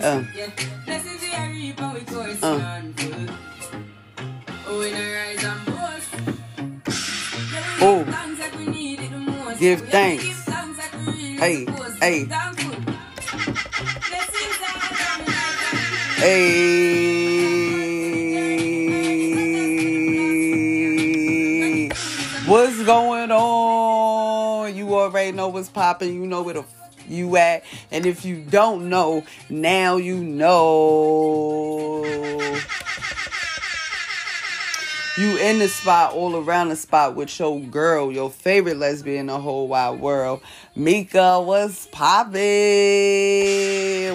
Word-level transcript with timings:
Uh. 0.00 0.24
Uh. 2.42 2.78
Oh, 7.80 8.04
give 9.58 9.80
thanks. 9.88 10.24
Hey, 11.38 11.66
hey. 12.00 12.26
Hey, 20.98 21.88
what's 22.46 22.82
going 22.84 23.30
on? 23.30 24.74
You 24.74 24.94
already 24.94 25.32
know 25.36 25.48
what's 25.48 25.68
popping. 25.68 26.14
You 26.14 26.26
know 26.26 26.42
where 26.42 26.54
the 26.54 26.60
f- 26.60 27.06
you 27.08 27.36
at, 27.36 27.64
and 27.90 28.06
if 28.06 28.24
you 28.24 28.36
don't 28.36 28.88
know, 28.88 29.24
now 29.48 29.96
you 29.96 30.16
know. 30.16 32.04
You 35.18 35.36
in 35.38 35.58
the 35.58 35.66
spot, 35.66 36.12
all 36.14 36.36
around 36.36 36.68
the 36.68 36.76
spot 36.76 37.16
with 37.16 37.36
your 37.40 37.58
girl, 37.58 38.12
your 38.12 38.30
favorite 38.30 38.76
lesbian 38.76 39.18
in 39.22 39.26
the 39.26 39.40
whole 39.40 39.66
wide 39.66 39.98
world. 39.98 40.42
Mika, 40.76 41.40
what's 41.40 41.86
poppin'? 41.86 42.38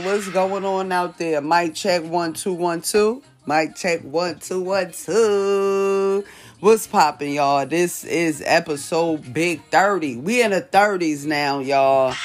What's 0.06 0.30
going 0.30 0.64
on 0.64 0.94
out 0.94 1.18
there? 1.18 1.42
Mic 1.42 1.76
check 1.76 2.04
one 2.04 2.32
two 2.32 2.54
one 2.54 2.82
two. 2.82 3.22
Mic 3.46 3.76
check 3.76 4.00
one 4.04 4.40
two 4.40 4.62
one 4.62 4.94
two. 4.94 6.24
What's 6.62 6.88
poppin', 6.88 7.34
y'all? 7.34 7.66
This 7.66 8.06
is 8.06 8.42
episode 8.46 9.34
big 9.34 9.62
30. 9.66 10.16
We 10.16 10.42
in 10.42 10.52
the 10.52 10.62
30s 10.62 11.26
now, 11.26 11.60
y'all. 11.60 12.16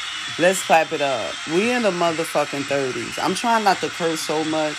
Let's 0.40 0.62
clap 0.62 0.92
it 0.92 1.00
up. 1.00 1.34
We 1.52 1.72
in 1.72 1.82
the 1.82 1.90
motherfucking 1.90 2.62
30s. 2.62 3.18
I'm 3.20 3.34
trying 3.34 3.64
not 3.64 3.78
to 3.78 3.88
curse 3.88 4.20
so 4.20 4.44
much 4.44 4.76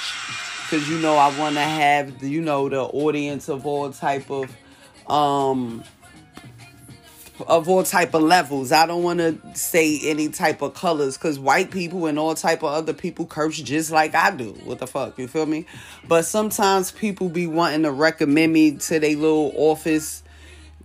because 0.64 0.88
you 0.88 0.98
know 1.00 1.18
I 1.18 1.38
want 1.38 1.56
to 1.56 1.62
have 1.62 2.24
you 2.24 2.40
know 2.40 2.70
the 2.70 2.84
audience 2.84 3.50
of 3.50 3.66
all 3.66 3.92
type 3.92 4.32
of 4.32 4.56
um 5.08 5.84
of 7.46 7.68
all 7.68 7.84
type 7.84 8.14
of 8.14 8.22
levels. 8.22 8.72
I 8.72 8.86
don't 8.86 9.04
want 9.04 9.20
to 9.20 9.38
say 9.54 10.00
any 10.10 10.30
type 10.30 10.62
of 10.62 10.76
colors 10.76 11.18
because 11.18 11.38
white 11.38 11.72
people 11.72 12.06
and 12.06 12.18
all 12.18 12.36
type 12.36 12.64
of 12.64 12.72
other 12.72 12.94
people 12.94 13.26
curse 13.26 13.58
just 13.58 13.92
like 13.92 14.16
I 14.16 14.32
do. 14.32 14.52
What 14.64 14.80
the 14.80 14.88
fuck, 14.88 15.18
you 15.18 15.28
feel 15.28 15.46
me? 15.46 15.66
But 16.08 16.24
sometimes 16.24 16.92
people 16.92 17.28
be 17.28 17.48
wanting 17.48 17.84
to 17.84 17.92
recommend 17.92 18.54
me 18.54 18.78
to 18.78 19.00
their 19.02 19.16
little 19.18 19.52
office 19.58 20.24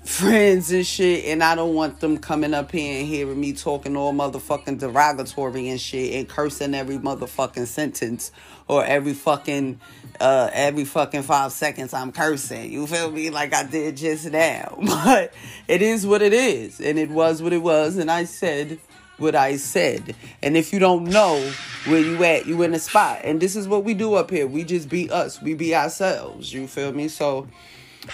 friends 0.04 0.70
and 0.70 0.86
shit, 0.86 1.24
and 1.24 1.42
I 1.42 1.54
don't 1.54 1.74
want 1.74 2.00
them 2.00 2.18
coming 2.18 2.52
up 2.52 2.70
here 2.72 2.98
and 2.98 3.08
hearing 3.08 3.40
me 3.40 3.52
talking 3.54 3.96
all 3.96 4.12
motherfucking 4.12 4.78
derogatory 4.78 5.68
and 5.68 5.80
shit 5.80 6.14
and 6.14 6.28
cursing 6.28 6.74
every 6.74 6.98
motherfucking 6.98 7.66
sentence 7.66 8.30
or 8.68 8.84
every 8.84 9.14
fucking 9.14 9.80
uh 10.20 10.50
every 10.52 10.84
fucking 10.84 11.22
five 11.22 11.52
seconds 11.52 11.94
I'm 11.94 12.12
cursing. 12.12 12.70
You 12.70 12.86
feel 12.86 13.10
me? 13.10 13.30
Like 13.30 13.54
I 13.54 13.64
did 13.64 13.96
just 13.96 14.30
now. 14.30 14.78
But 15.04 15.32
it 15.68 15.82
is 15.82 16.06
what 16.06 16.22
it 16.22 16.32
is, 16.32 16.80
and 16.80 16.98
it 16.98 17.10
was 17.10 17.42
what 17.42 17.52
it 17.52 17.62
was, 17.62 17.96
and 17.96 18.10
I 18.10 18.24
said 18.24 18.78
what 19.16 19.34
I 19.34 19.56
said. 19.56 20.14
And 20.42 20.56
if 20.56 20.72
you 20.72 20.78
don't 20.78 21.04
know 21.04 21.52
where 21.86 22.00
you 22.00 22.22
at, 22.24 22.46
you 22.46 22.62
in 22.62 22.72
the 22.72 22.78
spot. 22.78 23.20
And 23.24 23.40
this 23.40 23.56
is 23.56 23.68
what 23.68 23.84
we 23.84 23.94
do 23.94 24.14
up 24.14 24.30
here. 24.30 24.46
We 24.46 24.64
just 24.64 24.88
be 24.88 25.10
us. 25.10 25.40
We 25.40 25.54
be 25.54 25.74
ourselves. 25.74 26.52
You 26.52 26.66
feel 26.66 26.92
me? 26.92 27.08
So 27.08 27.46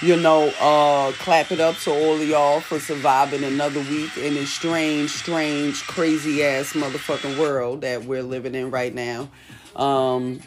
you 0.02 0.16
know, 0.16 0.52
uh, 0.60 1.12
clap 1.12 1.52
it 1.52 1.60
up 1.60 1.76
to 1.78 1.90
all 1.90 2.14
of 2.14 2.26
y'all 2.26 2.60
for 2.60 2.78
surviving 2.78 3.44
another 3.44 3.80
week 3.80 4.16
in 4.16 4.34
this 4.34 4.50
strange, 4.50 5.10
strange, 5.10 5.86
crazy 5.86 6.42
ass 6.42 6.72
motherfucking 6.72 7.38
world 7.38 7.82
that 7.82 8.04
we're 8.04 8.22
living 8.22 8.54
in 8.54 8.70
right 8.70 8.94
now. 8.94 9.28
Um, 9.76 10.40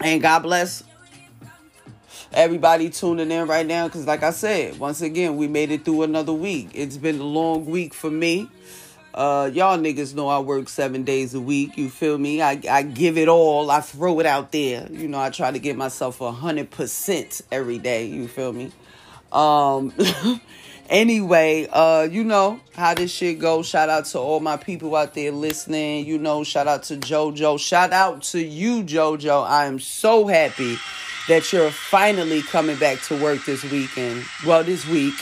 and 0.00 0.22
God 0.22 0.40
bless 0.40 0.82
everybody 2.32 2.88
tuning 2.90 3.30
in 3.30 3.46
right 3.46 3.66
now 3.66 3.86
because, 3.86 4.06
like 4.06 4.22
I 4.22 4.30
said, 4.30 4.78
once 4.78 5.02
again, 5.02 5.36
we 5.36 5.48
made 5.48 5.70
it 5.70 5.84
through 5.84 6.02
another 6.02 6.32
week. 6.32 6.70
It's 6.72 6.96
been 6.96 7.20
a 7.20 7.24
long 7.24 7.66
week 7.66 7.92
for 7.92 8.10
me. 8.10 8.48
Uh, 9.14 9.50
y'all 9.52 9.76
niggas 9.78 10.14
know 10.14 10.28
I 10.28 10.38
work 10.38 10.68
seven 10.68 11.02
days 11.02 11.34
a 11.34 11.40
week. 11.40 11.76
You 11.76 11.90
feel 11.90 12.16
me? 12.16 12.40
I, 12.40 12.60
I 12.70 12.82
give 12.82 13.18
it 13.18 13.28
all. 13.28 13.70
I 13.70 13.80
throw 13.80 14.20
it 14.20 14.26
out 14.26 14.52
there. 14.52 14.88
You 14.90 15.06
know, 15.06 15.20
I 15.20 15.28
try 15.28 15.50
to 15.50 15.58
get 15.58 15.76
myself 15.76 16.20
a 16.22 16.32
hundred 16.32 16.70
percent 16.70 17.42
every 17.52 17.78
day. 17.78 18.06
You 18.06 18.26
feel 18.26 18.52
me? 18.54 18.72
Um, 19.30 19.92
anyway, 20.88 21.68
uh, 21.70 22.08
you 22.10 22.24
know 22.24 22.60
how 22.74 22.94
this 22.94 23.10
shit 23.10 23.38
goes. 23.38 23.66
Shout 23.66 23.90
out 23.90 24.06
to 24.06 24.18
all 24.18 24.40
my 24.40 24.56
people 24.56 24.96
out 24.96 25.12
there 25.14 25.30
listening. 25.30 26.06
You 26.06 26.18
know, 26.18 26.42
shout 26.42 26.66
out 26.66 26.84
to 26.84 26.96
JoJo. 26.96 27.60
Shout 27.60 27.92
out 27.92 28.22
to 28.24 28.42
you, 28.42 28.82
JoJo. 28.82 29.44
I 29.46 29.66
am 29.66 29.78
so 29.78 30.26
happy 30.26 30.76
that 31.28 31.52
you're 31.52 31.70
finally 31.70 32.40
coming 32.40 32.76
back 32.78 33.02
to 33.02 33.22
work 33.22 33.44
this 33.44 33.62
weekend. 33.64 34.24
Well, 34.46 34.64
this 34.64 34.86
week. 34.86 35.14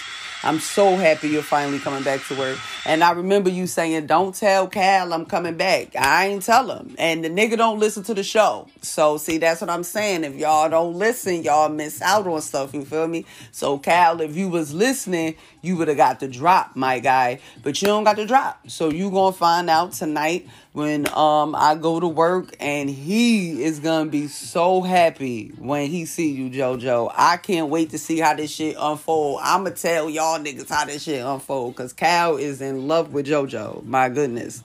I'm 0.43 0.59
so 0.59 0.97
happy 0.97 1.29
you're 1.29 1.43
finally 1.43 1.79
coming 1.79 2.03
back 2.03 2.25
to 2.29 2.35
work. 2.35 2.59
And 2.87 3.05
I 3.05 3.13
remember 3.13 3.51
you 3.51 3.67
saying, 3.67 4.07
Don't 4.07 4.35
tell 4.35 4.69
Cal 4.69 5.13
I'm 5.13 5.27
coming 5.27 5.57
back. 5.57 5.95
I 5.95 6.29
ain't 6.29 6.43
tell 6.43 6.71
him. 6.71 6.95
And 6.99 7.23
the 7.23 7.29
nigga 7.29 7.59
don't 7.59 7.79
listen 7.79 8.05
to 8.05 8.15
the 8.15 8.23
show. 8.23 8.67
So, 8.81 9.19
see, 9.19 9.37
that's 9.37 9.61
what 9.61 9.69
I'm 9.69 9.85
saying. 9.85 10.25
If 10.25 10.37
y'all 10.37 10.71
don't 10.71 10.95
listen, 10.95 11.43
y'all 11.43 11.69
miss 11.69 12.01
out 12.01 12.27
on 12.27 12.41
stuff. 12.41 12.73
You 12.73 12.87
feel 12.87 13.07
me? 13.07 13.27
So, 13.53 13.79
Cal, 13.79 14.23
if 14.23 14.35
you 14.35 14.49
was 14.49 14.73
listening, 14.73 15.35
you 15.61 15.77
would 15.77 15.89
have 15.89 15.99
got 15.99 16.21
the 16.21 16.29
drop, 16.29 16.75
my 16.75 17.01
guy. 17.01 17.41
But 17.63 17.83
you 17.83 17.89
don't 17.89 18.05
got 18.05 18.17
the 18.17 18.25
drop. 18.25 18.71
So, 18.71 18.89
you 18.89 19.11
going 19.11 19.35
to 19.35 19.39
find 19.39 19.69
out 19.69 19.93
tonight 19.93 20.49
when 20.73 21.09
um 21.09 21.55
I 21.57 21.75
go 21.75 21.99
to 21.99 22.07
work 22.07 22.55
and 22.61 22.89
he 22.89 23.63
is 23.63 23.81
gonna 23.81 24.09
be 24.09 24.29
so 24.29 24.83
happy 24.83 25.53
when 25.59 25.91
he 25.91 26.05
see 26.05 26.31
you, 26.31 26.49
JoJo. 26.49 27.13
I 27.17 27.37
can't 27.39 27.69
wait 27.69 27.91
to 27.91 27.99
see 27.99 28.19
how 28.19 28.35
this 28.35 28.53
shit 28.53 28.77
unfold. 28.79 29.41
I'ma 29.43 29.71
tell 29.71 30.09
y'all 30.09 30.39
niggas 30.39 30.69
how 30.69 30.85
this 30.85 31.03
shit 31.03 31.25
unfold 31.25 31.75
because 31.75 31.93
Cal 31.93 32.37
is 32.37 32.61
in 32.61 32.87
love 32.87 33.13
with 33.13 33.27
JoJo. 33.27 33.85
My 33.85 34.09
goodness. 34.09 34.63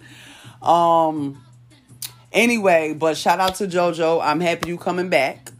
Um 0.61 1.41
anyway, 2.31 2.93
but 2.93 3.17
shout 3.17 3.39
out 3.39 3.55
to 3.55 3.67
JoJo. 3.67 4.21
I'm 4.23 4.39
happy 4.39 4.69
you 4.69 4.77
coming 4.77 5.09
back. 5.09 5.51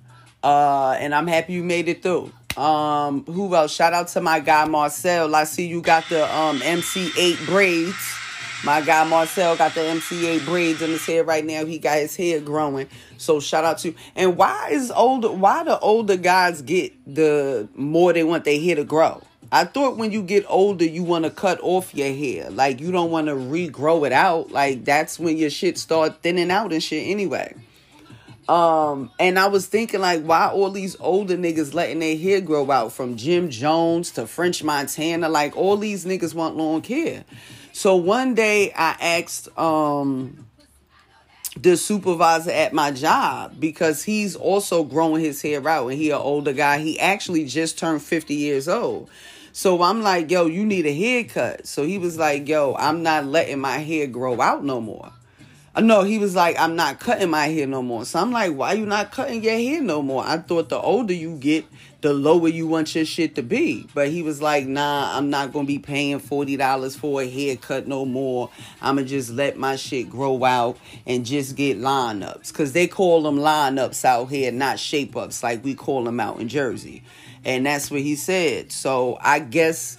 Uh 0.44 0.92
and 1.00 1.16
I'm 1.16 1.28
happy 1.28 1.54
you 1.54 1.64
made 1.64 1.90
it 1.90 2.04
through. 2.04 2.32
Um, 2.56 3.26
who 3.26 3.54
else? 3.54 3.74
Shout 3.74 3.92
out 3.92 4.08
to 4.10 4.22
my 4.22 4.40
guy 4.40 4.64
Marcel. 4.66 5.36
I 5.36 5.44
see 5.44 5.68
you 5.68 5.82
got 5.82 6.08
the 6.08 6.24
um 6.34 6.60
MC8 6.60 7.46
braids. 7.48 8.25
My 8.64 8.82
guy 8.82 9.08
Marcel 9.08 9.56
got 9.56 9.74
the 9.74 9.82
MC8 9.82 10.46
braids 10.46 10.82
in 10.82 10.90
his 10.90 11.06
hair 11.06 11.24
right 11.24 11.46
now. 11.46 11.66
He 11.66 11.78
got 11.78 11.98
his 11.98 12.16
hair 12.16 12.40
growing. 12.40 12.88
So 13.18 13.40
shout 13.40 13.64
out 13.64 13.80
to 13.80 13.94
and 14.16 14.38
why 14.38 14.70
is 14.72 14.92
older 14.92 15.32
why 15.32 15.64
the 15.64 15.80
older 15.80 16.18
guys 16.18 16.62
get 16.62 16.94
the 17.06 17.68
more 17.76 18.14
they 18.14 18.24
want 18.24 18.46
their 18.46 18.60
hair 18.60 18.76
to 18.76 18.84
grow? 18.84 19.22
I 19.52 19.66
thought 19.66 19.98
when 19.98 20.12
you 20.12 20.24
get 20.24 20.46
older 20.48 20.86
you 20.86 21.04
want 21.04 21.26
to 21.26 21.32
cut 21.32 21.60
off 21.62 21.94
your 21.94 22.14
hair. 22.14 22.50
Like 22.50 22.80
you 22.80 22.92
don't 22.92 23.12
want 23.12 23.28
to 23.28 23.34
regrow 23.34 24.06
it 24.06 24.14
out. 24.14 24.52
Like 24.52 24.86
that's 24.86 25.20
when 25.20 25.38
your 25.38 25.50
shit 25.50 25.78
start 25.78 26.22
thinning 26.22 26.50
out 26.50 26.74
and 26.74 26.82
shit 26.82 27.08
anyway. 27.08 27.56
Um, 28.48 29.10
and 29.20 29.40
I 29.40 29.48
was 29.48 29.66
thinking 29.66 30.02
like, 30.02 30.24
why 30.24 30.50
all 30.50 30.70
these 30.70 30.96
older 31.00 31.36
niggas 31.36 31.74
letting 31.74 32.00
their 32.00 32.16
hair 32.16 32.42
grow 32.42 32.70
out 32.70 32.92
from 32.92 33.18
Jim 33.18 33.50
Jones 33.50 34.12
to 34.12 34.28
French 34.28 34.64
Montana? 34.64 35.30
Like 35.30 35.58
all 35.58 35.78
these 35.78 36.06
niggas 36.06 36.34
want 36.34 36.56
long 36.56 36.84
hair. 36.84 37.26
So 37.75 37.97
one 37.97 38.36
day 38.36 38.72
I 38.72 38.96
asked 39.02 39.50
um 39.59 40.47
the 41.59 41.75
supervisor 41.75 42.52
at 42.52 42.72
my 42.72 42.91
job 42.91 43.59
because 43.59 44.02
he's 44.02 44.34
also 44.34 44.86
growing 44.86 45.22
his 45.22 45.41
hair 45.41 45.68
out 45.68 45.88
and 45.88 45.97
he 45.97 46.09
an 46.12 46.16
older 46.16 46.53
guy. 46.53 46.78
He 46.78 46.97
actually 46.97 47.44
just 47.44 47.78
turned 47.78 48.02
50 48.02 48.34
years 48.34 48.70
old. 48.70 49.09
So 49.52 49.84
I'm 49.84 50.02
like, 50.03 50.32
yo, 50.32 50.46
you 50.46 50.66
need 50.66 50.85
a 50.85 50.94
haircut. 50.94 51.67
So 51.67 51.85
he 51.85 51.97
was 51.97 52.17
like, 52.17 52.47
yo, 52.47 52.76
I'm 52.76 53.03
not 53.03 53.26
letting 53.26 53.59
my 53.59 53.79
hair 53.79 54.08
grow 54.08 54.40
out 54.40 54.64
no 54.64 54.79
more. 54.79 55.11
Uh, 55.76 55.82
No, 55.82 56.04
he 56.04 56.18
was 56.18 56.36
like, 56.36 56.58
I'm 56.58 56.76
not 56.76 57.00
cutting 57.00 57.30
my 57.30 57.48
hair 57.48 57.68
no 57.68 57.82
more. 57.82 58.06
So 58.06 58.20
I'm 58.20 58.32
like, 58.32 58.54
why 58.54 58.74
you 58.74 58.86
not 58.86 59.12
cutting 59.12 59.44
your 59.44 59.58
hair 59.58 59.82
no 59.82 60.02
more? 60.02 60.24
I 60.26 60.38
thought 60.38 60.70
the 60.70 60.80
older 60.80 61.14
you 61.14 61.36
get, 61.36 61.66
the 62.00 62.14
lower 62.14 62.48
you 62.48 62.66
want 62.66 62.96
your 62.96 63.04
shit 63.04 63.36
to 63.36 63.44
be. 63.44 63.88
But 63.94 64.10
he 64.10 64.22
was 64.22 64.42
like, 64.42 64.66
nah, 64.68 65.18
I'm 65.18 65.30
not 65.30 65.52
gonna 65.52 65.68
be 65.68 65.80
paying 65.80 66.20
$40 66.20 66.98
for 66.98 67.22
a 67.22 67.30
haircut 67.30 67.88
no 67.88 68.06
more. 68.06 68.50
I'ma 68.82 69.02
just 69.02 69.32
let 69.32 69.58
my 69.58 69.76
shit 69.76 70.10
grow 70.10 70.44
out 70.46 70.78
and 71.06 71.26
just 71.26 71.58
get 71.58 71.78
lineups. 71.78 72.54
Cause 72.54 72.72
they 72.72 72.88
call 72.88 73.24
them 73.24 73.38
lineups 73.38 74.06
out 74.06 74.30
here, 74.30 74.52
not 74.52 74.80
shape 74.80 75.16
ups 75.18 75.44
like 75.44 75.64
we 75.64 75.76
call 75.76 76.06
them 76.06 76.20
out 76.22 76.40
in 76.40 76.48
Jersey. 76.48 77.04
And 77.44 77.66
that's 77.66 77.92
what 77.92 78.02
he 78.02 78.16
said. 78.16 78.72
So 78.72 79.18
I 79.22 79.40
guess 79.40 79.98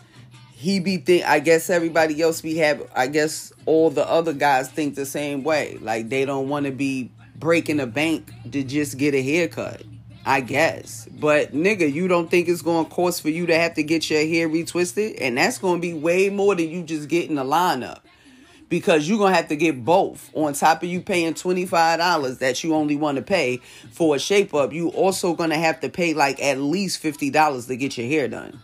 he 0.59 0.81
be 0.81 0.97
think 0.97 1.25
I 1.27 1.39
guess 1.41 1.69
everybody 1.69 2.23
else 2.23 2.41
be 2.41 2.57
have 2.57 2.83
I 2.95 3.09
guess 3.09 3.53
all 3.67 3.91
the 3.91 4.09
other 4.09 4.33
guys 4.33 4.71
think 4.71 4.95
the 4.95 5.05
same 5.05 5.45
way. 5.45 5.77
Like 5.83 6.09
they 6.09 6.25
don't 6.25 6.49
want 6.49 6.65
to 6.65 6.73
be 6.73 7.11
breaking 7.37 7.79
a 7.79 7.87
bank 7.87 8.31
to 8.51 8.65
just 8.65 8.97
get 8.97 9.15
a 9.15 9.23
haircut. 9.23 9.83
I 10.25 10.41
guess. 10.41 11.07
But 11.21 11.55
nigga, 11.55 11.93
you 11.93 12.09
don't 12.09 12.29
think 12.29 12.49
it's 12.49 12.63
to 12.85 12.91
cost 12.91 13.23
for 13.23 13.29
you 13.29 13.47
to 13.47 13.57
have 13.57 13.75
to 13.75 13.85
get 13.85 14.11
your 14.11 14.27
hair 14.27 14.49
retwisted? 14.49 15.19
And 15.21 15.39
that's 15.39 15.59
to 15.81 15.81
be 15.81 15.95
way 15.95 16.31
more 16.31 16.57
than 16.57 16.69
you 16.69 16.83
just 16.83 17.09
getting 17.09 17.39
a 17.39 17.45
lineup. 17.45 18.01
because 18.69 19.09
you're 19.09 19.19
gonna 19.19 19.35
have 19.35 19.49
to 19.49 19.57
get 19.57 19.85
both 19.85 20.31
on 20.35 20.53
top 20.53 20.83
of 20.83 20.89
you 20.89 21.01
paying 21.01 21.35
$25 21.35 22.39
that 22.41 22.65
you 22.65 22.75
only 22.75 22.97
want 22.97 23.17
to 23.17 23.23
pay 23.23 23.59
for 23.93 24.17
a 24.17 24.19
shape 24.19 24.55
up 24.55 24.73
you 24.73 24.89
also 24.89 25.35
gonna 25.35 25.57
have 25.57 25.81
to 25.81 25.89
pay 25.89 26.15
like 26.15 26.43
at 26.43 26.59
least 26.59 27.03
$50 27.03 27.69
to 27.69 27.77
get 27.77 27.97
your 27.97 28.09
hair 28.09 28.29
done 28.29 28.61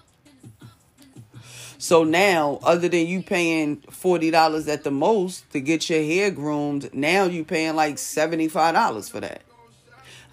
so 1.82 2.04
now 2.04 2.60
other 2.62 2.88
than 2.88 3.08
you 3.08 3.20
paying 3.20 3.78
$40 3.78 4.68
at 4.68 4.84
the 4.84 4.92
most 4.92 5.50
to 5.50 5.60
get 5.60 5.90
your 5.90 6.00
hair 6.00 6.30
groomed 6.30 6.94
now 6.94 7.24
you 7.24 7.44
paying 7.44 7.74
like 7.74 7.96
$75 7.96 9.10
for 9.10 9.18
that 9.18 9.42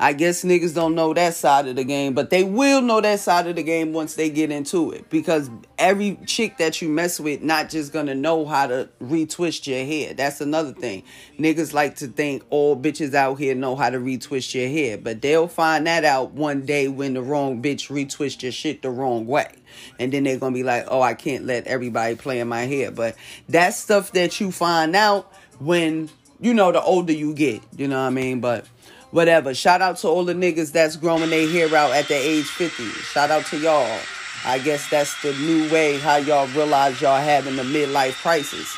I 0.02 0.14
guess 0.14 0.46
niggas 0.46 0.74
don't 0.74 0.96
know 0.96 1.14
that 1.14 1.34
side 1.34 1.68
of 1.68 1.76
the 1.76 1.84
game, 1.84 2.14
but 2.14 2.30
they 2.30 2.46
will 2.46 2.82
know 2.82 3.02
that 3.02 3.20
side 3.20 3.48
of 3.48 3.58
the 3.58 3.64
game 3.64 3.92
once 3.92 4.16
they 4.16 4.30
get 4.30 4.50
into 4.50 4.92
it. 4.94 5.10
Because 5.10 5.50
every 5.78 6.18
chick 6.26 6.58
that 6.58 6.82
you 6.82 6.88
mess 6.88 7.20
with 7.20 7.42
not 7.42 7.70
just 7.70 7.92
gonna 7.92 8.16
know 8.16 8.46
how 8.46 8.68
to 8.68 8.88
retwist 9.02 9.68
your 9.68 9.86
hair. 9.86 10.14
That's 10.14 10.40
another 10.40 10.72
thing. 10.72 11.04
Niggas 11.38 11.74
like 11.74 11.98
to 11.98 12.08
think 12.08 12.44
all 12.50 12.78
bitches 12.78 13.14
out 13.14 13.40
here 13.40 13.54
know 13.54 13.76
how 13.76 13.90
to 13.90 13.98
retwist 13.98 14.54
your 14.54 14.70
hair, 14.70 14.98
but 14.98 15.22
they'll 15.22 15.50
find 15.50 15.86
that 15.88 16.06
out 16.06 16.32
one 16.32 16.66
day 16.66 16.88
when 16.88 17.14
the 17.14 17.22
wrong 17.22 17.62
bitch 17.62 17.90
retwist 17.90 18.42
your 18.42 18.54
shit 18.54 18.82
the 18.82 18.90
wrong 18.90 19.28
way. 19.28 19.52
And 20.00 20.14
then 20.14 20.24
they're 20.24 20.40
gonna 20.40 20.56
be 20.56 20.64
like, 20.64 20.86
oh, 20.88 21.02
I 21.02 21.14
can't 21.14 21.44
let 21.44 21.68
everybody 21.68 22.16
play 22.16 22.40
in 22.40 22.48
my 22.48 22.62
hair. 22.62 22.90
But 22.92 23.18
that's 23.50 23.78
stuff 23.78 24.14
that 24.14 24.40
you 24.40 24.54
find 24.54 24.96
out 24.96 25.30
when, 25.60 26.10
you 26.40 26.54
know, 26.54 26.72
the 26.72 26.82
older 26.82 27.12
you 27.12 27.34
get. 27.34 27.62
You 27.76 27.90
know 27.90 28.00
what 28.00 28.08
I 28.08 28.12
mean? 28.12 28.40
But 28.40 28.66
whatever. 29.12 29.54
Shout 29.54 29.82
out 29.82 29.98
to 29.98 30.08
all 30.08 30.26
the 30.26 30.34
niggas 30.34 30.72
that's 30.72 30.96
growing 30.96 31.30
their 31.30 31.48
hair 31.48 31.74
out 31.76 31.92
at 31.92 32.08
the 32.08 32.16
age 32.16 32.46
50. 32.46 32.84
Shout 32.84 33.32
out 33.32 33.46
to 33.48 33.58
y'all. 33.58 34.00
I 34.46 34.60
guess 34.60 34.90
that's 34.90 35.22
the 35.22 35.34
new 35.34 35.70
way 35.72 35.98
how 36.00 36.18
y'all 36.18 36.48
realize 36.48 37.02
y'all 37.02 37.20
having 37.20 37.56
the 37.56 37.64
midlife 37.64 38.22
crisis. 38.22 38.76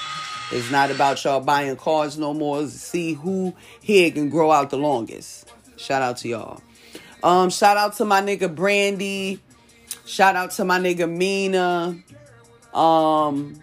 It's 0.52 0.72
not 0.72 0.92
about 0.92 1.24
y'all 1.24 1.40
buying 1.40 1.76
cars 1.76 2.18
no 2.18 2.34
more. 2.34 2.68
See 2.68 3.14
who 3.14 3.54
here 3.80 4.12
can 4.12 4.30
grow 4.30 4.52
out 4.52 4.70
the 4.70 4.78
longest. 4.78 5.50
Shout 5.78 6.02
out 6.02 6.18
to 6.18 6.28
y'all. 6.28 6.62
Um, 7.24 7.50
shout 7.50 7.78
out 7.78 7.96
to 7.98 8.06
my 8.06 8.22
nigga 8.22 8.54
Brandy. 8.54 9.40
Shout 10.06 10.36
out 10.36 10.52
to 10.52 10.66
my 10.66 10.80
nigga 10.80 11.10
Mina. 11.10 11.98
Um, 12.74 13.60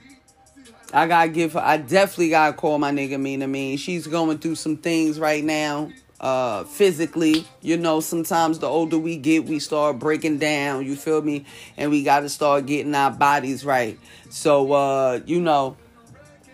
I 0.93 1.07
gotta 1.07 1.29
give 1.29 1.55
her, 1.55 1.61
I 1.61 1.79
definitely 1.79 2.31
gotta 2.31 2.57
call 2.57 2.79
my 2.79 2.93
nigga 2.93 3.21
Mina 3.21 3.49
Mean. 3.49 3.77
She's 3.77 4.07
going 4.07 4.39
through 4.39 4.55
some 4.55 4.77
things 4.77 5.19
right 5.19 5.45
now 5.45 5.91
uh 6.21 6.65
physically. 6.65 7.47
You 7.63 7.77
know 7.77 8.01
sometimes 8.01 8.59
the 8.59 8.67
older 8.67 8.99
we 8.99 9.17
get 9.17 9.45
we 9.45 9.59
start 9.59 9.99
breaking 9.99 10.39
down 10.39 10.85
you 10.85 10.97
feel 10.97 11.23
me? 11.23 11.45
And 11.77 11.91
we 11.91 12.03
got 12.03 12.21
to 12.21 12.29
start 12.29 12.67
getting 12.67 12.95
our 12.95 13.11
bodies 13.11 13.65
right. 13.65 13.99
So 14.31 14.73
uh 14.73 15.21
you 15.27 15.41
know 15.41 15.77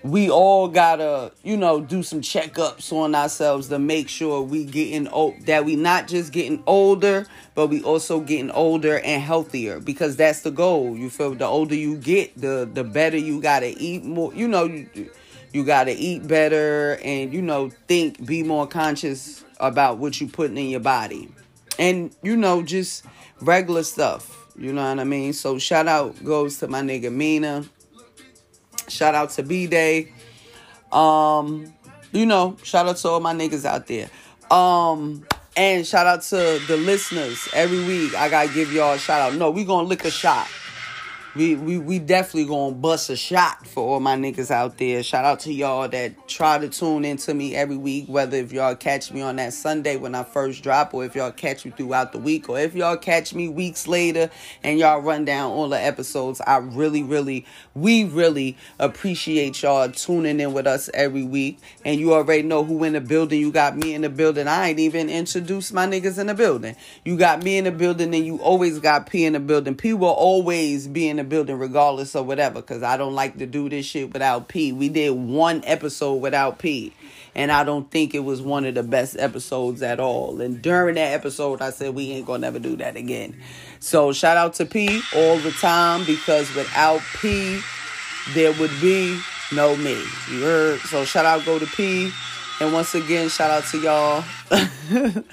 we 0.05 0.29
all 0.29 0.69
gotta 0.69 1.33
you 1.43 1.57
know 1.57 1.81
do 1.81 2.03
some 2.03 2.21
checkups 2.21 2.93
on 2.93 3.15
ourselves 3.15 3.69
to 3.69 3.79
make 3.79 4.11
sure 4.11 4.43
we 4.43 4.65
getting 4.65 5.09
old 5.09 5.35
that 5.47 5.65
we 5.65 5.77
not 5.77 6.07
just 6.07 6.31
getting 6.31 6.63
older 6.67 7.27
but 7.55 7.69
we 7.69 7.83
also 7.83 8.21
getting 8.21 8.51
older 8.51 8.99
and 8.99 9.23
healthier. 9.23 9.81
Because 9.81 10.17
that's 10.17 10.41
the 10.41 10.51
goal 10.51 10.97
you 10.97 11.09
feel? 11.09 11.35
The 11.35 11.47
older 11.47 11.75
you 11.75 11.97
get 11.97 12.39
the 12.39 12.69
the 12.71 12.85
better 12.85 13.17
you 13.17 13.41
gotta 13.41 13.75
eat 13.79 14.05
more 14.05 14.35
you 14.35 14.47
know 14.47 14.65
you, 14.65 15.11
you 15.53 15.65
gotta 15.65 15.95
eat 15.97 16.27
better 16.27 16.99
and 17.03 17.33
you 17.33 17.41
know 17.41 17.71
think 17.89 18.25
be 18.27 18.43
more 18.43 18.67
conscious 18.67 19.44
about 19.69 19.99
what 19.99 20.21
you 20.21 20.29
putting 20.29 20.57
in 20.57 20.69
your 20.69 20.81
body. 20.81 21.29
And, 21.79 22.15
you 22.23 22.37
know, 22.37 22.63
just 22.63 23.05
regular 23.41 23.83
stuff. 23.83 24.41
You 24.57 24.73
know 24.73 24.89
what 24.89 25.01
I 25.01 25.05
mean? 25.05 25.33
So 25.33 25.59
shout 25.59 25.89
out 25.89 26.23
goes 26.25 26.59
to 26.59 26.69
my 26.69 26.81
nigga 26.81 27.13
Mina. 27.13 27.65
Shout 28.89 29.15
out 29.15 29.31
to 29.31 29.43
B 29.43 29.67
Day. 29.67 30.13
Um, 30.93 31.73
you 32.13 32.27
know, 32.27 32.57
shout 32.63 32.87
out 32.87 32.97
to 32.99 33.09
all 33.09 33.21
my 33.21 33.35
niggas 33.35 33.65
out 33.65 33.89
there. 33.89 34.09
Um, 34.51 35.27
and 35.57 35.85
shout 35.85 36.07
out 36.07 36.23
to 36.23 36.61
the 36.69 36.77
listeners. 36.77 37.49
Every 37.53 37.85
week 37.85 38.15
I 38.15 38.29
gotta 38.29 38.53
give 38.53 38.73
y'all 38.73 38.95
a 38.95 38.99
shout 38.99 39.21
out. 39.21 39.39
No, 39.39 39.51
we 39.51 39.65
gonna 39.65 39.89
lick 39.89 40.05
a 40.05 40.11
shot 40.11 40.49
we, 41.37 41.57
we 41.57 41.79
we 41.79 41.99
definitely 41.99 42.45
gonna 42.45 42.77
bust 42.77 43.11
a 43.11 43.17
shot 43.17 43.67
for 43.67 43.83
all 43.83 44.01
my 44.01 44.15
niggas 44.15 44.53
out 44.53 44.79
there. 44.79 45.03
Shout 45.03 45.25
out 45.25 45.41
to 45.41 45.53
y'all 45.53 45.89
that 45.89 46.29
try 46.29 46.59
to 46.59 46.69
tune 46.69 47.05
into 47.05 47.35
me 47.35 47.57
every 47.57 47.77
week, 47.77 48.07
whether 48.07 48.37
if 48.37 48.53
y'all 48.53 48.77
catch 48.77 49.11
me 49.11 49.21
on 49.21 49.37
that 49.37 49.53
Sunday 49.53 49.97
when 49.97 50.15
I 50.15 50.23
first 50.23 50.63
drop, 50.63 50.95
or 50.95 51.05
if 51.05 51.17
y'all 51.17 51.33
catch 51.33 51.65
me 51.65 51.73
throughout 51.73 52.13
the 52.13 52.19
week, 52.19 52.49
or 52.49 52.61
if 52.61 52.75
y'all 52.75 52.97
catch 52.97 53.35
me 53.35 53.49
weeks 53.49 53.89
later 53.89 54.31
and 54.63 54.79
y'all 54.79 55.01
run 55.01 55.25
down 55.25 55.51
all 55.51 55.69
the 55.69 55.81
episodes. 55.81 56.41
I 56.41 56.59
really, 56.59 57.03
really, 57.03 57.47
we 57.75 58.05
really 58.05 58.57
appreciate 58.79 59.61
y'all 59.63 59.91
tuning 59.91 60.39
in 60.39 60.53
with 60.53 60.69
us 60.69 60.89
every 60.95 61.25
week. 61.25 61.59
And 61.85 61.99
you 61.99 62.15
already 62.15 62.43
know 62.43 62.63
who 62.63 62.85
in 62.85 62.93
the 62.93 63.01
building. 63.01 63.41
You 63.41 63.51
got 63.51 63.77
me 63.77 63.95
in 63.95 64.03
the 64.03 64.09
building. 64.09 64.47
I 64.47 64.69
ain't 64.69 64.79
even 64.79 65.11
introduced 65.11 65.73
my 65.73 65.87
niggas 65.87 66.19
in 66.19 66.29
the 66.29 66.35
building. 66.35 66.77
You 67.05 67.17
got 67.17 67.43
me 67.43 67.59
in 67.59 67.65
the 67.65 67.73
building, 67.73 68.15
and 68.15 68.25
you 68.25 68.39
always 68.39 68.79
got 68.79 69.11
P 69.11 69.25
in 69.25 69.33
the 69.33 69.41
building. 69.41 69.75
P 69.75 69.93
will 69.93 70.09
always 70.09 70.87
be 70.87 71.09
in 71.09 71.17
the 71.17 71.24
building 71.25 71.59
regardless 71.59 72.15
of 72.15 72.27
whatever 72.27 72.61
because 72.61 72.83
I 72.83 72.97
don't 72.97 73.15
like 73.15 73.39
to 73.39 73.47
do 73.47 73.69
this 73.69 73.87
shit 73.87 74.13
without 74.13 74.49
P. 74.49 74.73
We 74.73 74.89
did 74.89 75.11
one 75.11 75.63
episode 75.65 76.17
without 76.17 76.59
P 76.59 76.93
and 77.35 77.51
I 77.51 77.65
don't 77.65 77.91
think 77.91 78.15
it 78.15 78.21
was 78.21 78.41
one 78.41 78.65
of 78.65 78.75
the 78.75 78.83
best 78.83 79.17
episodes 79.19 79.83
at 79.83 79.99
all. 79.99 80.41
And 80.41 80.63
during 80.63 80.95
that 80.95 81.13
episode, 81.13 81.61
I 81.61 81.71
said 81.71 81.95
we 81.95 82.13
ain't 82.13 82.27
gonna 82.27 82.39
never 82.39 82.59
do 82.59 82.77
that 82.77 82.97
again. 82.97 83.37
So 83.81 84.13
shout 84.13 84.37
out 84.37 84.55
to 84.55 84.67
P 84.67 85.03
all 85.15 85.39
the 85.39 85.51
time 85.53 86.05
because 86.07 86.55
without 86.55 87.01
P, 87.21 87.61
there 88.35 88.53
would 88.53 88.71
be 88.81 89.21
no 89.53 89.77
me. 89.77 90.01
You 90.31 90.43
heard? 90.43 90.81
So 90.81 91.05
shout 91.05 91.25
out 91.25 91.45
go 91.45 91.59
to 91.59 91.67
P, 91.67 92.13
and 92.61 92.73
once 92.73 92.95
again 92.95 93.29
shout 93.29 93.51
out 93.51 93.65
to 93.71 93.79
y'all. 93.79 94.25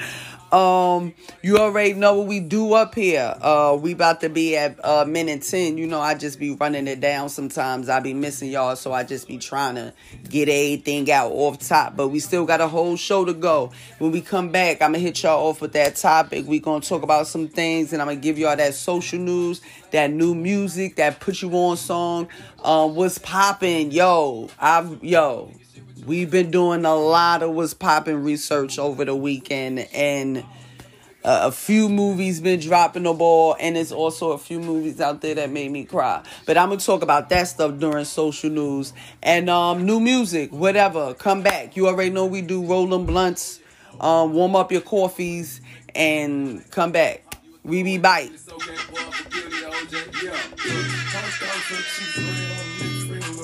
Um, 0.52 1.14
you 1.42 1.58
already 1.58 1.94
know 1.94 2.16
what 2.16 2.28
we 2.28 2.42
do 2.42 2.74
up 2.74 2.96
here. 2.96 3.36
Uh, 3.40 3.78
we 3.80 3.94
about 3.94 4.20
to 4.22 4.30
be 4.30 4.58
at 4.58 4.84
uh 4.84 5.06
minute 5.06 5.44
ten. 5.44 5.78
You 5.78 5.88
know, 5.88 6.02
I 6.02 6.14
just 6.14 6.40
be 6.40 6.52
running 6.52 6.88
it 6.88 7.00
down 7.00 7.30
sometimes. 7.30 7.88
I 7.88 8.02
be 8.02 8.14
missing 8.14 8.52
y'all, 8.52 8.76
so 8.76 8.92
I 8.92 9.04
just 9.04 9.30
be 9.30 9.38
trying 9.38 9.76
to 9.76 9.94
get 10.30 10.50
everything 10.50 11.10
out 11.10 11.32
off 11.32 11.60
top. 11.60 11.96
But 11.96 12.10
we 12.10 12.20
still 12.20 12.46
got 12.46 12.60
a 12.60 12.68
whole 12.68 12.98
show 12.98 13.24
to 13.24 13.34
go. 13.34 13.72
When 14.00 14.12
we 14.12 14.20
come 14.20 14.50
back, 14.50 14.82
I'm 14.82 14.92
gonna 14.92 15.00
hit 15.00 15.24
y'all 15.24 15.48
off 15.48 15.62
with 15.62 15.72
that 15.74 15.96
topic. 15.96 16.46
We 16.46 16.60
gonna 16.60 16.82
talk 16.82 17.04
about 17.04 17.28
some 17.28 17.48
things, 17.48 17.94
and 17.94 18.02
I'm 18.02 18.10
gonna 18.10 18.20
give 18.20 18.38
y'all 18.38 18.58
that 18.58 18.74
social 18.74 19.20
news, 19.20 19.62
that 19.92 20.12
new 20.12 20.36
music, 20.36 20.98
that 20.98 21.22
put 21.22 21.42
you 21.42 21.52
on 21.54 21.78
song. 21.78 22.28
Um, 22.62 22.96
what's 22.96 23.18
popping, 23.18 23.92
yo? 23.92 24.50
I've 24.60 25.02
yo 25.02 25.52
we've 26.06 26.32
been 26.32 26.52
doing 26.52 26.86
a 26.86 26.96
lot 26.96 27.44
of 27.44 27.52
what's 27.52 27.74
popping 27.74 28.24
research 28.24 28.80
over 28.80 29.06
the 29.06 29.16
weekend 29.16 29.80
and 29.94 30.40
uh, 31.24 31.42
a 31.44 31.52
few 31.52 31.88
movies 31.88 32.42
been 32.42 32.60
dropping 32.60 33.04
the 33.04 33.14
ball 33.14 33.56
and 33.60 33.78
it's 33.78 33.92
also 33.92 34.32
a 34.32 34.38
few 34.38 34.60
movies 34.60 35.00
out 35.00 35.22
there 35.22 35.36
that 35.36 35.52
made 35.52 35.72
me 35.72 35.86
cry. 35.86 36.24
But 36.48 36.58
i'm 36.58 36.70
gonna 36.70 36.82
talk 36.82 37.04
about 37.04 37.30
that 37.30 37.48
stuff 37.48 37.78
during 37.78 38.06
social 38.06 38.50
news. 38.50 38.94
And 39.22 39.50
um 39.50 39.86
new 39.86 40.00
music 40.00 40.52
whatever 40.52 41.14
come 41.14 41.44
back. 41.44 41.78
You 41.78 41.88
already 41.88 42.10
know 42.10 42.26
we 42.26 42.42
do 42.42 42.66
rolling 42.66 43.06
blunts 43.06 43.60
um 44.00 44.34
warm 44.34 44.56
up 44.56 44.72
your 44.72 44.82
coffees 44.82 45.62
and 45.94 46.70
come 46.72 46.92
back. 46.92 47.26
We 47.64 47.84
be 47.84 48.00
bite 48.00 48.32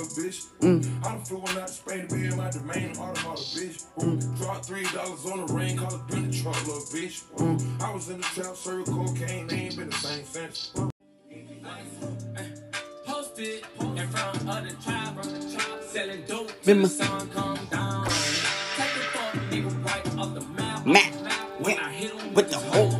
bitch. 0.07 0.45
Mm. 0.61 1.05
I 1.05 1.11
done 1.13 1.21
flew 1.23 1.37
one 1.37 1.57
out 1.57 1.67
to 1.67 1.73
Spain 1.73 2.07
to 2.07 2.15
be 2.15 2.25
in 2.27 2.37
my 2.37 2.49
domain, 2.49 2.91
automata, 2.97 3.41
bitch. 3.41 3.83
Mm. 3.99 4.37
Dropped 4.37 4.65
three 4.65 4.83
dollars 4.83 5.25
on 5.25 5.45
the 5.45 5.53
ring, 5.53 5.77
call 5.77 5.95
it 5.95 6.07
been 6.07 6.31
the 6.31 6.37
truck, 6.37 6.67
little 6.67 6.81
bitch. 6.81 7.23
Mm. 7.37 7.81
I 7.81 7.93
was 7.93 8.09
in 8.09 8.17
the 8.17 8.23
trap, 8.23 8.55
serve 8.55 8.85
cocaine, 8.85 9.47
they 9.47 9.55
ain't 9.55 9.77
been 9.77 9.89
the 9.89 9.95
same 9.97 10.25
since. 10.25 10.71
Posted 13.05 13.63
in 13.79 14.07
front 14.09 14.37
of 14.37 14.45
the 14.45 14.75
tribe, 14.83 15.25
selling 15.91 16.23
dope 16.25 16.51
till 16.63 16.81
the 16.81 16.87
sun 16.87 17.29
come 17.31 17.59
down. 17.71 18.05
Take 18.05 18.93
the 18.93 19.01
fuck, 19.13 19.33
nigga, 19.51 19.85
right 19.85 20.17
off 20.17 20.33
the 20.33 20.41
map. 20.41 20.85
Matt, 20.85 21.13
with 22.35 22.49
the 22.51 22.57
whole 22.57 22.91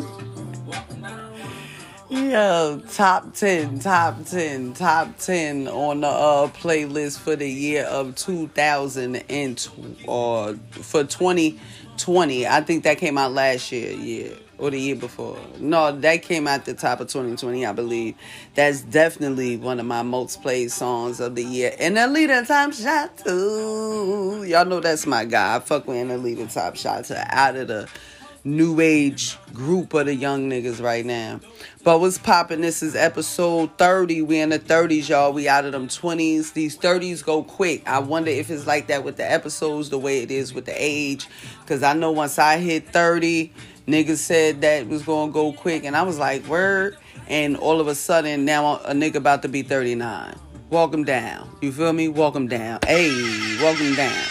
Yo, 2.08 2.80
top 2.92 3.34
10, 3.34 3.80
top 3.80 4.24
10, 4.24 4.74
top 4.74 5.18
10 5.18 5.68
on 5.68 6.00
the 6.02 6.06
uh, 6.06 6.48
playlist 6.48 7.18
for 7.18 7.36
the 7.36 7.48
year 7.50 7.84
of 7.84 8.14
2000 8.16 9.16
and 9.28 9.68
uh, 10.08 10.54
for 10.70 11.04
2020. 11.04 12.46
I 12.46 12.60
think 12.62 12.84
that 12.84 12.98
came 12.98 13.18
out 13.18 13.32
last 13.32 13.72
year. 13.72 13.92
Yeah. 13.92 14.45
Or 14.58 14.70
the 14.70 14.80
year 14.80 14.96
before. 14.96 15.38
No, 15.58 15.92
that 15.92 16.22
came 16.22 16.46
out 16.46 16.64
the 16.64 16.74
top 16.74 17.00
of 17.00 17.08
2020, 17.08 17.66
I 17.66 17.72
believe. 17.72 18.14
That's 18.54 18.82
definitely 18.82 19.56
one 19.56 19.80
of 19.80 19.86
my 19.86 20.02
most 20.02 20.42
played 20.42 20.70
songs 20.70 21.20
of 21.20 21.34
the 21.34 21.44
year. 21.44 21.74
And 21.78 21.96
Anitta 21.96 22.46
Top 22.46 22.72
Shot 22.72 23.18
too. 23.18 24.44
Y'all 24.46 24.64
know 24.64 24.80
that's 24.80 25.06
my 25.06 25.24
guy. 25.24 25.56
I 25.56 25.60
fuck 25.60 25.86
with 25.86 25.96
Anitta 25.96 26.52
Top 26.52 26.76
Shot 26.76 27.10
out 27.10 27.56
of 27.56 27.68
the 27.68 27.88
new 28.46 28.80
age 28.80 29.36
group 29.52 29.92
of 29.92 30.06
the 30.06 30.14
young 30.14 30.48
niggas 30.48 30.80
right 30.80 31.04
now. 31.04 31.40
But 31.82 32.00
what's 32.00 32.16
popping? 32.16 32.60
This 32.60 32.80
is 32.82 32.94
episode 32.94 33.76
30. 33.76 34.22
We 34.22 34.38
in 34.38 34.50
the 34.50 34.60
30s, 34.60 35.08
y'all. 35.08 35.32
We 35.32 35.48
out 35.48 35.64
of 35.64 35.72
them 35.72 35.88
20s. 35.88 36.52
These 36.52 36.78
30s 36.78 37.24
go 37.24 37.42
quick. 37.42 37.86
I 37.88 37.98
wonder 37.98 38.30
if 38.30 38.48
it's 38.50 38.66
like 38.66 38.86
that 38.86 39.02
with 39.02 39.16
the 39.16 39.30
episodes, 39.30 39.90
the 39.90 39.98
way 39.98 40.22
it 40.22 40.30
is 40.30 40.54
with 40.54 40.64
the 40.64 40.74
age. 40.76 41.28
Because 41.60 41.82
I 41.82 41.94
know 41.94 42.12
once 42.12 42.38
I 42.38 42.58
hit 42.58 42.88
30, 42.88 43.52
niggas 43.86 44.18
said 44.18 44.60
that 44.62 44.86
was 44.86 45.02
to 45.30 45.32
go 45.32 45.52
quick. 45.52 45.84
And 45.84 45.96
I 45.96 46.02
was 46.02 46.18
like, 46.18 46.46
word. 46.46 46.96
And 47.28 47.56
all 47.56 47.80
of 47.80 47.88
a 47.88 47.94
sudden, 47.94 48.44
now 48.44 48.76
a 48.76 48.92
nigga 48.92 49.16
about 49.16 49.42
to 49.42 49.48
be 49.48 49.62
39. 49.62 50.38
Walk 50.70 50.92
him 50.92 51.04
down. 51.04 51.48
You 51.60 51.72
feel 51.72 51.92
me? 51.92 52.08
Walk 52.08 52.34
him 52.34 52.48
down. 52.48 52.80
Hey, 52.86 53.10
him 53.78 53.94
down. 53.94 54.24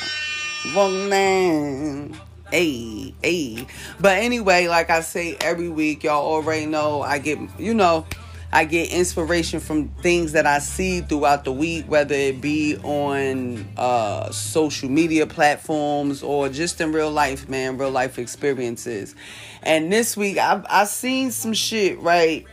Welcome 0.74 1.10
down. 1.10 2.20
Hey, 2.52 3.14
hey. 3.22 3.68
But 4.00 4.18
anyway, 4.18 4.68
like 4.68 4.90
I 4.90 5.02
say 5.02 5.38
every 5.42 5.70
week, 5.70 6.04
y'all 6.04 6.26
already 6.26 6.66
know 6.66 7.02
I 7.02 7.20
get, 7.20 7.40
you 7.58 7.74
know, 7.74 8.06
I 8.52 8.66
get 8.66 8.92
inspiration 8.92 9.60
from 9.60 9.90
things 9.90 10.32
that 10.32 10.46
I 10.46 10.60
see 10.60 11.02
throughout 11.02 11.44
the 11.44 11.52
week, 11.52 11.86
whether 11.90 12.16
it 12.16 12.40
be 12.40 12.78
on 12.78 13.68
uh, 13.78 14.32
social 14.32 14.90
media 14.90 15.28
platforms 15.28 16.24
or 16.24 16.50
just 16.50 16.80
in 16.80 16.92
real 16.94 17.12
life, 17.12 17.50
man, 17.50 17.78
real 17.78 17.92
life 17.92 18.18
experiences. 18.18 19.16
And 19.64 19.92
this 19.92 20.16
week, 20.16 20.38
I've 20.38 20.66
I 20.70 20.86
seen 20.86 21.32
some 21.32 21.54
shit 21.54 22.00
right, 22.00 22.46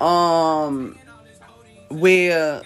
um, 0.00 0.98
where 1.90 2.62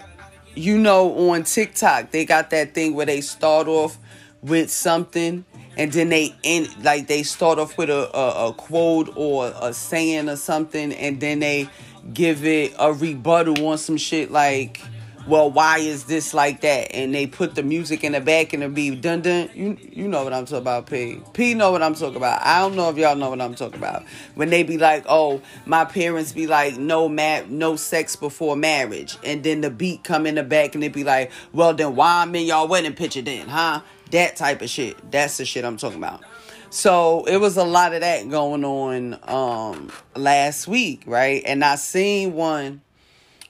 you 0.55 0.79
know 0.79 1.31
on 1.31 1.43
TikTok 1.45 2.11
they 2.11 2.25
got 2.25 2.51
that 2.51 2.75
thing 2.75 2.95
where 2.95 3.07
they 3.07 3.21
start 3.21 3.69
off 3.69 3.99
with 4.43 4.71
something 4.71 5.45
and 5.77 5.93
then 5.93 6.11
they 6.11 6.35
end 6.45 6.69
like 6.85 7.07
they 7.07 7.23
start 7.23 7.59
off 7.59 7.79
with 7.79 7.89
a, 7.89 8.17
a, 8.17 8.49
a, 8.49 8.53
quote 8.53 9.11
or 9.17 9.53
a 9.61 9.73
saying 9.73 10.29
or 10.29 10.37
something 10.37 10.93
and 10.93 11.21
then 11.21 11.41
they 11.41 11.69
give 12.13 12.45
it 12.45 12.75
a 12.79 12.93
rebuttal 12.93 13.67
on 13.69 13.79
some 13.79 13.97
shit 13.97 14.31
like 14.31 14.81
well 15.27 15.51
why 15.51 15.79
is 15.79 16.05
this 16.05 16.35
like 16.35 16.63
that? 16.63 16.95
And 16.95 17.15
they 17.15 17.27
put 17.27 17.55
the 17.55 17.63
music 17.63 18.03
in 18.05 18.13
the 18.13 18.21
back 18.21 18.53
and 18.53 18.63
it 18.63 18.75
be 18.75 18.95
dun 18.95 19.23
dun. 19.23 19.51
You 19.55 19.77
you 19.91 20.09
know 20.09 20.25
what 20.25 20.33
I'm 20.33 20.45
talking 20.45 20.59
about 20.59 20.87
P. 20.87 21.21
P 21.33 21.55
know 21.55 21.71
what 21.71 21.83
I'm 21.83 21.95
talking 21.95 22.17
about. 22.17 22.43
I 22.43 22.61
don't 22.61 22.77
know 22.77 22.91
if 22.91 22.97
y'all 22.97 23.17
know 23.17 23.31
what 23.31 23.41
I'm 23.41 23.55
talking 23.55 23.79
about. 23.79 24.05
When 24.35 24.51
they 24.51 24.63
be 24.63 24.79
like 24.79 25.05
oh 25.09 25.41
my 25.65 25.85
parents 25.85 26.33
be 26.33 26.47
like 26.47 26.77
no 26.77 27.09
ma- 27.09 27.43
no 27.49 27.77
sex 27.77 28.17
before 28.17 28.57
marriage. 28.57 29.17
And 29.25 29.45
then 29.45 29.61
the 29.61 29.71
beat 29.71 30.05
come 30.05 30.27
in 30.27 30.35
the 30.35 30.43
back 30.43 30.75
and 30.75 30.83
they 30.83 30.89
be 30.89 31.05
like 31.05 31.31
well 31.53 31.75
then 31.75 31.95
why 31.95 32.23
I'm 32.23 32.35
in 32.35 32.47
y'all 32.47 32.69
wedding 32.69 32.95
picture 32.95 33.23
then 33.23 33.49
huh? 33.49 33.83
That 34.11 34.37
type 34.37 34.61
of 34.61 34.69
shit. 34.69 35.11
That's 35.11 35.39
the 35.39 35.45
shit 35.45 35.65
I'm 35.65 35.77
talking 35.77 35.99
about. 35.99 36.23
So 36.73 37.25
it 37.25 37.37
was 37.37 37.59
a 37.59 37.65
lot 37.65 37.93
of 37.93 38.01
that 38.01 38.31
going 38.31 38.65
on 38.65 39.19
um 39.25 39.93
last 40.17 40.67
week, 40.67 41.03
right? 41.05 41.43
And 41.45 41.63
I 41.63 41.75
seen 41.75 42.33
one 42.33 42.81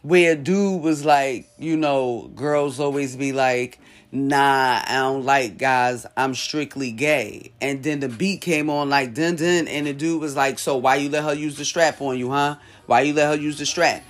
where 0.02 0.34
dude 0.34 0.82
was 0.82 1.04
like, 1.04 1.48
you 1.56 1.76
know, 1.76 2.32
girls 2.34 2.80
always 2.80 3.14
be 3.14 3.32
like, 3.32 3.78
nah, 4.10 4.82
I 4.84 4.94
don't 4.96 5.24
like 5.24 5.56
guys, 5.56 6.04
I'm 6.16 6.34
strictly 6.34 6.90
gay. 6.90 7.52
And 7.60 7.84
then 7.84 8.00
the 8.00 8.08
beat 8.08 8.40
came 8.40 8.68
on 8.68 8.90
like 8.90 9.14
dun 9.14 9.36
dun 9.36 9.68
and 9.68 9.86
the 9.86 9.92
dude 9.92 10.20
was 10.20 10.34
like, 10.34 10.58
So 10.58 10.76
why 10.76 10.96
you 10.96 11.08
let 11.08 11.22
her 11.22 11.34
use 11.34 11.56
the 11.56 11.64
strap 11.64 12.00
on 12.00 12.18
you, 12.18 12.32
huh? 12.32 12.56
Why 12.86 13.02
you 13.02 13.14
let 13.14 13.28
her 13.28 13.40
use 13.40 13.56
the 13.56 13.66
strap? 13.66 14.02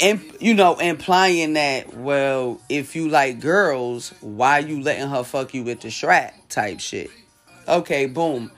and 0.00 0.22
you 0.38 0.54
know, 0.54 0.76
implying 0.76 1.54
that 1.54 1.92
well, 1.92 2.60
if 2.68 2.94
you 2.94 3.08
like 3.08 3.40
girls, 3.40 4.14
why 4.20 4.58
you 4.58 4.80
letting 4.80 5.08
her 5.08 5.24
fuck 5.24 5.54
you 5.54 5.64
with 5.64 5.80
the 5.80 5.90
strap 5.90 6.34
type 6.48 6.78
shit? 6.78 7.10
Okay, 7.68 8.06
boom. 8.06 8.50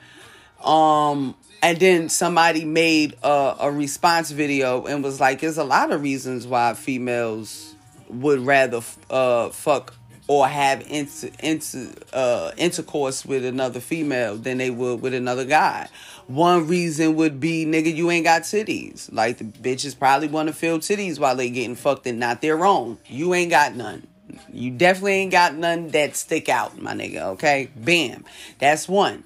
Um, 0.65 1.35
and 1.63 1.79
then 1.79 2.09
somebody 2.09 2.65
made 2.65 3.17
a, 3.23 3.57
a 3.61 3.71
response 3.71 4.31
video 4.31 4.87
and 4.87 5.03
was 5.03 5.21
like, 5.21 5.41
"There's 5.41 5.59
a 5.59 5.65
lot 5.65 5.91
of 5.91 6.03
reasons 6.03 6.47
why 6.47 6.75
females 6.75 7.75
would 8.09 8.41
rather 8.41 8.81
uh 9.09 9.51
fuck 9.51 9.95
or 10.31 10.47
have 10.47 10.87
inter, 10.89 11.29
inter, 11.41 11.89
uh, 12.13 12.53
intercourse 12.57 13.25
with 13.27 13.45
another 13.45 13.81
female 13.81 14.37
than 14.37 14.59
they 14.59 14.71
would 14.71 15.03
with 15.03 15.13
another 15.13 15.45
guy. 15.45 15.89
One 16.29 16.69
reason 16.69 17.17
would 17.17 17.41
be, 17.41 17.67
nigga, 17.67 17.93
you 17.93 18.09
ain't 18.13 18.27
got 18.27 18.43
titties. 18.43 19.13
Like 19.13 19.39
the 19.39 19.45
bitches 19.45 19.99
probably 19.99 20.29
want 20.29 20.47
to 20.47 20.55
feel 20.55 20.79
titties 20.79 21.19
while 21.19 21.35
they 21.35 21.51
getting 21.51 21.75
fucked 21.75 22.07
and 22.07 22.21
not 22.21 22.43
their 22.43 22.65
own. 22.65 22.99
You 23.07 23.35
ain't 23.35 23.51
got 23.51 23.75
none. 23.75 24.07
You 24.53 24.71
definitely 24.71 25.13
ain't 25.13 25.33
got 25.33 25.55
none 25.55 25.89
that 25.89 26.17
stick 26.17 26.49
out, 26.49 26.81
my 26.81 26.95
nigga. 26.95 27.23
Okay, 27.33 27.71
bam. 27.77 28.25
That's 28.59 28.89
one. 28.89 29.25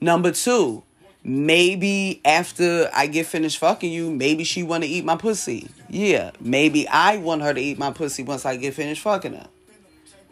Number 0.00 0.32
two, 0.32 0.82
maybe 1.22 2.20
after 2.24 2.90
I 2.94 3.06
get 3.06 3.26
finished 3.26 3.58
fucking 3.58 3.92
you, 3.92 4.10
maybe 4.10 4.44
she 4.44 4.62
want 4.62 4.84
to 4.84 4.88
eat 4.88 5.04
my 5.04 5.16
pussy. 5.16 5.68
Yeah, 5.88 6.30
maybe 6.40 6.88
I 6.88 7.18
want 7.18 7.42
her 7.42 7.52
to 7.52 7.60
eat 7.60 7.78
my 7.78 7.92
pussy 7.92 8.22
once 8.22 8.46
I 8.46 8.56
get 8.56 8.74
finished 8.74 9.02
fucking 9.02 9.34
her 9.34 9.48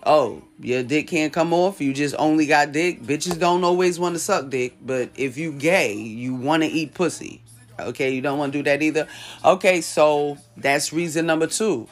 oh, 0.09 0.43
your 0.59 0.83
dick 0.83 1.09
can't 1.09 1.33
come 1.33 1.53
off, 1.53 1.81
you 1.81 1.93
just 1.93 2.15
only 2.19 2.47
got 2.47 2.73
dick. 2.73 3.03
Bitches 3.03 3.39
don't 3.39 3.63
always 3.63 3.99
want 3.99 4.15
to 4.15 4.19
suck 4.19 4.49
dick, 4.49 4.75
but 4.83 5.11
if 5.17 5.37
you 5.37 5.53
gay, 5.53 5.95
you 5.95 6.35
want 6.35 6.63
to 6.63 6.69
eat 6.69 6.95
pussy. 6.95 7.43
Okay, 7.79 8.11
you 8.13 8.21
don't 8.21 8.39
want 8.39 8.53
to 8.53 8.59
do 8.59 8.63
that 8.65 8.83
either. 8.83 9.07
Okay, 9.45 9.81
so 9.81 10.39
that's 10.57 10.93
reason 10.93 11.27
number 11.27 11.47
two. 11.47 11.87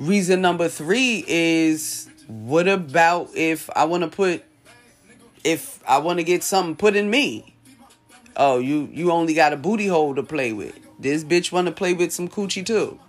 Reason 0.00 0.40
number 0.40 0.68
three 0.68 1.24
is 1.26 2.08
what 2.28 2.68
about 2.68 3.30
if 3.34 3.68
I 3.74 3.84
want 3.84 4.04
to 4.04 4.08
put, 4.08 4.44
if 5.42 5.82
I 5.88 5.98
want 5.98 6.18
to 6.18 6.24
get 6.24 6.44
something 6.44 6.76
put 6.76 6.94
in 6.94 7.10
me? 7.10 7.56
Oh, 8.36 8.58
you 8.58 8.88
you 8.92 9.10
only 9.10 9.34
got 9.34 9.52
a 9.52 9.56
booty 9.56 9.88
hole 9.88 10.14
to 10.14 10.22
play 10.22 10.52
with. 10.52 10.78
This 11.00 11.24
bitch 11.24 11.50
want 11.50 11.66
to 11.66 11.72
play 11.72 11.94
with 11.94 12.12
some 12.12 12.28
coochie 12.28 12.64
too. 12.64 13.00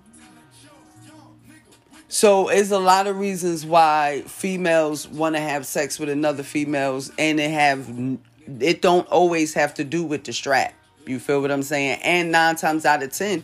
So 2.08 2.50
it's 2.50 2.72
a 2.72 2.80
lot 2.80 3.06
of 3.06 3.20
reasons 3.20 3.68
why 3.68 4.24
females 4.26 5.08
want 5.08 5.36
to 5.36 5.42
have 5.42 5.68
sex 5.68 6.00
with 6.00 6.10
another 6.10 6.42
females, 6.42 7.12
and 7.20 7.40
it 7.40 7.52
have 7.52 7.88
it 8.60 8.82
don't 8.82 9.08
always 9.10 9.54
have 9.54 9.76
to 9.76 9.84
do 9.84 10.04
with 10.04 10.24
the 10.24 10.34
strap. 10.34 10.74
You 11.06 11.20
feel 11.20 11.42
what 11.42 11.52
I'm 11.52 11.62
saying? 11.62 12.00
And 12.04 12.32
nine 12.32 12.56
times 12.56 12.84
out 12.86 13.04
of 13.04 13.12
ten, 13.12 13.44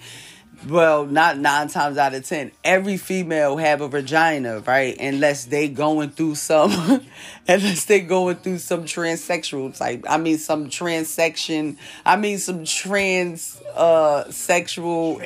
well, 0.67 1.05
not 1.05 1.37
nine 1.37 1.67
times 1.67 1.97
out 1.97 2.13
of 2.13 2.25
ten, 2.25 2.51
every 2.63 2.97
female 2.97 3.57
have 3.57 3.81
a 3.81 3.87
vagina, 3.87 4.59
right? 4.59 4.99
Unless 4.99 5.45
they 5.45 5.67
going 5.67 6.09
through 6.11 6.35
some, 6.35 6.71
unless 7.47 7.85
they 7.85 8.01
going 8.01 8.37
through 8.37 8.59
some 8.59 8.83
transsexual 8.83 9.77
type. 9.77 10.05
I 10.07 10.17
mean, 10.17 10.37
some 10.37 10.69
transection. 10.69 11.77
I 12.05 12.15
mean, 12.17 12.37
some 12.37 12.65
trans 12.65 13.61
uh 13.75 14.29
sexual. 14.31 15.21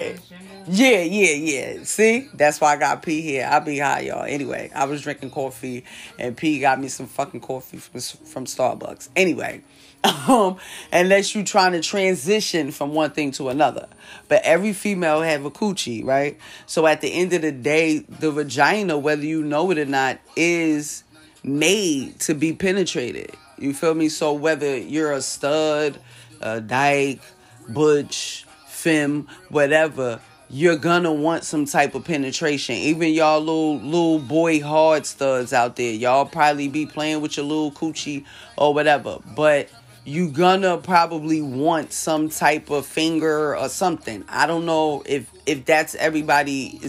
Yeah, 0.68 1.02
yeah, 1.02 1.34
yeah. 1.34 1.84
See, 1.84 2.28
that's 2.34 2.62
why 2.62 2.74
I 2.74 2.78
got 2.78 3.02
P 3.02 3.22
here. 3.22 3.48
I 3.50 3.60
be 3.60 3.80
high, 3.80 4.02
y'all. 4.02 4.24
Anyway, 4.24 4.72
I 4.76 4.86
was 4.86 5.02
drinking 5.02 5.32
coffee, 5.32 5.84
and 6.18 6.38
P 6.38 6.60
got 6.60 6.80
me 6.80 6.88
some 6.88 7.08
fucking 7.08 7.42
coffee 7.42 7.78
from 7.78 8.00
from 8.00 8.46
Starbucks. 8.46 9.10
Anyway 9.16 9.64
um, 10.28 10.58
unless 10.94 11.36
you're 11.36 11.44
trying 11.44 11.74
to 11.74 11.82
transition 11.82 12.72
from 12.72 12.94
one 12.94 13.12
thing 13.12 13.32
to 13.32 13.50
another. 13.50 13.88
But 14.30 14.42
every 14.44 14.72
female 14.72 15.22
have 15.22 15.44
a 15.44 15.52
coochie, 15.52 16.06
right? 16.06 16.38
So 16.68 16.88
at 16.88 17.02
the 17.02 17.12
end 17.12 17.34
of 17.34 17.42
the 17.42 17.52
day, 17.52 18.00
the 18.00 18.32
vagina, 18.32 18.98
whether 18.98 19.26
you 19.26 19.44
know 19.44 19.72
it 19.72 19.78
or 19.78 19.86
not, 19.86 20.20
is 20.38 21.04
made 21.44 22.20
to 22.22 22.34
be 22.34 22.54
penetrated. 22.54 23.32
You 23.58 23.74
feel 23.74 23.94
me? 23.94 24.08
So 24.08 24.34
whether 24.34 24.78
you're 24.78 25.12
a 25.12 25.22
stud, 25.22 26.00
a 26.40 26.62
dyke, 26.62 27.22
butch, 27.68 28.46
femme, 28.68 29.28
whatever, 29.50 30.22
you're 30.50 30.78
gonna 30.78 31.14
want 31.14 31.44
some 31.44 31.66
type 31.66 31.94
of 31.94 32.06
penetration. 32.06 32.76
Even 32.76 33.10
y'all 33.10 33.40
little 33.40 33.78
little 33.80 34.20
boy 34.20 34.62
hard 34.62 35.06
studs 35.06 35.54
out 35.54 35.76
there, 35.76 35.92
y'all 35.92 36.26
probably 36.26 36.68
be 36.68 36.86
playing 36.86 37.22
with 37.22 37.38
your 37.38 37.46
little 37.46 37.72
coochie 37.72 38.26
or 38.58 38.74
whatever. 38.74 39.20
But 39.36 39.70
you 40.10 40.28
gonna 40.32 40.76
probably 40.78 41.40
want 41.40 41.94
some 41.94 42.30
type 42.30 42.72
of 42.72 42.88
finger 42.88 43.56
or 43.56 43.70
something. 43.70 44.26
I 44.28 44.48
don't 44.48 44.66
know 44.66 45.04
if 45.06 45.32
if 45.46 45.66
that's 45.66 45.94
everybody 45.94 46.80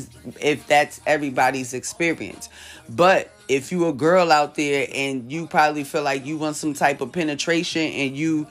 if 0.41 0.67
that's 0.67 1.03
everybody's 1.07 1.75
experience. 1.75 2.49
But 2.89 3.31
if 3.47 3.73
you 3.73 3.87
a 3.89 3.93
girl 3.93 4.33
out 4.33 4.55
there 4.55 4.89
and 4.95 5.31
you 5.31 5.47
probably 5.47 5.85
feel 5.85 6.03
like 6.03 6.25
you 6.25 6.39
want 6.39 6.57
some 6.57 6.73
type 6.73 7.03
of 7.03 7.13
penetration 7.13 7.83
and 7.83 8.17
you 8.17 8.47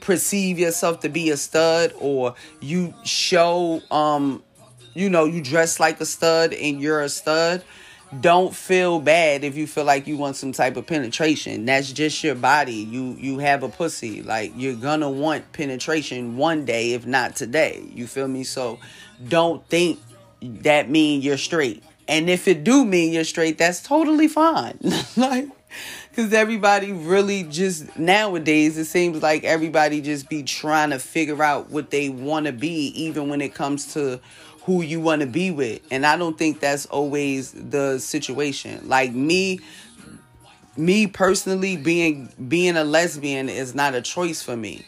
perceive 0.00 0.58
yourself 0.58 1.00
to 1.00 1.10
be 1.10 1.28
a 1.28 1.36
stud 1.36 1.92
or 1.98 2.34
you 2.60 2.94
show 3.04 3.82
um 3.90 4.42
you 4.94 5.10
know 5.10 5.26
you 5.26 5.42
dress 5.42 5.78
like 5.78 6.00
a 6.00 6.06
stud 6.06 6.54
and 6.54 6.80
you're 6.80 7.02
a 7.02 7.10
stud 7.10 7.62
don't 8.20 8.54
feel 8.54 9.00
bad 9.00 9.44
if 9.44 9.56
you 9.56 9.66
feel 9.66 9.84
like 9.84 10.06
you 10.06 10.16
want 10.16 10.36
some 10.36 10.52
type 10.52 10.76
of 10.76 10.86
penetration. 10.86 11.64
That's 11.64 11.92
just 11.92 12.22
your 12.22 12.34
body. 12.34 12.74
You 12.74 13.16
you 13.18 13.38
have 13.38 13.62
a 13.62 13.68
pussy. 13.68 14.22
Like 14.22 14.52
you're 14.56 14.74
gonna 14.74 15.10
want 15.10 15.52
penetration 15.52 16.36
one 16.36 16.64
day, 16.64 16.92
if 16.92 17.06
not 17.06 17.36
today. 17.36 17.84
You 17.94 18.06
feel 18.06 18.28
me? 18.28 18.44
So 18.44 18.78
don't 19.26 19.66
think 19.68 20.00
that 20.42 20.90
mean 20.90 21.22
you're 21.22 21.38
straight. 21.38 21.82
And 22.06 22.28
if 22.28 22.48
it 22.48 22.64
do 22.64 22.84
mean 22.84 23.12
you're 23.12 23.24
straight, 23.24 23.58
that's 23.58 23.82
totally 23.82 24.28
fine. 24.28 24.78
like 25.16 25.48
because 26.10 26.32
everybody 26.32 26.92
really 26.92 27.42
just 27.42 27.98
nowadays 27.98 28.78
it 28.78 28.84
seems 28.84 29.22
like 29.22 29.42
everybody 29.44 30.00
just 30.00 30.28
be 30.28 30.42
trying 30.42 30.90
to 30.90 30.98
figure 30.98 31.42
out 31.42 31.70
what 31.70 31.90
they 31.90 32.08
want 32.08 32.46
to 32.46 32.52
be 32.52 32.86
even 32.94 33.28
when 33.28 33.40
it 33.40 33.54
comes 33.54 33.94
to 33.94 34.20
who 34.64 34.82
you 34.82 35.00
want 35.00 35.20
to 35.20 35.26
be 35.26 35.50
with. 35.50 35.80
And 35.90 36.06
i 36.06 36.16
don't 36.16 36.36
think 36.38 36.60
that's 36.60 36.86
always 36.86 37.52
the 37.52 37.98
situation. 37.98 38.88
Like 38.88 39.12
me 39.12 39.60
me 40.76 41.06
personally 41.06 41.76
being 41.76 42.28
being 42.48 42.76
a 42.76 42.84
lesbian 42.84 43.48
is 43.48 43.74
not 43.74 43.94
a 43.94 44.02
choice 44.02 44.42
for 44.42 44.56
me. 44.56 44.84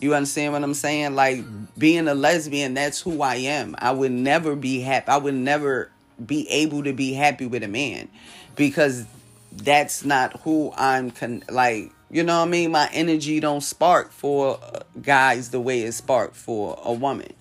You 0.00 0.14
understand 0.14 0.52
what 0.52 0.64
i'm 0.64 0.74
saying? 0.74 1.14
Like 1.14 1.44
being 1.78 2.08
a 2.08 2.14
lesbian 2.14 2.74
that's 2.74 3.00
who 3.00 3.22
i 3.22 3.36
am. 3.36 3.76
I 3.78 3.92
would 3.92 4.12
never 4.12 4.56
be 4.56 4.80
happy 4.80 5.08
i 5.08 5.16
would 5.16 5.34
never 5.34 5.90
be 6.24 6.48
able 6.48 6.84
to 6.84 6.92
be 6.92 7.12
happy 7.12 7.46
with 7.46 7.62
a 7.62 7.68
man 7.68 8.08
because 8.56 9.06
that's 9.52 10.04
not 10.04 10.40
who 10.40 10.72
I'm 10.76 11.10
con- 11.10 11.44
like 11.50 11.90
you 12.10 12.22
know 12.22 12.40
what 12.40 12.48
I 12.48 12.50
mean? 12.50 12.72
My 12.72 12.90
energy 12.92 13.40
don't 13.40 13.62
spark 13.62 14.12
for 14.12 14.60
uh, 14.62 14.80
guys 15.00 15.48
the 15.48 15.60
way 15.60 15.80
it 15.82 15.92
spark 15.92 16.34
for 16.34 16.78
a 16.84 16.92
woman 16.92 17.32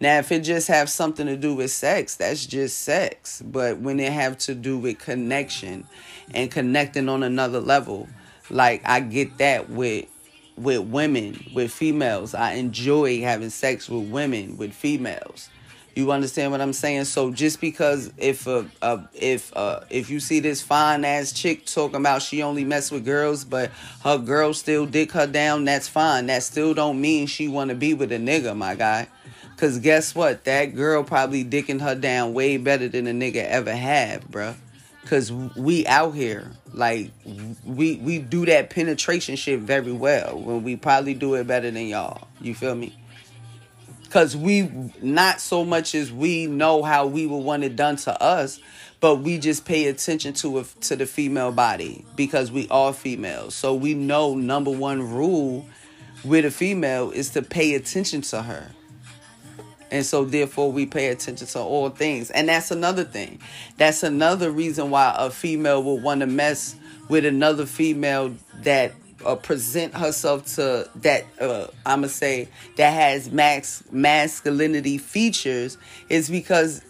now 0.00 0.18
if 0.18 0.30
it 0.32 0.40
just 0.40 0.68
have 0.68 0.88
something 0.88 1.26
to 1.26 1.36
do 1.36 1.54
with 1.54 1.70
sex 1.70 2.16
that's 2.16 2.46
just 2.46 2.80
sex 2.80 3.42
but 3.42 3.78
when 3.78 3.98
it 4.00 4.12
have 4.12 4.36
to 4.38 4.54
do 4.54 4.78
with 4.78 4.98
connection 4.98 5.86
and 6.34 6.50
connecting 6.50 7.08
on 7.08 7.22
another 7.22 7.60
level 7.60 8.08
like 8.50 8.82
I 8.84 9.00
get 9.00 9.38
that 9.38 9.70
with 9.70 10.06
with 10.56 10.80
women 10.80 11.44
with 11.54 11.72
females 11.72 12.34
I 12.34 12.52
enjoy 12.54 13.20
having 13.20 13.50
sex 13.50 13.88
with 13.88 14.08
women 14.08 14.56
with 14.56 14.72
females 14.72 15.48
you 15.98 16.12
understand 16.12 16.52
what 16.52 16.60
I'm 16.60 16.72
saying? 16.72 17.06
So 17.06 17.32
just 17.32 17.60
because 17.60 18.12
if 18.16 18.46
uh, 18.46 18.62
uh 18.80 18.98
if 19.14 19.54
uh 19.56 19.80
if 19.90 20.10
you 20.10 20.20
see 20.20 20.38
this 20.38 20.62
fine 20.62 21.04
ass 21.04 21.32
chick 21.32 21.66
talking 21.66 21.96
about 21.96 22.22
she 22.22 22.40
only 22.40 22.64
mess 22.64 22.92
with 22.92 23.04
girls, 23.04 23.44
but 23.44 23.72
her 24.04 24.16
girl 24.16 24.54
still 24.54 24.86
dick 24.86 25.10
her 25.10 25.26
down, 25.26 25.64
that's 25.64 25.88
fine. 25.88 26.26
That 26.26 26.44
still 26.44 26.72
don't 26.72 27.00
mean 27.00 27.26
she 27.26 27.48
want 27.48 27.70
to 27.70 27.74
be 27.74 27.94
with 27.94 28.12
a 28.12 28.16
nigga, 28.16 28.56
my 28.56 28.76
guy. 28.76 29.08
Cause 29.58 29.78
guess 29.80 30.14
what? 30.14 30.44
That 30.44 30.76
girl 30.76 31.02
probably 31.02 31.44
dicking 31.44 31.80
her 31.80 31.94
down 31.94 32.32
way 32.32 32.56
better 32.56 32.88
than 32.88 33.06
a 33.06 33.12
nigga 33.12 33.44
ever 33.44 33.74
have, 33.74 34.28
bruh. 34.30 34.54
Cause 35.06 35.32
we 35.32 35.86
out 35.86 36.14
here, 36.14 36.50
like 36.72 37.10
we 37.64 37.96
we 37.96 38.18
do 38.18 38.46
that 38.46 38.70
penetration 38.70 39.36
shit 39.36 39.60
very 39.60 39.92
well. 39.92 40.38
When 40.38 40.62
we 40.62 40.76
probably 40.76 41.14
do 41.14 41.34
it 41.34 41.46
better 41.46 41.70
than 41.70 41.86
y'all. 41.86 42.28
You 42.40 42.54
feel 42.54 42.74
me? 42.74 42.94
because 44.08 44.34
we 44.34 44.70
not 45.02 45.38
so 45.38 45.64
much 45.64 45.94
as 45.94 46.10
we 46.10 46.46
know 46.46 46.82
how 46.82 47.06
we 47.06 47.26
would 47.26 47.36
want 47.36 47.62
it 47.62 47.76
done 47.76 47.96
to 47.96 48.22
us 48.22 48.58
but 49.00 49.16
we 49.16 49.38
just 49.38 49.64
pay 49.64 49.86
attention 49.86 50.32
to 50.32 50.58
it 50.58 50.66
to 50.80 50.96
the 50.96 51.04
female 51.04 51.52
body 51.52 52.04
because 52.16 52.50
we 52.50 52.66
are 52.70 52.92
females 52.92 53.54
so 53.54 53.74
we 53.74 53.92
know 53.92 54.34
number 54.34 54.70
one 54.70 55.02
rule 55.02 55.66
with 56.24 56.44
a 56.44 56.50
female 56.50 57.10
is 57.10 57.30
to 57.30 57.42
pay 57.42 57.74
attention 57.74 58.22
to 58.22 58.42
her 58.42 58.70
and 59.90 60.04
so 60.04 60.24
therefore 60.24 60.70
we 60.70 60.86
pay 60.86 61.08
attention 61.08 61.46
to 61.46 61.60
all 61.60 61.90
things. 61.90 62.30
And 62.30 62.48
that's 62.48 62.70
another 62.70 63.04
thing. 63.04 63.40
That's 63.76 64.02
another 64.02 64.50
reason 64.50 64.90
why 64.90 65.14
a 65.16 65.30
female 65.30 65.82
will 65.82 65.98
want 65.98 66.20
to 66.20 66.26
mess 66.26 66.76
with 67.08 67.24
another 67.24 67.66
female 67.66 68.34
that 68.62 68.92
uh, 69.24 69.34
present 69.34 69.94
herself 69.94 70.46
to 70.56 70.88
that 70.96 71.24
uh, 71.40 71.66
I'm 71.84 72.00
gonna 72.00 72.08
say 72.08 72.48
that 72.76 72.90
has 72.90 73.30
max 73.30 73.82
masculinity 73.90 74.98
features 74.98 75.76
is 76.08 76.30
because 76.30 76.84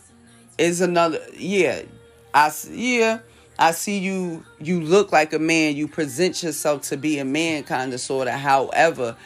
is 0.59 0.81
another 0.81 1.21
yeah 1.35 1.83
I 2.35 2.53
yeah 2.71 3.21
I 3.59 3.71
see 3.71 3.99
you 3.99 4.45
you 4.61 4.81
look 4.83 5.11
like 5.11 5.33
a 5.33 5.39
man 5.39 5.77
you 5.77 5.89
present 5.89 6.43
yourself 6.43 6.83
to 6.83 6.97
be 6.97 7.19
a 7.19 7.25
man 7.25 7.65
kind 7.65 7.95
of 7.95 8.01
sort 8.01 8.29
of 8.29 8.35
however 8.35 9.17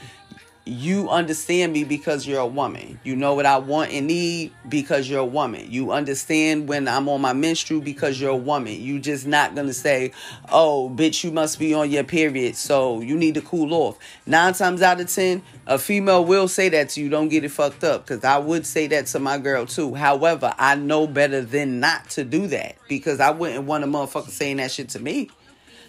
you 0.64 1.08
understand 1.08 1.72
me 1.72 1.82
because 1.82 2.24
you're 2.24 2.40
a 2.40 2.46
woman. 2.46 3.00
You 3.02 3.16
know 3.16 3.34
what 3.34 3.46
I 3.46 3.58
want 3.58 3.90
and 3.92 4.06
need 4.06 4.52
because 4.68 5.08
you're 5.08 5.20
a 5.20 5.24
woman. 5.24 5.66
You 5.68 5.90
understand 5.90 6.68
when 6.68 6.86
I'm 6.86 7.08
on 7.08 7.20
my 7.20 7.32
menstrual 7.32 7.80
because 7.80 8.20
you're 8.20 8.30
a 8.30 8.36
woman. 8.36 8.80
You 8.80 9.00
just 9.00 9.26
not 9.26 9.56
gonna 9.56 9.72
say, 9.72 10.12
"Oh, 10.50 10.88
bitch, 10.94 11.24
you 11.24 11.32
must 11.32 11.58
be 11.58 11.74
on 11.74 11.90
your 11.90 12.04
period, 12.04 12.56
so 12.56 13.00
you 13.00 13.16
need 13.16 13.34
to 13.34 13.40
cool 13.40 13.74
off." 13.74 13.98
Nine 14.24 14.54
times 14.54 14.82
out 14.82 15.00
of 15.00 15.12
ten, 15.12 15.42
a 15.66 15.78
female 15.78 16.24
will 16.24 16.46
say 16.46 16.68
that 16.68 16.90
to 16.90 17.00
you. 17.00 17.08
Don't 17.08 17.28
get 17.28 17.44
it 17.44 17.50
fucked 17.50 17.82
up, 17.82 18.06
because 18.06 18.24
I 18.24 18.38
would 18.38 18.64
say 18.64 18.86
that 18.86 19.06
to 19.06 19.18
my 19.18 19.38
girl 19.38 19.66
too. 19.66 19.94
However, 19.94 20.54
I 20.58 20.76
know 20.76 21.08
better 21.08 21.40
than 21.40 21.80
not 21.80 22.08
to 22.10 22.22
do 22.22 22.46
that 22.48 22.76
because 22.88 23.18
I 23.18 23.30
wouldn't 23.30 23.64
want 23.64 23.82
a 23.82 23.88
motherfucker 23.88 24.30
saying 24.30 24.58
that 24.58 24.70
shit 24.70 24.90
to 24.90 25.00
me 25.00 25.28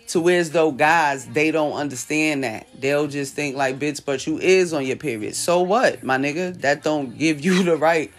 to 0.08 0.20
where 0.20 0.40
as 0.40 0.52
though 0.52 0.72
guys 0.72 1.26
they 1.28 1.52
don't 1.52 1.74
understand 1.74 2.44
that. 2.44 2.68
They'll 2.80 3.08
just 3.08 3.34
think 3.34 3.56
like 3.56 3.80
bitch 3.80 4.04
but 4.06 4.26
you 4.28 4.40
is 4.40 4.74
on 4.74 4.86
your 4.86 4.96
period. 4.96 5.36
So 5.36 5.62
what 5.62 6.04
my 6.04 6.18
nigga? 6.18 6.60
That 6.62 6.84
don't 6.84 7.18
give 7.18 7.44
you 7.44 7.64
the 7.64 7.78
right 7.78 8.12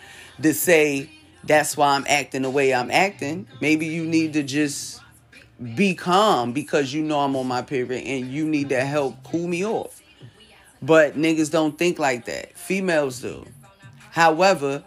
to 0.42 0.52
say 0.54 1.10
that's 1.44 1.76
why 1.76 1.94
i'm 1.94 2.06
acting 2.08 2.42
the 2.42 2.50
way 2.50 2.72
i'm 2.74 2.90
acting. 2.90 3.46
Maybe 3.60 3.86
you 3.86 4.04
need 4.04 4.32
to 4.32 4.42
just 4.42 5.00
be 5.74 5.94
calm 5.94 6.52
because 6.52 6.92
you 6.92 7.02
know 7.02 7.20
i'm 7.20 7.36
on 7.36 7.46
my 7.46 7.62
period 7.62 8.04
and 8.04 8.30
you 8.30 8.46
need 8.46 8.70
to 8.70 8.80
help 8.80 9.22
cool 9.24 9.46
me 9.46 9.64
off. 9.64 10.00
But 10.82 11.16
niggas 11.16 11.50
don't 11.50 11.78
think 11.78 11.98
like 11.98 12.26
that. 12.26 12.56
Females 12.58 13.20
do. 13.20 13.46
However 14.10 14.84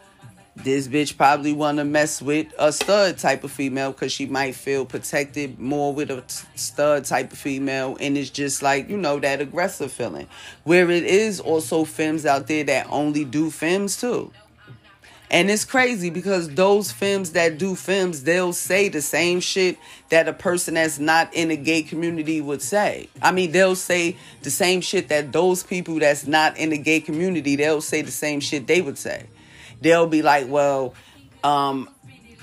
this 0.64 0.88
bitch 0.88 1.18
probably 1.18 1.54
want 1.54 1.78
to 1.78 1.86
mess 1.86 2.22
with 2.22 2.48
a 2.58 2.72
stud 2.72 3.18
type 3.18 3.44
of 3.44 3.52
female 3.52 3.92
because 3.92 4.12
she 4.12 4.26
might 4.26 4.56
feel 4.56 4.86
protected 4.86 5.60
more 5.60 5.94
with 5.94 6.10
a 6.10 6.24
stud 6.56 7.06
type 7.06 7.32
of 7.32 7.38
female 7.38 7.96
and 8.00 8.18
it's 8.18 8.30
just 8.30 8.64
like 8.64 8.90
you 8.90 8.98
know 8.98 9.20
that 9.20 9.40
aggressive 9.40 9.92
feeling. 9.92 10.28
Where 10.64 10.90
it 10.90 11.04
is 11.04 11.40
also 11.40 11.84
femmes 11.84 12.26
out 12.26 12.48
there 12.48 12.64
that 12.66 12.88
only 12.90 13.24
do 13.24 13.52
femmes 13.52 14.00
too. 14.00 14.32
And 15.30 15.52
it's 15.52 15.66
crazy 15.66 16.10
because 16.10 16.50
those 16.50 16.92
femmes 16.92 17.34
that 17.34 17.58
do 17.58 17.76
femmes 17.76 18.24
they'll 18.24 18.54
say 18.54 18.90
the 18.90 19.02
same 19.02 19.42
shit 19.42 19.78
that 20.10 20.28
a 20.28 20.34
person 20.34 20.76
that's 20.76 21.00
not 21.00 21.34
in 21.34 21.50
the 21.50 21.58
gay 21.58 21.84
community 21.84 22.42
would 22.42 22.62
say. 22.62 23.10
I 23.22 23.32
mean 23.32 23.52
they'll 23.52 23.76
say 23.76 24.16
the 24.42 24.52
same 24.52 24.82
shit 24.82 25.10
that 25.10 25.32
those 25.32 25.62
people 25.62 26.00
that's 26.00 26.26
not 26.26 26.58
in 26.58 26.70
the 26.70 26.78
gay 26.78 27.00
community 27.00 27.56
they'll 27.56 27.82
say 27.82 28.02
the 28.02 28.12
same 28.12 28.40
shit 28.40 28.66
they 28.66 28.82
would 28.82 28.98
say 28.98 29.28
they'll 29.82 30.08
be 30.08 30.22
like, 30.22 30.48
well, 30.48 30.94
um, 31.44 31.90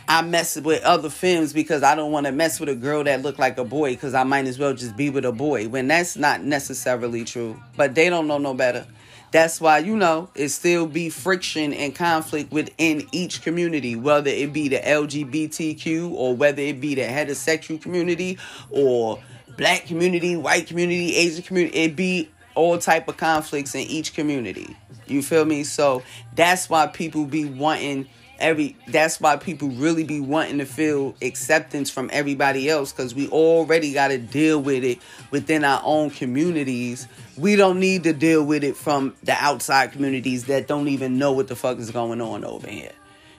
I 0.07 0.23
mess 0.23 0.57
with 0.61 0.83
other 0.83 1.09
femmes 1.09 1.53
because 1.53 1.83
I 1.83 1.95
don't 1.95 2.13
want 2.13 2.27
to 2.27 2.33
mess 2.33 2.61
with 2.61 2.69
a 2.69 2.75
girl 2.75 3.05
that 3.05 3.23
look 3.23 3.39
like 3.39 3.57
a 3.57 3.65
boy 3.65 3.93
because 3.93 4.15
I 4.15 4.25
might 4.25 4.47
as 4.47 4.59
well 4.59 4.75
just 4.75 4.97
be 4.97 5.09
with 5.09 5.25
a 5.25 5.33
boy 5.33 5.69
when 5.69 5.89
that's 5.89 6.17
not 6.17 6.43
necessarily 6.43 7.25
true. 7.25 7.61
But 7.77 7.95
they 7.95 8.11
don't 8.11 8.27
know 8.27 8.39
no 8.39 8.53
better. 8.53 8.87
That's 9.31 9.61
why, 9.61 9.79
you 9.79 9.97
know, 9.97 10.31
it 10.37 10.51
still 10.51 10.87
be 10.87 11.09
friction 11.09 11.73
and 11.73 11.93
conflict 11.93 12.53
within 12.53 13.09
each 13.11 13.43
community, 13.43 13.97
whether 13.97 14.31
it 14.31 14.53
be 14.53 14.69
the 14.69 14.79
LGBTQ 14.79 16.13
or 16.13 16.37
whether 16.37 16.63
it 16.63 16.81
be 16.81 16.95
the 16.95 17.03
heterosexual 17.03 17.83
community 17.83 18.39
or 18.71 19.19
black 19.57 19.87
community, 19.87 20.37
white 20.37 20.69
community, 20.69 21.17
Asian 21.17 21.43
community. 21.43 21.77
It 21.77 21.97
be 21.97 22.31
all 22.55 22.79
type 22.79 23.09
of 23.09 23.17
conflicts 23.17 23.75
in 23.75 23.83
each 23.83 24.15
community. 24.15 24.77
You 25.07 25.23
feel 25.23 25.45
me? 25.45 25.65
So 25.65 26.03
that's 26.35 26.71
why 26.71 26.87
people 26.87 27.27
be 27.27 27.45
wanting 27.45 28.09
every 28.39 28.77
that's 28.89 29.21
why 29.21 29.37
people 29.37 29.69
really 29.69 30.05
be 30.05 30.21
wanting 30.21 30.59
to 30.59 30.67
feel 30.67 31.15
acceptance 31.23 31.91
from 31.91 32.11
everybody 32.13 32.69
else 32.69 32.93
because 32.93 33.15
we 33.15 33.29
already 33.29 33.93
got 33.93 34.09
to 34.09 34.19
deal 34.19 34.61
with 34.61 34.85
it 34.85 34.99
within 35.31 35.65
our 35.65 35.81
own 35.85 36.11
communities. 36.11 37.07
We 37.37 37.57
don't 37.57 37.81
need 37.81 38.05
to 38.05 38.13
deal 38.13 38.45
with 38.45 38.65
it 38.65 38.77
from 38.77 39.15
the 39.23 39.33
outside 39.33 39.93
communities 39.93 40.45
that 40.47 40.67
don't 40.67 40.89
even 40.89 41.19
know 41.19 41.33
what 41.33 41.49
the 41.49 41.57
fuck 41.57 41.79
is 41.79 41.91
going 41.91 42.21
on 42.21 42.45
over 42.45 42.69
here. 42.69 42.93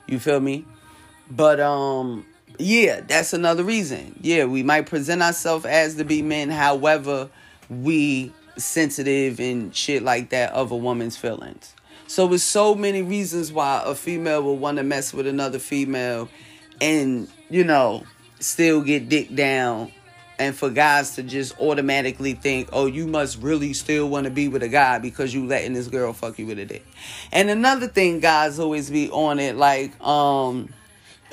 You 0.08 0.20
feel 0.20 0.40
me? 0.40 0.66
But 1.30 1.60
um 1.60 2.26
yeah 2.58 3.02
that's 3.02 3.34
another 3.34 3.64
reason. 3.64 4.18
Yeah 4.22 4.46
we 4.46 4.64
might 4.64 4.86
present 4.86 5.22
ourselves 5.22 5.66
as 5.66 5.96
to 5.96 6.06
be 6.06 6.22
men. 6.22 6.50
However 6.50 7.30
we 7.70 8.32
sensitive 8.58 9.40
and 9.40 9.76
shit 9.76 10.04
like 10.04 10.30
that 10.30 10.52
of 10.54 10.72
a 10.72 10.78
woman's 10.78 11.18
feelings. 11.18 11.74
So 12.08 12.28
there's 12.28 12.44
so 12.44 12.76
many 12.76 13.02
reasons 13.02 13.52
why 13.52 13.82
a 13.84 13.96
female 13.96 14.44
will 14.44 14.58
want 14.58 14.78
to 14.78 14.84
mess 14.84 15.14
with 15.14 15.28
another 15.28 15.60
female 15.60 16.30
and, 16.80 17.28
you 17.50 17.64
know, 17.64 18.04
still 18.40 18.82
get 18.82 19.10
dick 19.10 19.34
down 19.36 19.92
and 20.38 20.56
for 20.56 20.70
guys 20.70 21.16
to 21.16 21.24
just 21.24 21.60
automatically 21.60 22.34
think, 22.34 22.70
oh, 22.74 22.86
you 22.86 23.08
must 23.08 23.42
really 23.42 23.74
still 23.74 24.10
want 24.10 24.26
to 24.26 24.30
be 24.30 24.48
with 24.48 24.64
a 24.64 24.68
guy 24.68 25.00
because 25.00 25.34
you 25.34 25.46
letting 25.46 25.74
this 25.74 25.88
girl 25.88 26.14
fuck 26.14 26.38
you 26.38 26.46
with 26.46 26.60
a 26.60 26.66
dick. 26.66 26.86
And 27.32 27.50
another 27.50 27.88
thing 27.88 28.20
guys 28.20 28.60
always 28.60 28.90
be 28.90 29.10
on 29.10 29.40
it 29.40 29.56
like, 29.56 30.00
um, 30.02 30.70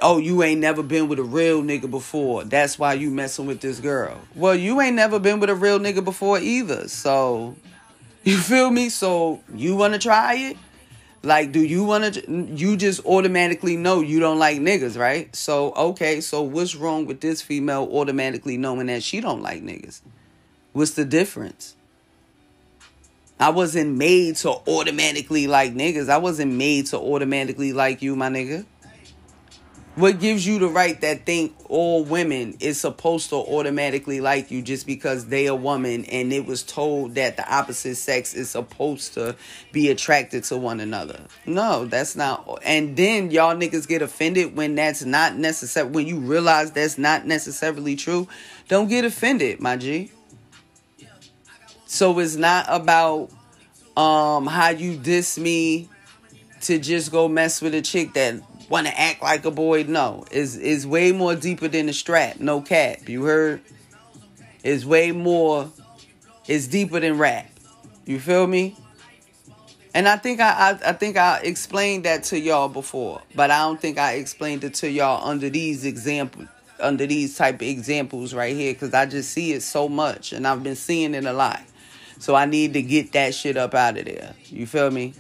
oh, 0.03 0.19
you 0.19 0.43
ain't 0.43 0.61
never 0.61 0.83
been 0.83 1.09
with 1.09 1.19
a 1.19 1.25
real 1.25 1.63
nigga 1.63 1.91
before. 1.91 2.45
That's 2.45 2.79
why 2.79 2.95
you 2.95 3.11
messing 3.11 3.47
with 3.47 3.61
this 3.61 3.81
girl. 3.81 4.21
Well, 4.35 4.55
you 4.55 4.81
ain't 4.81 4.97
never 4.97 5.19
been 5.19 5.41
with 5.41 5.49
a 5.49 5.55
real 5.55 5.79
nigga 5.79 6.05
before 6.05 6.39
either. 6.39 6.89
So, 6.89 7.57
you 8.25 8.37
feel 8.37 8.71
me? 8.71 8.89
So, 8.89 9.41
you 9.55 9.77
want 9.77 9.95
to 9.95 9.99
try 9.99 10.35
it? 10.35 10.57
Like, 11.23 11.53
do 11.53 11.61
you 11.61 11.85
want 11.85 12.15
to? 12.15 12.47
You 12.55 12.77
just 12.77 13.05
automatically 13.07 13.77
know 13.77 14.01
you 14.01 14.19
don't 14.19 14.39
like 14.39 14.59
niggas, 14.59 14.99
right? 14.99 15.35
So, 15.35 15.73
okay, 15.73 16.21
so 16.21 16.43
what's 16.43 16.75
wrong 16.75 17.07
with 17.07 17.21
this 17.21 17.41
female 17.41 17.89
automatically 17.93 18.57
knowing 18.57 18.89
that 18.89 19.05
she 19.05 19.21
don't 19.21 19.41
like 19.41 19.63
niggas? 19.63 20.01
What's 20.73 20.93
the 20.93 21.05
difference? 21.05 21.77
I 23.39 23.51
wasn't 23.51 23.97
made 23.97 24.37
to 24.37 24.51
automatically 24.69 25.47
like 25.47 25.75
niggas. 25.75 26.09
I 26.09 26.19
wasn't 26.19 26.53
made 26.53 26.87
to 26.87 26.99
automatically 26.99 27.73
like 27.73 28.03
you, 28.03 28.17
my 28.17 28.29
nigga. 28.29 28.65
What 29.95 30.21
gives 30.21 30.47
you 30.47 30.59
the 30.59 30.69
right 30.69 30.99
that 31.03 31.27
think 31.27 31.55
all 31.69 32.03
women 32.03 32.57
is 32.61 32.81
supposed 32.81 33.29
to 33.29 33.37
automatically 33.37 34.23
like 34.23 34.51
you 34.51 34.63
just 34.63 34.87
because 34.87 35.27
they 35.27 35.45
a 35.45 35.55
woman 35.55 36.07
and 36.07 36.33
it 36.33 36.47
was 36.47 36.63
told 36.63 37.15
that 37.17 37.37
the 37.37 37.55
opposite 37.55 37.97
sex 37.97 38.33
is 38.33 38.49
supposed 38.49 39.13
to 39.15 39.37
be 39.71 39.91
attracted 39.91 40.45
to 40.45 40.57
one 40.57 40.81
another? 40.81 41.21
No, 41.45 41.85
that's 41.85 42.17
not. 42.17 42.61
And 42.65 42.97
then 42.97 43.31
y'all 43.31 43.55
niggas 43.55 43.87
get 43.87 44.01
offended 44.01 44.57
when 44.57 44.77
that's 44.77 45.05
not 45.05 45.37
necessary. 45.37 45.91
When 45.91 46.07
you 46.07 46.21
realize 46.21 46.71
that's 46.71 46.97
not 46.97 47.27
necessarily 47.27 47.95
true, 47.95 48.29
don't 48.69 48.89
get 48.89 49.05
offended, 49.05 49.61
my 49.61 49.77
G. 49.77 50.11
So 51.85 52.19
it's 52.19 52.37
not 52.37 52.65
about 52.69 53.29
um 53.95 54.47
how 54.47 54.71
you 54.71 54.97
diss 54.97 55.37
me 55.37 55.91
to 56.63 56.79
just 56.79 57.13
go 57.13 57.29
mess 57.29 57.61
with 57.61 57.75
a 57.75 57.83
chick 57.83 58.15
that 58.15 58.41
want 58.73 58.87
to 58.87 58.99
act 58.99 59.23
like 59.23 59.45
a 59.45 59.51
boy. 59.51 59.85
No, 59.87 60.25
is 60.31 60.57
is 60.57 60.87
way 60.87 61.13
more 61.13 61.37
deeper 61.37 61.69
than 61.69 61.87
the 61.87 61.93
strap. 61.93 62.41
No 62.41 62.63
cap. 62.63 63.07
You 63.07 63.23
heard? 63.25 63.61
It's 64.65 64.85
way 64.85 65.13
more. 65.13 65.71
It's 66.49 66.69
deeper 66.69 66.99
than 66.99 67.19
rap. 67.19 67.51
You 68.07 68.19
feel 68.19 68.47
me? 68.47 68.77
And 69.95 70.09
I 70.09 70.17
think 70.17 70.41
I, 70.41 70.71
I, 70.71 70.89
I 70.89 70.93
think 70.95 71.19
I 71.19 71.41
explained 71.41 72.05
that 72.05 72.25
to 72.25 72.41
y'all 72.41 72.71
before, 72.71 73.21
but 73.35 73.51
I 73.51 73.59
don't 73.59 73.79
think 73.79 73.99
I 73.99 74.15
explained 74.15 74.65
it 74.65 74.73
to 74.75 74.91
y'all 74.91 75.29
under 75.29 75.51
these 75.51 75.85
examples, 75.85 76.49
under 76.81 77.07
these 77.07 77.37
type 77.37 77.57
of 77.57 77.63
examples 77.69 78.33
right 78.33 78.57
here, 78.57 78.73
because 78.73 78.95
I 78.95 79.05
just 79.05 79.33
see 79.33 79.53
it 79.53 79.61
so 79.61 79.87
much, 79.87 80.33
and 80.33 80.47
I've 80.47 80.63
been 80.63 80.77
seeing 80.77 81.15
it 81.15 81.27
a 81.27 81.35
lot. 81.35 81.61
So 82.19 82.35
I 82.35 82.47
need 82.47 82.73
to 82.73 82.81
get 82.81 83.13
that 83.13 83.35
shit 83.35 83.59
up 83.59 83.75
out 83.75 83.99
of 83.99 84.07
there. 84.07 84.35
You 84.47 84.67
feel 84.67 84.91
me? 84.91 85.13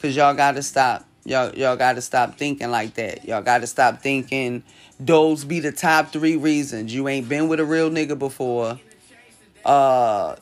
Cause 0.00 0.16
y'all 0.16 0.34
gotta 0.34 0.62
stop 0.62 1.06
Y'all, 1.26 1.52
y'all 1.56 1.74
got 1.74 1.94
to 1.94 2.00
stop 2.00 2.36
thinking 2.38 2.70
like 2.70 2.94
that. 2.94 3.24
Y'all 3.24 3.42
got 3.42 3.58
to 3.58 3.66
stop 3.66 4.00
thinking 4.00 4.62
those 5.00 5.44
be 5.44 5.58
the 5.58 5.72
top 5.72 6.12
three 6.12 6.36
reasons 6.36 6.94
you 6.94 7.08
ain't 7.08 7.28
been 7.28 7.48
with 7.48 7.58
a 7.58 7.64
real 7.64 7.90
nigga 7.90 8.16
before. 8.16 8.78
Uh, 9.64 10.36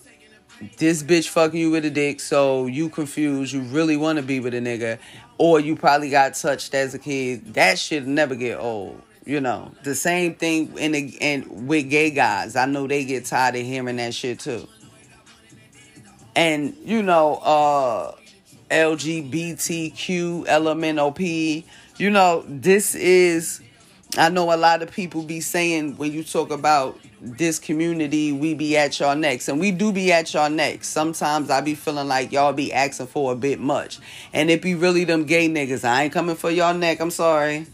this 0.76 1.02
bitch 1.02 1.28
fucking 1.28 1.58
you 1.58 1.70
with 1.70 1.86
a 1.86 1.90
dick, 1.90 2.20
so 2.20 2.66
you 2.66 2.90
confused. 2.90 3.54
You 3.54 3.62
really 3.62 3.96
want 3.96 4.18
to 4.18 4.22
be 4.22 4.40
with 4.40 4.52
a 4.52 4.58
nigga, 4.58 4.98
or 5.38 5.58
you 5.58 5.74
probably 5.74 6.10
got 6.10 6.34
touched 6.34 6.74
as 6.74 6.92
a 6.94 6.98
kid. 6.98 7.54
That 7.54 7.78
shit 7.78 8.06
never 8.06 8.34
get 8.34 8.58
old. 8.58 9.00
You 9.24 9.40
know, 9.40 9.72
the 9.84 9.94
same 9.94 10.34
thing 10.34 10.76
in 10.76 10.92
the 10.92 11.16
and 11.22 11.66
with 11.66 11.88
gay 11.88 12.10
guys. 12.10 12.56
I 12.56 12.66
know 12.66 12.86
they 12.86 13.06
get 13.06 13.24
tired 13.24 13.56
of 13.56 13.62
hearing 13.62 13.96
that 13.96 14.12
shit 14.12 14.40
too. 14.40 14.68
And 16.36 16.76
you 16.84 17.02
know, 17.02 17.36
uh 17.36 18.12
LGBTQ, 18.70 20.46
LMNOP. 20.46 21.64
You 21.96 22.10
know, 22.10 22.44
this 22.48 22.94
is, 22.94 23.60
I 24.16 24.28
know 24.28 24.52
a 24.52 24.56
lot 24.56 24.82
of 24.82 24.90
people 24.90 25.22
be 25.22 25.40
saying 25.40 25.96
when 25.96 26.12
you 26.12 26.24
talk 26.24 26.50
about 26.50 26.98
this 27.20 27.58
community, 27.58 28.32
we 28.32 28.54
be 28.54 28.76
at 28.76 28.98
y'all 29.00 29.16
necks. 29.16 29.48
And 29.48 29.58
we 29.58 29.70
do 29.70 29.92
be 29.92 30.12
at 30.12 30.32
y'all 30.34 30.50
necks. 30.50 30.88
Sometimes 30.88 31.50
I 31.50 31.60
be 31.60 31.74
feeling 31.74 32.08
like 32.08 32.32
y'all 32.32 32.52
be 32.52 32.72
asking 32.72 33.06
for 33.06 33.32
a 33.32 33.36
bit 33.36 33.60
much. 33.60 33.98
And 34.32 34.50
it 34.50 34.60
be 34.60 34.74
really 34.74 35.04
them 35.04 35.24
gay 35.24 35.48
niggas. 35.48 35.84
I 35.84 36.04
ain't 36.04 36.12
coming 36.12 36.36
for 36.36 36.50
y'all 36.50 36.74
neck. 36.74 37.00
I'm 37.00 37.10
sorry. 37.10 37.66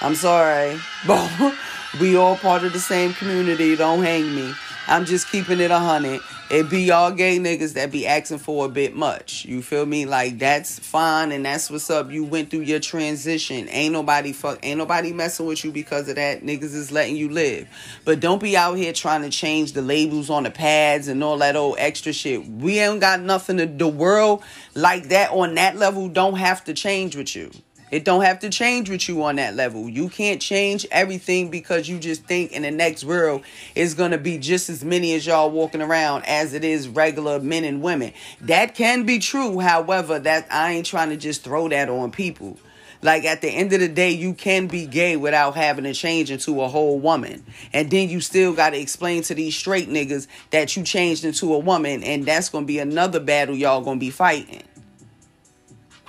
I'm 0.00 0.14
sorry. 0.14 0.78
But 1.06 1.54
we 2.00 2.16
all 2.16 2.36
part 2.36 2.62
of 2.62 2.72
the 2.72 2.78
same 2.78 3.14
community. 3.14 3.74
Don't 3.74 4.02
hang 4.02 4.34
me. 4.34 4.54
I'm 4.86 5.04
just 5.06 5.30
keeping 5.30 5.60
it 5.60 5.70
a 5.70 5.78
hundred 5.78 6.20
it 6.50 6.68
be 6.68 6.82
y'all 6.82 7.12
gay 7.12 7.38
niggas 7.38 7.74
that 7.74 7.92
be 7.92 8.08
asking 8.08 8.38
for 8.38 8.66
a 8.66 8.68
bit 8.68 8.96
much. 8.96 9.44
You 9.44 9.62
feel 9.62 9.86
me? 9.86 10.04
Like 10.04 10.38
that's 10.40 10.80
fine 10.80 11.30
and 11.30 11.44
that's 11.44 11.70
what's 11.70 11.88
up. 11.90 12.10
You 12.10 12.24
went 12.24 12.50
through 12.50 12.62
your 12.62 12.80
transition. 12.80 13.68
Ain't 13.68 13.92
nobody 13.92 14.32
fuck 14.32 14.58
ain't 14.64 14.78
nobody 14.78 15.12
messing 15.12 15.46
with 15.46 15.64
you 15.64 15.70
because 15.70 16.08
of 16.08 16.16
that. 16.16 16.42
Niggas 16.42 16.74
is 16.74 16.90
letting 16.90 17.14
you 17.14 17.28
live. 17.28 17.68
But 18.04 18.18
don't 18.18 18.42
be 18.42 18.56
out 18.56 18.74
here 18.74 18.92
trying 18.92 19.22
to 19.22 19.30
change 19.30 19.74
the 19.74 19.82
labels 19.82 20.28
on 20.28 20.42
the 20.42 20.50
pads 20.50 21.06
and 21.06 21.22
all 21.22 21.38
that 21.38 21.54
old 21.54 21.76
extra 21.78 22.12
shit. 22.12 22.44
We 22.44 22.80
ain't 22.80 23.00
got 23.00 23.20
nothing 23.20 23.58
to 23.58 23.66
the 23.66 23.86
world 23.86 24.42
like 24.74 25.08
that 25.10 25.30
on 25.30 25.54
that 25.54 25.76
level 25.76 26.08
don't 26.08 26.36
have 26.36 26.64
to 26.64 26.74
change 26.74 27.14
with 27.14 27.36
you. 27.36 27.52
It 27.90 28.04
don't 28.04 28.22
have 28.22 28.38
to 28.40 28.50
change 28.50 28.88
with 28.88 29.08
you 29.08 29.22
on 29.24 29.36
that 29.36 29.54
level. 29.54 29.88
You 29.88 30.08
can't 30.08 30.40
change 30.40 30.86
everything 30.90 31.50
because 31.50 31.88
you 31.88 31.98
just 31.98 32.24
think 32.24 32.52
in 32.52 32.62
the 32.62 32.70
next 32.70 33.04
world 33.04 33.42
is 33.74 33.94
going 33.94 34.12
to 34.12 34.18
be 34.18 34.38
just 34.38 34.68
as 34.68 34.84
many 34.84 35.14
as 35.14 35.26
y'all 35.26 35.50
walking 35.50 35.82
around 35.82 36.24
as 36.26 36.54
it 36.54 36.64
is 36.64 36.88
regular 36.88 37.40
men 37.40 37.64
and 37.64 37.82
women. 37.82 38.12
That 38.42 38.74
can 38.74 39.04
be 39.04 39.18
true. 39.18 39.58
However, 39.58 40.18
that 40.20 40.46
I 40.50 40.72
ain't 40.72 40.86
trying 40.86 41.10
to 41.10 41.16
just 41.16 41.42
throw 41.42 41.68
that 41.68 41.88
on 41.88 42.10
people. 42.12 42.58
Like 43.02 43.24
at 43.24 43.40
the 43.40 43.48
end 43.48 43.72
of 43.72 43.80
the 43.80 43.88
day, 43.88 44.10
you 44.10 44.34
can 44.34 44.66
be 44.66 44.86
gay 44.86 45.16
without 45.16 45.56
having 45.56 45.84
to 45.84 45.94
change 45.94 46.30
into 46.30 46.60
a 46.60 46.68
whole 46.68 46.98
woman. 46.98 47.44
And 47.72 47.90
then 47.90 48.10
you 48.10 48.20
still 48.20 48.52
got 48.52 48.70
to 48.70 48.78
explain 48.78 49.22
to 49.24 49.34
these 49.34 49.56
straight 49.56 49.88
niggas 49.88 50.26
that 50.50 50.76
you 50.76 50.82
changed 50.82 51.24
into 51.24 51.54
a 51.54 51.58
woman. 51.58 52.02
And 52.02 52.26
that's 52.26 52.50
going 52.50 52.64
to 52.64 52.66
be 52.66 52.78
another 52.78 53.20
battle 53.20 53.54
y'all 53.54 53.80
going 53.80 53.96
to 53.96 54.00
be 54.00 54.10
fighting. 54.10 54.62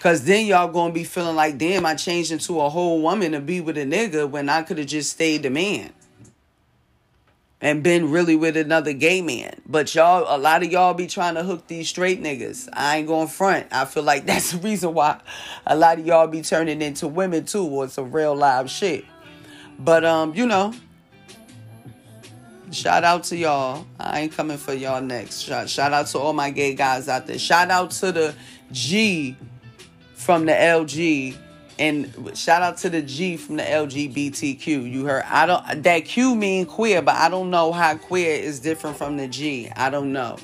Cause 0.02 0.24
then 0.24 0.48
y'all 0.48 0.68
gonna 0.68 0.92
be 0.92 1.04
feeling 1.04 1.36
like, 1.36 1.60
damn, 1.60 1.86
I 1.86 1.94
changed 1.94 2.32
into 2.32 2.60
a 2.60 2.70
whole 2.70 3.04
woman 3.04 3.34
to 3.34 3.40
be 3.40 3.62
with 3.62 3.78
a 3.78 3.86
nigga 3.86 4.28
when 4.28 4.50
I 4.50 4.64
could 4.64 4.80
have 4.80 4.88
just 4.88 5.12
stayed 5.12 5.44
the 5.44 5.52
man. 5.52 5.94
And 7.62 7.84
been 7.84 8.10
really 8.10 8.36
with 8.36 8.58
another 8.58 8.94
gay 8.94 9.22
man. 9.22 9.62
But 9.68 9.94
y'all, 9.94 10.26
a 10.28 10.40
lot 10.40 10.64
of 10.64 10.72
y'all 10.72 10.96
be 10.96 11.06
trying 11.06 11.36
to 11.36 11.44
hook 11.44 11.68
these 11.68 11.88
straight 11.88 12.20
niggas. 12.20 12.68
I 12.74 12.98
ain't 12.98 13.08
going 13.08 13.28
front. 13.28 13.68
I 13.72 13.86
feel 13.86 14.02
like 14.02 14.26
that's 14.26 14.54
the 14.54 14.58
reason 14.58 14.96
why 14.96 15.22
a 15.68 15.76
lot 15.76 16.00
of 16.00 16.06
y'all 16.08 16.26
be 16.26 16.42
turning 16.42 16.82
into 16.82 17.08
women 17.08 17.46
too, 17.46 17.64
or 17.68 17.88
some 17.88 18.12
real 18.12 18.36
live 18.36 18.72
shit. 18.72 19.06
But 19.78 20.04
um, 20.04 20.34
you 20.34 20.48
know, 20.48 20.74
shout 22.72 23.04
out 23.04 23.26
to 23.26 23.38
y'all. 23.38 23.86
I 24.00 24.22
ain't 24.22 24.34
coming 24.34 24.58
for 24.58 24.74
y'all 24.74 25.00
next. 25.00 25.42
Shout, 25.42 25.70
shout 25.70 25.94
out 25.94 26.08
to 26.08 26.18
all 26.18 26.34
my 26.34 26.50
gay 26.50 26.74
guys 26.74 27.08
out 27.08 27.28
there. 27.28 27.38
Shout 27.38 27.70
out 27.70 27.92
to 27.92 28.12
the 28.12 28.34
G 28.72 29.38
from 30.21 30.45
the 30.45 30.53
LG 30.53 31.36
and 31.79 32.38
shout 32.38 32.62
out 32.62 32.77
to 32.77 32.91
the 32.91 33.01
G 33.01 33.38
from 33.38 33.57
the 33.57 33.63
LGBTQ. 33.63 34.91
You 34.91 35.05
heard 35.05 35.23
I 35.27 35.47
don't 35.47 35.84
that 35.84 36.05
Q 36.05 36.36
mean 36.36 36.67
queer, 36.67 37.01
but 37.01 37.15
I 37.15 37.27
don't 37.27 37.49
know 37.49 37.71
how 37.71 37.97
queer 37.97 38.36
is 38.36 38.60
different 38.60 38.97
from 38.97 39.17
the 39.17 39.27
G. 39.27 39.71
I 39.75 39.89
don't 39.89 40.13
know. 40.13 40.38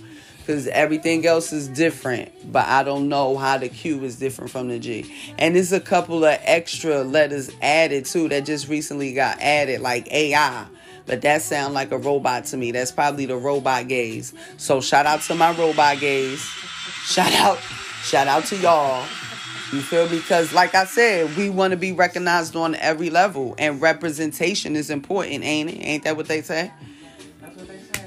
Cause 0.48 0.66
everything 0.68 1.26
else 1.28 1.52
is 1.52 1.68
different, 1.68 2.52
but 2.52 2.66
I 2.66 2.82
don't 2.82 3.10
know 3.10 3.38
how 3.38 3.58
the 3.58 3.70
Q 3.70 4.04
is 4.06 4.16
different 4.16 4.50
from 4.50 4.70
the 4.70 4.80
G. 4.80 5.14
And 5.38 5.56
there's 5.56 5.74
a 5.74 5.80
couple 5.80 6.24
of 6.24 6.40
extra 6.42 7.04
letters 7.04 7.52
added 7.62 8.06
too 8.06 8.30
that 8.30 8.46
just 8.46 8.70
recently 8.70 9.14
got 9.14 9.40
added, 9.42 9.82
like 9.82 10.12
AI. 10.12 10.66
But 11.06 11.22
that 11.22 11.42
sound 11.42 11.74
like 11.74 11.92
a 11.92 11.98
robot 11.98 12.46
to 12.46 12.58
me. 12.58 12.72
That's 12.72 12.92
probably 12.92 13.26
the 13.26 13.38
robot 13.38 13.90
gays. 13.90 14.34
So 14.56 14.82
shout 14.82 15.06
out 15.06 15.22
to 15.24 15.36
my 15.36 15.52
robot 15.52 16.00
gays. 16.00 16.40
Shout 17.04 17.34
out, 17.34 17.60
shout 18.02 18.28
out 18.28 18.46
to 18.46 18.58
y'all. 18.58 19.06
You 19.74 19.82
feel 19.82 20.08
me? 20.08 20.18
Because, 20.18 20.54
like 20.54 20.76
I 20.76 20.86
said, 20.86 21.36
we 21.36 21.50
want 21.50 21.72
to 21.72 21.78
be 21.78 21.92
recognized 21.92 22.56
on 22.56 22.76
every 22.76 23.10
level, 23.10 23.54
and 23.58 23.82
representation 23.82 24.78
is 24.78 24.90
important, 24.90 25.44
ain't 25.44 25.70
it? 25.70 25.80
Ain't 25.82 26.04
that 26.06 26.16
what 26.16 26.28
they 26.28 26.42
say? 26.42 26.72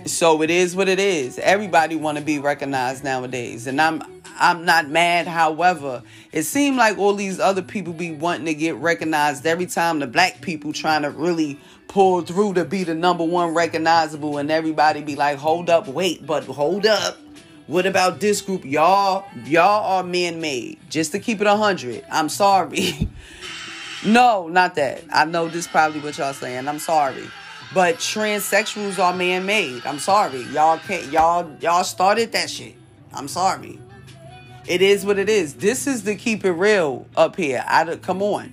So 0.06 0.40
it 0.40 0.48
is 0.48 0.74
what 0.74 0.88
it 0.88 0.98
is. 0.98 1.38
Everybody 1.38 1.96
want 1.96 2.16
to 2.16 2.24
be 2.24 2.38
recognized 2.38 3.04
nowadays, 3.04 3.66
and 3.66 3.78
I'm 3.78 4.02
I'm 4.38 4.64
not 4.64 4.88
mad. 4.88 5.26
However, 5.26 6.02
it 6.32 6.44
seemed 6.44 6.78
like 6.78 6.96
all 6.96 7.12
these 7.12 7.38
other 7.38 7.60
people 7.60 7.92
be 7.92 8.10
wanting 8.10 8.46
to 8.46 8.54
get 8.54 8.76
recognized 8.76 9.44
every 9.44 9.66
time 9.66 9.98
the 9.98 10.06
black 10.06 10.40
people 10.40 10.72
trying 10.72 11.02
to 11.02 11.10
really 11.10 11.60
pull 11.88 12.22
through 12.22 12.54
to 12.54 12.64
be 12.64 12.84
the 12.84 12.94
number 12.94 13.24
one 13.24 13.54
recognizable, 13.54 14.38
and 14.38 14.50
everybody 14.50 15.02
be 15.02 15.14
like, 15.14 15.36
"Hold 15.36 15.68
up, 15.68 15.86
wait, 15.88 16.24
but 16.24 16.44
hold 16.44 16.86
up." 16.86 17.18
What 17.70 17.86
about 17.86 18.18
this 18.18 18.40
group? 18.40 18.64
Y'all, 18.64 19.26
y'all 19.44 19.98
are 19.98 20.02
man-made. 20.02 20.80
Just 20.90 21.12
to 21.12 21.20
keep 21.20 21.40
it 21.40 21.46
hundred. 21.46 22.04
I'm 22.10 22.28
sorry. 22.28 23.08
no, 24.04 24.48
not 24.48 24.74
that. 24.74 25.04
I 25.12 25.24
know 25.24 25.46
this 25.46 25.68
probably 25.68 26.00
what 26.00 26.18
y'all 26.18 26.32
saying. 26.32 26.66
I'm 26.66 26.80
sorry. 26.80 27.22
But 27.72 27.98
transsexuals 27.98 28.98
are 28.98 29.14
man-made. 29.14 29.86
I'm 29.86 30.00
sorry. 30.00 30.42
Y'all 30.46 30.78
can't 30.78 31.12
y'all 31.12 31.48
y'all 31.60 31.84
started 31.84 32.32
that 32.32 32.50
shit. 32.50 32.74
I'm 33.12 33.28
sorry. 33.28 33.78
It 34.66 34.82
is 34.82 35.06
what 35.06 35.20
it 35.20 35.28
is. 35.28 35.54
This 35.54 35.86
is 35.86 36.02
the 36.02 36.16
keep 36.16 36.44
it 36.44 36.50
real 36.50 37.06
up 37.16 37.36
here. 37.36 37.64
I 37.68 37.84
come 37.98 38.20
on. 38.20 38.52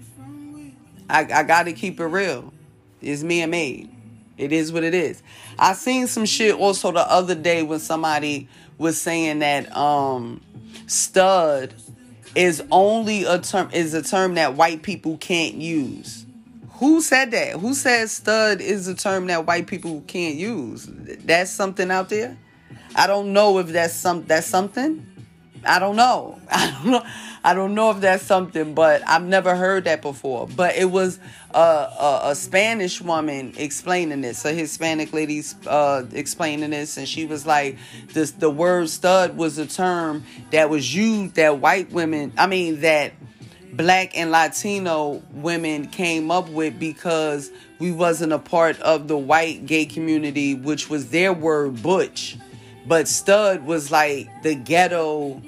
I, 1.09 1.21
I 1.21 1.41
gotta 1.41 1.73
keep 1.73 1.99
it 1.99 2.05
real. 2.05 2.53
It's 3.01 3.23
me. 3.23 3.89
It 4.37 4.51
is 4.51 4.71
what 4.71 4.83
it 4.83 4.93
is. 4.93 5.23
I 5.57 5.73
seen 5.73 6.05
some 6.05 6.25
shit 6.25 6.53
also 6.53 6.91
the 6.91 7.11
other 7.11 7.33
day 7.33 7.63
when 7.63 7.79
somebody 7.79 8.47
was 8.77 8.99
saying 8.99 9.39
that 9.39 9.75
um 9.75 10.41
stud 10.87 11.73
is 12.35 12.63
only 12.71 13.23
a 13.23 13.39
term 13.39 13.69
is 13.73 13.93
a 13.93 14.01
term 14.01 14.35
that 14.35 14.55
white 14.55 14.83
people 14.83 15.17
can't 15.17 15.55
use. 15.55 16.25
Who 16.73 17.01
said 17.01 17.31
that? 17.31 17.53
Who 17.53 17.73
said 17.73 18.09
stud 18.09 18.61
is 18.61 18.87
a 18.87 18.93
term 18.93 19.27
that 19.27 19.47
white 19.47 19.65
people 19.67 20.03
can't 20.07 20.35
use? 20.35 20.87
That's 20.87 21.49
something 21.49 21.89
out 21.89 22.09
there. 22.09 22.37
I 22.95 23.07
don't 23.07 23.33
know 23.33 23.57
if 23.57 23.67
that's 23.67 23.93
some 23.93 24.25
that's 24.25 24.47
something. 24.47 25.05
I 25.65 25.79
don't 25.79 25.95
know. 25.95 26.39
I 26.51 26.71
don't 26.71 26.91
know. 26.91 27.05
I 27.47 27.53
don't 27.53 27.75
know 27.75 27.91
if 27.91 28.01
that's 28.01 28.25
something, 28.25 28.73
but 28.73 29.01
I've 29.07 29.23
never 29.23 29.55
heard 29.55 29.85
that 29.85 30.01
before. 30.01 30.49
But 30.53 30.75
it 30.75 30.91
was 30.91 31.17
a, 31.51 31.57
a, 31.57 32.19
a 32.25 32.35
Spanish 32.35 32.99
woman 32.99 33.53
explaining 33.55 34.19
this, 34.19 34.43
a 34.43 34.51
Hispanic 34.51 35.13
lady 35.13 35.41
uh, 35.65 36.03
explaining 36.11 36.71
this, 36.71 36.97
and 36.97 37.07
she 37.07 37.25
was 37.25 37.45
like, 37.45 37.77
"This 38.11 38.31
the 38.31 38.49
word 38.49 38.89
stud 38.89 39.37
was 39.37 39.57
a 39.59 39.65
term 39.65 40.25
that 40.51 40.69
was 40.69 40.93
used 40.93 41.35
that 41.35 41.59
white 41.59 41.89
women, 41.89 42.33
I 42.37 42.47
mean 42.47 42.81
that." 42.81 43.13
black 43.73 44.17
and 44.17 44.31
latino 44.31 45.21
women 45.33 45.85
came 45.87 46.31
up 46.31 46.49
with 46.49 46.79
because 46.79 47.51
we 47.79 47.91
wasn't 47.91 48.31
a 48.31 48.39
part 48.39 48.79
of 48.79 49.07
the 49.07 49.17
white 49.17 49.65
gay 49.67 49.85
community 49.85 50.55
which 50.55 50.89
was 50.89 51.09
their 51.09 51.33
word 51.33 51.83
butch 51.83 52.37
but 52.87 53.09
stud 53.09 53.65
was 53.65 53.91
like 53.91 54.29
the 54.41 54.55
ghetto 54.55 55.39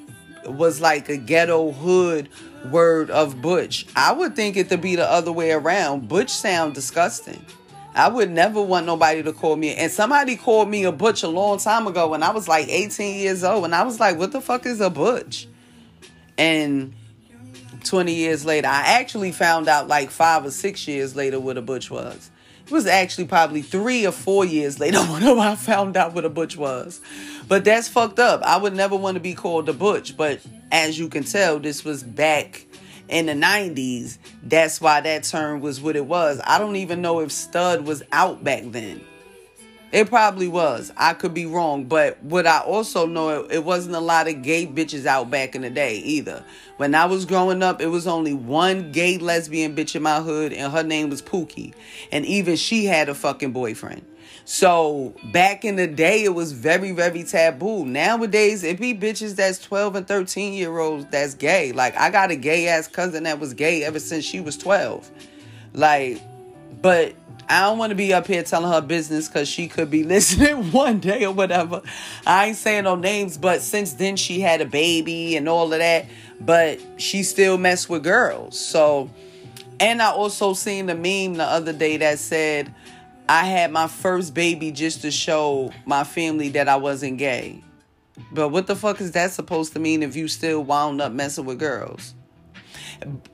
was 0.46 0.82
like 0.82 1.10
a 1.10 1.18
ghetto 1.18 1.72
hood 1.72 2.30
word 2.72 3.10
of 3.10 3.42
butch. 3.42 3.86
I 3.96 4.12
would 4.12 4.36
think 4.36 4.58
it 4.58 4.70
to 4.70 4.78
be 4.78 4.96
the 4.96 5.10
other 5.10 5.32
way 5.32 5.52
around. 5.52 6.08
Butch 6.08 6.30
sound 6.30 6.74
disgusting. 6.74 7.46
I 7.96 8.08
would 8.08 8.30
never 8.30 8.62
want 8.62 8.86
nobody 8.86 9.24
to 9.24 9.34
call 9.34 9.56
me. 9.56 9.76
And 9.76 9.92
somebody 9.92 10.36
called 10.36 10.70
me 10.70 10.84
a 10.84 10.92
butch 10.92 11.24
a 11.24 11.28
long 11.28 11.58
time 11.58 11.88
ago 11.88 12.10
when 12.10 12.24
I 12.24 12.32
was 12.32 12.48
like 12.48 12.68
18 12.68 13.20
years 13.20 13.44
old. 13.44 13.66
And 13.66 13.76
I 13.76 13.84
was 13.84 14.00
like, 14.00 14.18
what 14.18 14.32
the 14.32 14.42
fuck 14.42 14.66
is 14.66 14.80
a 14.80 14.90
butch? 14.90 15.48
And 16.38 16.94
20 17.84 18.14
years 18.14 18.46
later, 18.46 18.68
I 18.68 19.00
actually 19.00 19.32
found 19.32 19.68
out 19.68 19.88
like 19.88 20.12
five 20.12 20.46
or 20.46 20.52
six 20.52 20.88
years 20.88 21.16
later 21.16 21.40
what 21.40 21.58
a 21.58 21.62
butch 21.62 21.90
was. 21.90 22.30
It 22.70 22.74
was 22.74 22.86
actually 22.86 23.26
probably 23.26 23.64
three 23.64 24.06
or 24.06 24.12
four 24.12 24.46
years 24.46 24.80
later 24.80 25.00
when 25.06 25.24
I 25.40 25.56
found 25.56 25.98
out 25.98 26.14
what 26.14 26.24
a 26.24 26.30
butch 26.30 26.56
was. 26.56 27.02
But 27.48 27.66
that's 27.66 27.88
fucked 27.88 28.20
up. 28.20 28.44
I 28.44 28.58
would 28.58 28.76
never 28.76 28.96
want 28.96 29.16
to 29.16 29.20
be 29.20 29.34
called 29.34 29.68
a 29.70 29.74
butch. 29.74 30.16
But 30.16 30.40
as 30.72 31.00
you 31.00 31.10
can 31.10 31.24
tell, 31.24 31.58
this 31.58 31.84
was 31.84 32.04
back 32.04 32.68
in 33.08 33.26
the 33.26 33.34
90s. 33.34 34.20
That's 34.44 34.80
why 34.80 35.02
that 35.02 35.24
term 35.24 35.62
was 35.62 35.82
what 35.82 35.96
it 35.96 36.06
was. 36.06 36.40
I 36.44 36.60
don't 36.60 36.76
even 36.76 37.02
know 37.02 37.22
if 37.22 37.32
stud 37.32 37.88
was 37.88 38.04
out 38.12 38.44
back 38.44 38.62
then. 38.66 39.02
It 39.92 40.08
probably 40.08 40.48
was. 40.48 40.92
I 40.96 41.14
could 41.14 41.34
be 41.34 41.48
wrong. 41.48 41.86
But 41.86 42.22
what 42.24 42.46
I 42.46 42.60
also 42.60 43.08
know, 43.08 43.46
it, 43.46 43.64
wasn't 43.64 43.96
a 43.96 44.00
lot 44.00 44.28
of 44.28 44.44
gay 44.44 44.68
bitches 44.68 45.06
out 45.06 45.32
back 45.32 45.56
in 45.56 45.64
the 45.64 45.70
day 45.70 45.98
either. 45.98 46.44
When 46.78 46.94
I 46.94 47.06
was 47.06 47.26
growing 47.26 47.64
up, 47.64 47.82
it 47.82 47.88
was 47.88 48.06
only 48.06 48.34
one 48.34 48.92
gay 48.92 49.18
lesbian 49.18 49.76
bitch 49.76 49.96
in 49.96 50.04
my 50.04 50.22
hood, 50.22 50.54
and 50.54 50.72
her 50.72 50.84
name 50.84 51.10
was 51.10 51.22
Pookie. 51.22 51.74
And 52.12 52.26
even 52.26 52.56
she 52.56 52.86
had 52.86 53.10
a 53.10 53.16
fucking 53.16 53.52
boyfriend. 53.52 54.06
So 54.46 55.14
back 55.32 55.66
in 55.66 55.76
the 55.76 55.88
day, 55.88 56.24
it 56.24 56.34
was 56.34 56.54
very, 56.54 56.92
very 56.92 57.24
taboo. 57.24 57.86
Nowadays, 57.86 58.64
it 58.64 58.80
be 58.80 58.96
bitches 58.96 59.36
that's 59.36 59.60
12 59.60 59.96
and 59.96 60.08
13 60.08 60.54
year 60.54 60.78
olds 60.80 61.06
that's 61.12 61.34
gay. 61.34 61.72
Like, 61.72 61.96
I 61.98 62.10
got 62.10 62.32
a 62.32 62.36
gay 62.36 62.68
ass 62.68 62.88
cousin 62.88 63.24
that 63.24 63.40
was 63.40 63.54
gay 63.54 63.84
ever 63.84 64.00
since 64.00 64.24
she 64.24 64.40
was 64.40 64.58
12. 64.58 65.10
Like, 65.74 66.20
but 66.82 67.16
I 67.50 67.62
don't 67.62 67.80
want 67.80 67.90
to 67.90 67.96
be 67.96 68.14
up 68.14 68.28
here 68.28 68.44
telling 68.44 68.72
her 68.72 68.82
business 68.82 69.28
because 69.28 69.48
she 69.48 69.68
could 69.68 69.90
be 69.90 70.04
listening 70.06 70.72
one 70.72 71.00
day 71.00 71.26
or 71.26 71.34
whatever. 71.34 71.82
I 72.26 72.48
ain't 72.48 72.58
saying 72.58 72.84
no 72.84 72.96
names, 72.96 73.38
but 73.38 73.62
since 73.62 73.94
then 73.94 74.18
she 74.18 74.40
had 74.40 74.62
a 74.62 74.66
baby 74.66 75.36
and 75.36 75.50
all 75.50 75.74
of 75.74 75.80
that. 75.80 76.06
But 76.40 76.80
she 76.98 77.24
still 77.24 77.58
mess 77.58 77.90
with 77.90 78.04
girls. 78.04 78.58
So, 78.60 79.10
and 79.80 80.02
I 80.02 80.12
also 80.12 80.54
seen 80.54 80.86
the 80.86 80.96
meme 80.96 81.38
the 81.38 81.44
other 81.44 81.74
day 81.74 81.98
that 81.98 82.20
said, 82.20 82.74
I 83.28 83.46
had 83.46 83.72
my 83.72 83.88
first 83.88 84.34
baby 84.34 84.72
just 84.72 85.02
to 85.02 85.12
show 85.12 85.72
my 85.86 86.04
family 86.04 86.50
that 86.50 86.68
I 86.68 86.78
wasn't 86.78 87.18
gay. 87.18 87.64
But 88.32 88.50
what 88.50 88.68
the 88.68 88.76
fuck 88.76 89.02
is 89.02 89.12
that 89.14 89.32
supposed 89.32 89.74
to 89.74 89.80
mean 89.80 90.04
if 90.04 90.16
you 90.16 90.28
still 90.28 90.64
wound 90.64 91.02
up 91.02 91.12
messing 91.12 91.46
with 91.46 91.60
girls? 91.60 92.14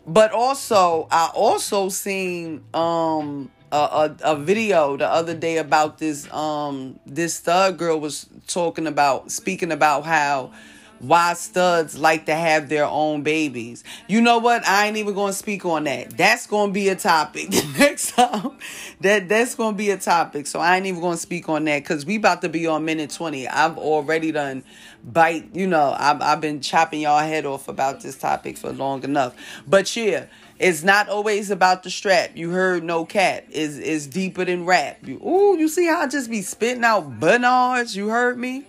But 0.05 0.31
also, 0.31 1.07
I 1.11 1.31
also 1.33 1.89
seen 1.89 2.63
um 2.73 3.51
a, 3.71 3.77
a, 3.77 4.17
a, 4.23 4.35
video 4.35 4.95
the 4.95 5.07
other 5.07 5.33
day 5.33 5.57
about 5.57 5.97
this 5.97 6.31
um 6.31 6.99
this 7.05 7.39
thug 7.39 7.77
girl 7.77 7.99
was 7.99 8.27
talking 8.47 8.87
about 8.87 9.31
speaking 9.31 9.71
about 9.71 10.05
how 10.05 10.51
why 10.99 11.33
studs 11.33 11.97
like 11.97 12.25
to 12.25 12.35
have 12.35 12.69
their 12.69 12.85
own 12.85 13.21
babies. 13.21 13.83
You 14.07 14.21
know 14.21 14.37
what? 14.39 14.65
I 14.67 14.87
ain't 14.87 14.97
even 14.97 15.13
going 15.13 15.31
to 15.31 15.37
speak 15.37 15.65
on 15.65 15.83
that. 15.85 16.17
That's 16.17 16.47
going 16.47 16.69
to 16.69 16.73
be 16.73 16.89
a 16.89 16.95
topic 16.95 17.49
next 17.77 18.11
time. 18.11 18.57
That 19.01 19.27
that's 19.29 19.55
going 19.55 19.73
to 19.73 19.77
be 19.77 19.89
a 19.91 19.97
topic. 19.97 20.47
So 20.47 20.59
I 20.59 20.77
ain't 20.77 20.85
even 20.85 21.01
going 21.01 21.15
to 21.15 21.21
speak 21.21 21.49
on 21.49 21.65
that 21.65 21.83
cuz 21.85 22.05
we 22.05 22.15
about 22.15 22.41
to 22.41 22.49
be 22.49 22.67
on 22.67 22.85
minute 22.85 23.11
20. 23.11 23.47
I've 23.47 23.77
already 23.77 24.31
done 24.31 24.63
bite, 25.03 25.49
you 25.53 25.67
know, 25.67 25.95
I've 25.97 26.21
I've 26.21 26.41
been 26.41 26.61
chopping 26.61 27.01
y'all 27.01 27.19
head 27.19 27.45
off 27.45 27.67
about 27.67 28.01
this 28.01 28.17
topic 28.17 28.57
for 28.57 28.71
long 28.71 29.03
enough. 29.03 29.35
But 29.67 29.95
yeah, 29.95 30.25
it's 30.57 30.83
not 30.83 31.09
always 31.09 31.51
about 31.51 31.83
the 31.83 31.89
strap. 31.89 32.31
You 32.35 32.51
heard 32.51 32.83
no 32.83 33.05
cat 33.05 33.45
is 33.49 33.77
is 33.77 34.07
deeper 34.07 34.45
than 34.45 34.65
rap. 34.65 34.99
You, 35.05 35.21
ooh, 35.25 35.57
you 35.57 35.67
see 35.67 35.85
how 35.85 36.01
I 36.01 36.07
just 36.07 36.29
be 36.29 36.41
spitting 36.41 36.83
out 36.83 37.19
bernards? 37.19 37.95
You 37.95 38.07
heard 38.07 38.37
me? 38.37 38.65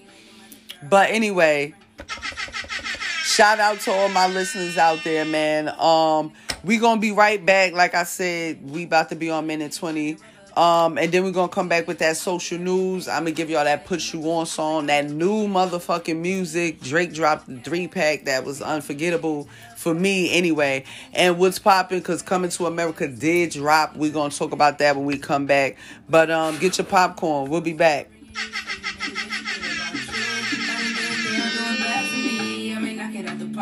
But 0.83 1.11
anyway, 1.11 1.75
shout 3.25 3.61
out 3.61 3.81
to 3.81 3.93
all 3.93 4.09
my 4.09 4.27
listeners 4.29 4.79
out 4.79 5.05
there, 5.05 5.25
man. 5.25 5.69
Um, 5.79 6.33
we 6.65 6.79
gonna 6.79 7.01
be 7.01 7.13
right 7.13 7.45
back. 7.45 7.73
Like 7.75 7.95
I 7.95 8.05
said, 8.05 8.71
we 8.71 8.85
about 8.85 9.11
to 9.11 9.15
be 9.15 9.31
on 9.31 9.47
minute 9.47 9.73
20. 9.73 10.17
Um, 10.57 10.97
and 10.97 11.13
then 11.13 11.23
we're 11.23 11.33
gonna 11.33 11.53
come 11.53 11.69
back 11.69 11.87
with 11.87 11.99
that 11.99 12.17
social 12.17 12.57
news. 12.59 13.09
I'm 13.09 13.25
gonna 13.25 13.33
give 13.33 13.51
y'all 13.51 13.65
that 13.65 13.85
Put 13.85 14.15
You 14.15 14.23
On 14.31 14.47
song, 14.47 14.87
that 14.87 15.11
new 15.11 15.47
motherfucking 15.47 16.19
music. 16.19 16.81
Drake 16.81 17.13
dropped 17.13 17.47
the 17.47 17.59
three 17.59 17.89
pack 17.89 18.25
that 18.25 18.43
was 18.47 18.63
unforgettable 18.63 19.51
for 19.77 19.93
me 19.93 20.33
anyway. 20.33 20.85
And 21.13 21.39
what's 21.39 21.59
popping, 21.59 22.01
cause 22.01 22.23
Coming 22.23 22.49
to 22.51 22.65
America 22.65 23.07
did 23.07 23.51
drop. 23.51 23.97
We're 23.97 24.13
gonna 24.13 24.31
talk 24.31 24.53
about 24.53 24.79
that 24.79 24.97
when 24.97 25.05
we 25.05 25.19
come 25.19 25.45
back. 25.45 25.77
But 26.09 26.31
um, 26.31 26.59
get 26.59 26.79
your 26.79 26.87
popcorn. 26.87 27.51
We'll 27.51 27.61
be 27.61 27.75
back. 27.75 28.09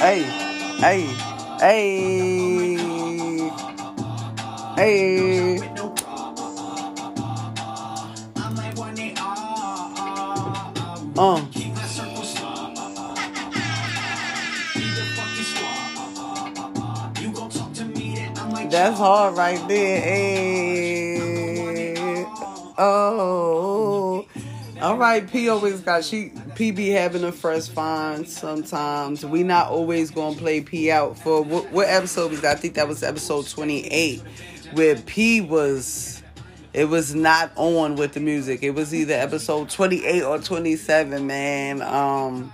Hey, 0.00 0.22
hey, 0.80 1.02
hey. 1.60 2.76
Hey. 4.74 5.58
Uh. 11.18 11.42
That's 18.70 18.96
hard 18.96 19.36
right 19.36 19.68
there. 19.68 20.00
Hey. 20.00 21.20
Oh. 22.78 24.24
All 24.80 24.96
right, 24.96 25.30
P 25.30 25.48
always 25.50 25.80
got 25.80 26.04
she 26.04 26.32
P 26.54 26.70
be 26.70 26.88
having 26.88 27.22
a 27.24 27.32
fresh 27.32 27.68
find 27.68 28.26
sometimes. 28.26 29.24
We 29.24 29.42
not 29.42 29.68
always 29.68 30.10
gonna 30.10 30.36
play 30.36 30.62
P 30.62 30.90
out 30.90 31.18
for 31.18 31.42
what, 31.42 31.70
what 31.70 31.88
episode 31.88 32.30
was 32.30 32.40
that? 32.40 32.56
I 32.56 32.60
think 32.60 32.74
that 32.74 32.88
was 32.88 33.02
episode 33.02 33.46
twenty 33.46 33.86
eight 33.88 34.22
where 34.72 34.96
P 34.96 35.42
was 35.42 36.22
it 36.72 36.86
was 36.86 37.14
not 37.14 37.52
on 37.56 37.96
with 37.96 38.12
the 38.12 38.20
music. 38.20 38.62
It 38.62 38.70
was 38.70 38.94
either 38.94 39.14
episode 39.14 39.70
28 39.70 40.22
or 40.22 40.38
27, 40.38 41.26
man. 41.26 41.82
Um 41.82 42.52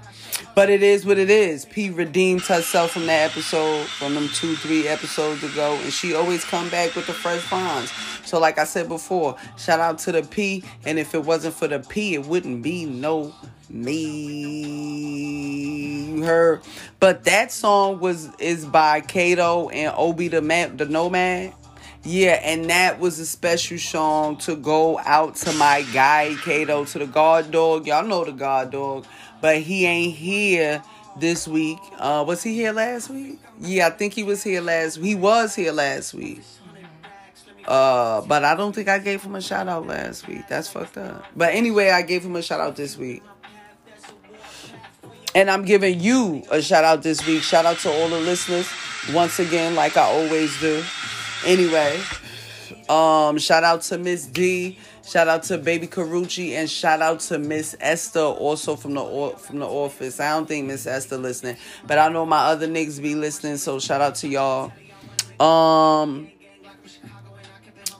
But 0.54 0.70
it 0.70 0.82
is 0.82 1.04
what 1.04 1.18
it 1.18 1.30
is. 1.30 1.64
P 1.64 1.90
redeemed 1.90 2.42
herself 2.42 2.92
from 2.92 3.06
that 3.06 3.30
episode, 3.30 3.86
from 3.86 4.14
them 4.14 4.28
two, 4.28 4.54
three 4.56 4.88
episodes 4.88 5.42
ago, 5.42 5.78
and 5.82 5.92
she 5.92 6.14
always 6.14 6.44
come 6.44 6.68
back 6.70 6.94
with 6.94 7.06
the 7.06 7.12
fresh 7.12 7.48
bonds. 7.50 7.92
So, 8.24 8.38
like 8.38 8.58
I 8.58 8.64
said 8.64 8.88
before, 8.88 9.36
shout 9.56 9.80
out 9.80 9.98
to 10.00 10.12
the 10.12 10.22
P. 10.22 10.64
And 10.84 10.98
if 10.98 11.14
it 11.14 11.24
wasn't 11.24 11.54
for 11.54 11.68
the 11.68 11.80
P, 11.80 12.14
it 12.14 12.26
wouldn't 12.26 12.62
be 12.62 12.84
no 12.86 13.34
me. 13.68 14.62
Heard? 16.22 16.62
But 17.00 17.24
that 17.24 17.52
song 17.52 18.00
was 18.00 18.34
is 18.38 18.64
by 18.64 19.00
Kato 19.02 19.68
and 19.68 19.94
Obi 19.96 20.28
the 20.28 20.40
Man, 20.40 20.76
the 20.76 20.86
Nomad. 20.86 21.52
Yeah, 22.02 22.40
and 22.44 22.70
that 22.70 23.00
was 23.00 23.18
a 23.18 23.26
special 23.26 23.78
song 23.78 24.36
to 24.38 24.54
go 24.54 24.98
out 25.00 25.34
to 25.36 25.52
my 25.54 25.84
guy 25.92 26.36
Kato, 26.44 26.84
to 26.84 26.98
the 27.00 27.06
guard 27.06 27.50
dog. 27.50 27.88
Y'all 27.88 28.06
know 28.06 28.24
the 28.24 28.30
guard 28.30 28.70
dog 28.70 29.04
but 29.40 29.58
he 29.58 29.86
ain't 29.86 30.14
here 30.14 30.82
this 31.18 31.48
week. 31.48 31.78
Uh, 31.98 32.24
was 32.26 32.42
he 32.42 32.54
here 32.54 32.72
last 32.72 33.10
week? 33.10 33.38
Yeah, 33.60 33.88
I 33.88 33.90
think 33.90 34.14
he 34.14 34.22
was 34.22 34.42
here 34.42 34.60
last. 34.60 34.96
He 34.96 35.14
was 35.14 35.54
here 35.54 35.72
last 35.72 36.14
week. 36.14 36.42
Uh, 37.66 38.20
but 38.22 38.44
I 38.44 38.54
don't 38.54 38.72
think 38.72 38.88
I 38.88 38.98
gave 38.98 39.22
him 39.22 39.34
a 39.34 39.40
shout 39.40 39.66
out 39.66 39.86
last 39.86 40.28
week. 40.28 40.46
That's 40.48 40.68
fucked 40.68 40.98
up. 40.98 41.24
But 41.34 41.54
anyway, 41.54 41.90
I 41.90 42.02
gave 42.02 42.24
him 42.24 42.36
a 42.36 42.42
shout 42.42 42.60
out 42.60 42.76
this 42.76 42.96
week. 42.96 43.22
And 45.34 45.50
I'm 45.50 45.64
giving 45.64 46.00
you 46.00 46.44
a 46.50 46.62
shout 46.62 46.84
out 46.84 47.02
this 47.02 47.26
week. 47.26 47.42
Shout 47.42 47.66
out 47.66 47.78
to 47.80 47.90
all 47.90 48.08
the 48.08 48.20
listeners 48.20 48.70
once 49.12 49.38
again, 49.38 49.74
like 49.74 49.96
I 49.96 50.02
always 50.02 50.58
do. 50.60 50.82
Anyway, 51.44 52.00
um, 52.88 53.36
shout 53.38 53.62
out 53.62 53.82
to 53.82 53.98
Miss 53.98 54.26
D. 54.26 54.78
Shout 55.06 55.28
out 55.28 55.44
to 55.44 55.58
Baby 55.58 55.86
Carucci 55.86 56.54
and 56.54 56.68
shout 56.68 57.00
out 57.00 57.20
to 57.20 57.38
Miss 57.38 57.76
Esther 57.78 58.18
also 58.18 58.74
from 58.74 58.94
the 58.94 59.34
from 59.38 59.60
the 59.60 59.66
office. 59.66 60.18
I 60.18 60.30
don't 60.30 60.46
think 60.46 60.66
Miss 60.66 60.84
Esther 60.84 61.16
listening, 61.16 61.56
but 61.86 61.96
I 61.98 62.08
know 62.08 62.26
my 62.26 62.46
other 62.46 62.66
niggas 62.66 63.00
be 63.00 63.14
listening, 63.14 63.56
so 63.56 63.78
shout 63.78 64.00
out 64.00 64.16
to 64.16 64.28
y'all. 64.28 64.72
Um 65.38 66.28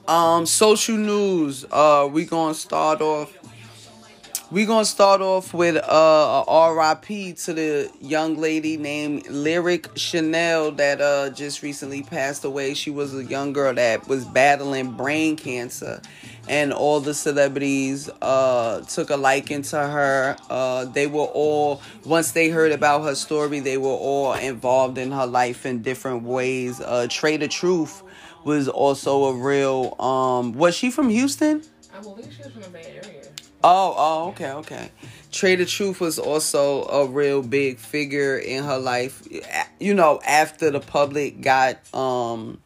um 0.09 0.47
social 0.47 0.97
news. 0.97 1.65
Uh 1.71 2.09
we 2.11 2.25
gonna 2.25 2.55
start 2.55 3.01
off 3.01 3.33
we 4.49 4.65
gonna 4.65 4.85
start 4.85 5.21
off 5.21 5.53
with 5.53 5.77
uh, 5.77 6.45
a 6.47 6.73
RIP 6.73 7.37
to 7.37 7.53
the 7.53 7.91
young 8.01 8.37
lady 8.37 8.77
named 8.77 9.29
Lyric 9.29 9.91
Chanel 9.97 10.71
that 10.73 11.01
uh, 11.01 11.31
just 11.31 11.63
recently 11.63 12.05
passed 12.05 12.45
away. 12.45 12.75
She 12.75 12.91
was 12.91 13.13
a 13.13 13.25
young 13.25 13.53
girl 13.53 13.75
that 13.75 14.07
was 14.07 14.25
battling 14.25 14.93
brain 14.93 15.37
cancer, 15.37 16.01
and 16.49 16.73
all 16.73 17.01
the 17.01 17.15
celebrities 17.15 18.09
uh, 18.23 18.81
took 18.83 19.11
a 19.11 19.17
liking 19.17 19.63
to 19.63 19.77
her. 19.77 20.37
Uh, 20.49 20.85
they 20.85 21.07
were 21.07 21.25
all 21.25 21.81
once 22.05 22.33
they 22.33 22.49
heard 22.49 22.73
about 22.73 23.03
her 23.03 23.15
story, 23.15 23.61
they 23.61 23.79
were 23.79 23.89
all 23.89 24.35
involved 24.35 24.99
in 24.99 25.11
her 25.11 25.27
life 25.27 25.67
in 25.67 25.83
different 25.83 26.23
ways. 26.23 26.81
Uh, 26.81 27.07
Trader 27.11 27.49
Truth 27.49 28.03
was 28.45 28.69
also 28.69 29.25
a 29.25 29.35
real. 29.35 30.01
Um, 30.01 30.53
was 30.53 30.77
she 30.77 30.91
from 30.91 31.09
Houston? 31.09 31.63
I 31.93 32.01
believe 32.01 32.33
she 32.33 32.43
was 32.43 32.53
from 32.53 32.63
the 32.63 32.69
Bay 32.69 33.01
Area. 33.03 33.23
Oh, 33.65 33.95
oh, 33.97 34.29
okay, 34.29 34.53
okay. 34.53 34.91
Trader 35.33 35.65
Truth 35.65 36.01
was 36.01 36.19
also 36.19 36.85
a 36.85 37.07
real 37.07 37.43
big 37.43 37.79
figure 37.79 38.39
in 38.39 38.63
her 38.65 38.79
life. 38.79 39.27
You 39.81 39.95
know, 39.95 40.21
after 40.25 40.71
the 40.71 40.81
public 40.81 41.41
got 41.41 41.79
um 41.93 42.61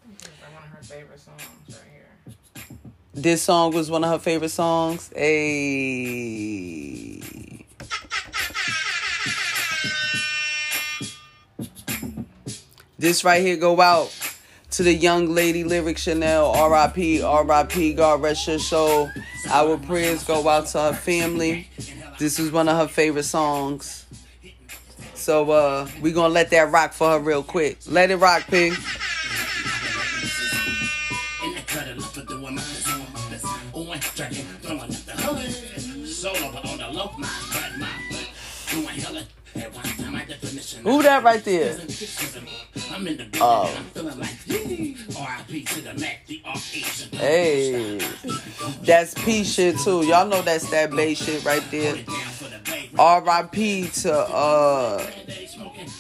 This 3.12 3.42
song 3.42 3.72
was 3.72 3.90
one 3.90 4.04
of 4.04 4.10
her 4.10 4.20
favorite 4.20 4.50
songs. 4.50 5.10
A 5.16 6.40
This 13.00 13.24
right 13.24 13.42
here 13.42 13.56
go 13.56 13.80
out 13.80 14.14
to 14.72 14.84
the 14.84 14.94
young 14.94 15.34
lady 15.34 15.64
Lyric 15.64 15.98
Chanel, 15.98 16.50
R.I.P. 16.50 17.22
R.I.P. 17.22 17.94
God 17.94 18.22
rest 18.22 18.46
your 18.46 18.58
soul. 18.60 19.10
Our 19.48 19.76
prayers 19.78 20.22
go 20.22 20.46
out 20.46 20.66
to 20.68 20.80
her 20.80 20.92
family. 20.92 21.68
This 22.18 22.38
is 22.38 22.52
one 22.52 22.68
of 22.68 22.76
her 22.76 22.86
favorite 22.86 23.24
songs. 23.24 24.06
So 25.14 25.50
uh 25.50 25.88
we 26.00 26.12
gonna 26.12 26.32
let 26.32 26.50
that 26.50 26.70
rock 26.70 26.92
for 26.92 27.10
her 27.10 27.18
real 27.18 27.42
quick. 27.42 27.78
Let 27.88 28.12
it 28.12 28.16
rock, 28.16 28.44
pig. 28.46 28.74
Who 40.82 41.02
that 41.02 41.22
right 41.22 41.44
there? 41.44 41.78
I'm 42.90 43.06
in 43.06 43.16
the 43.16 43.28
Oh. 43.40 43.66
Hey. 47.12 47.98
That's 48.82 49.14
P 49.14 49.44
shit 49.44 49.78
too. 49.78 50.06
Y'all 50.06 50.26
know 50.26 50.42
that's 50.42 50.70
that 50.70 50.90
bass 50.90 51.22
shit 51.22 51.44
right 51.44 51.64
there. 51.70 51.96
R.I.P. 52.98 53.88
to 54.02 54.12
uh 54.14 55.06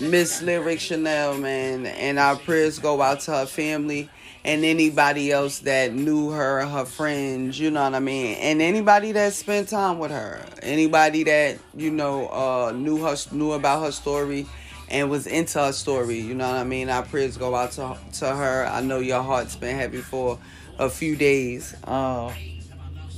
Miss 0.00 0.42
Lyric 0.42 0.80
Chanel, 0.80 1.36
man. 1.38 1.86
And 1.86 2.18
our 2.18 2.36
prayers 2.36 2.78
go 2.78 3.02
out 3.02 3.20
to 3.20 3.32
her 3.32 3.46
family 3.46 4.08
and 4.44 4.64
anybody 4.64 5.30
else 5.30 5.58
that 5.60 5.92
knew 5.92 6.30
her, 6.30 6.64
her 6.66 6.86
friends, 6.86 7.60
you 7.60 7.70
know 7.70 7.84
what 7.84 7.94
I 7.94 8.00
mean? 8.00 8.36
And 8.36 8.62
anybody 8.62 9.12
that 9.12 9.34
spent 9.34 9.68
time 9.68 9.98
with 9.98 10.10
her. 10.10 10.44
Anybody 10.62 11.24
that, 11.24 11.58
you 11.76 11.90
know, 11.90 12.28
uh 12.28 12.72
knew 12.74 12.98
her 13.04 13.16
knew 13.32 13.52
about 13.52 13.84
her 13.84 13.92
story 13.92 14.46
and 14.90 15.08
was 15.08 15.26
into 15.26 15.58
her 15.58 15.72
story. 15.72 16.18
You 16.18 16.34
know 16.34 16.48
what 16.48 16.56
I 16.56 16.64
mean? 16.64 16.90
Our 16.90 17.02
prayers 17.02 17.36
go 17.36 17.54
out 17.54 17.72
to 17.72 17.96
to 18.14 18.34
her. 18.34 18.66
I 18.66 18.80
know 18.80 18.98
your 18.98 19.22
heart's 19.22 19.56
been 19.56 19.76
heavy 19.76 20.00
for 20.00 20.38
a 20.78 20.90
few 20.90 21.16
days. 21.16 21.74
Uh, 21.84 22.32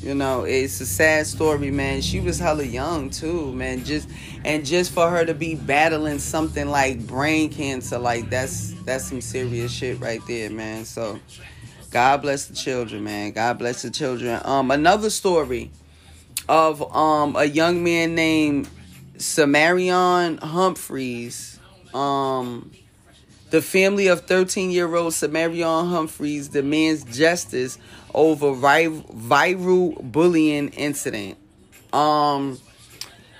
you 0.00 0.14
know, 0.14 0.42
it's 0.42 0.80
a 0.80 0.86
sad 0.86 1.26
story, 1.28 1.70
man. 1.70 2.02
She 2.02 2.18
was 2.18 2.38
hella 2.38 2.64
young 2.64 3.08
too, 3.10 3.52
man. 3.52 3.84
Just 3.84 4.08
and 4.44 4.66
just 4.66 4.92
for 4.92 5.08
her 5.08 5.24
to 5.24 5.32
be 5.32 5.54
battling 5.54 6.18
something 6.18 6.68
like 6.68 7.06
brain 7.06 7.50
cancer, 7.50 7.98
like 7.98 8.28
that's 8.28 8.74
that's 8.84 9.04
some 9.04 9.20
serious 9.20 9.72
shit 9.72 10.00
right 10.00 10.20
there, 10.26 10.50
man. 10.50 10.84
So 10.84 11.20
God 11.90 12.22
bless 12.22 12.46
the 12.46 12.54
children, 12.54 13.04
man. 13.04 13.30
God 13.30 13.58
bless 13.58 13.82
the 13.82 13.90
children. 13.90 14.40
Um, 14.44 14.70
another 14.70 15.08
story 15.08 15.70
of 16.48 16.82
um 16.94 17.36
a 17.36 17.44
young 17.44 17.84
man 17.84 18.16
named 18.16 18.68
Samarion 19.18 20.42
Humphreys 20.42 21.60
um, 21.94 22.70
the 23.50 23.60
family 23.60 24.06
of 24.06 24.22
13 24.26 24.70
year 24.70 24.94
old 24.94 25.12
Samarion 25.12 25.90
Humphreys 25.90 26.48
demands 26.48 27.04
justice 27.04 27.78
over 28.14 28.52
viral 28.52 30.00
bullying 30.02 30.70
incident. 30.70 31.36
Um, 31.92 32.58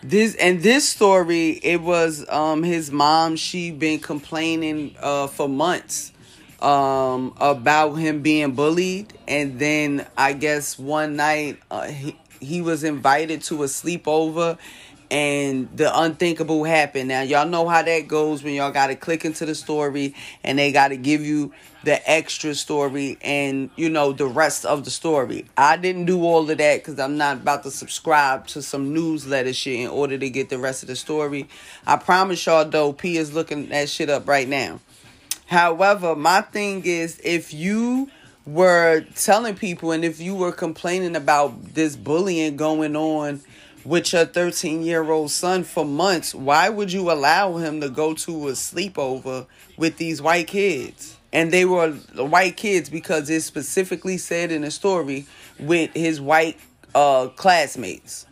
this 0.02 0.34
and 0.34 0.62
this 0.62 0.88
story, 0.88 1.50
it 1.62 1.80
was 1.80 2.28
um 2.28 2.62
his 2.62 2.90
mom. 2.90 3.36
She 3.36 3.70
been 3.70 4.00
complaining 4.00 4.96
uh 5.00 5.28
for 5.28 5.48
months 5.48 6.12
um 6.60 7.34
about 7.40 7.94
him 7.94 8.20
being 8.20 8.52
bullied, 8.52 9.12
and 9.26 9.58
then 9.58 10.06
I 10.16 10.32
guess 10.32 10.78
one 10.78 11.16
night 11.16 11.58
uh, 11.70 11.84
he 11.88 12.18
he 12.40 12.60
was 12.60 12.84
invited 12.84 13.42
to 13.44 13.62
a 13.62 13.66
sleepover 13.66 14.58
and 15.12 15.68
the 15.77 16.01
unthinkable 16.01 16.64
happened. 16.64 17.09
Now 17.09 17.20
y'all 17.20 17.46
know 17.46 17.68
how 17.68 17.83
that 17.83 18.09
goes 18.09 18.42
when 18.42 18.55
y'all 18.55 18.72
got 18.72 18.87
to 18.87 18.96
click 18.96 19.27
into 19.27 19.44
the 19.44 19.55
story 19.55 20.14
and 20.42 20.59
they 20.59 20.72
got 20.72 20.88
to 20.88 20.96
give 20.96 21.20
you 21.20 21.53
the 21.85 22.11
extra 22.11 22.55
story 22.55 23.18
and 23.20 23.68
you 23.77 23.90
know 23.90 24.12
the 24.12 24.25
rest 24.27 24.64
of 24.64 24.87
the 24.87 24.90
story. 24.90 25.44
I 25.55 25.77
didn't 25.77 26.07
do 26.07 26.25
all 26.25 26.51
of 26.51 26.57
that 26.57 26.83
cuz 26.83 26.98
I'm 26.98 27.18
not 27.18 27.38
about 27.38 27.62
to 27.64 27.70
subscribe 27.70 28.46
to 28.48 28.62
some 28.62 28.94
newsletter 28.94 29.53
shit 29.53 29.81
in 29.81 29.88
order 29.88 30.16
to 30.16 30.31
get 30.31 30.48
the 30.48 30.59
rest 30.59 30.83
of 30.83 30.88
the 30.88 30.96
story. 30.96 31.46
I 31.87 31.96
promise 31.96 32.46
y'all 32.46 32.64
though 32.64 32.94
P 32.94 33.18
is 33.18 33.35
looking 33.35 33.68
that 33.68 33.90
shit 33.90 34.09
up 34.09 34.27
right 34.27 34.48
now. 34.48 34.81
However, 35.44 36.16
my 36.16 36.40
thing 36.40 36.87
is 36.87 37.20
if 37.22 37.53
you 37.53 38.09
were 38.46 39.05
telling 39.14 39.57
people 39.57 39.92
and 39.92 40.07
if 40.07 40.20
you 40.20 40.35
were 40.35 40.53
complaining 40.53 41.16
about 41.16 41.74
this 41.74 41.97
bullying 41.97 42.57
going 42.57 42.97
on 42.97 43.43
with 43.85 44.12
your 44.12 44.24
13 44.24 44.83
year 44.83 45.11
old 45.11 45.30
son 45.30 45.64
for 45.64 45.85
months, 45.85 46.35
why 46.35 46.68
would 46.68 46.93
you 46.93 47.11
allow 47.11 47.57
him 47.57 47.80
to 47.80 47.89
go 47.89 48.14
to 48.14 48.49
a 48.49 48.53
sleepover 48.53 49.47
with 49.76 49.97
these 49.97 50.22
white 50.22 50.47
kids? 50.47 51.16
And 51.33 51.51
they 51.51 51.64
were 51.64 51.93
white 52.16 52.57
kids 52.57 52.91
because 52.91 53.30
it 53.30 53.41
specifically 53.43 54.18
said 54.18 54.53
in 54.53 54.62
the 54.62 54.70
story 54.70 55.26
with 55.59 55.93
his 55.95 56.20
white 56.20 56.59
uh, 56.95 57.28
classmates. 57.28 58.26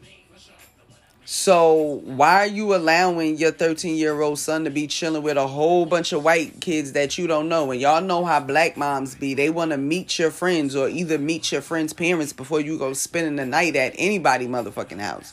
So 1.33 2.01
why 2.07 2.41
are 2.41 2.47
you 2.49 2.75
allowing 2.75 3.39
your 3.39 3.53
13 3.53 3.95
year 3.95 4.21
old 4.21 4.41
son 4.41 4.65
to 4.65 4.71
be 4.71 4.89
chilling 4.89 5.23
with 5.23 5.37
a 5.37 5.47
whole 5.47 5.87
bunch 5.87 6.13
of 6.13 6.25
white 6.25 6.61
kids 6.61 6.91
that 6.95 7.19
you 7.19 7.29
don't 7.29 7.49
know? 7.49 7.71
And 7.71 7.81
y'all 7.81 8.03
know 8.03 8.25
how 8.25 8.41
black 8.41 8.77
moms 8.77 9.15
be. 9.15 9.35
They 9.35 9.49
want 9.49 9.71
to 9.71 9.77
meet 9.77 10.19
your 10.19 10.33
friends 10.33 10.75
or 10.75 10.89
either 10.89 11.19
meet 11.19 11.53
your 11.53 11.61
friends' 11.61 11.93
parents 11.93 12.33
before 12.33 12.59
you 12.59 12.77
go 12.77 12.95
spending 12.95 13.37
the 13.37 13.47
night 13.47 13.77
at 13.77 13.95
anybody 13.97 14.49
motherfucking 14.49 14.99
house. 14.99 15.33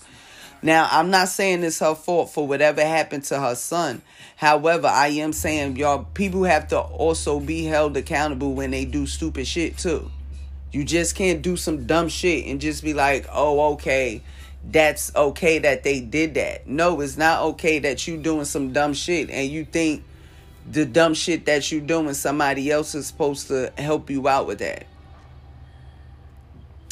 Now, 0.61 0.87
I'm 0.91 1.09
not 1.09 1.29
saying 1.29 1.63
it's 1.63 1.79
her 1.79 1.95
fault 1.95 2.29
for 2.29 2.47
whatever 2.47 2.85
happened 2.85 3.23
to 3.23 3.39
her 3.39 3.55
son. 3.55 4.03
However, 4.35 4.85
I 4.85 5.07
am 5.07 5.33
saying 5.33 5.77
y'all 5.77 6.03
people 6.13 6.43
have 6.43 6.67
to 6.67 6.79
also 6.79 7.39
be 7.39 7.63
held 7.63 7.97
accountable 7.97 8.53
when 8.53 8.69
they 8.69 8.85
do 8.85 9.07
stupid 9.07 9.47
shit 9.47 9.79
too. 9.79 10.11
You 10.71 10.83
just 10.83 11.15
can't 11.15 11.41
do 11.41 11.57
some 11.57 11.87
dumb 11.87 12.07
shit 12.07 12.45
and 12.45 12.61
just 12.61 12.83
be 12.83 12.93
like, 12.93 13.25
"Oh, 13.31 13.73
okay, 13.73 14.21
that's 14.71 15.15
okay 15.15 15.59
that 15.59 15.83
they 15.83 15.99
did 15.99 16.35
that." 16.35 16.67
No, 16.67 17.01
it's 17.01 17.17
not 17.17 17.41
okay 17.43 17.79
that 17.79 18.07
you 18.07 18.17
doing 18.17 18.45
some 18.45 18.73
dumb 18.73 18.93
shit 18.93 19.29
and 19.29 19.49
you 19.49 19.65
think 19.65 20.03
the 20.69 20.85
dumb 20.85 21.13
shit 21.13 21.45
that 21.45 21.71
you 21.71 21.79
doing 21.79 22.13
somebody 22.13 22.69
else 22.69 22.93
is 22.93 23.07
supposed 23.07 23.47
to 23.47 23.71
help 23.77 24.09
you 24.09 24.27
out 24.27 24.47
with 24.47 24.59
that 24.59 24.85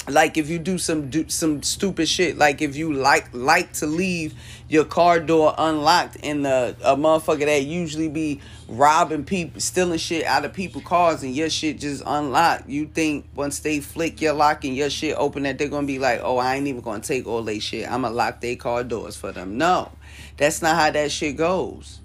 like 0.08 0.38
if 0.38 0.50
you 0.50 0.60
do 0.60 0.78
some 0.78 1.10
do 1.10 1.28
some 1.30 1.64
stupid 1.64 2.08
shit 2.08 2.38
like 2.38 2.62
if 2.62 2.76
you 2.76 2.94
like 2.94 3.28
like 3.34 3.74
to 3.74 3.88
leave 3.88 4.34
your 4.70 4.86
car 4.86 5.20
door 5.20 5.54
unlocked 5.58 6.18
and 6.24 6.46
the 6.46 6.76
a 6.84 6.96
motherfucker 6.96 7.46
that 7.46 7.64
usually 7.64 8.08
be 8.08 8.40
robbing 8.68 9.24
people 9.24 9.60
stealing 9.60 9.98
shit 9.98 10.24
out 10.26 10.46
of 10.46 10.54
people's 10.54 10.84
cars 10.84 11.24
and 11.24 11.36
your 11.36 11.50
shit 11.50 11.80
just 11.80 12.04
unlocked 12.06 12.70
you 12.70 12.86
think 12.86 13.26
once 13.36 13.60
they 13.60 13.80
flick 13.80 14.22
your 14.22 14.34
lock 14.34 14.64
and 14.64 14.76
your 14.76 14.90
shit 14.90 15.16
open 15.18 15.44
that 15.44 15.58
they're 15.58 15.68
gonna 15.68 15.88
be 15.88 15.98
like 15.98 16.20
oh 16.24 16.38
i 16.38 16.56
ain't 16.56 16.68
even 16.68 16.82
gonna 16.82 17.02
take 17.02 17.26
all 17.28 17.42
they 17.42 17.60
shit. 17.60 17.90
I'm 17.90 18.02
gonna 18.02 18.14
lock 18.14 18.42
their 18.42 18.56
car 18.56 18.84
doors 18.84 19.16
for 19.16 19.32
them. 19.32 19.58
No. 19.58 19.92
That's 20.38 20.62
not 20.62 20.76
how 20.76 20.92
that 20.92 21.12
shit 21.12 21.38
goes. 21.38 22.00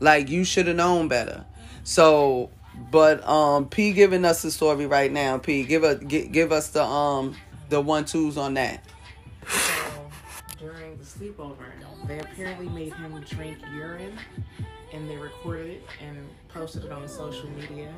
Like 0.00 0.28
you 0.28 0.44
should 0.44 0.66
have 0.66 0.76
known 0.76 1.08
better. 1.08 1.44
So 1.82 2.50
but 2.90 3.26
um, 3.28 3.68
P 3.68 3.92
giving 3.92 4.24
us 4.24 4.42
the 4.42 4.50
story 4.50 4.86
right 4.86 5.10
now. 5.10 5.38
P, 5.38 5.64
give 5.64 5.84
us 5.84 5.98
give, 5.98 6.32
give 6.32 6.52
us 6.52 6.68
the 6.68 6.82
um 6.82 7.36
the 7.68 7.80
one 7.80 8.04
twos 8.04 8.36
on 8.36 8.54
that. 8.54 8.84
So 9.46 10.10
during 10.58 10.96
the 10.96 11.04
sleepover, 11.04 11.56
they 12.06 12.18
apparently 12.18 12.68
made 12.68 12.92
him 12.94 13.24
drink 13.28 13.58
urine, 13.74 14.18
and 14.92 15.08
they 15.08 15.16
recorded 15.16 15.70
it 15.70 15.82
and 16.00 16.28
posted 16.48 16.84
it 16.84 16.92
on 16.92 17.08
social 17.08 17.50
media. 17.50 17.92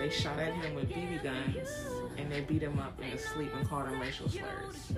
They 0.00 0.10
shot 0.10 0.38
at 0.38 0.52
him 0.52 0.74
with 0.74 0.88
BB 0.90 1.22
guns, 1.22 1.68
and 2.16 2.30
they 2.30 2.40
beat 2.40 2.62
him 2.62 2.78
up 2.78 2.98
in 3.00 3.06
his 3.06 3.24
sleep 3.24 3.52
and 3.54 3.68
called 3.68 3.88
him 3.88 4.00
racial 4.00 4.28
slurs. 4.28 4.92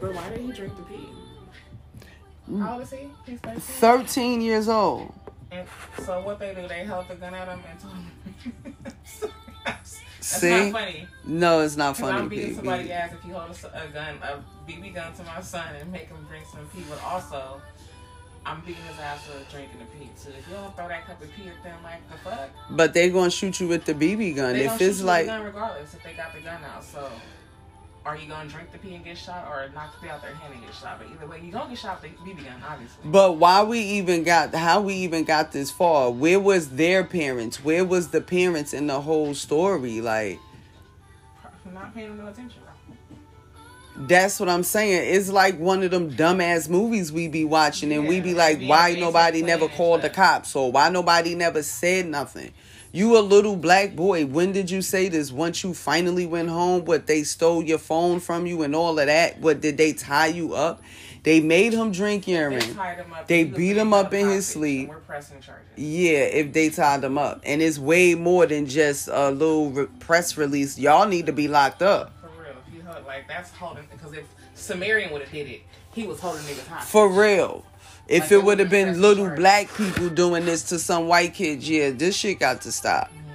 But 0.00 0.14
why 0.14 0.28
did 0.30 0.40
he 0.40 0.52
drink 0.52 0.76
the 0.76 0.82
pee? 0.84 1.08
How 2.58 2.74
old 2.74 2.82
is 2.82 2.90
he? 2.90 3.10
He's 3.26 3.40
13. 3.40 3.60
13 3.60 4.40
years 4.40 4.68
old. 4.68 5.12
And 5.50 5.66
so 6.04 6.20
what 6.22 6.38
they 6.38 6.54
do, 6.54 6.68
they 6.68 6.84
held 6.84 7.08
the 7.08 7.14
gun 7.14 7.34
at 7.34 7.48
him 7.48 7.60
and 7.70 7.80
told 7.80 7.94
him. 7.94 8.76
That's 9.64 10.00
See? 10.20 10.50
not 10.50 10.72
funny. 10.72 11.06
No, 11.24 11.60
it's 11.60 11.76
not 11.76 11.96
funny. 11.96 12.18
I'm 12.18 12.28
beating 12.28 12.54
somebody's 12.56 12.90
ass 12.90 13.12
if 13.12 13.24
you 13.26 13.32
hold 13.34 13.50
a, 13.50 13.84
a 13.84 13.88
gun, 13.88 14.16
a 14.22 14.70
BB 14.70 14.94
gun 14.94 15.12
to 15.14 15.22
my 15.24 15.40
son 15.40 15.74
and 15.76 15.90
make 15.90 16.08
him 16.08 16.26
drink 16.28 16.44
some 16.52 16.66
pee. 16.66 16.84
But 16.88 17.02
also, 17.02 17.62
I'm 18.44 18.60
beating 18.60 18.82
his 18.84 18.98
ass 18.98 19.24
for 19.26 19.50
drinking 19.50 19.78
the 19.78 19.86
pee 19.86 20.10
too. 20.22 20.30
If 20.36 20.46
you 20.48 20.54
don't 20.54 20.74
throw 20.76 20.88
that 20.88 21.06
cup 21.06 21.22
of 21.22 21.32
pee 21.34 21.48
at 21.48 21.62
them, 21.62 21.78
like 21.82 22.06
the 22.10 22.18
fuck, 22.18 22.50
But 22.70 22.92
they 22.94 23.08
gonna 23.10 23.30
shoot 23.30 23.58
you 23.60 23.68
with 23.68 23.84
the 23.84 23.94
BB 23.94 24.36
gun. 24.36 24.52
they 24.54 24.60
if 24.60 24.66
gonna 24.66 24.78
shoot 24.78 24.84
it's 24.90 25.00
you 25.00 25.06
like 25.06 25.26
with 25.26 25.26
the 25.28 25.32
gun 25.38 25.44
regardless 25.46 25.94
if 25.94 26.02
they 26.02 26.12
got 26.12 26.34
the 26.34 26.40
gun 26.40 26.60
out. 26.64 26.84
So, 26.84 27.10
are 28.08 28.16
you 28.16 28.26
gonna 28.26 28.48
drink 28.48 28.72
the 28.72 28.78
pee 28.78 28.94
and 28.94 29.04
get 29.04 29.18
shot, 29.18 29.46
or 29.50 29.68
knock 29.74 29.94
the 29.94 30.06
pee 30.06 30.10
out 30.10 30.22
their 30.22 30.34
hand 30.34 30.54
and 30.54 30.62
get 30.64 30.74
shot? 30.74 30.98
But 30.98 31.08
either 31.12 31.26
way, 31.26 31.42
you 31.44 31.52
gonna 31.52 31.68
get 31.68 31.78
shot 31.78 32.02
with 32.02 32.10
the 32.12 32.30
BB 32.30 32.44
gun, 32.44 32.62
obviously. 32.66 33.02
But 33.04 33.36
why 33.36 33.62
we 33.62 33.80
even 33.80 34.24
got 34.24 34.54
how 34.54 34.80
we 34.80 34.94
even 34.94 35.24
got 35.24 35.52
this 35.52 35.70
far? 35.70 36.10
Where 36.10 36.40
was 36.40 36.70
their 36.70 37.04
parents? 37.04 37.62
Where 37.62 37.84
was 37.84 38.08
the 38.08 38.22
parents 38.22 38.72
in 38.72 38.86
the 38.86 39.02
whole 39.02 39.34
story? 39.34 40.00
Like 40.00 40.38
not 41.74 41.94
paying 41.94 42.16
no 42.16 42.26
attention. 42.26 42.62
That's 44.06 44.38
what 44.38 44.48
I'm 44.48 44.62
saying. 44.62 45.14
It's 45.14 45.28
like 45.28 45.58
one 45.58 45.82
of 45.82 45.90
them 45.90 46.10
dumbass 46.10 46.68
movies 46.68 47.12
we 47.12 47.28
be 47.28 47.44
watching 47.44 47.92
and 47.92 48.06
we 48.06 48.20
be 48.20 48.34
like, 48.34 48.60
yeah, 48.60 48.68
why 48.68 48.94
nobody 48.98 49.42
never 49.42 49.68
called 49.68 50.02
the 50.02 50.10
cops 50.10 50.54
or 50.54 50.70
why 50.70 50.88
nobody 50.88 51.34
never 51.34 51.62
said 51.62 52.06
nothing? 52.06 52.52
You 52.92 53.18
a 53.18 53.20
little 53.20 53.56
black 53.56 53.94
boy. 53.96 54.24
When 54.26 54.52
did 54.52 54.70
you 54.70 54.80
say 54.80 55.08
this? 55.08 55.30
Once 55.30 55.62
you 55.62 55.74
finally 55.74 56.24
went 56.26 56.48
home, 56.48 56.84
what 56.84 57.06
they 57.06 57.22
stole 57.22 57.62
your 57.62 57.78
phone 57.78 58.18
from 58.20 58.46
you 58.46 58.62
and 58.62 58.74
all 58.74 58.98
of 58.98 59.06
that? 59.06 59.40
What 59.40 59.60
did 59.60 59.76
they 59.76 59.92
tie 59.92 60.28
you 60.28 60.54
up? 60.54 60.82
They 61.24 61.40
made 61.40 61.74
him 61.74 61.92
drink 61.92 62.24
They 62.24 62.32
urine. 62.32 62.60
tied 62.74 62.96
him 62.98 63.12
up. 63.12 63.26
They 63.28 63.44
beat 63.44 63.76
him 63.76 63.92
up 63.92 64.14
in 64.14 64.28
his 64.28 64.46
sleep. 64.46 64.82
and 64.82 64.88
We're 64.90 65.00
pressing 65.00 65.40
charges. 65.40 65.66
Yeah, 65.76 66.20
if 66.20 66.52
they 66.54 66.70
tied 66.70 67.04
him 67.04 67.18
up. 67.18 67.42
And 67.44 67.60
it's 67.60 67.78
way 67.78 68.14
more 68.14 68.46
than 68.46 68.66
just 68.66 69.08
a 69.08 69.30
little 69.32 69.70
re- 69.70 69.86
press 70.00 70.38
release. 70.38 70.78
Y'all 70.78 71.06
need 71.06 71.26
to 71.26 71.32
be 71.32 71.46
locked 71.48 71.82
up. 71.82 72.12
For 72.88 72.94
real, 72.94 73.02
if 73.02 73.02
you 73.02 73.06
hold 73.06 73.06
like 73.06 73.28
that's 73.28 73.50
holding 73.50 73.86
because 73.90 74.12
if 74.12 74.24
Samarion 74.56 75.12
would 75.12 75.22
have 75.22 75.30
did 75.30 75.48
it, 75.48 75.62
he 75.92 76.06
was 76.06 76.20
holding 76.20 76.42
niggas 76.42 76.66
hostage. 76.66 76.90
For 76.90 77.08
real. 77.08 77.64
If 78.08 78.22
Like, 78.22 78.32
it 78.32 78.44
would 78.44 78.58
have 78.58 78.70
been 78.70 79.00
little 79.00 79.28
black 79.28 79.74
people 79.74 80.08
doing 80.08 80.46
this 80.46 80.62
to 80.70 80.78
some 80.78 81.08
white 81.08 81.34
kids, 81.34 81.68
yeah, 81.68 81.90
this 81.90 82.16
shit 82.16 82.40
got 82.40 82.62
to 82.62 82.72
stop. 82.72 83.08
Mm-hmm. 83.08 83.28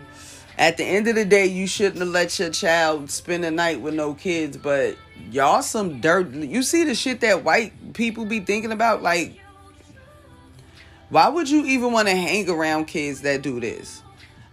At 0.58 0.78
the 0.78 0.84
end 0.84 1.08
of 1.08 1.16
the 1.16 1.26
day, 1.26 1.46
you 1.46 1.68
shouldn't 1.68 2.00
have 2.00 2.08
let 2.08 2.38
your 2.40 2.50
child 2.50 3.10
spend 3.12 3.46
a 3.46 3.52
night 3.52 3.82
with 3.82 3.94
no 3.94 4.14
kids, 4.14 4.58
but 4.58 4.98
y'all 5.32 5.62
some 5.62 6.02
dirt. 6.02 6.32
You 6.32 6.64
see 6.64 6.84
the 6.84 6.96
shit 6.96 7.22
that 7.22 7.44
white 7.44 7.94
people 7.94 8.26
be 8.26 8.40
thinking 8.40 8.72
about? 8.72 9.02
Like, 9.04 9.40
why 11.10 11.30
would 11.30 11.50
you 11.50 11.66
even 11.66 11.92
want 11.92 12.08
to 12.08 12.16
hang 12.16 12.50
around 12.50 12.86
kids 12.86 13.22
that 13.22 13.42
do 13.42 13.60
this? 13.60 14.03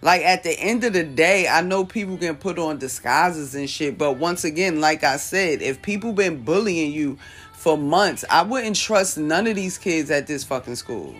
Like, 0.03 0.23
at 0.23 0.41
the 0.43 0.59
end 0.59 0.83
of 0.83 0.93
the 0.93 1.03
day, 1.03 1.47
I 1.47 1.61
know 1.61 1.85
people 1.85 2.17
can 2.17 2.35
put 2.35 2.57
on 2.57 2.79
disguises 2.79 3.53
and 3.53 3.69
shit, 3.69 3.97
but 3.99 4.13
once 4.17 4.43
again, 4.43 4.81
like 4.81 5.03
I 5.03 5.17
said, 5.17 5.61
if 5.61 5.81
people 5.81 6.11
been 6.11 6.43
bullying 6.43 6.91
you 6.91 7.19
for 7.53 7.77
months, 7.77 8.25
I 8.29 8.41
wouldn't 8.41 8.75
trust 8.75 9.19
none 9.19 9.45
of 9.45 9.55
these 9.55 9.77
kids 9.77 10.09
at 10.09 10.25
this 10.25 10.43
fucking 10.43 10.75
school. 10.75 11.15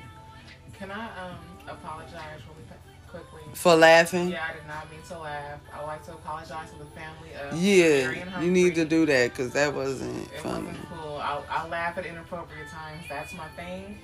Can 0.80 0.90
I 0.90 1.06
um 1.06 1.36
apologize 1.68 2.42
really 2.50 2.66
quickly? 3.08 3.42
For 3.54 3.76
laughing? 3.76 4.30
Yeah, 4.30 4.46
I 4.50 4.54
did 4.54 4.68
not 4.68 4.90
mean 4.90 5.02
to 5.10 5.20
laugh. 5.20 5.60
I 5.72 5.80
would 5.82 5.86
like 5.88 6.06
to 6.06 6.14
apologize 6.14 6.72
to 6.72 6.80
the 6.80 6.86
family 6.86 7.30
of 7.40 7.62
Yeah, 7.62 8.42
you 8.42 8.50
need 8.50 8.74
to 8.76 8.86
do 8.86 9.06
that 9.06 9.30
because 9.30 9.52
that 9.52 9.76
wasn't 9.76 10.26
It 10.34 10.40
funny. 10.42 10.66
wasn't 10.66 10.90
cool. 10.90 11.18
I, 11.18 11.40
I 11.48 11.68
laugh 11.68 12.00
at 12.00 12.08
inappropriate 12.08 12.70
times. 12.70 13.04
That's 13.08 13.32
my 13.36 13.48
thing. 13.50 14.00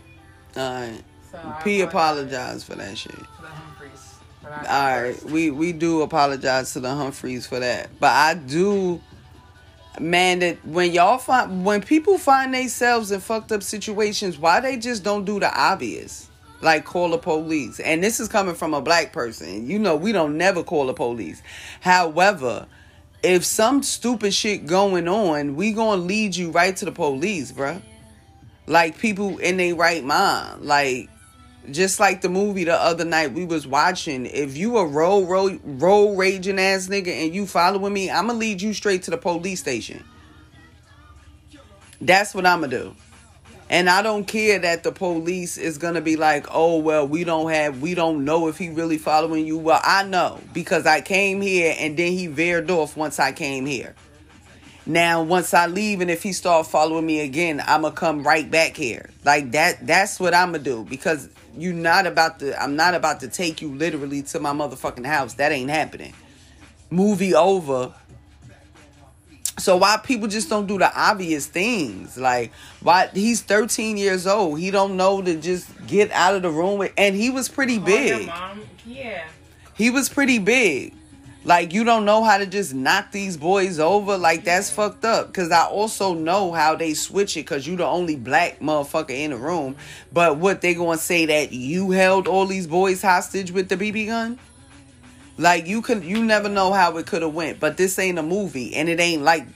Alright. 0.55 1.03
So 1.31 1.39
I 1.43 1.61
P 1.63 1.81
apologize 1.81 2.63
for 2.63 2.75
that 2.75 2.95
shit. 2.95 3.11
to 3.11 3.17
the 3.17 3.47
Humphreys. 3.47 4.06
For 4.47 4.63
that 4.63 4.69
Alright, 4.69 5.23
we 5.23 5.51
we 5.51 5.73
do 5.73 6.01
apologize 6.01 6.73
to 6.73 6.79
the 6.79 6.93
Humphreys 6.93 7.45
for 7.45 7.59
that. 7.59 7.89
But 7.99 8.11
I 8.11 8.33
do 8.35 9.01
man 9.99 10.39
that 10.39 10.63
when 10.65 10.91
y'all 10.91 11.17
find 11.17 11.65
when 11.65 11.81
people 11.81 12.17
find 12.17 12.53
themselves 12.53 13.11
in 13.11 13.19
fucked 13.19 13.51
up 13.51 13.61
situations, 13.63 14.37
why 14.37 14.59
they 14.59 14.77
just 14.77 15.03
don't 15.03 15.25
do 15.25 15.39
the 15.39 15.53
obvious? 15.53 16.29
Like 16.61 16.85
call 16.85 17.09
the 17.09 17.17
police. 17.17 17.79
And 17.79 18.01
this 18.03 18.19
is 18.19 18.27
coming 18.29 18.55
from 18.55 18.73
a 18.73 18.81
black 18.81 19.11
person. 19.11 19.67
You 19.67 19.79
know 19.79 19.95
we 19.95 20.11
don't 20.11 20.37
never 20.37 20.63
call 20.63 20.87
the 20.87 20.93
police. 20.93 21.41
However, 21.81 22.67
if 23.23 23.43
some 23.43 23.83
stupid 23.83 24.33
shit 24.33 24.65
going 24.65 25.09
on, 25.09 25.55
we 25.57 25.73
gonna 25.73 26.01
lead 26.01 26.35
you 26.35 26.51
right 26.51 26.75
to 26.77 26.85
the 26.85 26.91
police, 26.93 27.51
bruh. 27.51 27.81
Like 28.65 28.97
people 28.97 29.39
in 29.39 29.57
their 29.57 29.75
right 29.75 30.03
mind. 30.03 30.61
Like 30.61 31.09
just 31.71 31.99
like 31.99 32.21
the 32.21 32.29
movie 32.29 32.63
the 32.63 32.73
other 32.75 33.05
night 33.05 33.33
we 33.33 33.45
was 33.45 33.67
watching, 33.67 34.25
if 34.25 34.57
you 34.57 34.77
a 34.77 34.85
roll 34.85 35.25
roll 35.25 35.51
roll 35.63 36.15
raging 36.15 36.59
ass 36.59 36.87
nigga 36.87 37.07
and 37.07 37.33
you 37.33 37.45
following 37.45 37.93
me, 37.93 38.09
I'ma 38.09 38.33
lead 38.33 38.61
you 38.61 38.73
straight 38.73 39.03
to 39.03 39.11
the 39.11 39.17
police 39.17 39.59
station. 39.59 40.03
That's 41.99 42.33
what 42.33 42.45
I'ma 42.45 42.67
do. 42.67 42.95
And 43.69 43.89
I 43.89 44.01
don't 44.01 44.25
care 44.25 44.59
that 44.59 44.83
the 44.83 44.93
police 44.93 45.57
is 45.57 45.77
gonna 45.77 45.99
be 45.99 46.15
like, 46.15 46.47
oh 46.51 46.77
well, 46.77 47.07
we 47.07 47.23
don't 47.23 47.51
have, 47.51 47.81
we 47.81 47.95
don't 47.95 48.23
know 48.23 48.47
if 48.47 48.57
he 48.57 48.69
really 48.69 48.97
following 48.97 49.45
you. 49.45 49.57
Well, 49.57 49.81
I 49.83 50.03
know 50.03 50.39
because 50.53 50.85
I 50.85 51.01
came 51.01 51.41
here 51.41 51.75
and 51.77 51.97
then 51.97 52.13
he 52.13 52.27
veered 52.27 52.71
off 52.71 52.95
once 52.95 53.19
I 53.19 53.33
came 53.33 53.65
here. 53.65 53.93
Now, 54.85 55.21
once 55.21 55.53
I 55.53 55.67
leave 55.67 55.99
and 55.99 56.09
if 56.09 56.23
he 56.23 56.31
start 56.31 56.65
following 56.65 57.05
me 57.05 57.19
again, 57.19 57.61
I'ma 57.65 57.89
come 57.89 58.23
right 58.23 58.49
back 58.49 58.77
here. 58.77 59.09
Like 59.25 59.51
that. 59.51 59.85
That's 59.85 60.17
what 60.17 60.33
I'ma 60.33 60.59
do 60.59 60.85
because 60.85 61.27
you 61.57 61.73
not 61.73 62.07
about 62.07 62.39
to. 62.39 62.61
I'm 62.61 62.75
not 62.75 62.93
about 62.93 63.19
to 63.21 63.27
take 63.27 63.61
you 63.61 63.73
literally 63.73 64.21
to 64.23 64.39
my 64.39 64.51
motherfucking 64.51 65.05
house. 65.05 65.35
That 65.35 65.51
ain't 65.51 65.69
happening. 65.69 66.13
Movie 66.89 67.33
over. 67.33 67.93
So 69.59 69.77
why 69.77 69.97
people 69.97 70.27
just 70.27 70.49
don't 70.49 70.67
do 70.67 70.77
the 70.77 70.91
obvious 70.95 71.47
things? 71.47 72.17
Like 72.17 72.51
why 72.81 73.09
he's 73.13 73.41
13 73.41 73.97
years 73.97 74.27
old. 74.27 74.59
He 74.59 74.71
don't 74.71 74.95
know 74.97 75.21
to 75.21 75.35
just 75.35 75.87
get 75.87 76.11
out 76.11 76.35
of 76.35 76.43
the 76.43 76.51
room 76.51 76.77
with, 76.77 76.93
and 76.97 77.15
he 77.15 77.29
was 77.29 77.49
pretty 77.49 77.79
big. 77.79 78.31
Yeah. 78.85 79.27
He 79.75 79.89
was 79.89 80.09
pretty 80.09 80.39
big. 80.39 80.93
Like 81.47 81.73
you 81.73 81.85
don't 81.85 82.03
know 82.03 82.25
how 82.25 82.37
to 82.39 82.45
just 82.45 82.73
knock 82.73 83.13
these 83.13 83.37
boys 83.37 83.79
over. 83.79 84.17
Like 84.17 84.43
that's 84.43 84.69
fucked 84.69 85.05
up. 85.05 85.33
Cause 85.33 85.49
I 85.49 85.63
also 85.65 86.13
know 86.13 86.51
how 86.51 86.75
they 86.75 86.93
switch 86.93 87.37
it. 87.37 87.47
Cause 87.47 87.65
you 87.65 87.77
the 87.77 87.85
only 87.85 88.17
black 88.17 88.59
motherfucker 88.59 89.11
in 89.11 89.31
the 89.31 89.37
room. 89.37 89.77
But 90.11 90.37
what 90.37 90.59
they 90.59 90.73
gonna 90.73 90.97
say 90.97 91.25
that 91.27 91.53
you 91.53 91.91
held 91.91 92.27
all 92.27 92.47
these 92.47 92.67
boys 92.67 93.01
hostage 93.01 93.51
with 93.51 93.69
the 93.69 93.77
BB 93.77 94.07
gun? 94.07 94.37
Like 95.37 95.67
you 95.67 95.81
could, 95.81 96.03
you 96.03 96.21
never 96.25 96.49
know 96.49 96.73
how 96.73 96.97
it 96.97 97.07
could 97.07 97.21
have 97.21 97.33
went. 97.33 97.61
But 97.61 97.77
this 97.77 97.97
ain't 97.97 98.19
a 98.19 98.23
movie, 98.23 98.75
and 98.75 98.89
it 98.89 98.99
ain't 98.99 99.21
like 99.21 99.47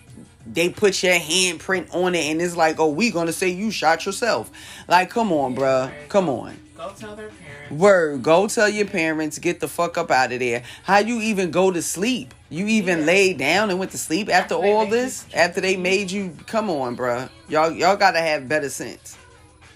they 0.48 0.70
put 0.70 1.04
your 1.04 1.16
handprint 1.16 1.94
on 1.94 2.16
it 2.16 2.32
and 2.32 2.42
it's 2.42 2.56
like, 2.56 2.80
oh, 2.80 2.90
we 2.90 3.12
gonna 3.12 3.34
say 3.34 3.50
you 3.50 3.70
shot 3.70 4.06
yourself. 4.06 4.50
Like, 4.88 5.10
come 5.10 5.34
on, 5.34 5.58
bruh. 5.58 5.92
Come 6.08 6.30
on. 6.30 6.58
Go 6.78 6.94
tell 6.98 7.18
their 7.18 7.28
parents. 7.28 7.41
Word, 7.72 8.22
go 8.22 8.48
tell 8.48 8.68
your 8.68 8.86
parents, 8.86 9.40
get 9.40 9.60
the 9.62 9.68
fuck 9.68 9.98
up 9.98 10.12
out 10.12 10.32
of 10.34 10.40
there. 10.40 10.64
How 10.84 10.98
you 11.00 11.22
even 11.22 11.52
go 11.52 11.72
to 11.72 11.82
sleep? 11.82 12.34
You 12.50 12.68
even 12.68 13.00
Yeah. 13.00 13.06
laid 13.06 13.38
down 13.38 13.70
and 13.70 13.80
went 13.80 13.92
to 13.92 13.98
sleep 13.98 14.28
after 14.28 14.56
After 14.56 14.68
all 14.68 14.84
made 14.86 14.92
you- 14.92 15.02
this? 15.04 15.26
After 15.34 15.62
they 15.62 15.78
made 15.78 16.12
you 16.12 16.36
come 16.48 16.70
on, 16.70 16.98
bruh. 16.98 17.30
Y'all 17.48 17.72
y'all 17.72 17.96
gotta 17.96 18.20
have 18.20 18.50
better 18.50 18.70
sense. 18.70 19.16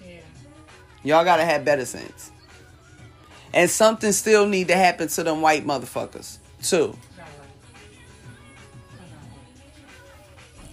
Yeah. 0.06 0.18
Y'all 1.04 1.24
gotta 1.24 1.46
have 1.46 1.64
better 1.64 1.86
sense. 1.86 2.32
And 3.54 3.70
something 3.70 4.12
still 4.12 4.46
need 4.46 4.68
to 4.68 4.76
happen 4.76 5.08
to 5.08 5.24
them 5.24 5.42
white 5.42 5.66
motherfuckers 5.66 6.38
too. 6.62 6.98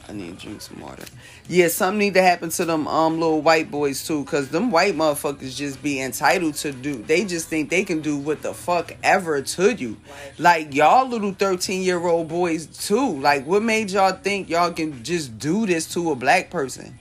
I 0.09 0.13
need 0.13 0.39
to 0.39 0.45
drink 0.47 0.61
some 0.61 0.81
water. 0.81 1.05
Yeah, 1.49 1.69
something 1.69 1.99
need 1.99 2.15
to 2.15 2.23
happen 2.23 2.51
to 2.51 2.65
them 2.65 2.87
um 2.87 3.19
little 3.19 3.43
white 3.43 3.69
boys 3.71 4.07
too, 4.07 4.25
cause 4.25 4.49
them 4.49 4.71
white 4.71 4.95
motherfuckers 4.95 5.57
just 5.57 5.83
be 5.83 6.01
entitled 6.01 6.55
to 6.57 6.71
do. 6.71 7.03
They 7.03 7.25
just 7.25 7.49
think 7.49 7.69
they 7.69 7.85
can 7.85 8.01
do 8.01 8.17
what 8.17 8.43
the 8.43 8.55
fuck 8.55 8.97
ever 9.03 9.43
to 9.43 9.75
you. 9.75 9.97
Like 10.39 10.73
y'all 10.73 11.09
little 11.09 11.33
thirteen 11.33 11.83
year 11.83 11.99
old 12.07 12.29
boys 12.29 12.67
too. 12.67 13.19
Like 13.19 13.45
what 13.45 13.63
made 13.63 13.91
y'all 13.91 14.13
think 14.13 14.49
y'all 14.49 14.73
can 14.73 15.03
just 15.03 15.37
do 15.39 15.67
this 15.67 15.93
to 15.95 16.13
a 16.13 16.15
black 16.15 16.49
person? 16.49 16.97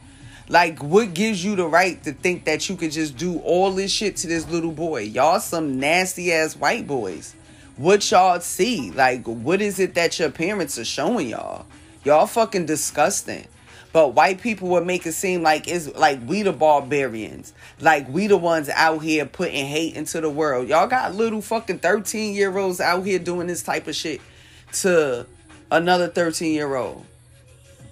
Like 0.49 0.79
what 0.79 1.13
gives 1.13 1.45
you 1.45 1.55
the 1.55 1.67
right 1.67 2.03
to 2.03 2.11
think 2.11 2.45
that 2.45 2.67
you 2.67 2.75
could 2.75 2.91
just 2.91 3.15
do 3.15 3.39
all 3.41 3.71
this 3.71 3.91
shit 3.91 4.17
to 4.17 4.27
this 4.27 4.49
little 4.49 4.71
boy? 4.71 5.03
Y'all 5.03 5.39
some 5.39 5.79
nasty 5.79 6.33
ass 6.33 6.55
white 6.55 6.87
boys. 6.87 7.35
What 7.77 8.09
y'all 8.09 8.39
see? 8.39 8.89
Like 8.89 9.23
what 9.27 9.61
is 9.61 9.79
it 9.79 9.93
that 9.93 10.17
your 10.17 10.31
parents 10.31 10.79
are 10.79 10.85
showing 10.85 11.29
y'all? 11.29 11.67
Y'all 12.03 12.25
fucking 12.25 12.65
disgusting. 12.65 13.45
But 13.93 14.13
white 14.13 14.41
people 14.41 14.69
would 14.69 14.85
make 14.85 15.05
it 15.05 15.11
seem 15.11 15.43
like 15.43 15.67
it's 15.67 15.93
like 15.95 16.19
we 16.25 16.43
the 16.43 16.53
barbarians. 16.53 17.53
Like 17.79 18.07
we 18.07 18.27
the 18.27 18.37
ones 18.37 18.69
out 18.69 18.99
here 18.99 19.25
putting 19.25 19.65
hate 19.65 19.95
into 19.95 20.21
the 20.21 20.29
world. 20.29 20.69
Y'all 20.69 20.87
got 20.87 21.13
little 21.13 21.41
fucking 21.41 21.79
13 21.79 22.33
year 22.33 22.57
olds 22.57 22.79
out 22.79 23.05
here 23.05 23.19
doing 23.19 23.47
this 23.47 23.63
type 23.63 23.87
of 23.87 23.95
shit 23.95 24.21
to 24.73 25.25
another 25.69 26.07
13 26.07 26.53
year 26.53 26.75
old. 26.75 27.05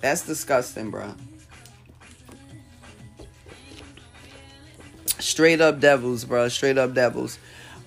That's 0.01 0.25
disgusting, 0.25 0.91
bro. 0.91 1.13
Straight 5.19 5.59
up 5.59 5.81
devils, 5.81 6.23
bro. 6.23 6.47
Straight 6.47 6.77
up 6.77 6.93
devils. 6.93 7.37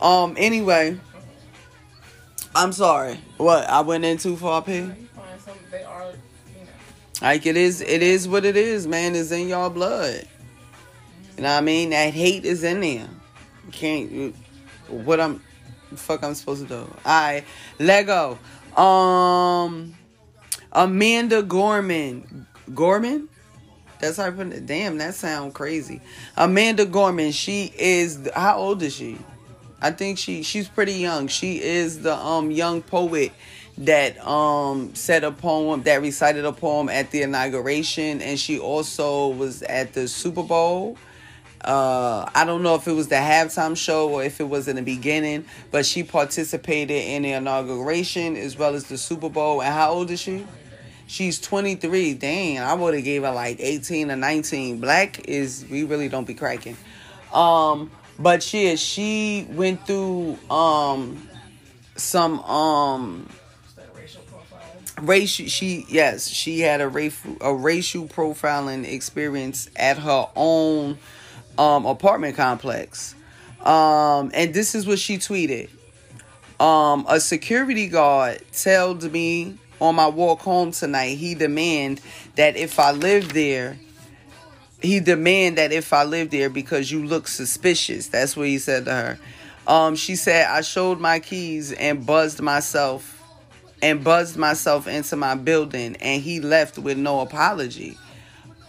Um, 0.01 0.35
anyway. 0.37 0.99
I'm 2.55 2.73
sorry. 2.73 3.19
What? 3.39 3.67
I 3.69 3.81
went 3.81 4.05
in 4.05 4.19
too 4.19 4.37
far, 4.37 4.61
P? 4.61 4.91
Like 7.23 7.47
it 7.47 7.57
is, 7.57 7.81
it 7.81 8.03
is 8.03 8.27
what 8.27 8.45
it 8.45 8.57
is, 8.57 8.89
man. 8.89 9.15
It's 9.15 9.31
in 9.31 9.49
y'all 9.49 9.71
blood. 9.71 10.27
You 11.37 11.45
know 11.45 11.53
what 11.53 11.59
I 11.59 11.61
mean? 11.61 11.91
That 11.91 12.13
hate 12.13 12.45
is 12.45 12.65
in 12.65 12.81
there. 12.81 13.09
You 13.67 13.73
can't. 13.73 14.35
What 14.89 15.21
I'm, 15.21 15.41
fuck 15.95 16.25
I'm 16.25 16.35
supposed 16.35 16.63
to 16.63 16.69
do? 16.69 16.81
All 16.81 16.89
right, 17.05 17.45
Lego. 17.79 18.39
Um, 18.77 19.95
Amanda 20.73 21.43
Gorman. 21.45 22.49
Gorman. 22.75 23.29
That's 24.01 24.17
how 24.17 24.27
I 24.27 24.31
put 24.31 24.49
it. 24.49 24.67
Damn, 24.67 24.99
that 24.99 25.15
sound 25.15 25.55
crazy. 25.55 26.01
Amanda 26.37 26.85
Gorman. 26.85 27.31
She 27.31 27.73
is. 27.79 28.29
How 28.35 28.59
old 28.59 28.83
is 28.83 28.97
she? 28.97 29.17
I 29.81 29.93
think 29.93 30.19
she 30.19 30.43
she's 30.43 30.67
pretty 30.67 30.95
young. 30.95 31.29
She 31.29 31.63
is 31.63 32.03
the 32.03 32.17
um 32.17 32.51
young 32.51 32.83
poet 32.83 33.33
that 33.79 34.25
um 34.27 34.95
said 34.95 35.25
a 35.25 35.33
poem 35.33 35.83
that 35.83 36.03
recited 36.03 36.45
a 36.45 36.53
poem 36.53 36.89
at 36.89 37.11
the 37.11 37.23
inauguration 37.23 38.21
and 38.21 38.39
she 38.39 38.59
also 38.59 39.29
was 39.29 39.63
at 39.63 39.95
the 39.95 40.07
Super 40.09 40.43
Bowl. 40.43 40.99
Uh 41.65 42.29
I 42.35 42.45
don't 42.45 42.63
know 42.63 42.75
if 42.75 42.87
it 42.87 42.93
was 42.93 43.09
the 43.09 43.17
halftime 43.17 43.77
show 43.77 44.11
or 44.11 44.25
if 44.25 44.41
it 44.41 44.49
was 44.49 44.69
in 44.69 44.77
the 44.77 44.83
beginning, 44.83 45.47
but 45.71 45.87
she 45.87 46.03
participated 46.03 46.91
in 46.91 47.23
the 47.23 47.33
inauguration 47.33 48.37
as 48.37 48.59
well 48.59 48.75
as 48.75 48.85
the 48.85 48.99
Super 48.99 49.31
Bowl. 49.31 49.63
And 49.63 49.73
how 49.73 49.93
old 49.93 50.11
is 50.11 50.21
she? 50.21 50.47
She's 51.07 51.41
23. 51.41 52.15
Dang, 52.15 52.59
I 52.59 52.75
would 52.75 52.95
have 52.95 53.05
gave 53.05 53.23
her 53.23 53.33
like 53.33 53.59
18 53.59 54.11
or 54.11 54.17
19. 54.17 54.81
Black 54.81 55.29
is 55.29 55.65
we 55.71 55.85
really 55.85 56.09
don't 56.09 56.27
be 56.27 56.35
cracking. 56.35 56.77
Um 57.33 57.91
but 58.19 58.43
she 58.43 58.77
she 58.77 59.47
went 59.51 59.87
through 59.87 60.39
um 60.51 61.27
some 61.97 62.41
um 62.41 63.29
racial 65.03 65.47
she 65.47 65.85
yes 65.89 66.29
she 66.29 66.61
had 66.61 66.81
a 66.81 66.89
racial 66.89 67.37
a 67.41 67.55
racial 67.55 68.07
profiling 68.07 68.91
experience 68.91 69.69
at 69.77 69.99
her 69.99 70.27
own 70.37 70.99
um 71.59 71.87
apartment 71.87 72.37
complex 72.37 73.15
um 73.61 74.31
and 74.35 74.55
this 74.55 74.75
is 74.75 74.87
what 74.87 74.99
she 74.99 75.19
tweeted 75.19 75.69
um 76.61 77.05
a 77.09 77.21
security 77.21 77.89
guard 77.89 78.41
told 78.53 79.11
me 79.13 79.59
on 79.81 79.95
my 79.95 80.07
walk 80.07 80.41
home 80.41 80.71
tonight 80.71 81.17
he 81.17 81.35
demand 81.35 82.01
that 82.37 82.57
if 82.57 82.79
i 82.79 82.93
live 82.93 83.33
there 83.33 83.79
he 84.83 85.01
demand 85.01 85.59
that 85.59 85.73
if 85.73 85.93
I 85.93 86.05
live 86.05 86.31
there 86.31 86.51
because 86.51 86.91
you 86.91 87.07
look 87.07 87.29
suspicious. 87.29 88.09
That's 88.09 88.37
what 88.37 88.49
he 88.49 88.59
said 88.59 88.85
to 88.87 88.93
her. 88.93 89.19
Um, 89.67 89.95
she 89.95 90.17
said 90.17 90.47
I 90.49 90.63
showed 90.63 90.99
my 90.99 91.21
keys 91.21 91.73
and 91.73 92.05
buzzed 92.05 92.41
myself 92.41 93.22
and 93.83 94.03
buzzed 94.03 94.37
myself 94.37 94.87
into 94.87 95.17
my 95.17 95.35
building 95.35 95.97
and 95.97 96.23
he 96.23 96.41
left 96.41 96.79
with 96.79 96.97
no 96.97 97.21
apology. 97.21 97.99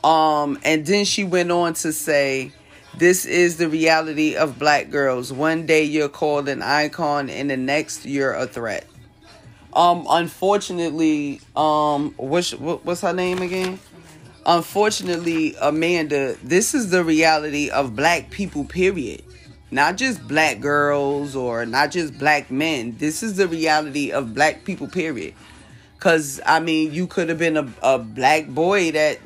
Um, 0.03 0.59
and 0.63 0.85
then 0.85 1.05
she 1.05 1.23
went 1.23 1.51
on 1.51 1.75
to 1.75 1.93
say, 1.93 2.51
This 2.97 3.25
is 3.25 3.57
the 3.57 3.69
reality 3.69 4.35
of 4.35 4.59
black 4.59 4.89
girls. 4.89 5.31
One 5.31 5.65
day 5.65 5.83
you're 5.83 6.09
called 6.09 6.49
an 6.49 6.61
icon 6.61 7.29
and 7.29 7.49
the 7.49 7.57
next 7.57 8.05
you're 8.05 8.33
a 8.33 8.47
threat. 8.47 8.85
Um, 9.71 10.05
unfortunately, 10.09 11.41
um, 11.55 12.13
what's 12.17 12.53
what, 12.53 12.83
what's 12.83 13.01
her 13.01 13.13
name 13.13 13.41
again? 13.41 13.79
unfortunately, 14.45 15.55
Amanda, 15.61 16.35
this 16.43 16.73
is 16.73 16.89
the 16.89 17.03
reality 17.03 17.69
of 17.69 17.95
black 17.95 18.29
people, 18.29 18.65
period. 18.65 19.23
Not 19.73 19.97
just 19.97 20.27
black 20.27 20.59
girls 20.59 21.35
or 21.35 21.65
not 21.65 21.89
just 21.89 22.19
black 22.19 22.51
men. 22.51 22.95
This 22.99 23.23
is 23.23 23.37
the 23.37 23.47
reality 23.47 24.11
of 24.11 24.35
black 24.35 24.65
people, 24.65 24.87
period. 24.87 25.33
Because, 25.97 26.39
I 26.45 26.59
mean, 26.59 26.93
you 26.93 27.07
could 27.07 27.29
have 27.29 27.39
been 27.39 27.57
a, 27.57 27.73
a 27.81 27.97
black 27.97 28.47
boy 28.47 28.91
that 28.91 29.17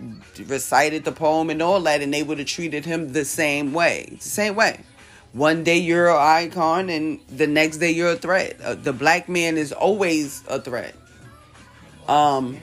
recited 0.46 1.04
the 1.04 1.12
poem 1.12 1.50
and 1.50 1.62
all 1.62 1.82
that, 1.82 2.02
and 2.02 2.14
they 2.14 2.24
would 2.24 2.38
have 2.38 2.48
treated 2.48 2.86
him 2.86 3.12
the 3.12 3.26
same 3.26 3.74
way. 3.74 4.08
The 4.22 4.24
same 4.24 4.56
way. 4.56 4.80
One 5.34 5.66
day 5.66 5.80
you're 5.80 6.10
an 6.10 6.16
icon, 6.16 6.90
and 6.90 7.20
the 7.28 7.48
next 7.48 7.78
day 7.78 7.92
you're 7.92 8.12
a 8.12 8.16
threat. 8.16 8.62
Uh, 8.62 8.76
the 8.76 8.94
black 8.94 9.28
man 9.28 9.58
is 9.58 9.74
always 9.74 10.46
a 10.48 10.62
threat. 10.62 10.96
Um, 12.08 12.58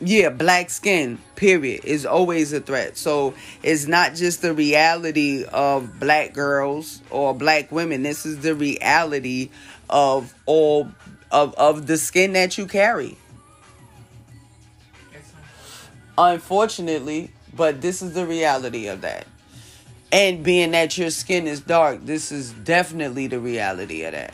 Yeah, 0.00 0.28
black 0.28 0.70
skin, 0.70 1.18
period, 1.34 1.84
is 1.84 2.06
always 2.06 2.52
a 2.52 2.60
threat. 2.60 2.96
So 2.96 3.34
it's 3.62 3.86
not 3.86 4.14
just 4.14 4.42
the 4.42 4.54
reality 4.54 5.44
of 5.44 5.98
black 5.98 6.34
girls 6.34 7.02
or 7.10 7.34
black 7.34 7.72
women. 7.72 8.04
This 8.04 8.24
is 8.24 8.38
the 8.38 8.54
reality 8.54 9.50
of 9.90 10.34
all 10.46 10.88
of, 11.30 11.54
of 11.54 11.86
the 11.86 11.98
skin 11.98 12.32
that 12.34 12.58
you 12.58 12.66
carry. 12.66 13.16
Unfortunately, 16.16 17.30
but 17.54 17.80
this 17.80 18.02
is 18.02 18.14
the 18.14 18.26
reality 18.26 18.86
of 18.86 19.00
that. 19.02 19.26
And 20.10 20.42
being 20.42 20.70
that 20.70 20.96
your 20.96 21.10
skin 21.10 21.46
is 21.46 21.60
dark, 21.60 22.04
this 22.06 22.32
is 22.32 22.52
definitely 22.52 23.26
the 23.26 23.40
reality 23.40 24.04
of 24.04 24.12
that. 24.12 24.32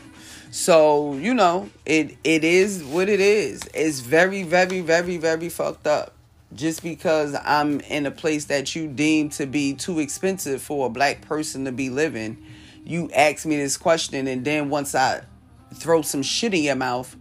So, 0.55 1.15
you 1.15 1.33
know, 1.33 1.69
it 1.85 2.15
it 2.23 2.45
is 2.45 2.81
what 2.81 3.09
it 3.09 3.19
is. 3.19 3.63
It's 3.73 3.99
very, 3.99 4.43
very, 4.43 4.79
very, 4.79 5.17
very 5.17 5.49
fucked 5.49 5.85
up. 5.85 6.13
Just 6.53 6.81
because 6.81 7.35
I'm 7.43 7.81
in 7.81 8.05
a 8.05 8.11
place 8.11 8.45
that 8.45 8.73
you 8.73 8.87
deem 8.87 9.27
to 9.31 9.47
be 9.47 9.73
too 9.73 9.99
expensive 9.99 10.61
for 10.61 10.87
a 10.87 10.89
black 10.89 11.19
person 11.19 11.65
to 11.65 11.73
be 11.73 11.89
living, 11.89 12.41
you 12.85 13.11
ask 13.13 13.45
me 13.45 13.57
this 13.57 13.75
question, 13.75 14.27
and 14.27 14.45
then 14.45 14.69
once 14.69 14.95
I 14.95 15.23
throw 15.73 16.01
some 16.03 16.23
shit 16.23 16.53
in 16.53 16.63
your 16.63 16.75
mouth 16.77 17.17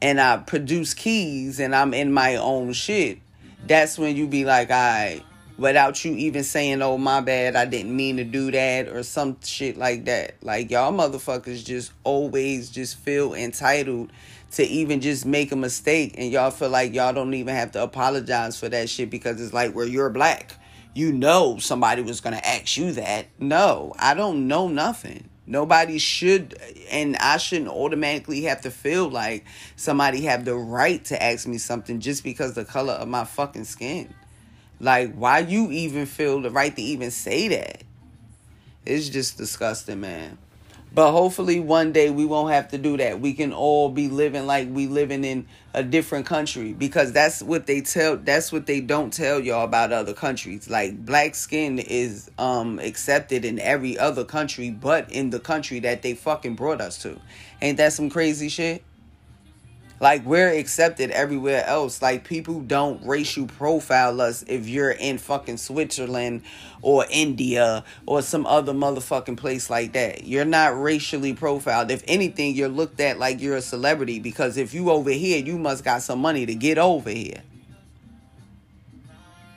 and 0.00 0.18
I 0.18 0.38
produce 0.38 0.94
keys 0.94 1.60
and 1.60 1.74
I'm 1.74 1.92
in 1.92 2.10
my 2.10 2.36
own 2.36 2.72
shit, 2.72 3.18
that's 3.66 3.98
when 3.98 4.16
you 4.16 4.26
be 4.26 4.46
like, 4.46 4.70
right, 4.70 5.20
without 5.58 6.04
you 6.04 6.14
even 6.14 6.44
saying, 6.44 6.82
oh, 6.82 6.98
my 6.98 7.20
bad, 7.20 7.56
I 7.56 7.64
didn't 7.64 7.94
mean 7.94 8.16
to 8.16 8.24
do 8.24 8.50
that 8.50 8.88
or 8.88 9.02
some 9.02 9.36
shit 9.42 9.76
like 9.76 10.06
that. 10.06 10.36
Like, 10.42 10.70
y'all 10.70 10.92
motherfuckers 10.92 11.64
just 11.64 11.92
always 12.04 12.70
just 12.70 12.96
feel 12.98 13.34
entitled 13.34 14.10
to 14.52 14.64
even 14.64 15.00
just 15.00 15.24
make 15.26 15.52
a 15.52 15.56
mistake 15.56 16.14
and 16.18 16.32
y'all 16.32 16.50
feel 16.50 16.70
like 16.70 16.94
y'all 16.94 17.12
don't 17.12 17.34
even 17.34 17.54
have 17.54 17.72
to 17.72 17.82
apologize 17.82 18.58
for 18.58 18.68
that 18.68 18.88
shit 18.88 19.10
because 19.10 19.40
it's 19.40 19.52
like, 19.52 19.74
well, 19.74 19.86
you're 19.86 20.10
black. 20.10 20.56
You 20.92 21.12
know 21.12 21.58
somebody 21.58 22.02
was 22.02 22.20
going 22.20 22.36
to 22.36 22.46
ask 22.46 22.76
you 22.76 22.92
that. 22.92 23.26
No, 23.38 23.94
I 23.98 24.14
don't 24.14 24.48
know 24.48 24.66
nothing. 24.66 25.28
Nobody 25.46 25.98
should, 25.98 26.56
and 26.90 27.16
I 27.16 27.36
shouldn't 27.36 27.70
automatically 27.70 28.42
have 28.42 28.60
to 28.62 28.70
feel 28.70 29.08
like 29.08 29.44
somebody 29.76 30.22
have 30.22 30.44
the 30.44 30.54
right 30.54 31.04
to 31.06 31.20
ask 31.20 31.46
me 31.46 31.58
something 31.58 31.98
just 32.00 32.22
because 32.22 32.54
the 32.54 32.64
color 32.64 32.92
of 32.92 33.08
my 33.08 33.24
fucking 33.24 33.64
skin. 33.64 34.14
Like, 34.80 35.14
why 35.14 35.40
you 35.40 35.70
even 35.70 36.06
feel 36.06 36.40
the 36.40 36.50
right 36.50 36.74
to 36.74 36.82
even 36.82 37.10
say 37.10 37.48
that? 37.48 37.82
It's 38.86 39.08
just 39.08 39.36
disgusting, 39.36 40.00
man. 40.00 40.38
But 40.92 41.12
hopefully 41.12 41.60
one 41.60 41.92
day 41.92 42.10
we 42.10 42.24
won't 42.24 42.52
have 42.52 42.68
to 42.70 42.78
do 42.78 42.96
that. 42.96 43.20
We 43.20 43.32
can 43.34 43.52
all 43.52 43.90
be 43.90 44.08
living 44.08 44.46
like 44.46 44.68
we 44.68 44.88
living 44.88 45.24
in 45.24 45.46
a 45.72 45.84
different 45.84 46.26
country 46.26 46.72
because 46.72 47.12
that's 47.12 47.42
what 47.42 47.66
they 47.66 47.80
tell 47.80 48.16
that's 48.16 48.50
what 48.50 48.66
they 48.66 48.80
don't 48.80 49.12
tell 49.12 49.38
y'all 49.38 49.64
about 49.64 49.92
other 49.92 50.14
countries. 50.14 50.68
Like 50.68 51.04
black 51.06 51.36
skin 51.36 51.78
is 51.78 52.28
um 52.38 52.80
accepted 52.80 53.44
in 53.44 53.60
every 53.60 53.96
other 53.98 54.24
country 54.24 54.70
but 54.70 55.12
in 55.12 55.30
the 55.30 55.38
country 55.38 55.78
that 55.80 56.02
they 56.02 56.14
fucking 56.14 56.56
brought 56.56 56.80
us 56.80 57.00
to. 57.02 57.20
Ain't 57.62 57.76
that 57.76 57.92
some 57.92 58.10
crazy 58.10 58.48
shit? 58.48 58.82
Like 60.00 60.24
we're 60.24 60.48
accepted 60.48 61.10
everywhere 61.10 61.64
else. 61.66 62.00
Like 62.00 62.24
people 62.24 62.60
don't 62.60 63.06
racial 63.06 63.46
profile 63.46 64.22
us 64.22 64.42
if 64.48 64.66
you're 64.66 64.90
in 64.90 65.18
fucking 65.18 65.58
Switzerland 65.58 66.42
or 66.80 67.04
India 67.10 67.84
or 68.06 68.22
some 68.22 68.46
other 68.46 68.72
motherfucking 68.72 69.36
place 69.36 69.68
like 69.68 69.92
that. 69.92 70.24
You're 70.24 70.46
not 70.46 70.80
racially 70.80 71.34
profiled. 71.34 71.90
If 71.90 72.02
anything, 72.08 72.54
you're 72.54 72.70
looked 72.70 72.98
at 73.00 73.18
like 73.18 73.42
you're 73.42 73.56
a 73.56 73.62
celebrity 73.62 74.18
because 74.18 74.56
if 74.56 74.72
you 74.72 74.90
over 74.90 75.10
here, 75.10 75.44
you 75.44 75.58
must 75.58 75.84
got 75.84 76.00
some 76.00 76.20
money 76.20 76.46
to 76.46 76.54
get 76.54 76.78
over 76.78 77.10
here. 77.10 77.42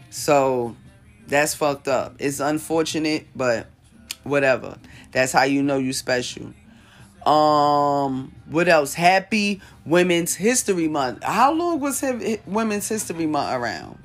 So 0.09 0.75
that's 1.27 1.55
fucked 1.55 1.87
up. 1.87 2.15
It's 2.19 2.41
unfortunate, 2.41 3.27
but 3.33 3.67
whatever. 4.23 4.77
That's 5.11 5.31
how 5.31 5.43
you 5.43 5.63
know 5.63 5.77
you 5.77 5.93
special. 5.93 6.53
Um, 7.25 8.33
what 8.49 8.67
else? 8.67 8.93
Happy 8.93 9.61
Women's 9.85 10.35
History 10.35 10.87
Month. 10.87 11.23
How 11.23 11.53
long 11.53 11.79
was 11.79 12.03
Women's 12.45 12.87
History 12.87 13.25
Month 13.25 13.55
around? 13.55 13.99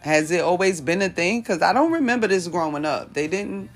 Has 0.00 0.30
it 0.30 0.40
always 0.40 0.80
been 0.80 1.02
a 1.02 1.08
thing? 1.08 1.42
Cause 1.42 1.62
I 1.62 1.72
don't 1.72 1.92
remember 1.92 2.26
this 2.26 2.48
growing 2.48 2.84
up. 2.84 3.14
They 3.14 3.28
didn't 3.28 3.70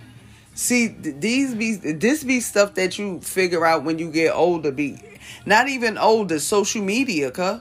see 0.55 0.89
these 0.89 1.55
be 1.55 1.74
this 1.74 2.24
be 2.24 2.41
stuff 2.41 2.74
that 2.74 2.99
you 2.99 3.20
figure 3.20 3.64
out 3.64 3.85
when 3.85 3.99
you 3.99 4.11
get 4.11 4.35
older. 4.35 4.70
Be 4.70 4.99
not 5.47 5.68
even 5.68 5.99
older. 5.99 6.39
Social 6.39 6.83
media, 6.83 7.30
cuz 7.30 7.61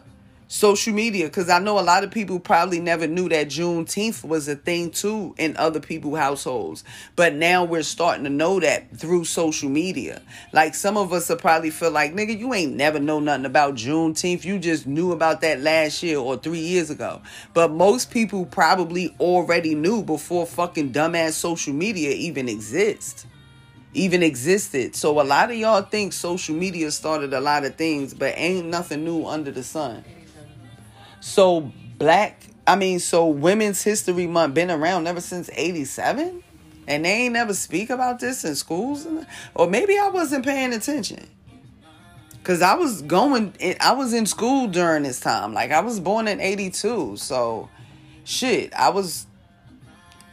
social 0.51 0.93
media 0.93 1.27
because 1.27 1.49
I 1.49 1.59
know 1.59 1.79
a 1.79 1.81
lot 1.81 2.03
of 2.03 2.11
people 2.11 2.37
probably 2.37 2.81
never 2.81 3.07
knew 3.07 3.29
that 3.29 3.47
Juneteenth 3.47 4.21
was 4.25 4.49
a 4.49 4.55
thing 4.57 4.91
too 4.91 5.33
in 5.37 5.55
other 5.55 5.79
people's 5.79 6.17
households. 6.17 6.83
But 7.15 7.35
now 7.35 7.63
we're 7.63 7.83
starting 7.83 8.25
to 8.25 8.29
know 8.29 8.59
that 8.59 8.97
through 8.97 9.23
social 9.23 9.69
media. 9.69 10.21
Like 10.51 10.75
some 10.75 10.97
of 10.97 11.13
us 11.13 11.29
will 11.29 11.37
probably 11.37 11.69
feel 11.69 11.91
like, 11.91 12.13
nigga, 12.13 12.37
you 12.37 12.53
ain't 12.53 12.75
never 12.75 12.99
know 12.99 13.21
nothing 13.21 13.45
about 13.45 13.75
Juneteenth. 13.75 14.43
You 14.43 14.59
just 14.59 14.85
knew 14.85 15.13
about 15.13 15.39
that 15.39 15.61
last 15.61 16.03
year 16.03 16.17
or 16.17 16.35
three 16.35 16.59
years 16.59 16.89
ago. 16.89 17.21
But 17.53 17.71
most 17.71 18.11
people 18.11 18.45
probably 18.45 19.15
already 19.21 19.73
knew 19.73 20.03
before 20.03 20.45
fucking 20.45 20.91
dumbass 20.91 21.31
social 21.31 21.73
media 21.73 22.11
even 22.11 22.49
exists 22.49 23.25
even 23.93 24.23
existed. 24.23 24.95
So 24.95 25.19
a 25.19 25.23
lot 25.23 25.51
of 25.51 25.57
y'all 25.57 25.81
think 25.81 26.13
social 26.13 26.55
media 26.55 26.91
started 26.91 27.33
a 27.33 27.41
lot 27.41 27.65
of 27.65 27.75
things, 27.75 28.13
but 28.13 28.33
ain't 28.37 28.67
nothing 28.67 29.03
new 29.03 29.25
under 29.25 29.51
the 29.51 29.63
sun. 29.63 30.05
So 31.21 31.71
black, 31.97 32.41
I 32.67 32.75
mean, 32.75 32.99
so 32.99 33.27
Women's 33.27 33.81
History 33.83 34.27
Month 34.27 34.55
been 34.55 34.71
around 34.71 35.07
ever 35.07 35.21
since 35.21 35.49
'87, 35.53 36.43
and 36.87 37.05
they 37.05 37.09
ain't 37.09 37.33
never 37.33 37.53
speak 37.53 37.89
about 37.89 38.19
this 38.19 38.43
in 38.43 38.55
schools, 38.55 39.07
or 39.55 39.67
maybe 39.67 39.97
I 39.97 40.09
wasn't 40.09 40.43
paying 40.43 40.73
attention. 40.73 41.29
Cause 42.43 42.63
I 42.63 42.73
was 42.73 43.03
going, 43.03 43.53
I 43.79 43.93
was 43.93 44.13
in 44.13 44.25
school 44.25 44.67
during 44.67 45.03
this 45.03 45.19
time. 45.19 45.53
Like 45.53 45.71
I 45.71 45.79
was 45.81 45.99
born 45.99 46.27
in 46.27 46.41
'82, 46.41 47.17
so 47.17 47.69
shit, 48.23 48.73
I 48.73 48.89
was 48.89 49.27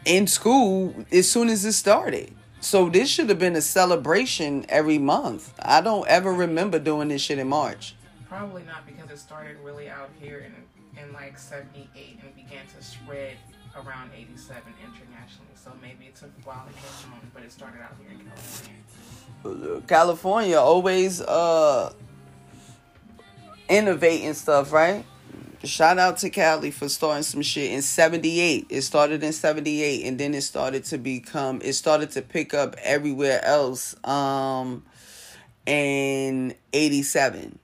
in 0.06 0.26
school 0.26 0.94
as 1.12 1.30
soon 1.30 1.50
as 1.50 1.66
it 1.66 1.74
started. 1.74 2.32
So 2.60 2.88
this 2.88 3.10
should 3.10 3.28
have 3.28 3.38
been 3.38 3.56
a 3.56 3.60
celebration 3.60 4.64
every 4.70 4.98
month. 4.98 5.52
I 5.60 5.82
don't 5.82 6.08
ever 6.08 6.32
remember 6.32 6.78
doing 6.78 7.08
this 7.08 7.20
shit 7.20 7.38
in 7.38 7.48
March. 7.48 7.94
Probably 8.26 8.62
not 8.62 8.86
because 8.86 9.10
it 9.10 9.18
started 9.18 9.58
really 9.62 9.90
out 9.90 10.10
here 10.18 10.38
in 10.38 10.52
in 11.02 11.12
like 11.12 11.38
78 11.38 12.18
and 12.22 12.34
began 12.34 12.66
to 12.76 12.82
spread 12.82 13.36
around 13.76 14.10
87 14.16 14.62
internationally. 14.82 15.48
So 15.54 15.72
maybe 15.80 16.06
it 16.06 16.16
took 16.16 16.30
a 16.30 16.46
while 16.46 16.66
to 16.66 16.72
catch 16.72 17.12
on, 17.12 17.30
but 17.34 17.42
it 17.42 17.52
started 17.52 17.80
out 17.80 17.94
here 18.00 18.10
in 18.10 18.26
California. 18.26 19.82
California 19.86 20.58
always 20.58 21.20
uh 21.20 21.92
innovating 23.68 24.34
stuff, 24.34 24.72
right? 24.72 25.04
Shout 25.64 25.98
out 25.98 26.18
to 26.18 26.30
Cali 26.30 26.70
for 26.70 26.88
starting 26.88 27.24
some 27.24 27.42
shit 27.42 27.72
in 27.72 27.82
78. 27.82 28.66
It 28.70 28.82
started 28.82 29.22
in 29.22 29.32
78 29.32 30.06
and 30.06 30.18
then 30.18 30.34
it 30.34 30.42
started 30.42 30.84
to 30.84 30.98
become 30.98 31.60
it 31.62 31.74
started 31.74 32.10
to 32.12 32.22
pick 32.22 32.54
up 32.54 32.76
everywhere 32.82 33.44
else 33.44 33.94
um 34.04 34.84
in 35.66 36.54
87. 36.72 37.58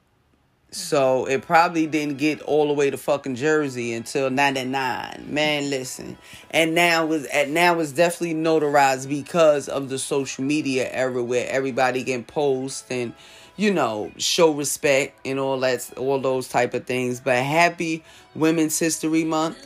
So 0.74 1.26
it 1.26 1.42
probably 1.42 1.86
didn't 1.86 2.18
get 2.18 2.42
all 2.42 2.66
the 2.66 2.74
way 2.74 2.90
to 2.90 2.96
fucking 2.96 3.36
Jersey 3.36 3.92
until 3.92 4.28
'99. 4.28 5.26
Man, 5.28 5.70
listen, 5.70 6.18
and 6.50 6.74
now 6.74 7.06
was 7.06 7.26
at 7.26 7.48
now 7.48 7.78
it's 7.78 7.92
definitely 7.92 8.34
notarized 8.34 9.08
because 9.08 9.68
of 9.68 9.88
the 9.88 10.00
social 10.00 10.42
media 10.42 10.90
era 10.90 11.22
where 11.22 11.48
everybody 11.48 12.02
can 12.02 12.24
post 12.24 12.86
and 12.90 13.12
you 13.54 13.72
know 13.72 14.10
show 14.16 14.50
respect 14.50 15.16
and 15.24 15.38
all 15.38 15.60
that, 15.60 15.88
all 15.96 16.18
those 16.18 16.48
type 16.48 16.74
of 16.74 16.86
things. 16.86 17.20
But 17.20 17.36
happy 17.44 18.02
Women's 18.34 18.76
History 18.76 19.22
Month 19.22 19.64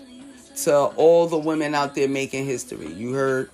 to 0.65 0.77
all 0.77 1.27
the 1.27 1.39
women 1.39 1.75
out 1.75 1.95
there 1.95 2.09
making 2.09 2.45
history. 2.45 2.93
You 2.93 3.15
heard. 3.15 3.51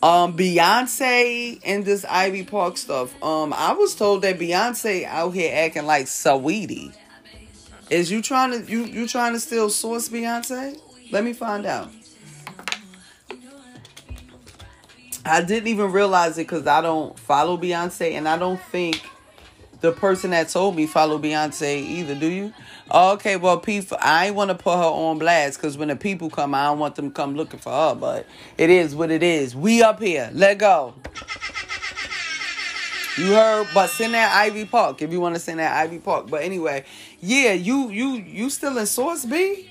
Um, 0.00 0.36
Beyonce 0.36 1.60
and 1.64 1.84
this 1.84 2.04
Ivy 2.04 2.44
Park 2.44 2.76
stuff. 2.76 3.20
Um, 3.22 3.52
I 3.52 3.72
was 3.72 3.96
told 3.96 4.22
that 4.22 4.38
Beyonce 4.38 5.04
out 5.04 5.30
here 5.30 5.52
acting 5.52 5.86
like 5.86 6.06
Saweetie. 6.06 6.94
Is 7.90 8.10
you 8.10 8.22
trying 8.22 8.52
to 8.52 8.70
you 8.70 8.84
you 8.84 9.08
trying 9.08 9.32
to 9.32 9.40
still 9.40 9.70
source 9.70 10.08
Beyonce? 10.08 10.78
Let 11.10 11.24
me 11.24 11.32
find 11.32 11.66
out. 11.66 11.90
I 15.24 15.42
didn't 15.42 15.68
even 15.68 15.90
realize 15.90 16.38
it 16.38 16.46
because 16.46 16.66
I 16.66 16.80
don't 16.80 17.18
follow 17.18 17.58
Beyonce, 17.58 18.12
and 18.12 18.28
I 18.28 18.38
don't 18.38 18.60
think 18.60 19.02
the 19.80 19.92
person 19.92 20.30
that 20.30 20.48
told 20.48 20.74
me 20.74 20.86
follow 20.86 21.18
Beyonce 21.18 21.80
either. 21.80 22.14
Do 22.14 22.26
you? 22.26 22.52
Oh, 22.90 23.12
okay, 23.12 23.36
well, 23.36 23.58
people, 23.58 23.96
I 24.00 24.30
want 24.30 24.50
to 24.50 24.56
put 24.56 24.76
her 24.76 24.82
on 24.82 25.18
blast 25.18 25.58
because 25.58 25.78
when 25.78 25.88
the 25.88 25.96
people 25.96 26.30
come, 26.30 26.54
I 26.54 26.64
don't 26.64 26.78
want 26.78 26.96
them 26.96 27.10
to 27.10 27.14
come 27.14 27.36
looking 27.36 27.60
for 27.60 27.70
her. 27.70 27.94
But 27.94 28.26
it 28.56 28.70
is 28.70 28.94
what 28.94 29.10
it 29.10 29.22
is. 29.22 29.54
We 29.54 29.82
up 29.82 30.00
here. 30.00 30.30
Let 30.32 30.58
go. 30.58 30.94
You 33.16 33.32
heard, 33.32 33.66
but 33.74 33.90
send 33.90 34.14
that 34.14 34.32
Ivy 34.36 34.64
Park 34.64 35.02
if 35.02 35.10
you 35.10 35.20
want 35.20 35.34
to 35.34 35.40
send 35.40 35.58
that 35.58 35.76
Ivy 35.76 35.98
Park. 35.98 36.28
But 36.30 36.42
anyway, 36.42 36.84
yeah, 37.20 37.52
you 37.52 37.90
you 37.90 38.12
you 38.14 38.48
still 38.48 38.78
in 38.78 38.86
Source 38.86 39.24
B? 39.24 39.68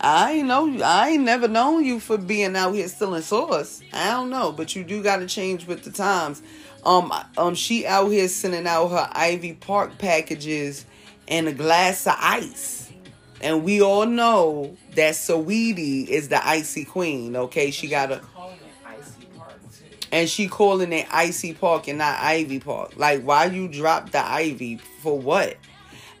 I 0.00 0.40
know. 0.40 0.82
I 0.82 1.10
ain't 1.10 1.24
never 1.24 1.46
known 1.46 1.84
you 1.84 2.00
for 2.00 2.16
being 2.16 2.56
out 2.56 2.72
here 2.72 2.88
still 2.88 3.14
in 3.14 3.22
Source. 3.22 3.82
I 3.92 4.12
don't 4.12 4.30
know, 4.30 4.50
but 4.50 4.74
you 4.74 4.82
do 4.82 5.02
got 5.02 5.18
to 5.18 5.26
change 5.26 5.66
with 5.66 5.84
the 5.84 5.90
times. 5.90 6.42
Um, 6.84 7.12
um, 7.36 7.54
she 7.54 7.86
out 7.86 8.08
here 8.08 8.28
sending 8.28 8.66
out 8.66 8.88
her 8.88 9.08
Ivy 9.12 9.54
Park 9.54 9.98
packages 9.98 10.86
and 11.28 11.48
a 11.48 11.52
glass 11.52 12.06
of 12.06 12.14
ice. 12.18 12.90
And 13.42 13.64
we 13.64 13.80
all 13.80 14.06
know 14.06 14.76
that 14.94 15.14
Saweetie 15.14 16.06
is 16.06 16.28
the 16.28 16.46
icy 16.46 16.84
queen. 16.84 17.36
Okay, 17.36 17.70
she 17.70 17.88
got 17.88 18.10
a. 18.12 18.20
Icy 18.86 19.26
park 19.36 19.54
too 19.72 19.84
and 20.12 20.28
she 20.28 20.48
calling 20.48 20.92
it 20.92 21.06
Icy 21.10 21.54
Park 21.54 21.88
and 21.88 21.98
not 21.98 22.18
Ivy 22.20 22.60
Park. 22.60 22.92
Like, 22.96 23.22
why 23.22 23.46
you 23.46 23.68
drop 23.68 24.10
the 24.10 24.24
Ivy 24.24 24.76
for 24.76 25.18
what? 25.18 25.56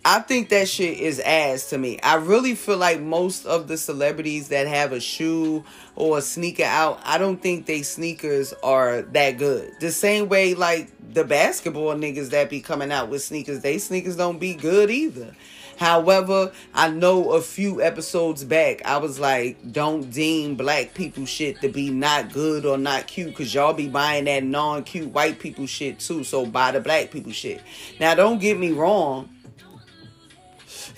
I 0.04 0.20
think 0.20 0.48
that 0.48 0.66
shit 0.66 0.98
is 0.98 1.20
ass 1.20 1.70
to 1.70 1.78
me. 1.78 2.00
I 2.00 2.14
really 2.14 2.54
feel 2.54 2.78
like 2.78 3.00
most 3.00 3.44
of 3.44 3.68
the 3.68 3.76
celebrities 3.76 4.48
that 4.48 4.66
have 4.66 4.92
a 4.92 5.00
shoe 5.00 5.62
or 6.00 6.18
a 6.18 6.22
sneaker 6.22 6.64
out, 6.64 6.98
I 7.04 7.18
don't 7.18 7.40
think 7.40 7.66
they 7.66 7.82
sneakers 7.82 8.54
are 8.62 9.02
that 9.02 9.36
good. 9.36 9.74
The 9.80 9.92
same 9.92 10.28
way 10.28 10.54
like 10.54 10.88
the 11.12 11.24
basketball 11.24 11.94
niggas 11.94 12.30
that 12.30 12.48
be 12.48 12.60
coming 12.60 12.90
out 12.90 13.10
with 13.10 13.22
sneakers, 13.22 13.60
they 13.60 13.76
sneakers 13.78 14.16
don't 14.16 14.38
be 14.38 14.54
good 14.54 14.90
either. 14.90 15.36
However, 15.76 16.52
I 16.74 16.90
know 16.90 17.32
a 17.32 17.40
few 17.40 17.82
episodes 17.82 18.44
back, 18.44 18.84
I 18.84 18.98
was 18.98 19.18
like, 19.18 19.72
don't 19.72 20.10
deem 20.10 20.54
black 20.54 20.94
people 20.94 21.26
shit 21.26 21.60
to 21.60 21.68
be 21.68 21.90
not 21.90 22.32
good 22.32 22.64
or 22.64 22.76
not 22.76 23.06
cute 23.06 23.28
because 23.28 23.54
y'all 23.54 23.72
be 23.72 23.88
buying 23.88 24.24
that 24.24 24.44
non 24.44 24.84
cute 24.84 25.10
white 25.10 25.38
people 25.38 25.66
shit 25.66 25.98
too. 25.98 26.24
So 26.24 26.46
buy 26.46 26.72
the 26.72 26.80
black 26.80 27.10
people 27.10 27.32
shit. 27.32 27.62
Now, 27.98 28.14
don't 28.14 28.40
get 28.40 28.58
me 28.58 28.72
wrong. 28.72 29.28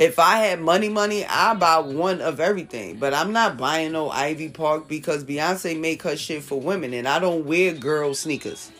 If 0.02 0.18
I 0.18 0.38
had 0.38 0.60
money, 0.60 0.88
money, 0.88 1.24
I 1.24 1.54
buy 1.54 1.78
one 1.78 2.20
of 2.20 2.40
everything. 2.40 2.96
But 2.96 3.14
I'm 3.14 3.32
not 3.32 3.56
buying 3.56 3.92
no 3.92 4.10
Ivy 4.10 4.48
Park 4.48 4.88
because 4.88 5.22
Beyonce 5.22 5.78
make 5.78 6.02
her 6.02 6.16
shit 6.16 6.42
for 6.42 6.60
women, 6.60 6.92
and 6.92 7.06
I 7.06 7.20
don't 7.20 7.46
wear 7.46 7.72
girl 7.72 8.12
sneakers. 8.12 8.72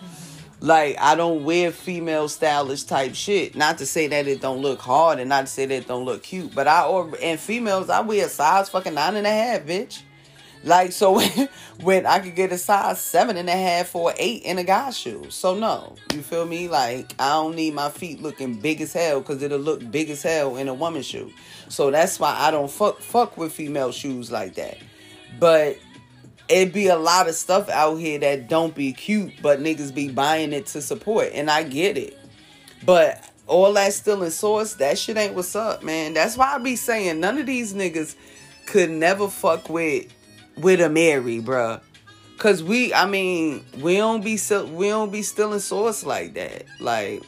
Like 0.59 0.97
I 0.99 1.15
don't 1.15 1.45
wear 1.45 1.71
female 1.71 2.29
stylish 2.29 2.83
type 2.83 3.15
shit. 3.15 3.55
Not 3.55 3.79
to 3.79 3.87
say 3.87 4.09
that 4.09 4.27
it 4.27 4.41
don't 4.41 4.63
look 4.63 4.81
hard, 4.81 5.21
and 5.21 5.29
not 5.29 5.43
to 5.43 5.53
say 5.53 5.65
that 5.65 5.75
it 5.75 5.87
don't 5.87 6.05
look 6.05 6.25
cute. 6.25 6.57
But 6.57 6.67
I 6.67 6.87
or 6.87 7.13
and 7.23 7.39
females, 7.39 7.89
I 7.89 8.01
wear 8.01 8.27
a 8.27 8.29
size 8.29 8.69
fucking 8.71 8.95
nine 8.95 9.15
and 9.15 9.27
a 9.27 9.31
half, 9.31 9.61
bitch. 9.63 10.03
Like 10.65 10.93
so, 10.93 11.21
when 11.81 12.07
I 12.07 12.21
could 12.21 12.37
get 12.37 12.53
a 12.53 12.59
size 12.59 13.01
seven 13.01 13.37
and 13.37 13.49
a 13.49 13.57
half 13.57 13.95
or 13.95 14.15
eight 14.17 14.43
in 14.43 14.59
a 14.59 14.65
guy's 14.65 14.97
shoe. 14.97 15.27
So 15.29 15.55
no, 15.55 15.97
you 16.13 16.23
feel 16.23 16.47
me? 16.47 16.69
Like 16.69 17.15
I 17.19 17.31
don't 17.31 17.57
need 17.57 17.75
my 17.75 17.91
feet 17.91 18.23
looking 18.23 18.55
big 18.55 18.81
as 18.81 18.93
hell 18.93 19.21
because 19.21 19.43
it'll 19.43 19.59
look 19.59 19.91
big 19.91 20.11
as 20.11 20.23
hell 20.23 20.57
in 20.57 20.69
a 20.69 20.75
woman's 20.75 21.07
shoe. 21.07 21.33
So 21.69 21.91
that's 21.91 22.21
why 22.21 22.37
I 22.39 22.51
don't 22.51 22.71
fuck 22.71 23.01
fuck 23.01 23.37
with 23.37 23.53
female 23.53 23.93
shoes 23.93 24.31
like 24.31 24.55
that. 24.55 24.79
But 25.41 25.79
it'd 26.49 26.73
be 26.73 26.89
a 26.89 26.97
lot 26.97 27.29
of 27.29 27.35
stuff 27.35 27.69
out 27.69 27.97
here 27.97 28.19
that 28.21 28.49
don't 28.49 28.75
be 28.75 28.93
cute, 28.93 29.33
but 29.43 29.61
niggas 29.61 29.95
be 29.95 30.09
buying 30.09 30.53
it 30.53 30.67
to 30.67 30.83
support, 30.83 31.31
and 31.33 31.51
I 31.51 31.63
get 31.63 31.97
it. 31.97 32.19
But 32.85 33.23
all 33.47 33.73
that 33.75 33.93
still 33.93 34.23
in 34.23 34.31
source, 34.31 34.75
that 34.75 34.99
shit 34.99 35.17
ain't 35.17 35.35
what's 35.35 35.57
up, 35.57 35.83
man. 35.83 36.15
That's 36.15 36.37
why 36.37 36.55
I 36.55 36.59
be 36.59 36.77
saying 36.77 37.21
none 37.21 37.39
of 37.39 37.47
these 37.47 37.75
niggas 37.75 38.17
could 38.67 38.91
never 38.91 39.29
fuck 39.29 39.69
with 39.69 40.07
with 40.57 40.81
a 40.81 40.89
Mary, 40.89 41.41
bruh. 41.41 41.81
Cause 42.39 42.63
we, 42.63 42.93
I 42.93 43.07
mean, 43.07 43.65
we 43.81 43.99
don't 43.99 44.25
be 44.25 44.39
we 44.73 44.89
don't 44.89 45.13
be 45.13 45.23
stealing 45.23 45.61
source 45.61 46.05
like 46.05 46.35
that. 46.35 46.65
Like, 46.81 47.23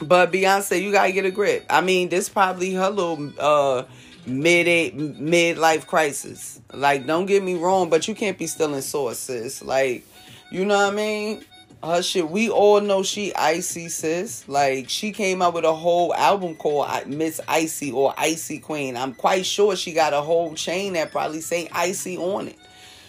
but 0.00 0.32
Beyonce, 0.32 0.80
you 0.82 0.92
gotta 0.92 1.12
get 1.12 1.26
a 1.26 1.30
grip. 1.30 1.66
I 1.68 1.82
mean, 1.82 2.08
this 2.08 2.28
probably 2.28 2.72
her 2.74 2.88
little 2.88 3.32
uh 3.38 3.84
mid 4.26 5.18
mid 5.18 5.58
life 5.58 5.86
crisis. 5.86 6.60
Like, 6.72 7.06
don't 7.06 7.26
get 7.26 7.42
me 7.42 7.54
wrong, 7.54 7.90
but 7.90 8.08
you 8.08 8.14
can't 8.14 8.38
be 8.38 8.46
stealing 8.46 8.80
sources. 8.80 9.62
Like, 9.62 10.06
you 10.50 10.64
know 10.64 10.76
what 10.76 10.94
I 10.94 10.96
mean? 10.96 11.44
Her 11.82 12.02
shit, 12.02 12.28
we 12.28 12.50
all 12.50 12.82
know 12.82 13.02
she 13.02 13.34
icy 13.34 13.88
sis. 13.88 14.46
Like, 14.46 14.90
she 14.90 15.12
came 15.12 15.40
out 15.40 15.54
with 15.54 15.64
a 15.64 15.74
whole 15.74 16.14
album 16.14 16.54
called 16.54 17.06
Miss 17.06 17.40
Icy 17.48 17.90
or 17.90 18.12
Icy 18.18 18.58
Queen. 18.58 18.98
I'm 18.98 19.14
quite 19.14 19.46
sure 19.46 19.74
she 19.76 19.94
got 19.94 20.12
a 20.12 20.20
whole 20.20 20.54
chain 20.54 20.92
that 20.92 21.10
probably 21.10 21.40
say 21.40 21.70
Icy 21.72 22.18
on 22.18 22.48
it. 22.48 22.58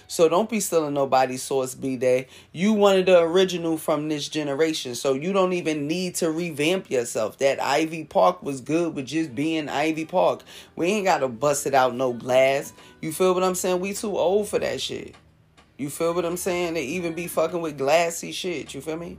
So 0.08 0.30
don't 0.30 0.50
be 0.50 0.60
stealing 0.62 0.94
nobody's 0.94 1.42
source, 1.42 1.74
B 1.76 1.98
Day. 1.98 2.28
You 2.52 2.72
one 2.74 3.00
of 3.00 3.06
the 3.06 3.20
original 3.20 3.78
from 3.78 4.08
this 4.08 4.28
generation. 4.28 4.96
So 4.96 5.14
you 5.14 5.34
don't 5.34 5.54
even 5.54 5.88
need 5.88 6.16
to 6.16 6.32
revamp 6.32 6.90
yourself. 6.90 7.38
That 7.38 7.62
Ivy 7.62 8.06
Park 8.06 8.44
was 8.44 8.62
good 8.62 8.94
with 8.96 9.06
just 9.06 9.34
being 9.36 9.68
Ivy 9.70 10.06
Park. 10.06 10.44
We 10.76 10.88
ain't 10.88 11.06
gotta 11.06 11.30
bust 11.30 11.66
it 11.66 11.74
out 11.74 11.96
no 11.96 12.12
glass. 12.12 12.74
You 13.02 13.14
feel 13.14 13.34
what 13.34 13.44
I'm 13.44 13.56
saying? 13.56 13.80
We 13.80 13.94
too 13.94 14.18
old 14.18 14.50
for 14.50 14.60
that 14.60 14.82
shit. 14.82 15.16
You 15.82 15.90
feel 15.90 16.14
what 16.14 16.26
I'm 16.26 16.38
saying? 16.38 16.76
They 16.76 16.84
even 16.84 17.16
be 17.16 17.26
fucking 17.26 17.60
with 17.60 17.80
glassy 17.80 18.32
shit. 18.32 18.76
You 18.76 18.82
feel 18.82 18.98
me? 18.98 19.18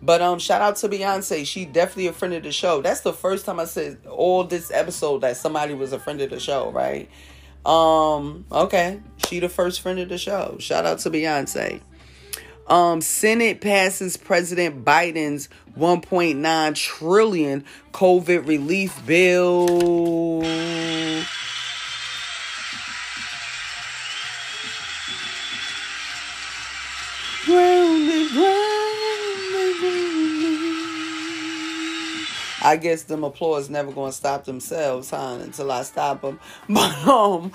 But 0.00 0.22
um, 0.22 0.38
shout 0.38 0.62
out 0.62 0.76
to 0.76 0.88
Beyonce. 0.88 1.46
She 1.46 1.66
definitely 1.66 2.06
a 2.06 2.14
friend 2.14 2.32
of 2.32 2.44
the 2.44 2.50
show. 2.50 2.80
That's 2.80 3.00
the 3.00 3.12
first 3.12 3.44
time 3.44 3.60
I 3.60 3.66
said 3.66 3.98
all 4.08 4.44
this 4.44 4.70
episode 4.70 5.18
that 5.20 5.36
somebody 5.36 5.74
was 5.74 5.92
a 5.92 5.98
friend 5.98 6.18
of 6.22 6.30
the 6.30 6.40
show, 6.40 6.70
right? 6.70 7.10
Um, 7.66 8.46
okay. 8.50 9.00
She 9.28 9.38
the 9.38 9.50
first 9.50 9.82
friend 9.82 9.98
of 9.98 10.08
the 10.08 10.16
show. 10.16 10.56
Shout 10.60 10.86
out 10.86 11.00
to 11.00 11.10
Beyonce. 11.10 11.82
Um, 12.68 13.02
Senate 13.02 13.60
passes 13.60 14.16
President 14.16 14.82
Biden's 14.82 15.50
1.9 15.78 16.74
trillion 16.74 17.64
COVID 17.92 18.46
relief 18.46 19.04
bill. 19.04 20.42
I 32.62 32.76
guess 32.80 33.04
them 33.04 33.22
applause 33.22 33.70
never 33.70 33.92
gonna 33.92 34.10
stop 34.10 34.44
themselves, 34.44 35.10
huh? 35.10 35.38
Until 35.40 35.70
I 35.70 35.82
stop 35.82 36.22
them. 36.22 36.40
But 36.68 37.06
um, 37.06 37.52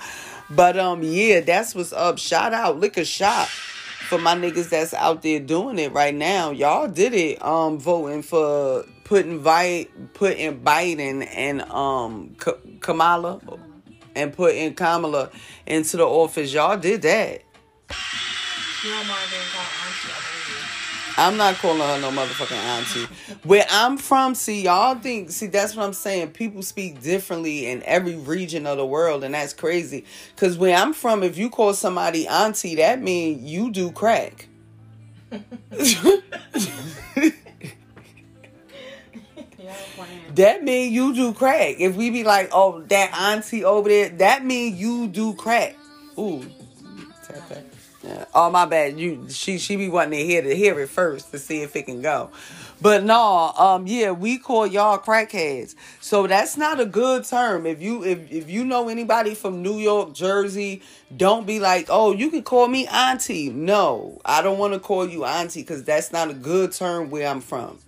but 0.48 0.78
um, 0.78 1.02
yeah, 1.02 1.40
that's 1.40 1.74
what's 1.74 1.92
up. 1.92 2.18
Shout 2.18 2.54
out, 2.54 2.80
liquor 2.80 3.04
shop 3.04 3.48
for 3.48 4.18
my 4.18 4.34
niggas 4.34 4.70
that's 4.70 4.94
out 4.94 5.20
there 5.20 5.40
doing 5.40 5.78
it 5.78 5.92
right 5.92 6.14
now. 6.14 6.50
Y'all 6.52 6.88
did 6.88 7.12
it. 7.12 7.42
Um, 7.44 7.78
voting 7.78 8.22
for 8.22 8.86
putting 9.04 9.40
Vite, 9.40 10.14
putting 10.14 10.60
Biden 10.60 11.28
and 11.30 11.60
um 11.62 12.34
Kamala 12.80 13.40
and 14.14 14.32
putting 14.32 14.72
Kamala 14.74 15.30
into 15.66 15.98
the 15.98 16.06
office. 16.06 16.54
Y'all 16.54 16.78
did 16.78 17.02
that. 17.02 17.42
I'm 21.16 21.36
not 21.36 21.56
calling 21.56 21.78
her 21.80 22.00
no 22.00 22.10
motherfucking 22.10 22.56
auntie. 22.56 23.06
Where 23.44 23.66
I'm 23.70 23.96
from, 23.96 24.34
see, 24.34 24.62
y'all 24.62 24.96
think, 24.96 25.30
see, 25.30 25.46
that's 25.46 25.76
what 25.76 25.84
I'm 25.84 25.92
saying. 25.92 26.30
People 26.30 26.62
speak 26.62 27.00
differently 27.00 27.66
in 27.70 27.82
every 27.84 28.16
region 28.16 28.66
of 28.66 28.78
the 28.78 28.86
world, 28.86 29.22
and 29.22 29.34
that's 29.34 29.52
crazy. 29.52 30.04
Because 30.34 30.58
where 30.58 30.76
I'm 30.76 30.92
from, 30.94 31.22
if 31.22 31.36
you 31.38 31.50
call 31.50 31.74
somebody 31.74 32.26
auntie, 32.26 32.76
that 32.76 33.00
means 33.02 33.42
you 33.42 33.70
do 33.70 33.92
crack. 33.92 34.48
that 40.34 40.64
mean 40.64 40.92
you 40.92 41.14
do 41.14 41.34
crack. 41.34 41.76
If 41.78 41.94
we 41.94 42.10
be 42.10 42.24
like, 42.24 42.48
oh, 42.52 42.80
that 42.88 43.12
auntie 43.14 43.64
over 43.64 43.88
there, 43.88 44.08
that 44.08 44.44
mean 44.44 44.76
you 44.76 45.06
do 45.08 45.34
crack. 45.34 45.76
Ooh, 46.18 46.44
tap. 47.26 47.71
Oh 48.34 48.50
my 48.50 48.66
bad. 48.66 48.98
You 48.98 49.26
she 49.30 49.58
she 49.58 49.76
be 49.76 49.88
wanting 49.88 50.18
to 50.18 50.24
hear 50.26 50.42
to 50.42 50.54
hear 50.56 50.78
it 50.80 50.88
first 50.88 51.30
to 51.32 51.38
see 51.38 51.62
if 51.62 51.76
it 51.76 51.86
can 51.86 52.02
go. 52.02 52.30
But 52.80 53.04
no, 53.04 53.52
um 53.56 53.86
yeah, 53.86 54.10
we 54.10 54.38
call 54.38 54.66
y'all 54.66 54.98
crackheads. 54.98 55.74
So 56.00 56.26
that's 56.26 56.56
not 56.56 56.80
a 56.80 56.86
good 56.86 57.24
term. 57.24 57.66
If 57.66 57.80
you 57.80 58.04
if 58.04 58.30
if 58.32 58.50
you 58.50 58.64
know 58.64 58.88
anybody 58.88 59.34
from 59.34 59.62
New 59.62 59.78
York, 59.78 60.14
Jersey, 60.14 60.82
don't 61.16 61.46
be 61.46 61.60
like, 61.60 61.86
"Oh, 61.90 62.12
you 62.12 62.30
can 62.30 62.42
call 62.42 62.68
me 62.68 62.86
auntie." 62.88 63.50
No, 63.50 64.20
I 64.24 64.42
don't 64.42 64.58
want 64.58 64.74
to 64.74 64.80
call 64.80 65.08
you 65.08 65.24
auntie 65.24 65.62
cuz 65.62 65.84
that's 65.84 66.12
not 66.12 66.30
a 66.30 66.34
good 66.34 66.72
term 66.72 67.10
where 67.10 67.28
I'm 67.28 67.40
from. 67.40 67.78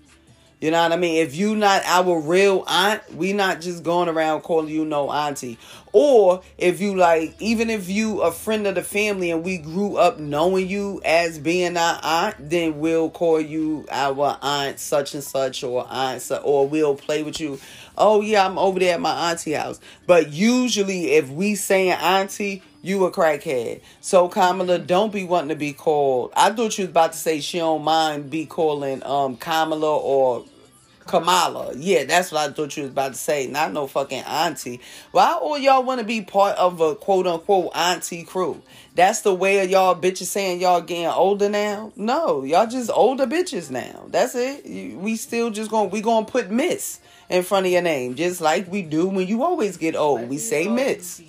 You 0.65 0.71
know 0.71 0.83
what 0.83 0.93
I 0.93 0.97
mean? 0.97 1.17
If 1.17 1.37
you 1.37 1.55
not 1.55 1.83
our 1.85 2.19
real 2.19 2.65
aunt, 2.67 3.17
we 3.17 3.35
not 3.35 3.61
just 3.61 3.83
going 3.83 4.09
around 4.09 4.41
calling 4.41 4.73
you 4.73 4.87
no 4.87 5.11
auntie. 5.11 5.59
Or 5.93 6.41
if 6.57 6.81
you 6.81 6.97
like, 6.97 7.35
even 7.39 7.69
if 7.69 7.91
you 7.91 8.23
a 8.23 8.33
friend 8.33 8.67
of 8.67 8.75
the 8.75 8.83
family 8.83 9.31
and 9.31 9.45
we 9.45 9.59
grew 9.59 9.99
up 9.99 10.19
knowing 10.19 10.67
you 10.67 11.03
as 11.05 11.39
being 11.39 11.77
our 11.77 12.01
aunt, 12.03 12.49
then 12.49 12.81
we'll 12.81 13.11
call 13.11 13.43
you 13.43 13.85
our 13.91 14.39
aunt 14.41 14.81
such 14.81 15.13
and 15.13 15.23
such 15.23 15.63
or 15.63 15.87
aunt 15.91 16.23
such, 16.23 16.41
or 16.43 16.67
we'll 16.67 16.97
play 16.97 17.23
with 17.23 17.41
you. 17.41 17.61
Oh 17.99 18.23
yeah, 18.23 18.47
I'm 18.47 18.57
over 18.57 18.81
there 18.81 18.95
at 18.95 19.03
my 19.03 19.33
auntie 19.33 19.53
house. 19.53 19.81
But 20.07 20.33
usually 20.33 21.11
if 21.11 21.29
we 21.29 21.57
saying 21.57 21.91
auntie, 21.91 22.63
you 22.81 23.05
a 23.05 23.11
crackhead. 23.11 23.83
So 24.01 24.29
Kamala, 24.29 24.79
don't 24.79 25.13
be 25.13 25.25
wanting 25.25 25.51
to 25.51 25.57
be 25.57 25.75
called. 25.75 26.33
I 26.35 26.53
thought 26.53 26.79
you 26.79 26.85
was 26.85 26.91
about 26.91 27.13
to 27.13 27.19
say 27.19 27.41
she 27.41 27.59
don't 27.59 27.83
mind 27.83 28.31
be 28.31 28.47
calling 28.47 29.03
um 29.05 29.37
Kamala 29.37 29.95
or 29.99 30.47
Kamala. 31.07 31.75
Yeah, 31.77 32.05
that's 32.05 32.33
what 32.33 32.49
I 32.49 32.53
thought 32.53 32.77
you 32.77 32.85
was 32.85 32.93
about 32.93 33.13
to 33.13 33.19
say. 33.19 33.47
Not 33.47 33.73
no 33.73 33.87
fucking 33.87 34.23
auntie. 34.23 34.81
Why 35.13 35.33
all 35.33 35.59
y'all 35.59 35.83
want 35.83 36.01
to 36.01 36.07
be 36.07 36.23
part 36.23 36.57
of 36.57 36.81
a 36.81 36.95
quote 36.95 37.27
unquote 37.27 37.71
auntie 37.75 38.25
crew? 38.25 38.63
That's 38.95 39.23
the 39.23 39.35
way 39.35 39.63
of 39.63 39.71
y'all 39.71 39.95
bitches 39.95 40.27
saying 40.27 40.61
y'all 40.61 40.81
getting 40.81 41.07
older 41.07 41.49
now? 41.49 41.93
No, 41.97 42.45
y'all 42.45 42.67
just 42.67 42.91
older 42.93 43.27
bitches 43.27 43.71
now. 43.71 44.07
That's 44.09 44.35
it. 44.35 44.97
We 44.97 45.17
still 45.17 45.51
just 45.51 45.71
gonna 45.71 45.89
we 45.89 46.01
gonna 46.01 46.27
put 46.27 46.51
Miss 46.51 47.01
in 47.29 47.43
front 47.43 47.67
of 47.67 47.73
your 47.73 47.83
name, 47.83 48.15
just 48.15 48.41
like 48.41 48.71
we 48.71 48.83
do 48.83 49.07
when 49.09 49.27
you 49.27 49.43
always 49.43 49.77
get 49.77 49.97
old. 49.97 50.29
We 50.29 50.39
say 50.39 50.69
Miss. 50.69 51.23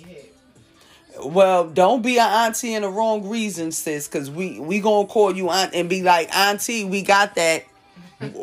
Well, 1.22 1.68
don't 1.68 2.02
be 2.02 2.18
an 2.18 2.28
auntie 2.28 2.74
in 2.74 2.82
the 2.82 2.90
wrong 2.90 3.28
reason, 3.28 3.72
sis, 3.72 4.06
because 4.06 4.30
we 4.30 4.60
we 4.60 4.80
gonna 4.80 5.08
call 5.08 5.34
you 5.34 5.48
aunt 5.48 5.74
and 5.74 5.88
be 5.88 6.02
like, 6.02 6.34
auntie, 6.36 6.84
we 6.84 7.02
got 7.02 7.34
that 7.36 7.64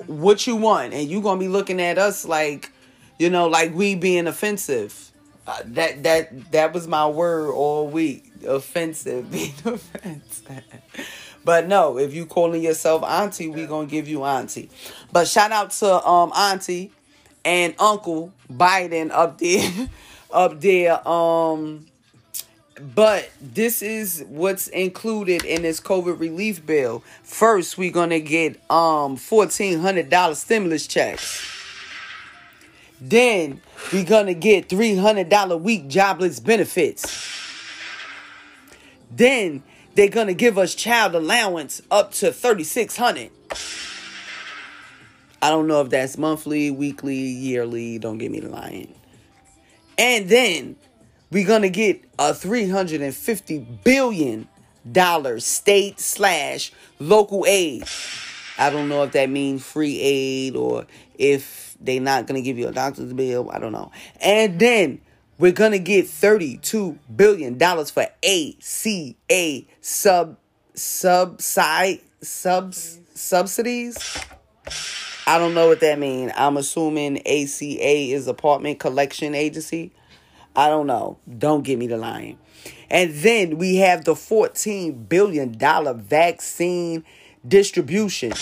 what 0.08 0.46
you 0.46 0.56
want, 0.56 0.94
and 0.94 1.08
you 1.10 1.22
gonna 1.22 1.40
be 1.40 1.48
looking 1.48 1.82
at 1.82 1.98
us 1.98 2.26
like, 2.26 2.72
you 3.20 3.30
know, 3.30 3.48
like 3.48 3.74
we 3.74 3.96
being 3.96 4.28
offensive. 4.28 5.12
Uh, 5.46 5.58
that 5.66 6.04
that 6.04 6.52
that 6.52 6.74
was 6.74 6.88
my 6.88 7.08
word 7.08 7.52
all 7.52 7.88
week. 7.88 8.32
Offensive, 8.48 9.30
being 9.32 9.54
offensive. 9.66 10.64
But 11.46 11.68
no, 11.68 11.98
if 11.98 12.14
you 12.14 12.26
calling 12.26 12.64
yourself 12.64 13.04
auntie, 13.04 13.50
we 13.50 13.66
gonna 13.66 13.88
give 13.88 14.08
you 14.08 14.24
auntie. 14.24 14.70
But 15.12 15.28
shout 15.28 15.52
out 15.52 15.72
to 15.72 16.06
um 16.08 16.32
auntie 16.34 16.92
and 17.44 17.76
uncle 17.80 18.32
Biden 18.52 19.12
up 19.12 19.38
there, 19.40 19.90
up 20.32 20.62
there. 20.62 21.06
Um 21.08 21.86
but 22.84 23.30
this 23.40 23.82
is 23.82 24.26
what's 24.28 24.68
included 24.68 25.46
in 25.46 25.62
this 25.62 25.80
COVID 25.80 26.20
relief 26.20 26.66
bill. 26.66 27.02
First, 27.24 27.78
we're 27.78 27.92
gonna 27.92 28.20
get 28.20 28.60
um 28.70 29.16
fourteen 29.16 29.80
hundred 29.80 30.10
dollar 30.10 30.36
stimulus 30.36 30.86
checks. 30.86 31.50
Then 33.00 33.62
we're 33.92 34.04
gonna 34.04 34.34
get 34.34 34.68
three 34.68 34.96
hundred 34.96 35.30
dollar 35.30 35.56
week 35.56 35.88
jobless 35.88 36.40
benefits. 36.40 37.30
Then 39.10 39.64
they're 39.96 40.10
gonna 40.10 40.34
give 40.34 40.58
us 40.58 40.76
child 40.76 41.16
allowance 41.16 41.82
up 41.90 42.12
to 42.14 42.34
thirty 42.34 42.66
six 42.66 42.98
hundred. 42.98 43.32
I 45.42 45.50
don't 45.50 45.68
know 45.68 45.82
if 45.82 45.90
that's 45.90 46.18
monthly, 46.18 46.72
weekly, 46.72 47.16
yearly. 47.16 48.00
Don't 48.00 48.18
get 48.18 48.32
me 48.32 48.42
lying. 48.42 48.94
And 49.98 50.28
then 50.28 50.76
we're 51.34 51.48
gonna 51.48 51.70
get 51.70 52.02
a 52.20 52.34
three 52.34 52.70
hundred 52.70 53.02
and 53.02 53.14
fifty 53.14 53.60
billion 53.60 54.48
dollar 54.90 55.40
state 55.40 56.00
slash 56.00 56.72
local 57.00 57.46
aid. 57.48 57.84
I 58.58 58.70
don't 58.70 58.88
know 58.88 59.04
if 59.04 59.14
that 59.14 59.30
means 59.30 59.66
free 59.66 60.00
aid 60.00 60.56
or 60.56 60.86
if 61.18 61.76
they're 61.82 62.00
not 62.00 62.28
gonna 62.28 62.42
give 62.42 62.60
you 62.60 62.68
a 62.68 62.72
doctor's 62.72 63.12
bill. 63.14 63.50
I 63.52 63.58
don't 63.60 63.72
know. 63.72 63.92
And 64.22 64.60
then 64.60 65.02
we're 65.40 65.52
gonna 65.52 65.80
get 65.80 66.08
thirty-two 66.08 67.00
billion 67.16 67.58
dollars 67.58 67.90
for 67.90 68.08
ACA 68.24 69.66
sub 69.82 70.38
subside 70.76 72.00
subs 72.22 73.00
subsidies. 73.16 74.18
I 75.26 75.40
don't 75.40 75.54
know 75.54 75.68
what 75.68 75.80
that 75.80 76.00
means. 76.00 76.32
I'm 76.36 76.58
assuming 76.58 77.20
ACA 77.20 78.12
is 78.12 78.28
apartment 78.28 78.80
collection 78.80 79.34
agency. 79.34 79.94
I 80.56 80.70
don't 80.70 80.88
know. 80.88 81.18
Don't 81.38 81.64
get 81.64 81.80
me 81.80 81.88
to 81.88 81.98
lying. 81.98 82.38
And 82.90 83.14
then 83.14 83.58
we 83.58 83.78
have 83.78 84.06
the 84.06 84.14
$14 84.14 85.10
billion 85.10 85.58
vaccine 85.58 87.04
distribution 87.48 88.34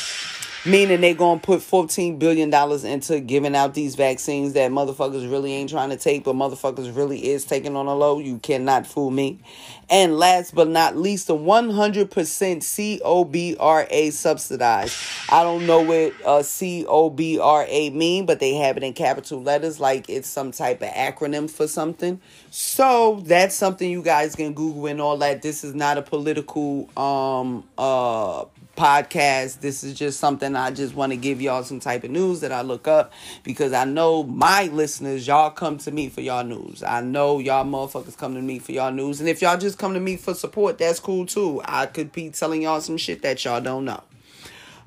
meaning 0.64 1.02
they 1.02 1.14
gonna 1.14 1.40
put 1.40 1.62
14 1.62 2.20
billion 2.20 2.50
dollars 2.50 2.84
into 2.84 3.20
giving 3.20 3.56
out 3.56 3.74
these 3.74 3.96
vaccines 3.96 4.54
that 4.54 4.72
motherfuckers 4.72 5.30
really 5.30 5.54
ain't 5.54 5.70
trying 5.72 5.90
to 5.90 5.98
take 5.98 6.24
but 6.24 6.36
motherfuckers 6.36 6.96
really 6.96 7.30
is 7.30 7.46
taking 7.46 7.76
on 7.76 7.88
a 7.88 7.96
low? 7.96 8.20
You 8.20 8.38
cannot 8.40 8.86
fool 8.86 9.10
me. 9.10 9.40
And 9.90 10.18
last 10.18 10.54
but 10.54 10.68
not 10.68 10.96
least 10.96 11.28
the 11.28 11.36
100% 11.36 13.02
cobra 13.02 14.12
subsidized. 14.12 14.98
I 15.30 15.44
don't 15.44 15.66
know 15.66 15.82
what 15.82 16.14
uh, 16.26 16.44
cobra 16.44 17.92
mean 17.92 18.26
but 18.26 18.40
they 18.40 18.54
have 18.56 18.78
it 18.78 18.84
in 18.84 18.94
capital 18.94 19.42
letters 19.42 19.80
like 19.80 20.10
it's 20.10 20.30
some 20.30 20.52
type 20.52 20.82
of 20.82 20.90
acronym 20.90 21.50
for 21.50 21.68
something. 21.68 22.22
So 22.52 23.22
that's 23.26 23.56
something 23.56 23.90
you 23.90 24.04
guys 24.04 24.36
can 24.36 24.54
google 24.54 24.86
and 24.86 25.02
all 25.02 25.18
that. 25.18 25.42
This 25.42 25.64
is 25.64 25.74
not 25.74 25.98
a 25.98 26.02
political 26.02 26.90
um 26.98 27.64
uh 27.78 28.46
podcast. 28.82 29.60
This 29.60 29.84
is 29.84 29.94
just 29.94 30.20
something 30.20 30.56
I 30.56 30.72
just 30.72 30.96
want 30.96 31.12
to 31.12 31.16
give 31.16 31.40
y'all 31.40 31.64
some 31.64 31.80
type 31.80 32.04
of 32.04 32.10
news 32.10 32.40
that 32.40 32.52
I 32.52 32.64
look 32.64 32.88
up 32.88 33.14
because 33.44 33.74
I 33.74 33.86
know 33.86 34.24
my 34.24 34.64
listeners, 34.74 35.28
y'all 35.28 35.52
come 35.52 35.78
to 35.80 35.92
me 35.92 36.10
for 36.10 36.22
y'all 36.22 36.44
news. 36.44 36.82
I 36.82 37.02
know 37.02 37.38
y'all 37.38 37.64
motherfuckers 37.64 38.18
come 38.18 38.34
to 38.34 38.42
me 38.42 38.58
for 38.58 38.72
y'all 38.72 38.92
news. 38.92 39.20
And 39.20 39.30
if 39.30 39.40
y'all 39.40 39.60
just 39.60 39.78
come 39.78 39.94
to 39.94 40.00
me 40.00 40.18
for 40.18 40.34
support, 40.34 40.80
that's 40.80 41.00
cool 41.00 41.28
too. 41.28 41.62
I 41.64 41.86
could 41.86 42.12
be 42.12 42.32
telling 42.32 42.64
y'all 42.64 42.82
some 42.82 42.98
shit 42.98 43.22
that 43.22 43.46
y'all 43.46 43.62
don't 43.62 43.86
know. 43.86 44.02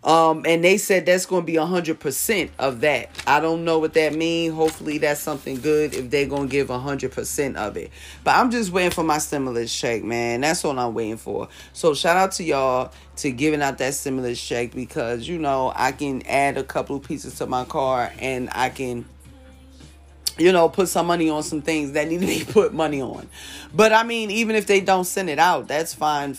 Um, 0.04 0.44
and 0.46 0.62
they 0.62 0.76
said 0.76 1.06
that's 1.06 1.24
going 1.24 1.42
to 1.42 1.46
be 1.46 1.54
100% 1.54 2.50
of 2.58 2.82
that. 2.82 3.10
I 3.26 3.40
don't 3.40 3.64
know 3.64 3.78
what 3.78 3.94
that 3.94 4.14
means. 4.14 4.54
Hopefully, 4.54 4.98
that's 4.98 5.20
something 5.20 5.60
good 5.60 5.94
if 5.94 6.10
they're 6.10 6.26
going 6.26 6.48
to 6.48 6.52
give 6.52 6.68
100% 6.68 7.56
of 7.56 7.76
it. 7.78 7.90
But 8.22 8.36
I'm 8.36 8.50
just 8.50 8.70
waiting 8.70 8.90
for 8.90 9.02
my 9.02 9.16
stimulus 9.16 9.74
check, 9.74 10.04
man. 10.04 10.42
That's 10.42 10.62
all 10.64 10.78
I'm 10.78 10.92
waiting 10.92 11.16
for. 11.16 11.48
So, 11.72 11.94
shout 11.94 12.18
out 12.18 12.32
to 12.32 12.44
y'all 12.44 12.92
to 13.16 13.30
giving 13.30 13.62
out 13.62 13.78
that 13.78 13.94
stimulus 13.94 14.44
check 14.46 14.72
because, 14.72 15.26
you 15.26 15.38
know, 15.38 15.72
I 15.74 15.92
can 15.92 16.20
add 16.26 16.58
a 16.58 16.64
couple 16.64 16.96
of 16.96 17.02
pieces 17.02 17.36
to 17.38 17.46
my 17.46 17.64
car 17.64 18.12
and 18.18 18.50
I 18.52 18.68
can 18.68 19.06
you 20.36 20.50
know, 20.50 20.68
put 20.68 20.88
some 20.88 21.06
money 21.06 21.30
on 21.30 21.44
some 21.44 21.62
things 21.62 21.92
that 21.92 22.08
need 22.08 22.20
to 22.20 22.26
be 22.26 22.44
put 22.52 22.74
money 22.74 23.00
on. 23.00 23.28
But 23.72 23.92
I 23.92 24.02
mean, 24.02 24.30
even 24.32 24.56
if 24.56 24.66
they 24.66 24.80
don't 24.80 25.04
send 25.04 25.30
it 25.30 25.38
out, 25.38 25.68
that's 25.68 25.94
fine 25.94 26.36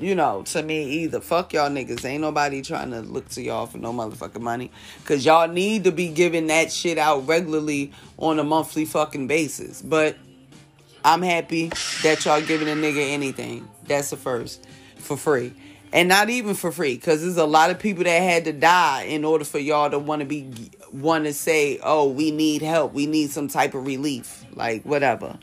you 0.00 0.14
know, 0.14 0.42
to 0.42 0.62
me 0.62 0.84
either. 1.02 1.20
Fuck 1.20 1.52
y'all 1.52 1.70
niggas. 1.70 2.04
Ain't 2.04 2.20
nobody 2.20 2.62
trying 2.62 2.90
to 2.90 3.00
look 3.00 3.28
to 3.30 3.42
y'all 3.42 3.66
for 3.66 3.78
no 3.78 3.92
motherfucking 3.92 4.40
money. 4.40 4.70
Cause 5.04 5.24
y'all 5.24 5.48
need 5.48 5.84
to 5.84 5.92
be 5.92 6.08
giving 6.08 6.48
that 6.48 6.72
shit 6.72 6.98
out 6.98 7.26
regularly 7.26 7.92
on 8.18 8.38
a 8.38 8.44
monthly 8.44 8.84
fucking 8.84 9.26
basis. 9.26 9.82
But 9.82 10.16
I'm 11.04 11.22
happy 11.22 11.70
that 12.02 12.24
y'all 12.24 12.42
giving 12.42 12.68
a 12.68 12.72
nigga 12.72 13.10
anything. 13.10 13.68
That's 13.86 14.10
the 14.10 14.16
first. 14.16 14.66
For 14.96 15.16
free. 15.16 15.52
And 15.92 16.08
not 16.08 16.28
even 16.28 16.54
for 16.54 16.70
free. 16.70 16.98
Cause 16.98 17.22
there's 17.22 17.36
a 17.36 17.46
lot 17.46 17.70
of 17.70 17.78
people 17.78 18.04
that 18.04 18.20
had 18.20 18.44
to 18.44 18.52
die 18.52 19.04
in 19.04 19.24
order 19.24 19.44
for 19.44 19.58
y'all 19.58 19.90
to 19.90 19.98
want 19.98 20.20
to 20.20 20.26
be 20.26 20.70
want 20.92 21.24
to 21.24 21.32
say, 21.32 21.78
oh, 21.82 22.08
we 22.08 22.30
need 22.30 22.62
help. 22.62 22.92
We 22.92 23.06
need 23.06 23.30
some 23.30 23.48
type 23.48 23.74
of 23.74 23.86
relief. 23.86 24.44
Like 24.52 24.82
whatever. 24.82 25.38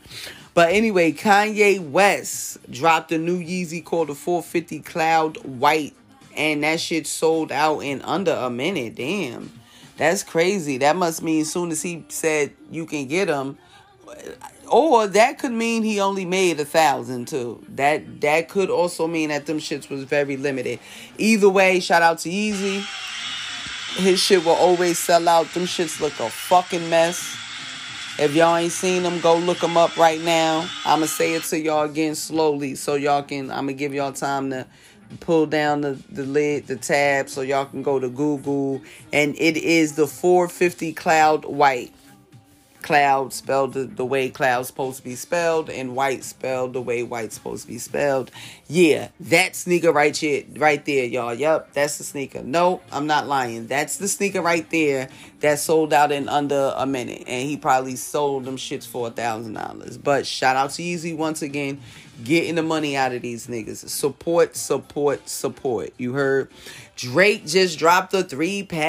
But 0.56 0.70
anyway, 0.72 1.12
Kanye 1.12 1.78
West 1.78 2.70
dropped 2.72 3.12
a 3.12 3.18
new 3.18 3.38
Yeezy 3.38 3.84
called 3.84 4.08
the 4.08 4.14
450 4.14 4.80
Cloud 4.80 5.36
White, 5.44 5.94
and 6.34 6.64
that 6.64 6.80
shit 6.80 7.06
sold 7.06 7.52
out 7.52 7.80
in 7.80 8.00
under 8.00 8.32
a 8.32 8.48
minute. 8.48 8.94
Damn, 8.94 9.52
that's 9.98 10.22
crazy. 10.22 10.78
That 10.78 10.96
must 10.96 11.22
mean 11.22 11.42
as 11.42 11.52
soon 11.52 11.70
as 11.72 11.82
he 11.82 12.06
said 12.08 12.52
you 12.70 12.86
can 12.86 13.06
get 13.06 13.26
them, 13.26 13.58
or 14.66 15.06
that 15.06 15.38
could 15.38 15.52
mean 15.52 15.82
he 15.82 16.00
only 16.00 16.24
made 16.24 16.58
a 16.58 16.64
thousand 16.64 17.28
too. 17.28 17.62
That 17.68 18.22
that 18.22 18.48
could 18.48 18.70
also 18.70 19.06
mean 19.06 19.28
that 19.28 19.44
them 19.44 19.58
shits 19.58 19.90
was 19.90 20.04
very 20.04 20.38
limited. 20.38 20.78
Either 21.18 21.50
way, 21.50 21.80
shout 21.80 22.00
out 22.00 22.20
to 22.20 22.30
Yeezy. 22.30 22.82
His 23.96 24.18
shit 24.20 24.42
will 24.42 24.52
always 24.52 24.98
sell 24.98 25.28
out. 25.28 25.52
Them 25.52 25.64
shits 25.64 26.00
look 26.00 26.18
a 26.18 26.30
fucking 26.30 26.88
mess. 26.88 27.36
If 28.18 28.34
y'all 28.34 28.56
ain't 28.56 28.72
seen 28.72 29.02
them, 29.02 29.20
go 29.20 29.36
look 29.36 29.58
them 29.58 29.76
up 29.76 29.94
right 29.98 30.20
now. 30.22 30.66
I'ma 30.86 31.04
say 31.04 31.34
it 31.34 31.42
to 31.44 31.60
y'all 31.60 31.84
again 31.84 32.14
slowly 32.14 32.74
so 32.74 32.94
y'all 32.94 33.22
can. 33.22 33.50
I'ma 33.50 33.72
give 33.72 33.92
y'all 33.92 34.12
time 34.12 34.48
to 34.50 34.66
pull 35.20 35.44
down 35.44 35.82
the, 35.82 35.98
the 36.10 36.24
lid, 36.24 36.66
the 36.66 36.76
tab, 36.76 37.28
so 37.28 37.42
y'all 37.42 37.66
can 37.66 37.82
go 37.82 37.98
to 37.98 38.08
Google. 38.08 38.80
And 39.12 39.34
it 39.38 39.58
is 39.58 39.96
the 39.96 40.06
450 40.06 40.94
Cloud 40.94 41.44
White 41.44 41.92
cloud 42.82 43.32
spelled 43.32 43.74
the, 43.74 44.04
way 44.04 44.28
cloud's 44.28 44.68
supposed 44.68 44.98
to 44.98 45.04
be 45.04 45.14
spelled 45.14 45.70
and 45.70 45.96
white 45.96 46.24
spelled 46.24 46.72
the 46.72 46.80
way 46.80 47.02
white's 47.02 47.34
supposed 47.34 47.62
to 47.62 47.68
be 47.68 47.78
spelled. 47.78 48.30
Yeah, 48.68 49.08
that 49.20 49.56
sneaker 49.56 49.92
right 49.92 50.16
here, 50.16 50.44
right 50.56 50.84
there, 50.84 51.04
y'all. 51.04 51.34
Yep, 51.34 51.72
that's 51.72 51.98
the 51.98 52.04
sneaker. 52.04 52.42
No, 52.42 52.80
I'm 52.90 53.06
not 53.06 53.26
lying. 53.26 53.66
That's 53.66 53.96
the 53.98 54.08
sneaker 54.08 54.42
right 54.42 54.68
there 54.70 55.08
that 55.40 55.58
sold 55.58 55.92
out 55.92 56.12
in 56.12 56.28
under 56.28 56.72
a 56.76 56.86
minute. 56.86 57.24
And 57.26 57.48
he 57.48 57.56
probably 57.56 57.96
sold 57.96 58.44
them 58.44 58.56
shits 58.56 58.86
for 58.86 59.08
a 59.08 59.10
thousand 59.10 59.54
dollars. 59.54 59.98
But 59.98 60.26
shout 60.26 60.56
out 60.56 60.70
to 60.70 60.82
Yeezy 60.82 61.16
once 61.16 61.42
again, 61.42 61.80
getting 62.24 62.54
the 62.56 62.62
money 62.62 62.96
out 62.96 63.12
of 63.12 63.22
these 63.22 63.46
niggas. 63.46 63.88
Support, 63.88 64.56
support, 64.56 65.28
support. 65.28 65.92
You 65.98 66.12
heard 66.14 66.50
Drake 66.96 67.46
just 67.46 67.78
dropped 67.78 68.14
a 68.14 68.22
three 68.24 68.62
pack. 68.62 68.80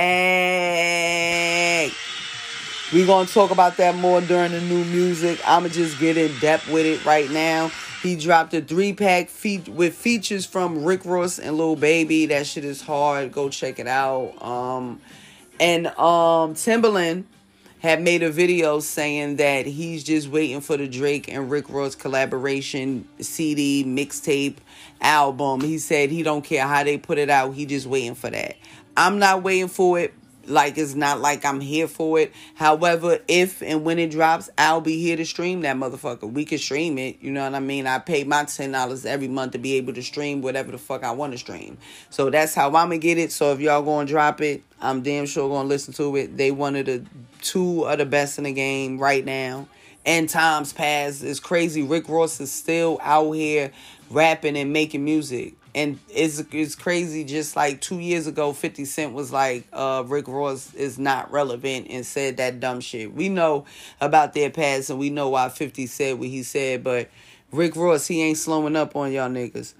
We're 2.93 3.05
going 3.05 3.27
to 3.27 3.33
talk 3.33 3.51
about 3.51 3.75
that 3.77 3.95
more 3.95 4.21
during 4.21 4.53
the 4.53 4.61
new 4.61 4.85
music. 4.85 5.41
I'm 5.45 5.63
going 5.63 5.71
to 5.71 5.77
just 5.77 5.99
get 5.99 6.15
in 6.15 6.31
depth 6.39 6.69
with 6.71 6.85
it 6.85 7.03
right 7.03 7.29
now. 7.29 7.69
He 8.01 8.15
dropped 8.15 8.53
a 8.53 8.61
three 8.61 8.93
pack 8.93 9.27
fe- 9.27 9.63
with 9.67 9.93
features 9.93 10.45
from 10.45 10.85
Rick 10.85 11.03
Ross 11.03 11.37
and 11.37 11.57
Lil 11.57 11.75
Baby. 11.75 12.27
That 12.27 12.47
shit 12.47 12.63
is 12.63 12.81
hard. 12.81 13.33
Go 13.33 13.49
check 13.49 13.79
it 13.79 13.87
out. 13.87 14.41
Um, 14.41 15.01
and 15.59 15.87
um, 15.87 16.53
Timbaland 16.53 17.25
had 17.79 18.01
made 18.01 18.23
a 18.23 18.31
video 18.31 18.79
saying 18.79 19.35
that 19.35 19.65
he's 19.65 20.05
just 20.05 20.29
waiting 20.29 20.61
for 20.61 20.77
the 20.77 20.87
Drake 20.87 21.27
and 21.27 21.51
Rick 21.51 21.69
Ross 21.69 21.93
collaboration 21.93 23.05
CD, 23.19 23.83
mixtape, 23.83 24.55
album. 25.01 25.59
He 25.59 25.77
said 25.77 26.09
he 26.09 26.23
don't 26.23 26.41
care 26.41 26.65
how 26.65 26.85
they 26.85 26.97
put 26.97 27.17
it 27.17 27.29
out. 27.29 27.53
He 27.53 27.65
just 27.65 27.85
waiting 27.85 28.15
for 28.15 28.29
that. 28.29 28.55
I'm 28.95 29.19
not 29.19 29.43
waiting 29.43 29.67
for 29.67 29.99
it 29.99 30.13
like 30.47 30.77
it's 30.77 30.95
not 30.95 31.19
like 31.19 31.45
I'm 31.45 31.59
here 31.59 31.87
for 31.87 32.19
it. 32.19 32.33
However, 32.55 33.19
if 33.27 33.61
and 33.61 33.83
when 33.83 33.99
it 33.99 34.11
drops, 34.11 34.49
I'll 34.57 34.81
be 34.81 34.99
here 34.99 35.17
to 35.17 35.25
stream 35.25 35.61
that 35.61 35.75
motherfucker. 35.75 36.31
We 36.31 36.45
can 36.45 36.57
stream 36.57 36.97
it. 36.97 37.17
You 37.21 37.31
know 37.31 37.43
what 37.43 37.55
I 37.55 37.59
mean? 37.59 37.87
I 37.87 37.99
pay 37.99 38.23
my 38.23 38.45
ten 38.45 38.71
dollars 38.71 39.05
every 39.05 39.27
month 39.27 39.53
to 39.53 39.57
be 39.57 39.73
able 39.75 39.93
to 39.93 40.03
stream 40.03 40.41
whatever 40.41 40.71
the 40.71 40.77
fuck 40.77 41.03
I 41.03 41.11
want 41.11 41.33
to 41.33 41.37
stream. 41.37 41.77
So 42.09 42.29
that's 42.29 42.53
how 42.53 42.67
I'm 42.67 42.73
gonna 42.73 42.97
get 42.97 43.17
it. 43.17 43.31
So 43.31 43.51
if 43.51 43.59
y'all 43.59 43.83
gonna 43.83 44.07
drop 44.07 44.41
it, 44.41 44.63
I'm 44.81 45.01
damn 45.01 45.25
sure 45.25 45.49
gonna 45.49 45.67
listen 45.67 45.93
to 45.95 46.15
it. 46.15 46.37
They 46.37 46.51
one 46.51 46.75
of 46.75 46.85
the 46.85 47.05
two 47.41 47.83
of 47.83 47.97
the 47.97 48.05
best 48.05 48.37
in 48.37 48.45
the 48.45 48.53
game 48.53 48.97
right 48.97 49.23
now. 49.23 49.67
And 50.05 50.29
times 50.29 50.71
past 50.71 51.21
is 51.21 51.41
crazy. 51.41 51.83
Rick 51.83 52.07
Ross 52.07 52.39
is 52.39 52.49
still 52.49 52.97
out 53.01 53.31
here 53.33 53.71
rapping 54.09 54.57
and 54.57 54.71
making 54.71 55.03
music 55.03 55.53
and 55.77 55.99
it's 56.09 56.43
it's 56.51 56.73
crazy. 56.73 57.23
Just 57.23 57.55
like 57.55 57.81
two 57.81 57.99
years 57.99 58.25
ago, 58.25 58.51
Fifty 58.51 58.83
Cent 58.83 59.13
was 59.13 59.31
like, 59.31 59.63
uh, 59.71 60.03
"Rick 60.07 60.27
Ross 60.27 60.73
is 60.73 60.97
not 60.97 61.31
relevant," 61.31 61.85
and 61.91 62.03
said 62.03 62.37
that 62.37 62.59
dumb 62.59 62.79
shit. 62.81 63.13
We 63.13 63.29
know 63.29 63.65
about 64.01 64.33
their 64.33 64.49
past, 64.49 64.89
and 64.89 64.97
we 64.97 65.11
know 65.11 65.29
why 65.29 65.49
Fifty 65.49 65.85
said 65.85 66.17
what 66.17 66.29
he 66.29 66.41
said. 66.41 66.83
But 66.83 67.09
Rick 67.51 67.75
Ross, 67.75 68.07
he 68.07 68.23
ain't 68.23 68.39
slowing 68.39 68.75
up 68.75 68.95
on 68.95 69.11
y'all 69.11 69.29
niggas. 69.29 69.75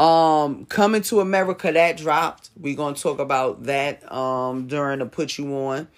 Um, 0.00 0.66
coming 0.66 1.02
to 1.02 1.18
America 1.18 1.72
that 1.72 1.96
dropped. 1.96 2.50
We 2.58 2.76
gonna 2.76 2.94
talk 2.94 3.18
about 3.18 3.64
that 3.64 4.10
um 4.12 4.68
during 4.68 5.00
the 5.00 5.06
put 5.06 5.36
you 5.36 5.52
on. 5.52 5.88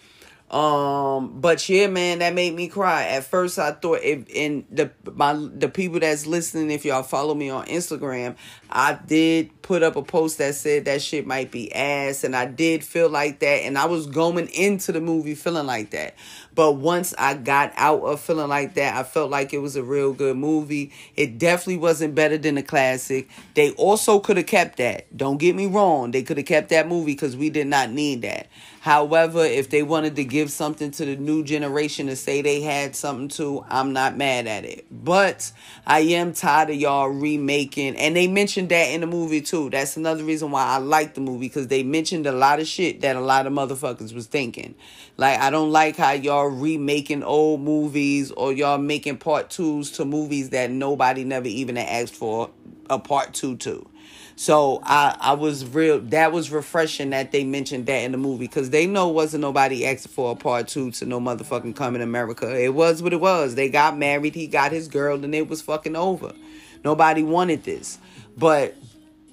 Um, 0.52 1.40
but 1.40 1.66
yeah, 1.66 1.86
man, 1.86 2.18
that 2.18 2.34
made 2.34 2.54
me 2.54 2.68
cry. 2.68 3.04
At 3.04 3.24
first, 3.24 3.58
I 3.58 3.72
thought 3.72 4.00
if 4.02 4.28
in 4.28 4.66
the 4.70 4.90
my 5.14 5.32
the 5.32 5.70
people 5.70 5.98
that's 5.98 6.26
listening, 6.26 6.70
if 6.70 6.84
y'all 6.84 7.02
follow 7.02 7.34
me 7.34 7.48
on 7.48 7.64
Instagram, 7.66 8.36
I 8.68 8.92
did 8.92 9.62
put 9.62 9.82
up 9.82 9.96
a 9.96 10.02
post 10.02 10.36
that 10.38 10.54
said 10.54 10.84
that 10.84 11.00
shit 11.00 11.26
might 11.26 11.50
be 11.50 11.72
ass, 11.74 12.22
and 12.22 12.36
I 12.36 12.44
did 12.44 12.84
feel 12.84 13.08
like 13.08 13.38
that, 13.38 13.62
and 13.62 13.78
I 13.78 13.86
was 13.86 14.06
going 14.06 14.48
into 14.48 14.92
the 14.92 15.00
movie 15.00 15.34
feeling 15.34 15.66
like 15.66 15.90
that. 15.92 16.16
But 16.54 16.72
once 16.72 17.14
I 17.16 17.32
got 17.32 17.72
out 17.76 18.02
of 18.02 18.20
feeling 18.20 18.50
like 18.50 18.74
that, 18.74 18.94
I 18.94 19.04
felt 19.04 19.30
like 19.30 19.54
it 19.54 19.58
was 19.58 19.76
a 19.76 19.82
real 19.82 20.12
good 20.12 20.36
movie. 20.36 20.92
It 21.16 21.38
definitely 21.38 21.78
wasn't 21.78 22.14
better 22.14 22.36
than 22.36 22.56
the 22.56 22.62
classic. 22.62 23.30
They 23.54 23.70
also 23.72 24.20
could 24.20 24.36
have 24.36 24.46
kept 24.46 24.76
that. 24.76 25.16
Don't 25.16 25.38
get 25.38 25.56
me 25.56 25.64
wrong. 25.64 26.10
They 26.10 26.22
could 26.22 26.36
have 26.36 26.44
kept 26.44 26.68
that 26.68 26.88
movie 26.88 27.12
because 27.14 27.38
we 27.38 27.48
did 27.48 27.68
not 27.68 27.90
need 27.90 28.20
that. 28.20 28.48
However, 28.82 29.44
if 29.44 29.70
they 29.70 29.84
wanted 29.84 30.16
to 30.16 30.24
give 30.24 30.50
something 30.50 30.90
to 30.90 31.04
the 31.04 31.14
new 31.14 31.44
generation 31.44 32.08
to 32.08 32.16
say 32.16 32.42
they 32.42 32.62
had 32.62 32.96
something 32.96 33.28
to, 33.28 33.64
I'm 33.68 33.92
not 33.92 34.16
mad 34.16 34.48
at 34.48 34.64
it. 34.64 34.86
But 34.90 35.52
I 35.86 36.00
am 36.00 36.32
tired 36.32 36.70
of 36.70 36.74
y'all 36.74 37.06
remaking, 37.06 37.96
and 37.96 38.16
they 38.16 38.26
mentioned 38.26 38.70
that 38.70 38.86
in 38.86 39.02
the 39.02 39.06
movie 39.06 39.40
too. 39.40 39.70
That's 39.70 39.96
another 39.96 40.24
reason 40.24 40.50
why 40.50 40.64
I 40.64 40.78
like 40.78 41.14
the 41.14 41.20
movie 41.20 41.46
because 41.46 41.68
they 41.68 41.84
mentioned 41.84 42.26
a 42.26 42.32
lot 42.32 42.58
of 42.58 42.66
shit 42.66 43.02
that 43.02 43.14
a 43.14 43.20
lot 43.20 43.46
of 43.46 43.52
motherfuckers 43.52 44.12
was 44.12 44.26
thinking. 44.26 44.74
Like 45.16 45.38
I 45.38 45.50
don't 45.50 45.70
like 45.70 45.96
how 45.96 46.10
y'all 46.10 46.48
remaking 46.48 47.22
old 47.22 47.60
movies 47.60 48.32
or 48.32 48.52
y'all 48.52 48.78
making 48.78 49.18
part 49.18 49.48
twos 49.48 49.92
to 49.92 50.04
movies 50.04 50.50
that 50.50 50.72
nobody 50.72 51.22
never 51.22 51.46
even 51.46 51.78
asked 51.78 52.16
for 52.16 52.50
a 52.90 52.98
part 52.98 53.32
two 53.32 53.56
to. 53.58 53.88
So 54.42 54.80
I 54.82 55.16
I 55.20 55.32
was 55.34 55.64
real 55.64 56.00
that 56.00 56.32
was 56.32 56.50
refreshing 56.50 57.10
that 57.10 57.30
they 57.30 57.44
mentioned 57.44 57.86
that 57.86 57.98
in 57.98 58.10
the 58.10 58.18
movie 58.18 58.48
because 58.48 58.70
they 58.70 58.88
know 58.88 59.06
wasn't 59.06 59.42
nobody 59.42 59.86
asking 59.86 60.10
for 60.10 60.32
a 60.32 60.34
part 60.34 60.66
two 60.66 60.90
to 60.90 61.06
no 61.06 61.20
motherfucking 61.20 61.76
coming 61.76 62.02
America. 62.02 62.52
It 62.60 62.74
was 62.74 63.04
what 63.04 63.12
it 63.12 63.20
was. 63.20 63.54
They 63.54 63.68
got 63.68 63.96
married, 63.96 64.34
he 64.34 64.48
got 64.48 64.72
his 64.72 64.88
girl, 64.88 65.22
and 65.22 65.32
it 65.32 65.46
was 65.46 65.62
fucking 65.62 65.94
over. 65.94 66.32
Nobody 66.84 67.22
wanted 67.22 67.62
this. 67.62 68.00
But 68.36 68.74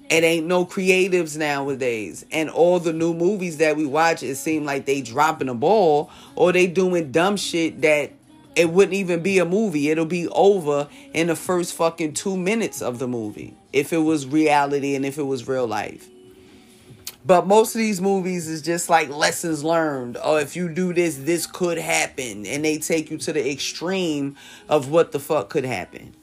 it 0.08 0.22
ain't 0.22 0.46
no 0.46 0.64
creatives 0.64 1.36
nowadays. 1.36 2.24
And 2.30 2.48
all 2.48 2.78
the 2.78 2.92
new 2.92 3.12
movies 3.12 3.56
that 3.56 3.76
we 3.76 3.86
watch, 3.86 4.22
it 4.22 4.36
seem 4.36 4.64
like 4.64 4.86
they 4.86 5.00
dropping 5.00 5.48
a 5.48 5.56
ball 5.56 6.08
or 6.36 6.52
they 6.52 6.68
doing 6.68 7.10
dumb 7.10 7.36
shit 7.36 7.80
that 7.80 8.12
it 8.54 8.70
wouldn't 8.70 8.94
even 8.94 9.24
be 9.24 9.40
a 9.40 9.44
movie. 9.44 9.90
It'll 9.90 10.06
be 10.06 10.28
over 10.28 10.88
in 11.12 11.26
the 11.26 11.34
first 11.34 11.74
fucking 11.74 12.12
two 12.12 12.36
minutes 12.36 12.80
of 12.80 13.00
the 13.00 13.08
movie 13.08 13.56
if 13.72 13.92
it 13.92 13.98
was 13.98 14.26
reality 14.26 14.94
and 14.94 15.04
if 15.04 15.18
it 15.18 15.22
was 15.22 15.46
real 15.48 15.66
life. 15.66 16.08
But 17.24 17.46
most 17.46 17.74
of 17.74 17.78
these 17.78 18.00
movies 18.00 18.48
is 18.48 18.62
just 18.62 18.88
like 18.88 19.10
lessons 19.10 19.62
learned. 19.62 20.16
Oh, 20.22 20.36
if 20.36 20.56
you 20.56 20.68
do 20.68 20.94
this, 20.94 21.16
this 21.16 21.46
could 21.46 21.76
happen. 21.76 22.46
And 22.46 22.64
they 22.64 22.78
take 22.78 23.10
you 23.10 23.18
to 23.18 23.32
the 23.32 23.50
extreme 23.50 24.36
of 24.68 24.90
what 24.90 25.12
the 25.12 25.20
fuck 25.20 25.50
could 25.50 25.64
happen. 25.64 26.14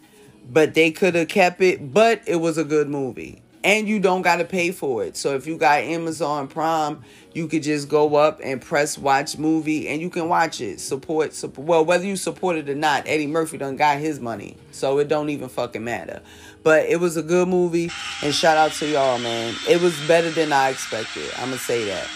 But 0.50 0.74
they 0.74 0.92
could 0.92 1.14
have 1.16 1.28
kept 1.28 1.62
it, 1.62 1.94
but 1.94 2.22
it 2.26 2.38
was 2.38 2.58
a 2.58 2.64
good 2.64 2.90
movie 2.90 3.44
and 3.68 3.86
you 3.86 4.00
don't 4.00 4.22
got 4.22 4.38
to 4.38 4.46
pay 4.46 4.72
for 4.72 5.04
it. 5.04 5.18
So 5.18 5.36
if 5.36 5.46
you 5.46 5.58
got 5.58 5.82
Amazon 5.82 6.48
Prime, 6.48 7.04
you 7.34 7.50
could 7.50 7.64
just 7.64 7.90
go 7.90 8.16
up 8.16 8.40
and 8.42 8.62
press 8.62 8.98
watch 8.98 9.38
movie 9.38 9.90
and 9.90 10.02
you 10.02 10.10
can 10.10 10.30
watch 10.30 10.62
it. 10.62 10.80
Support, 10.80 11.34
support 11.34 11.68
well, 11.68 11.84
whether 11.84 12.06
you 12.06 12.16
support 12.16 12.56
it 12.56 12.70
or 12.70 12.76
not, 12.76 13.04
Eddie 13.06 13.28
Murphy 13.28 13.58
done 13.58 13.76
got 13.76 13.98
his 13.98 14.22
money. 14.22 14.56
So 14.72 15.00
it 15.00 15.10
don't 15.10 15.30
even 15.30 15.50
fucking 15.50 15.84
matter. 15.84 16.22
But 16.64 16.86
it 16.86 17.00
was 17.00 17.18
a 17.18 17.24
good 17.24 17.48
movie 17.48 17.90
and 18.22 18.34
shout 18.34 18.58
out 18.58 18.72
to 18.74 18.88
y'all, 18.88 19.20
man. 19.20 19.56
It 19.70 19.82
was 19.82 19.98
better 20.08 20.30
than 20.30 20.52
I 20.52 20.70
expected. 20.70 21.32
I'm 21.38 21.52
to 21.52 21.58
say 21.58 21.86
that. 21.86 22.08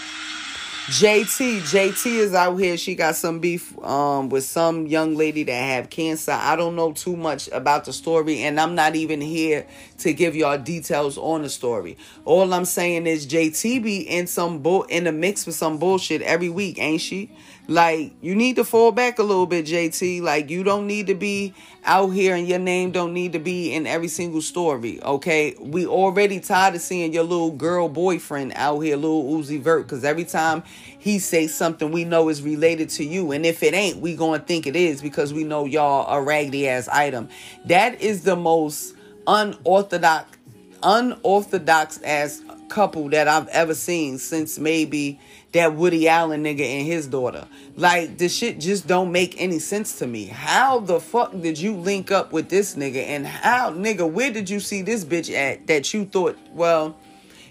JT, 0.88 1.60
JT 1.60 2.06
is 2.06 2.34
out 2.34 2.56
here. 2.56 2.76
She 2.76 2.96
got 2.96 3.14
some 3.14 3.38
beef 3.38 3.78
um 3.84 4.30
with 4.30 4.42
some 4.42 4.88
young 4.88 5.14
lady 5.14 5.44
that 5.44 5.52
have 5.52 5.90
cancer. 5.90 6.32
I 6.32 6.56
don't 6.56 6.74
know 6.74 6.92
too 6.92 7.14
much 7.16 7.48
about 7.52 7.84
the 7.84 7.92
story, 7.92 8.42
and 8.42 8.58
I'm 8.58 8.74
not 8.74 8.96
even 8.96 9.20
here 9.20 9.64
to 9.98 10.12
give 10.12 10.34
y'all 10.34 10.58
details 10.58 11.16
on 11.16 11.42
the 11.42 11.48
story. 11.48 11.96
All 12.24 12.52
I'm 12.52 12.64
saying 12.64 13.06
is 13.06 13.28
JT 13.28 13.80
be 13.80 14.00
in 14.00 14.26
some 14.26 14.58
bull 14.58 14.82
in 14.82 15.04
the 15.04 15.12
mix 15.12 15.46
with 15.46 15.54
some 15.54 15.78
bullshit 15.78 16.20
every 16.20 16.48
week, 16.50 16.80
ain't 16.80 17.00
she? 17.00 17.30
Like, 17.68 18.12
you 18.20 18.34
need 18.34 18.56
to 18.56 18.64
fall 18.64 18.90
back 18.90 19.20
a 19.20 19.22
little 19.22 19.46
bit, 19.46 19.66
JT. 19.66 20.20
Like, 20.20 20.50
you 20.50 20.64
don't 20.64 20.88
need 20.88 21.06
to 21.06 21.14
be 21.14 21.54
out 21.84 22.08
here 22.08 22.34
and 22.34 22.46
your 22.46 22.58
name 22.58 22.90
don't 22.90 23.12
need 23.12 23.32
to 23.34 23.38
be 23.38 23.72
in 23.72 23.86
every 23.86 24.08
single 24.08 24.42
story, 24.42 25.00
okay? 25.02 25.54
We 25.60 25.86
already 25.86 26.40
tired 26.40 26.74
of 26.74 26.80
seeing 26.80 27.12
your 27.12 27.22
little 27.22 27.52
girl 27.52 27.88
boyfriend 27.88 28.52
out 28.56 28.80
here, 28.80 28.96
little 28.96 29.24
Uzi 29.32 29.60
Vert, 29.60 29.84
because 29.84 30.02
every 30.04 30.24
time 30.24 30.64
he 30.98 31.20
say 31.20 31.46
something 31.46 31.92
we 31.92 32.04
know 32.04 32.28
is 32.28 32.42
related 32.42 32.88
to 32.90 33.04
you. 33.04 33.30
And 33.30 33.46
if 33.46 33.62
it 33.62 33.74
ain't, 33.74 33.98
we 33.98 34.16
gonna 34.16 34.40
think 34.40 34.66
it 34.66 34.76
is 34.76 35.00
because 35.00 35.32
we 35.32 35.44
know 35.44 35.64
y'all 35.64 36.12
a 36.12 36.20
raggedy 36.20 36.68
ass 36.68 36.88
item. 36.88 37.28
That 37.66 38.00
is 38.00 38.24
the 38.24 38.36
most 38.36 38.96
unorthodox, 39.26 40.36
unorthodox 40.82 42.02
ass 42.02 42.42
couple 42.68 43.08
that 43.10 43.28
I've 43.28 43.48
ever 43.48 43.74
seen 43.74 44.18
since 44.18 44.58
maybe 44.58 45.20
that 45.52 45.74
Woody 45.74 46.08
Allen 46.08 46.44
nigga 46.44 46.60
and 46.60 46.86
his 46.86 47.06
daughter. 47.06 47.46
Like 47.76 48.18
the 48.18 48.28
shit 48.28 48.58
just 48.58 48.86
don't 48.86 49.12
make 49.12 49.40
any 49.40 49.58
sense 49.58 49.98
to 49.98 50.06
me. 50.06 50.26
How 50.26 50.80
the 50.80 50.98
fuck 50.98 51.32
did 51.40 51.58
you 51.58 51.74
link 51.74 52.10
up 52.10 52.32
with 52.32 52.48
this 52.48 52.74
nigga 52.74 53.04
and 53.04 53.26
how 53.26 53.70
nigga 53.70 54.10
where 54.10 54.32
did 54.32 54.48
you 54.48 54.60
see 54.60 54.82
this 54.82 55.04
bitch 55.04 55.32
at 55.32 55.66
that 55.66 55.92
you 55.92 56.04
thought 56.06 56.38
well 56.52 56.96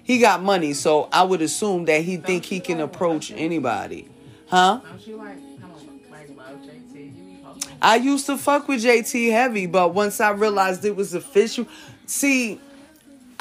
he 0.03 0.19
got 0.19 0.41
money 0.41 0.73
so 0.73 1.07
I 1.11 1.23
would 1.23 1.41
assume 1.41 1.85
that 1.85 2.01
he 2.01 2.17
think 2.17 2.45
he 2.45 2.59
can 2.59 2.79
approach 2.81 3.31
anybody. 3.31 4.09
Huh? 4.47 4.81
I 7.81 7.95
used 7.95 8.25
to 8.27 8.37
fuck 8.37 8.67
with 8.67 8.83
JT 8.83 9.31
heavy, 9.31 9.65
but 9.65 9.93
once 9.93 10.19
I 10.19 10.31
realized 10.31 10.85
it 10.85 10.95
was 10.95 11.13
official, 11.13 11.65
see, 12.05 12.59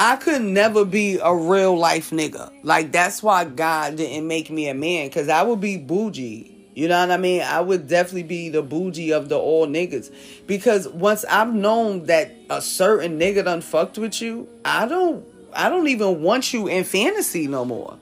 I 0.02 0.16
could 0.16 0.40
never 0.40 0.86
be 0.86 1.18
a 1.22 1.34
real 1.34 1.76
life 1.76 2.08
nigga. 2.08 2.50
Like 2.62 2.90
that's 2.90 3.22
why 3.22 3.44
God 3.44 3.96
didn't 3.96 4.26
make 4.26 4.48
me 4.48 4.66
a 4.70 4.72
man, 4.72 5.10
cause 5.10 5.28
I 5.28 5.42
would 5.42 5.60
be 5.60 5.76
bougie. 5.76 6.56
You 6.74 6.88
know 6.88 6.98
what 7.00 7.10
I 7.10 7.18
mean? 7.18 7.42
I 7.42 7.60
would 7.60 7.86
definitely 7.86 8.22
be 8.22 8.48
the 8.48 8.62
bougie 8.62 9.12
of 9.12 9.28
the 9.28 9.36
all 9.38 9.66
niggas. 9.66 10.10
Because 10.46 10.88
once 10.88 11.26
I've 11.26 11.52
known 11.52 12.06
that 12.06 12.32
a 12.48 12.62
certain 12.62 13.20
nigga 13.20 13.44
done 13.44 13.60
fucked 13.60 13.98
with 13.98 14.22
you, 14.22 14.48
I 14.64 14.86
don't 14.86 15.22
I 15.52 15.68
don't 15.68 15.88
even 15.88 16.22
want 16.22 16.54
you 16.54 16.66
in 16.66 16.84
fantasy 16.84 17.46
no 17.46 17.66
more. 17.66 17.98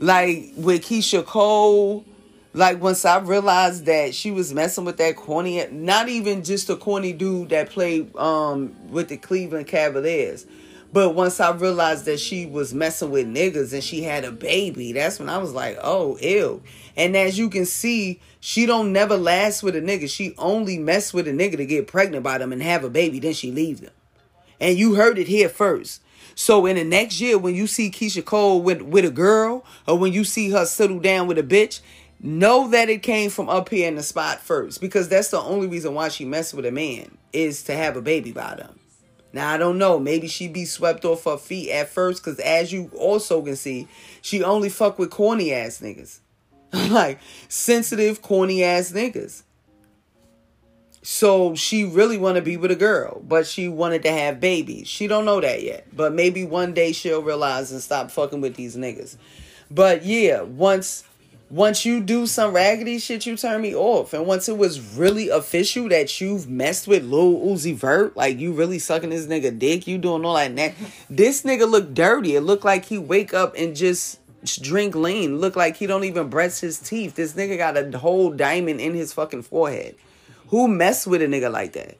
Like 0.00 0.50
with 0.56 0.82
Keyshia 0.82 1.24
Cole, 1.24 2.04
like 2.54 2.82
once 2.82 3.04
I 3.04 3.20
realized 3.20 3.86
that 3.86 4.16
she 4.16 4.32
was 4.32 4.52
messing 4.52 4.84
with 4.84 4.96
that 4.96 5.14
corny, 5.14 5.64
not 5.70 6.08
even 6.08 6.42
just 6.42 6.68
a 6.70 6.74
corny 6.74 7.12
dude 7.12 7.50
that 7.50 7.70
played 7.70 8.16
um 8.16 8.74
with 8.90 9.10
the 9.10 9.16
Cleveland 9.16 9.68
Cavaliers 9.68 10.44
but 10.92 11.14
once 11.14 11.40
I 11.40 11.50
realized 11.50 12.04
that 12.06 12.20
she 12.20 12.46
was 12.46 12.72
messing 12.72 13.10
with 13.10 13.26
niggas 13.26 13.72
and 13.72 13.82
she 13.82 14.02
had 14.02 14.24
a 14.24 14.32
baby, 14.32 14.92
that's 14.92 15.18
when 15.18 15.28
I 15.28 15.38
was 15.38 15.52
like, 15.52 15.78
oh, 15.82 16.18
ew. 16.18 16.62
And 16.96 17.16
as 17.16 17.38
you 17.38 17.50
can 17.50 17.66
see, 17.66 18.20
she 18.40 18.66
don't 18.66 18.92
never 18.92 19.16
last 19.16 19.62
with 19.62 19.76
a 19.76 19.80
nigga. 19.80 20.08
She 20.08 20.34
only 20.38 20.78
mess 20.78 21.12
with 21.12 21.28
a 21.28 21.32
nigga 21.32 21.56
to 21.56 21.66
get 21.66 21.86
pregnant 21.86 22.22
by 22.22 22.38
them 22.38 22.52
and 22.52 22.62
have 22.62 22.84
a 22.84 22.90
baby, 22.90 23.18
then 23.18 23.34
she 23.34 23.50
leave 23.50 23.80
them. 23.80 23.92
And 24.60 24.78
you 24.78 24.94
heard 24.94 25.18
it 25.18 25.28
here 25.28 25.48
first. 25.48 26.02
So 26.34 26.66
in 26.66 26.76
the 26.76 26.84
next 26.84 27.20
year, 27.20 27.38
when 27.38 27.54
you 27.54 27.66
see 27.66 27.90
Keyshia 27.90 28.24
Cole 28.24 28.62
with, 28.62 28.82
with 28.82 29.04
a 29.04 29.10
girl, 29.10 29.64
or 29.86 29.98
when 29.98 30.12
you 30.12 30.24
see 30.24 30.50
her 30.50 30.66
settle 30.66 31.00
down 31.00 31.26
with 31.26 31.38
a 31.38 31.42
bitch, 31.42 31.80
know 32.20 32.68
that 32.68 32.88
it 32.88 33.02
came 33.02 33.30
from 33.30 33.48
up 33.48 33.68
here 33.68 33.88
in 33.88 33.96
the 33.96 34.02
spot 34.02 34.40
first. 34.40 34.80
Because 34.80 35.08
that's 35.08 35.28
the 35.28 35.40
only 35.40 35.66
reason 35.66 35.94
why 35.94 36.08
she 36.08 36.24
messed 36.24 36.54
with 36.54 36.66
a 36.66 36.70
man, 36.70 37.16
is 37.32 37.62
to 37.64 37.74
have 37.74 37.96
a 37.96 38.02
baby 38.02 38.32
by 38.32 38.54
them. 38.54 38.78
Now 39.36 39.52
I 39.52 39.58
don't 39.58 39.76
know. 39.76 39.98
Maybe 39.98 40.28
she 40.28 40.48
be 40.48 40.64
swept 40.64 41.04
off 41.04 41.24
her 41.24 41.36
feet 41.36 41.70
at 41.70 41.90
first, 41.90 42.22
cause 42.22 42.38
as 42.38 42.72
you 42.72 42.90
also 42.96 43.42
can 43.42 43.54
see, 43.54 43.86
she 44.22 44.42
only 44.42 44.70
fuck 44.70 44.98
with 44.98 45.10
corny 45.10 45.52
ass 45.52 45.80
niggas, 45.80 46.20
like 46.90 47.18
sensitive 47.46 48.22
corny 48.22 48.64
ass 48.64 48.92
niggas. 48.92 49.42
So 51.02 51.54
she 51.54 51.84
really 51.84 52.16
want 52.16 52.36
to 52.36 52.42
be 52.42 52.56
with 52.56 52.70
a 52.70 52.76
girl, 52.76 53.22
but 53.28 53.46
she 53.46 53.68
wanted 53.68 54.04
to 54.04 54.10
have 54.10 54.40
babies. 54.40 54.88
She 54.88 55.06
don't 55.06 55.26
know 55.26 55.42
that 55.42 55.62
yet, 55.62 55.86
but 55.94 56.14
maybe 56.14 56.42
one 56.42 56.72
day 56.72 56.92
she'll 56.92 57.20
realize 57.20 57.70
and 57.70 57.82
stop 57.82 58.10
fucking 58.10 58.40
with 58.40 58.56
these 58.56 58.74
niggas. 58.74 59.18
But 59.70 60.02
yeah, 60.02 60.40
once 60.40 61.04
once 61.48 61.84
you 61.84 62.00
do 62.00 62.26
some 62.26 62.52
raggedy 62.52 62.98
shit, 62.98 63.24
you 63.24 63.36
turn 63.36 63.60
me 63.60 63.74
off. 63.74 64.12
And 64.12 64.26
once 64.26 64.48
it 64.48 64.58
was 64.58 64.80
really 64.96 65.28
official 65.28 65.88
that 65.90 66.20
you've 66.20 66.48
messed 66.48 66.88
with 66.88 67.04
Lil 67.04 67.38
Uzi 67.38 67.74
Vert, 67.74 68.16
like 68.16 68.38
you 68.38 68.52
really 68.52 68.80
sucking 68.80 69.10
this 69.10 69.26
nigga 69.26 69.56
dick, 69.56 69.86
you 69.86 69.98
doing 69.98 70.24
all 70.24 70.34
that. 70.34 70.74
This 71.08 71.42
nigga 71.42 71.70
look 71.70 71.94
dirty. 71.94 72.34
It 72.34 72.40
looked 72.40 72.64
like 72.64 72.86
he 72.86 72.98
wake 72.98 73.32
up 73.32 73.54
and 73.56 73.76
just 73.76 74.18
drink 74.60 74.96
lean. 74.96 75.38
Look 75.38 75.54
like 75.54 75.76
he 75.76 75.86
don't 75.86 76.04
even 76.04 76.28
brush 76.28 76.58
his 76.58 76.80
teeth. 76.80 77.14
This 77.14 77.34
nigga 77.34 77.56
got 77.56 77.76
a 77.76 77.96
whole 77.96 78.32
diamond 78.32 78.80
in 78.80 78.94
his 78.94 79.12
fucking 79.12 79.42
forehead. 79.42 79.94
Who 80.48 80.66
mess 80.66 81.06
with 81.06 81.22
a 81.22 81.26
nigga 81.26 81.50
like 81.50 81.72
that? 81.74 81.96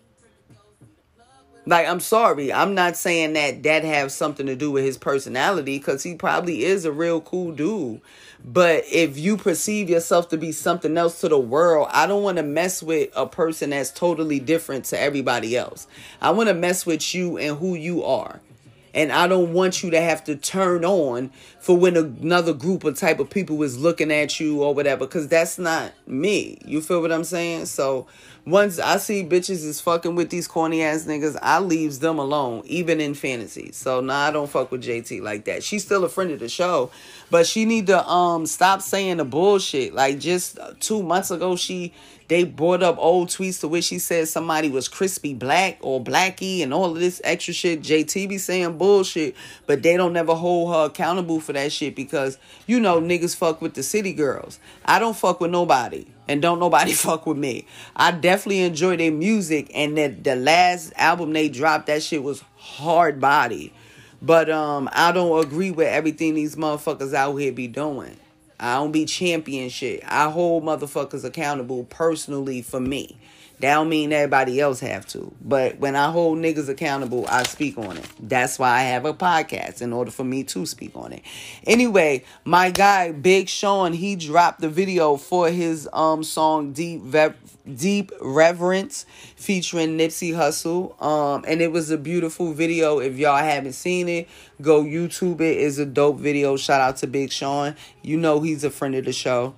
Like, 1.68 1.88
I'm 1.88 1.98
sorry. 1.98 2.52
I'm 2.52 2.76
not 2.76 2.96
saying 2.96 3.32
that 3.32 3.64
that 3.64 3.82
has 3.82 4.14
something 4.14 4.46
to 4.46 4.54
do 4.54 4.70
with 4.70 4.84
his 4.84 4.96
personality 4.96 5.78
because 5.78 6.04
he 6.04 6.14
probably 6.14 6.64
is 6.64 6.84
a 6.84 6.92
real 6.92 7.20
cool 7.20 7.50
dude. 7.50 8.00
But 8.48 8.84
if 8.92 9.18
you 9.18 9.36
perceive 9.36 9.90
yourself 9.90 10.28
to 10.28 10.38
be 10.38 10.52
something 10.52 10.96
else 10.96 11.20
to 11.22 11.28
the 11.28 11.38
world, 11.38 11.88
I 11.90 12.06
don't 12.06 12.22
want 12.22 12.36
to 12.36 12.44
mess 12.44 12.80
with 12.80 13.10
a 13.16 13.26
person 13.26 13.70
that's 13.70 13.90
totally 13.90 14.38
different 14.38 14.84
to 14.86 15.00
everybody 15.00 15.56
else. 15.56 15.88
I 16.20 16.30
want 16.30 16.48
to 16.48 16.54
mess 16.54 16.86
with 16.86 17.12
you 17.12 17.38
and 17.38 17.58
who 17.58 17.74
you 17.74 18.04
are. 18.04 18.40
And 18.94 19.12
I 19.12 19.26
don't 19.26 19.52
want 19.52 19.82
you 19.82 19.90
to 19.90 20.00
have 20.00 20.24
to 20.24 20.36
turn 20.36 20.84
on 20.84 21.30
for 21.58 21.76
when 21.76 21.96
another 21.96 22.54
group 22.54 22.84
of 22.84 22.96
type 22.96 23.18
of 23.18 23.28
people 23.28 23.62
is 23.62 23.78
looking 23.78 24.12
at 24.12 24.38
you 24.40 24.62
or 24.62 24.74
whatever, 24.74 25.06
because 25.06 25.28
that's 25.28 25.58
not 25.58 25.92
me. 26.06 26.58
You 26.64 26.80
feel 26.80 27.02
what 27.02 27.12
I'm 27.12 27.24
saying? 27.24 27.66
So 27.66 28.06
once 28.46 28.78
I 28.78 28.98
see 28.98 29.24
bitches 29.24 29.64
is 29.64 29.80
fucking 29.80 30.14
with 30.14 30.30
these 30.30 30.46
corny 30.46 30.80
ass 30.80 31.04
niggas, 31.04 31.36
I 31.42 31.58
leaves 31.58 31.98
them 31.98 32.20
alone, 32.20 32.62
even 32.66 33.00
in 33.00 33.14
fantasy. 33.14 33.72
So 33.72 34.00
nah, 34.00 34.28
I 34.28 34.30
don't 34.30 34.48
fuck 34.48 34.70
with 34.70 34.84
JT 34.84 35.20
like 35.20 35.46
that. 35.46 35.64
She's 35.64 35.84
still 35.84 36.04
a 36.04 36.08
friend 36.08 36.30
of 36.30 36.38
the 36.38 36.48
show, 36.48 36.92
but 37.28 37.44
she 37.44 37.64
need 37.64 37.88
to 37.88 38.08
um 38.08 38.46
stop 38.46 38.82
saying 38.82 39.16
the 39.16 39.24
bullshit. 39.24 39.94
Like 39.94 40.20
just 40.20 40.60
two 40.78 41.02
months 41.02 41.32
ago, 41.32 41.56
she 41.56 41.92
they 42.28 42.44
brought 42.44 42.84
up 42.84 42.96
old 42.98 43.30
tweets 43.30 43.60
to 43.60 43.68
which 43.68 43.84
she 43.84 43.98
said 43.98 44.28
somebody 44.28 44.70
was 44.70 44.86
crispy 44.86 45.34
black 45.34 45.78
or 45.80 46.02
blacky 46.02 46.62
and 46.62 46.72
all 46.72 46.92
of 46.92 47.00
this 47.00 47.20
extra 47.24 47.52
shit. 47.52 47.82
JT 47.82 48.28
be 48.28 48.38
saying 48.38 48.78
bullshit, 48.78 49.34
but 49.66 49.82
they 49.82 49.96
don't 49.96 50.12
never 50.12 50.36
hold 50.36 50.72
her 50.72 50.84
accountable 50.84 51.40
for 51.40 51.52
that 51.52 51.72
shit 51.72 51.96
because 51.96 52.38
you 52.68 52.78
know 52.78 53.00
niggas 53.00 53.34
fuck 53.34 53.60
with 53.60 53.74
the 53.74 53.82
city 53.82 54.12
girls. 54.12 54.60
I 54.84 55.00
don't 55.00 55.16
fuck 55.16 55.40
with 55.40 55.50
nobody. 55.50 56.06
And 56.28 56.42
don't 56.42 56.58
nobody 56.58 56.92
fuck 56.94 57.26
with 57.26 57.38
me. 57.38 57.66
I 57.94 58.10
definitely 58.12 58.62
enjoy 58.62 58.96
their 58.96 59.12
music 59.12 59.70
and 59.74 59.96
that 59.98 60.24
the 60.24 60.36
last 60.36 60.92
album 60.96 61.32
they 61.32 61.48
dropped, 61.48 61.86
that 61.86 62.02
shit 62.02 62.22
was 62.22 62.42
hard 62.56 63.20
body. 63.20 63.72
But 64.22 64.50
um 64.50 64.88
I 64.92 65.12
don't 65.12 65.44
agree 65.44 65.70
with 65.70 65.88
everything 65.88 66.34
these 66.34 66.56
motherfuckers 66.56 67.14
out 67.14 67.36
here 67.36 67.52
be 67.52 67.68
doing. 67.68 68.16
I 68.58 68.76
don't 68.76 68.92
be 68.92 69.04
champion 69.04 69.68
shit. 69.68 70.02
I 70.06 70.30
hold 70.30 70.64
motherfuckers 70.64 71.24
accountable 71.24 71.84
personally 71.84 72.62
for 72.62 72.80
me. 72.80 73.18
That 73.60 73.74
don't 73.74 73.88
mean 73.88 74.12
everybody 74.12 74.60
else 74.60 74.80
have 74.80 75.06
to. 75.08 75.34
But 75.40 75.78
when 75.78 75.96
I 75.96 76.10
hold 76.10 76.38
niggas 76.38 76.68
accountable, 76.68 77.26
I 77.26 77.42
speak 77.44 77.78
on 77.78 77.96
it. 77.96 78.06
That's 78.20 78.58
why 78.58 78.70
I 78.70 78.82
have 78.82 79.06
a 79.06 79.14
podcast 79.14 79.80
in 79.80 79.94
order 79.94 80.10
for 80.10 80.24
me 80.24 80.44
to 80.44 80.66
speak 80.66 80.92
on 80.94 81.14
it. 81.14 81.22
Anyway, 81.66 82.24
my 82.44 82.70
guy 82.70 83.12
Big 83.12 83.48
Sean, 83.48 83.94
he 83.94 84.14
dropped 84.14 84.60
the 84.60 84.68
video 84.68 85.16
for 85.16 85.48
his 85.48 85.88
um 85.94 86.22
song 86.22 86.72
Deep 86.72 87.02
Deep 87.74 88.12
Reverence 88.20 89.06
featuring 89.36 89.96
Nipsey 89.96 90.34
Hussle. 90.34 91.00
Um 91.02 91.42
and 91.48 91.62
it 91.62 91.72
was 91.72 91.90
a 91.90 91.96
beautiful 91.96 92.52
video. 92.52 92.98
If 92.98 93.16
y'all 93.16 93.38
haven't 93.38 93.72
seen 93.72 94.08
it, 94.10 94.28
go 94.60 94.82
YouTube 94.82 95.40
it. 95.40 95.56
It's 95.56 95.78
a 95.78 95.86
dope 95.86 96.18
video. 96.18 96.58
Shout 96.58 96.82
out 96.82 96.98
to 96.98 97.06
Big 97.06 97.32
Sean. 97.32 97.74
You 98.02 98.18
know 98.18 98.40
he's 98.40 98.64
a 98.64 98.70
friend 98.70 98.94
of 98.96 99.06
the 99.06 99.14
show. 99.14 99.54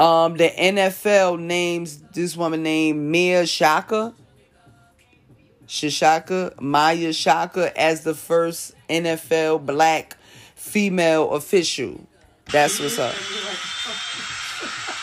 Um, 0.00 0.38
the 0.38 0.48
NFL 0.48 1.38
names 1.38 1.98
this 2.14 2.34
woman 2.34 2.62
named 2.62 2.98
Mia 2.98 3.46
Shaka, 3.46 4.14
Shishaka, 5.66 6.58
Maya 6.58 7.12
Shaka 7.12 7.78
as 7.78 8.02
the 8.02 8.14
first 8.14 8.72
NFL 8.88 9.66
black 9.66 10.16
female 10.54 11.32
official. 11.32 12.00
That's 12.50 12.80
what's 12.80 12.98
up. 12.98 13.14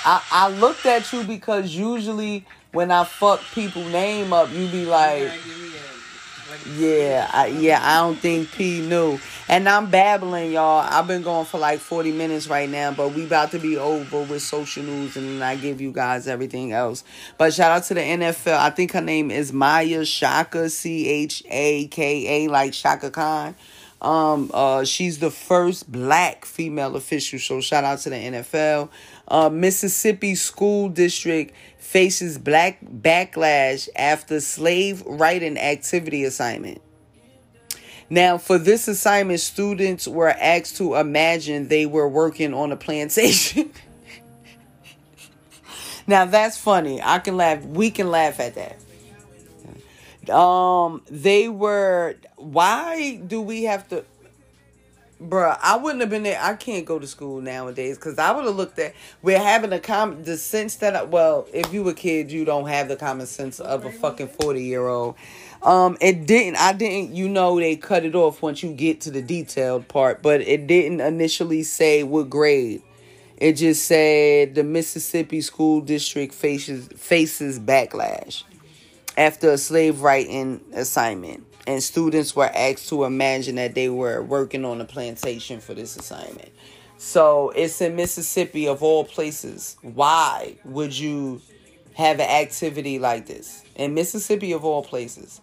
I, 0.03 0.23
I 0.31 0.49
looked 0.49 0.87
at 0.87 1.13
you 1.13 1.23
because 1.23 1.75
usually 1.75 2.47
when 2.71 2.89
I 2.89 3.03
fuck 3.03 3.41
people 3.53 3.83
name 3.89 4.33
up, 4.33 4.51
you 4.51 4.67
be 4.67 4.87
like, 4.87 5.31
yeah, 6.75 7.29
I, 7.31 7.47
yeah, 7.47 7.79
I 7.83 8.01
don't 8.01 8.17
think 8.17 8.51
P 8.51 8.81
knew. 8.81 9.19
And 9.49 9.69
I'm 9.69 9.89
babbling, 9.89 10.51
y'all. 10.51 10.85
I've 10.85 11.07
been 11.07 11.21
going 11.21 11.45
for 11.45 11.57
like 11.57 11.79
40 11.79 12.11
minutes 12.11 12.47
right 12.47 12.69
now, 12.69 12.91
but 12.91 13.13
we 13.13 13.23
about 13.23 13.51
to 13.51 13.59
be 13.59 13.77
over 13.77 14.23
with 14.23 14.41
social 14.41 14.83
news 14.83 15.15
and 15.15 15.25
then 15.25 15.41
I 15.41 15.55
give 15.55 15.79
you 15.79 15.93
guys 15.93 16.27
everything 16.27 16.73
else. 16.73 17.05
But 17.37 17.53
shout 17.53 17.71
out 17.71 17.83
to 17.85 17.93
the 17.93 18.01
NFL. 18.01 18.57
I 18.57 18.71
think 18.71 18.91
her 18.91 19.01
name 19.01 19.31
is 19.31 19.53
Maia 19.53 20.03
Chaka, 20.03 20.69
C 20.69 21.07
H 21.07 21.43
A 21.49 21.87
K 21.87 22.45
A, 22.45 22.51
like 22.51 22.73
Chaka 22.73 23.09
Khan. 23.09 23.55
Um, 24.01 24.51
uh, 24.53 24.83
she's 24.83 25.19
the 25.19 25.31
first 25.31 25.89
black 25.89 26.43
female 26.43 26.97
official, 26.97 27.39
so 27.39 27.61
shout 27.61 27.85
out 27.85 27.99
to 27.99 28.09
the 28.09 28.17
NFL. 28.17 28.89
Uh, 29.29 29.49
Mississippi 29.49 30.35
School 30.35 30.89
District 30.89 31.55
faces 31.77 32.37
black 32.37 32.79
backlash 32.83 33.87
after 33.95 34.41
slave 34.41 35.01
writing 35.05 35.57
activity 35.57 36.25
assignment. 36.25 36.81
Now, 38.09 38.37
for 38.37 38.57
this 38.57 38.87
assignment, 38.87 39.41
students 39.41 40.07
were 40.07 40.29
asked 40.29 40.77
to 40.77 40.95
imagine 40.95 41.67
they 41.67 41.85
were 41.85 42.07
working 42.07 42.53
on 42.53 42.71
a 42.71 42.77
plantation. 42.77 43.71
now, 46.07 46.25
that's 46.25 46.57
funny. 46.57 47.01
I 47.01 47.19
can 47.19 47.35
laugh. 47.35 47.63
We 47.65 47.91
can 47.91 48.09
laugh 48.09 48.39
at 48.39 48.55
that. 48.55 50.33
Um, 50.33 51.01
they 51.09 51.49
were. 51.49 52.15
Why 52.37 53.15
do 53.15 53.41
we 53.41 53.63
have 53.63 53.87
to? 53.89 54.05
Bruh, 55.21 55.57
I 55.63 55.77
wouldn't 55.77 56.01
have 56.01 56.11
been 56.11 56.23
there. 56.23 56.39
I 56.39 56.53
can't 56.53 56.85
go 56.85 56.99
to 56.99 57.07
school 57.07 57.41
nowadays 57.41 57.97
because 57.97 58.19
I 58.19 58.31
would 58.31 58.45
have 58.45 58.55
looked 58.55 58.77
at. 58.77 58.93
We're 59.23 59.39
having 59.39 59.73
a 59.73 59.79
common 59.79 60.23
the 60.23 60.37
sense 60.37 60.75
that 60.75 60.95
I, 60.95 61.03
well, 61.03 61.47
if 61.51 61.73
you 61.73 61.83
were 61.83 61.91
a 61.91 61.95
kid, 61.95 62.31
you 62.31 62.45
don't 62.45 62.67
have 62.67 62.87
the 62.87 62.95
common 62.95 63.25
sense 63.25 63.59
of 63.59 63.83
a 63.85 63.91
fucking 63.91 64.27
forty 64.27 64.63
year 64.63 64.87
old. 64.87 65.15
Um, 65.63 65.97
it 65.99 66.27
didn't. 66.27 66.57
I 66.57 66.73
didn't. 66.73 67.15
You 67.15 67.27
know, 67.27 67.59
they 67.59 67.75
cut 67.75 68.05
it 68.05 68.15
off 68.15 68.41
once 68.41 68.63
you 68.63 68.73
get 68.73 69.01
to 69.01 69.11
the 69.11 69.21
detailed 69.21 69.87
part, 69.87 70.21
but 70.21 70.41
it 70.41 70.67
didn't 70.67 71.01
initially 71.01 71.63
say 71.63 72.03
what 72.03 72.29
grade. 72.29 72.81
It 73.37 73.53
just 73.53 73.85
said 73.85 74.55
the 74.55 74.63
Mississippi 74.63 75.41
school 75.41 75.81
district 75.81 76.33
faces 76.33 76.87
faces 76.95 77.59
backlash 77.59 78.43
after 79.15 79.51
a 79.51 79.57
slave 79.57 80.01
writing 80.01 80.61
assignment 80.73 81.43
and 81.67 81.83
students 81.83 82.33
were 82.35 82.49
asked 82.55 82.87
to 82.89 83.03
imagine 83.03 83.55
that 83.55 83.75
they 83.75 83.89
were 83.89 84.23
working 84.23 84.63
on 84.63 84.79
a 84.79 84.85
plantation 84.85 85.59
for 85.59 85.73
this 85.73 85.97
assignment. 85.97 86.49
So 86.97 87.49
it's 87.49 87.81
in 87.81 87.95
Mississippi, 87.95 88.67
of 88.67 88.81
all 88.81 89.03
places. 89.03 89.75
Why 89.81 90.55
would 90.63 90.97
you 90.97 91.41
have 91.93 92.19
an 92.19 92.29
activity 92.29 92.99
like 92.99 93.27
this 93.27 93.63
in 93.75 93.93
Mississippi, 93.93 94.53
of 94.53 94.63
all 94.63 94.81
places? 94.81 95.41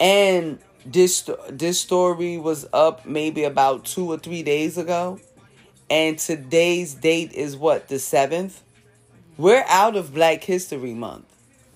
And 0.00 0.58
this 0.86 1.28
this 1.48 1.80
story 1.80 2.36
was 2.36 2.66
up 2.72 3.06
maybe 3.06 3.44
about 3.44 3.84
two 3.84 4.10
or 4.10 4.18
three 4.18 4.42
days 4.42 4.76
ago, 4.76 5.20
and 5.88 6.18
today's 6.18 6.94
date 6.94 7.32
is 7.32 7.56
what 7.56 7.88
the 7.88 7.98
seventh. 7.98 8.62
We're 9.36 9.64
out 9.68 9.96
of 9.96 10.14
Black 10.14 10.44
History 10.44 10.94
Month. 10.94 11.26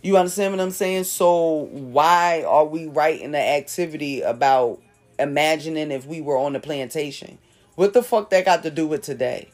You 0.03 0.17
understand 0.17 0.55
what 0.55 0.63
I'm 0.63 0.71
saying? 0.71 1.05
So 1.05 1.69
why 1.73 2.45
are 2.47 2.65
we 2.65 2.87
writing 2.87 3.33
the 3.33 3.41
activity 3.41 4.21
about 4.21 4.81
imagining 5.19 5.91
if 5.91 6.07
we 6.07 6.21
were 6.21 6.37
on 6.37 6.53
the 6.53 6.61
plantation? 6.61 7.39
What 7.75 7.95
the 7.95 8.03
fuck 8.03 8.31
that 8.31 8.45
got 8.45 8.63
to 8.63 8.71
do 8.71 8.87
with 8.87 9.03
today? 9.03 9.51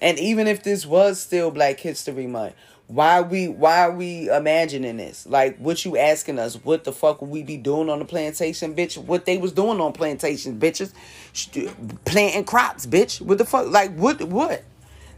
And 0.00 0.18
even 0.18 0.46
if 0.46 0.62
this 0.62 0.86
was 0.86 1.20
still 1.20 1.50
Black 1.50 1.78
History 1.78 2.26
Month, 2.26 2.54
why 2.88 3.20
we 3.20 3.48
why 3.48 3.82
are 3.82 3.92
we 3.92 4.30
imagining 4.30 4.96
this? 4.96 5.26
Like 5.26 5.58
what 5.58 5.84
you 5.84 5.98
asking 5.98 6.38
us? 6.38 6.54
What 6.56 6.84
the 6.84 6.92
fuck 6.92 7.20
would 7.20 7.30
we 7.30 7.42
be 7.42 7.58
doing 7.58 7.90
on 7.90 7.98
the 7.98 8.06
plantation, 8.06 8.74
bitch? 8.74 8.96
What 8.96 9.26
they 9.26 9.36
was 9.36 9.52
doing 9.52 9.78
on 9.78 9.92
plantation, 9.92 10.58
bitches? 10.58 10.92
Planting 12.06 12.44
crops, 12.44 12.86
bitch. 12.86 13.20
What 13.20 13.38
the 13.38 13.44
fuck? 13.44 13.68
Like 13.68 13.94
what 13.94 14.22
what? 14.24 14.64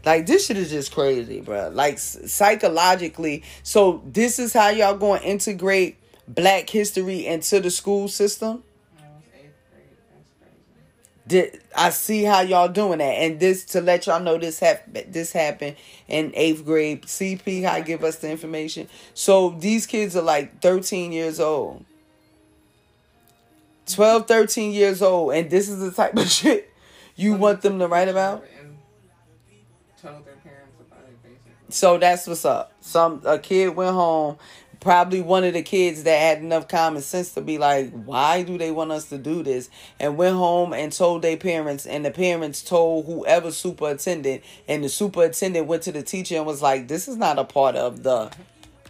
Like 0.05 0.25
this 0.25 0.47
shit 0.47 0.57
is 0.57 0.69
just 0.69 0.93
crazy, 0.93 1.39
bro. 1.39 1.69
Like 1.69 1.97
psychologically. 1.97 3.43
So 3.63 4.03
this 4.05 4.37
is 4.37 4.51
how 4.51 4.69
y'all 4.69 4.97
going 4.97 5.21
to 5.21 5.27
integrate 5.27 5.97
Black 6.27 6.69
history 6.69 7.25
into 7.25 7.61
the 7.61 7.71
school 7.71 8.09
system. 8.09 8.63
Did 11.27 11.61
I 11.77 11.91
see 11.91 12.23
how 12.23 12.41
y'all 12.41 12.67
doing 12.67 12.97
that? 12.97 13.03
And 13.03 13.39
this 13.39 13.63
to 13.65 13.81
let 13.81 14.07
y'all 14.07 14.19
know 14.19 14.37
this 14.37 14.59
happened. 14.59 15.13
This 15.13 15.31
happened 15.31 15.75
in 16.07 16.31
eighth 16.35 16.65
grade. 16.65 17.03
CP, 17.03 17.63
how 17.63 17.79
give 17.81 18.03
us 18.03 18.17
the 18.17 18.29
information. 18.29 18.87
So 19.13 19.51
these 19.51 19.85
kids 19.85 20.15
are 20.15 20.23
like 20.23 20.61
thirteen 20.61 21.11
years 21.11 21.39
old. 21.39 21.85
12, 23.87 24.25
13 24.25 24.71
years 24.71 25.01
old, 25.01 25.33
and 25.33 25.49
this 25.49 25.67
is 25.67 25.79
the 25.79 25.91
type 25.91 26.15
of 26.15 26.29
shit 26.29 26.71
you 27.17 27.33
want 27.33 27.61
them 27.61 27.77
to 27.79 27.87
write 27.87 28.07
about 28.07 28.41
told 30.01 30.25
their 30.25 30.35
parents 30.35 30.79
about 30.79 31.03
it 31.03 31.23
basically. 31.23 31.51
So 31.69 31.97
that's 31.97 32.27
what's 32.27 32.45
up. 32.45 32.73
Some 32.81 33.21
a 33.25 33.37
kid 33.37 33.75
went 33.75 33.93
home, 33.93 34.37
probably 34.81 35.21
one 35.21 35.45
of 35.45 35.53
the 35.53 35.61
kids 35.61 36.03
that 36.03 36.19
had 36.19 36.39
enough 36.39 36.67
common 36.67 37.01
sense 37.01 37.33
to 37.35 37.41
be 37.41 37.57
like, 37.57 37.91
why 37.91 38.43
do 38.43 38.57
they 38.57 38.71
want 38.71 38.91
us 38.91 39.07
to 39.09 39.17
do 39.17 39.43
this? 39.43 39.69
And 39.99 40.17
went 40.17 40.35
home 40.35 40.73
and 40.73 40.91
told 40.91 41.21
their 41.21 41.37
parents, 41.37 41.85
and 41.85 42.03
the 42.03 42.11
parents 42.11 42.61
told 42.61 43.05
whoever 43.05 43.51
superintendent, 43.51 44.43
and 44.67 44.83
the 44.83 44.89
superintendent 44.89 45.67
went 45.67 45.83
to 45.83 45.93
the 45.93 46.03
teacher 46.03 46.35
and 46.35 46.45
was 46.45 46.61
like, 46.61 46.89
this 46.89 47.07
is 47.07 47.15
not 47.15 47.39
a 47.39 47.45
part 47.45 47.77
of 47.77 48.03
the 48.03 48.31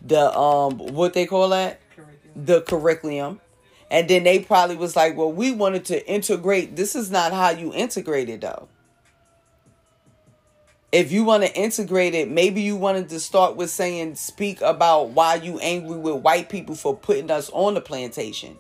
the 0.04 0.36
um 0.36 0.80
what 0.80 1.14
they 1.14 1.28
call 1.28 1.50
that? 1.50 1.80
Curriculum. 1.96 2.46
The 2.46 2.62
curriculum. 2.62 3.42
And 3.92 4.10
then 4.10 4.24
they 4.24 4.40
probably 4.40 4.78
was 4.78 4.96
like, 4.96 5.18
well, 5.18 5.32
we 5.32 5.52
wanted 5.52 5.84
to 5.86 6.08
integrate. 6.10 6.78
This 6.78 6.96
is 6.96 7.12
not 7.12 7.34
how 7.34 7.50
you 7.50 7.74
integrate 7.74 8.30
it, 8.30 8.40
though. 8.40 8.70
If 10.92 11.14
you 11.14 11.24
want 11.24 11.44
to 11.44 11.56
integrate 11.56 12.14
it, 12.14 12.30
maybe 12.30 12.62
you 12.62 12.76
wanted 12.76 13.08
to 13.10 13.20
start 13.22 13.56
with 13.56 13.70
saying, 13.70 14.16
speak 14.16 14.60
about 14.60 15.12
why 15.12 15.36
you 15.36 15.58
angry 15.60 15.98
with 15.98 16.16
white 16.16 16.50
people 16.50 16.76
for 16.76 16.94
putting 16.94 17.32
us 17.32 17.50
on 17.52 17.76
the 17.76 17.82
plantation. 17.82 18.58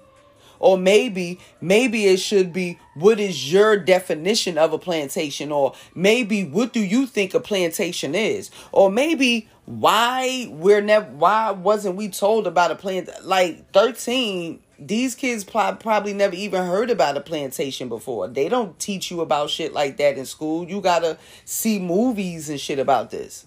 Or 0.58 0.78
maybe, 0.78 1.40
maybe 1.60 2.06
it 2.06 2.22
should 2.22 2.54
be 2.54 2.80
what 2.94 3.20
is 3.20 3.52
your 3.52 3.76
definition 3.76 4.58
of 4.58 4.72
a 4.72 4.78
plantation? 4.78 5.52
Or 5.52 5.74
maybe 5.94 6.46
what 6.46 6.72
do 6.72 6.80
you 6.80 7.06
think 7.06 7.34
a 7.34 7.40
plantation 7.42 8.16
is? 8.16 8.50
Or 8.72 8.90
maybe 8.90 9.50
why 9.66 10.48
we're 10.52 10.82
never 10.82 11.08
why 11.12 11.52
wasn't 11.52 11.96
we 11.96 12.10
told 12.10 12.48
about 12.48 12.72
a 12.72 12.76
plant 12.76 13.10
like 13.24 13.72
13 13.72 14.60
these 14.82 15.14
kids 15.14 15.44
probably 15.44 16.14
never 16.14 16.34
even 16.34 16.66
heard 16.66 16.90
about 16.90 17.16
a 17.16 17.22
plantation 17.22 17.88
before. 17.88 18.28
They 18.28 18.50
don't 18.50 18.78
teach 18.80 19.12
you 19.12 19.22
about 19.22 19.52
shit 19.52 19.74
like 19.74 19.98
that 19.98 20.18
in 20.18 20.26
school. 20.26 20.68
You 20.68 20.82
gotta 20.82 21.18
see 21.46 21.80
movies 21.80 22.50
and 22.50 22.60
shit 22.60 22.80
about 22.80 23.12
this. 23.12 23.46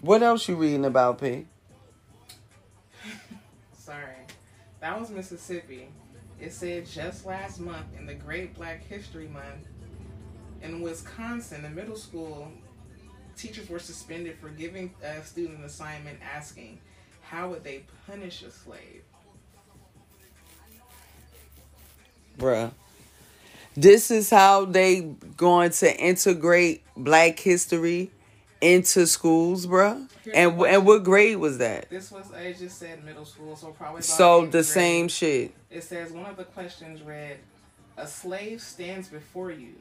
What 0.00 0.22
else 0.22 0.48
you 0.48 0.56
reading 0.56 0.86
about, 0.86 1.20
P? 1.20 1.46
Sorry, 3.74 4.14
that 4.80 4.98
was 4.98 5.10
Mississippi. 5.10 5.88
It 6.40 6.54
said 6.54 6.86
just 6.86 7.26
last 7.26 7.60
month 7.60 7.84
in 7.98 8.06
the 8.06 8.14
Great 8.14 8.54
Black 8.54 8.82
History 8.82 9.28
Month 9.28 9.66
in 10.62 10.80
Wisconsin, 10.80 11.62
the 11.62 11.68
middle 11.68 11.96
school 11.96 12.50
teachers 13.36 13.68
were 13.68 13.78
suspended 13.78 14.38
for 14.38 14.48
giving 14.48 14.94
a 15.02 15.22
student 15.22 15.58
an 15.58 15.64
assignment 15.64 16.18
asking, 16.22 16.78
how 17.30 17.48
would 17.48 17.62
they 17.62 17.84
punish 18.08 18.42
a 18.42 18.50
slave? 18.50 19.04
Bruh. 22.36 22.72
This 23.76 24.10
is 24.10 24.30
how 24.30 24.64
they 24.64 25.02
going 25.36 25.70
to 25.70 25.96
integrate 25.96 26.82
black 26.96 27.38
history 27.38 28.10
into 28.60 29.06
schools, 29.06 29.66
bro. 29.66 30.06
And 30.34 30.60
and 30.60 30.84
what 30.84 31.04
grade 31.04 31.36
was 31.36 31.58
that? 31.58 31.88
This 31.88 32.10
was 32.10 32.32
I 32.32 32.52
just 32.52 32.78
said 32.78 33.04
middle 33.04 33.24
school, 33.24 33.54
so 33.54 33.68
probably. 33.68 34.02
So 34.02 34.46
the 34.46 34.50
grade. 34.50 34.64
same 34.64 35.08
shit. 35.08 35.54
It 35.70 35.84
says 35.84 36.10
one 36.10 36.26
of 36.26 36.36
the 36.36 36.44
questions 36.44 37.00
read, 37.00 37.38
"A 37.96 38.08
slave 38.08 38.60
stands 38.60 39.08
before 39.08 39.52
you. 39.52 39.74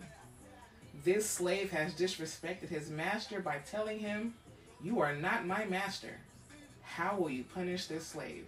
This 1.04 1.28
slave 1.28 1.72
has 1.72 1.94
disrespected 1.94 2.70
his 2.70 2.92
master 2.92 3.40
by 3.40 3.58
telling 3.70 4.00
him, 4.00 4.36
"You 4.84 5.02
are 5.02 5.16
not 5.16 5.48
my 5.48 5.66
master." 5.66 6.20
How 6.90 7.16
will 7.18 7.30
you 7.30 7.44
punish 7.44 7.86
this 7.88 8.08
slave? 8.08 8.46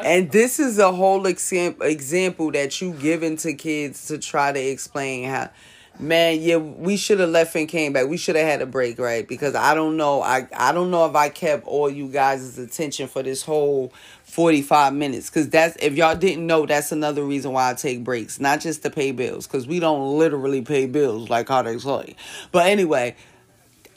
And 0.00 0.30
this 0.30 0.58
is 0.58 0.78
a 0.78 0.92
whole 0.92 1.26
example 1.26 1.86
example 1.86 2.50
that 2.52 2.80
you 2.80 2.92
given 2.92 3.36
to 3.38 3.52
kids 3.54 4.06
to 4.08 4.18
try 4.18 4.52
to 4.52 4.60
explain 4.60 5.28
how 5.28 5.50
Man, 5.98 6.40
yeah, 6.40 6.56
we 6.56 6.96
should 6.96 7.20
have 7.20 7.28
left 7.28 7.54
and 7.54 7.68
came 7.68 7.92
back. 7.92 8.08
We 8.08 8.16
should 8.16 8.34
have 8.34 8.46
had 8.46 8.62
a 8.62 8.66
break, 8.66 8.98
right? 8.98 9.28
Because 9.28 9.54
I 9.54 9.74
don't 9.74 9.96
know. 9.98 10.22
I 10.22 10.48
I 10.56 10.72
don't 10.72 10.90
know 10.90 11.04
if 11.04 11.14
I 11.14 11.28
kept 11.28 11.66
all 11.66 11.90
you 11.90 12.08
guys' 12.08 12.58
attention 12.58 13.08
for 13.08 13.22
this 13.22 13.42
whole 13.42 13.92
45 14.24 14.94
minutes. 14.94 15.28
Cause 15.28 15.50
that's 15.50 15.76
if 15.76 15.94
y'all 15.94 16.16
didn't 16.16 16.46
know, 16.46 16.64
that's 16.64 16.92
another 16.92 17.22
reason 17.22 17.52
why 17.52 17.70
I 17.70 17.74
take 17.74 18.02
breaks. 18.02 18.40
Not 18.40 18.60
just 18.60 18.82
to 18.84 18.90
pay 18.90 19.12
bills. 19.12 19.46
Cause 19.46 19.66
we 19.66 19.80
don't 19.80 20.18
literally 20.18 20.62
pay 20.62 20.86
bills 20.86 21.28
like 21.28 21.48
how 21.48 21.60
they 21.60 21.78
say. 21.78 22.16
But 22.52 22.66
anyway, 22.66 23.14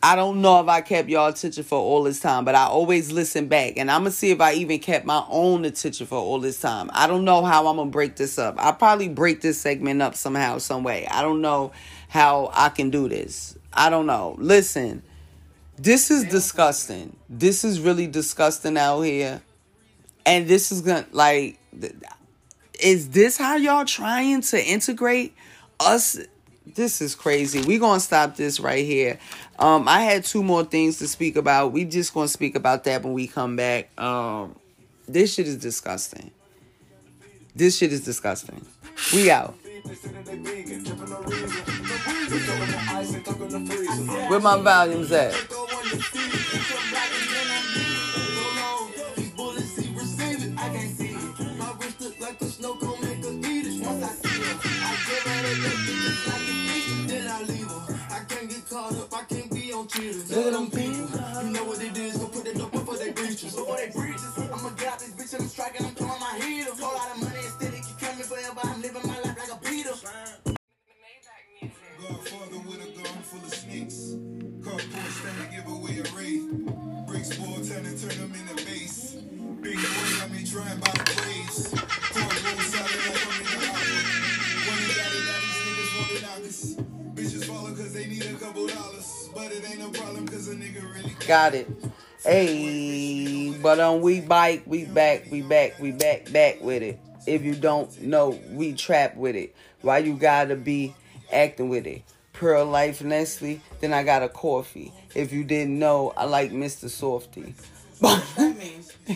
I 0.05 0.15
don't 0.15 0.39
know 0.43 0.61
if 0.61 0.67
I 0.67 0.81
kept 0.81 1.09
y'all 1.09 1.29
attention 1.29 1.63
for 1.63 1.79
all 1.79 2.03
this 2.03 2.19
time, 2.19 2.45
but 2.45 2.53
I 2.53 2.65
always 2.65 3.11
listen 3.11 3.47
back. 3.47 3.73
And 3.77 3.89
I'm 3.89 4.03
to 4.03 4.11
see 4.11 4.29
if 4.29 4.39
I 4.39 4.53
even 4.53 4.77
kept 4.77 5.03
my 5.03 5.25
own 5.29 5.65
attention 5.65 6.05
for 6.05 6.19
all 6.19 6.37
this 6.37 6.61
time. 6.61 6.91
I 6.93 7.07
don't 7.07 7.25
know 7.25 7.43
how 7.43 7.65
I'm 7.65 7.77
to 7.77 7.85
break 7.85 8.15
this 8.15 8.37
up. 8.37 8.53
I'll 8.59 8.75
probably 8.75 9.09
break 9.09 9.41
this 9.41 9.59
segment 9.59 10.03
up 10.03 10.13
somehow, 10.13 10.59
some 10.59 10.83
way. 10.83 11.07
I 11.07 11.23
don't 11.23 11.41
know 11.41 11.71
how 12.07 12.51
I 12.53 12.69
can 12.69 12.91
do 12.91 13.09
this. 13.09 13.57
I 13.73 13.89
don't 13.89 14.05
know. 14.05 14.35
Listen, 14.37 15.01
this 15.75 16.11
is 16.11 16.25
disgusting. 16.25 17.15
This 17.27 17.63
is 17.63 17.79
really 17.79 18.05
disgusting 18.05 18.77
out 18.77 19.01
here. 19.01 19.41
And 20.23 20.47
this 20.47 20.71
is 20.71 20.83
to, 20.83 21.07
like, 21.13 21.57
is 22.79 23.09
this 23.09 23.39
how 23.39 23.55
y'all 23.55 23.85
trying 23.85 24.41
to 24.41 24.63
integrate 24.63 25.33
us 25.79 26.19
this 26.73 27.01
is 27.01 27.15
crazy. 27.15 27.61
We're 27.61 27.79
gonna 27.79 27.99
stop 27.99 28.35
this 28.35 28.59
right 28.59 28.85
here. 28.85 29.19
Um, 29.59 29.87
I 29.87 30.01
had 30.01 30.23
two 30.23 30.43
more 30.43 30.63
things 30.63 30.97
to 30.99 31.07
speak 31.07 31.35
about. 31.35 31.71
We 31.71 31.85
just 31.85 32.13
gonna 32.13 32.27
speak 32.27 32.55
about 32.55 32.83
that 32.85 33.03
when 33.03 33.13
we 33.13 33.27
come 33.27 33.55
back. 33.55 33.89
Um, 33.99 34.55
this 35.07 35.33
shit 35.33 35.47
is 35.47 35.57
disgusting. 35.57 36.31
This 37.55 37.77
shit 37.77 37.93
is 37.93 38.03
disgusting. 38.03 38.65
We 39.13 39.29
out. 39.29 39.55
Where 44.29 44.39
my 44.39 44.57
volumes 44.57 45.11
at? 45.11 45.33
At 60.45 60.53
them 60.53 60.69
people. 60.69 61.09
You 61.41 61.49
know 61.49 61.63
what 61.63 61.81
it 61.81 61.97
is. 61.97 62.17
Go 62.17 62.27
put 62.27 62.45
that 62.45 62.55
dope 62.55 62.71
before 62.71 62.97
they 62.97 63.11
breaches. 63.11 63.55
Before 63.55 63.77
they 63.77 63.89
breaches. 63.89 64.37
I'ma 64.37 64.69
get 64.77 64.93
out 64.93 64.99
this 64.99 65.09
bitch 65.09 65.33
and 65.33 65.41
I'm 65.41 65.49
striking. 65.49 65.85
I'm 65.87 65.95
throwing 65.95 66.19
my 66.19 66.37
heels. 66.37 66.79
Whole 66.79 66.93
lot 66.93 67.15
of 67.15 67.23
money 67.23 67.41
instead. 67.41 67.73
It 67.73 67.81
keep 67.81 67.97
coming 67.97 68.23
forever. 68.23 68.59
I'm 68.63 68.79
living 68.79 69.01
my 69.07 69.19
life 69.21 69.37
like 69.41 69.49
a 69.49 69.57
Peter. 69.65 69.89
Godfather 71.97 72.59
with 72.61 72.77
a 72.77 72.91
gun 72.93 73.17
full 73.25 73.41
of 73.41 73.53
snakes. 73.55 74.17
Car 74.61 74.77
Porsche 74.77 75.11
stand 75.17 75.37
to 75.41 75.55
give 75.55 75.65
away 75.65 75.97
a 75.97 76.05
wraith. 76.13 76.45
Break 77.07 77.25
small 77.25 77.55
town 77.65 77.85
and 77.89 77.97
turn 77.97 78.13
them 78.21 78.33
into 78.37 78.65
base. 78.65 79.17
Big 79.65 79.77
boy 79.81 80.19
got 80.19 80.29
me 80.29 80.45
trying 80.45 80.79
by 80.79 81.04
got 91.27 91.55
it. 91.55 91.67
Hey, 92.23 93.55
but 93.61 93.79
on 93.79 94.01
we 94.01 94.21
bike, 94.21 94.63
we 94.65 94.85
back, 94.85 95.25
we 95.31 95.41
back, 95.41 95.79
we 95.79 95.91
back, 95.91 96.31
back 96.31 96.61
with 96.61 96.81
it. 96.81 96.99
If 97.27 97.43
you 97.43 97.55
don't 97.55 98.01
know, 98.01 98.39
we 98.51 98.73
trap 98.73 99.15
with 99.15 99.35
it. 99.35 99.55
Why 99.81 99.99
you 99.99 100.15
gotta 100.15 100.55
be 100.55 100.95
acting 101.31 101.69
with 101.69 101.85
it? 101.85 102.03
Pearl 102.33 102.65
Life 102.65 103.03
Nestle, 103.03 103.61
then 103.79 103.93
I 103.93 104.03
got 104.03 104.23
a 104.23 104.29
coffee. 104.29 104.91
If 105.13 105.31
you 105.31 105.43
didn't 105.43 105.77
know, 105.79 106.13
I 106.17 106.25
like 106.25 106.51
Mr. 106.51 106.89
Softy. 106.89 107.53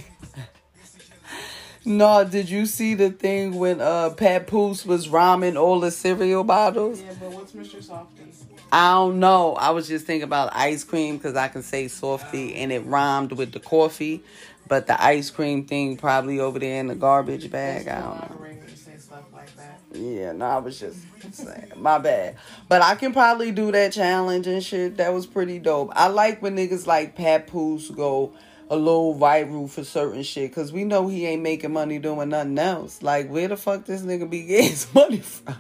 no, 1.85 2.23
did 2.23 2.49
you 2.49 2.65
see 2.65 2.93
the 2.93 3.09
thing 3.09 3.55
when 3.55 3.81
uh 3.81 4.11
Papoose 4.11 4.85
was 4.85 5.09
rhyming 5.09 5.57
all 5.57 5.79
the 5.79 5.91
cereal 5.91 6.43
bottles? 6.43 7.01
Yeah, 7.01 7.13
but 7.19 7.31
what's 7.31 7.51
Mr. 7.51 7.83
Softy? 7.83 8.18
I 8.71 8.93
don't 8.93 9.19
know. 9.19 9.53
I 9.55 9.71
was 9.71 9.87
just 9.87 10.05
thinking 10.05 10.23
about 10.23 10.55
ice 10.55 10.83
cream 10.83 11.17
because 11.17 11.35
I 11.35 11.47
can 11.47 11.63
say 11.63 11.87
softy 11.87 12.55
and 12.55 12.71
it 12.71 12.85
rhymed 12.85 13.31
with 13.31 13.51
the 13.51 13.59
coffee, 13.59 14.23
but 14.67 14.85
the 14.85 15.01
ice 15.03 15.31
cream 15.31 15.65
thing 15.65 15.97
probably 15.97 16.39
over 16.39 16.59
there 16.59 16.79
in 16.79 16.87
the 16.87 16.95
garbage 16.95 17.49
bag. 17.49 17.87
I 17.87 18.01
don't 18.01 18.29
know. 18.29 18.45
Yeah, 19.91 20.33
no, 20.33 20.45
I 20.45 20.57
was 20.57 20.79
just 20.79 20.99
saying. 21.31 21.71
My 21.77 21.97
bad. 21.97 22.35
But 22.67 22.83
I 22.83 22.93
can 22.95 23.11
probably 23.11 23.51
do 23.51 23.71
that 23.71 23.91
challenge 23.91 24.45
and 24.45 24.63
shit. 24.63 24.97
That 24.97 25.13
was 25.13 25.25
pretty 25.25 25.57
dope. 25.57 25.91
I 25.95 26.07
like 26.07 26.41
when 26.41 26.55
niggas 26.55 26.85
like 26.85 27.15
Papoose 27.15 27.89
go 27.89 28.33
a 28.69 28.75
little 28.75 29.15
viral 29.15 29.67
for 29.67 29.83
certain 29.83 30.21
shit. 30.21 30.53
Cause 30.53 30.71
we 30.71 30.83
know 30.83 31.07
he 31.07 31.25
ain't 31.25 31.41
making 31.41 31.73
money 31.73 31.97
doing 31.97 32.29
nothing 32.29 32.59
else. 32.59 33.01
Like, 33.01 33.29
where 33.29 33.47
the 33.47 33.57
fuck 33.57 33.85
this 33.85 34.01
nigga 34.03 34.29
be 34.29 34.43
getting 34.43 34.69
his 34.69 34.87
money 34.93 35.19
from? 35.19 35.55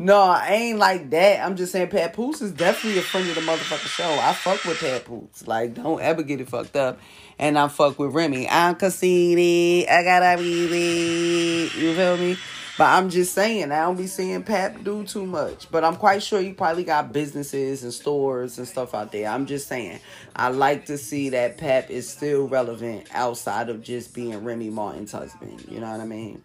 No, 0.00 0.20
I 0.20 0.50
ain't 0.50 0.78
like 0.78 1.10
that. 1.10 1.44
I'm 1.44 1.56
just 1.56 1.72
saying 1.72 1.88
Papoose 1.88 2.40
is 2.40 2.52
definitely 2.52 3.00
a 3.00 3.02
friend 3.02 3.28
of 3.28 3.34
the 3.34 3.40
motherfucking 3.40 3.88
show. 3.88 4.08
I 4.22 4.32
fuck 4.32 4.64
with 4.64 4.78
Papoose. 4.78 5.44
Like, 5.48 5.74
don't 5.74 6.00
ever 6.00 6.22
get 6.22 6.40
it 6.40 6.48
fucked 6.48 6.76
up. 6.76 7.00
And 7.36 7.58
I 7.58 7.66
fuck 7.66 7.98
with 7.98 8.14
Remy. 8.14 8.48
I'm 8.48 8.76
Cassini. 8.76 9.88
I 9.88 10.04
gotta 10.04 10.40
be 10.40 11.68
You 11.76 11.94
feel 11.96 12.16
me? 12.16 12.36
But 12.78 12.84
I'm 12.84 13.10
just 13.10 13.34
saying, 13.34 13.72
I 13.72 13.80
don't 13.80 13.96
be 13.96 14.06
seeing 14.06 14.44
Pap 14.44 14.84
do 14.84 15.02
too 15.02 15.26
much. 15.26 15.68
But 15.68 15.82
I'm 15.82 15.96
quite 15.96 16.22
sure 16.22 16.40
he 16.40 16.52
probably 16.52 16.84
got 16.84 17.12
businesses 17.12 17.82
and 17.82 17.92
stores 17.92 18.56
and 18.58 18.68
stuff 18.68 18.94
out 18.94 19.10
there. 19.10 19.28
I'm 19.28 19.46
just 19.46 19.66
saying, 19.66 19.98
I 20.36 20.50
like 20.50 20.86
to 20.86 20.96
see 20.96 21.30
that 21.30 21.58
Pap 21.58 21.90
is 21.90 22.08
still 22.08 22.46
relevant 22.46 23.08
outside 23.12 23.68
of 23.68 23.82
just 23.82 24.14
being 24.14 24.44
Remy 24.44 24.70
Martin's 24.70 25.10
husband. 25.10 25.66
You 25.68 25.80
know 25.80 25.90
what 25.90 25.98
I 25.98 26.04
mean? 26.04 26.44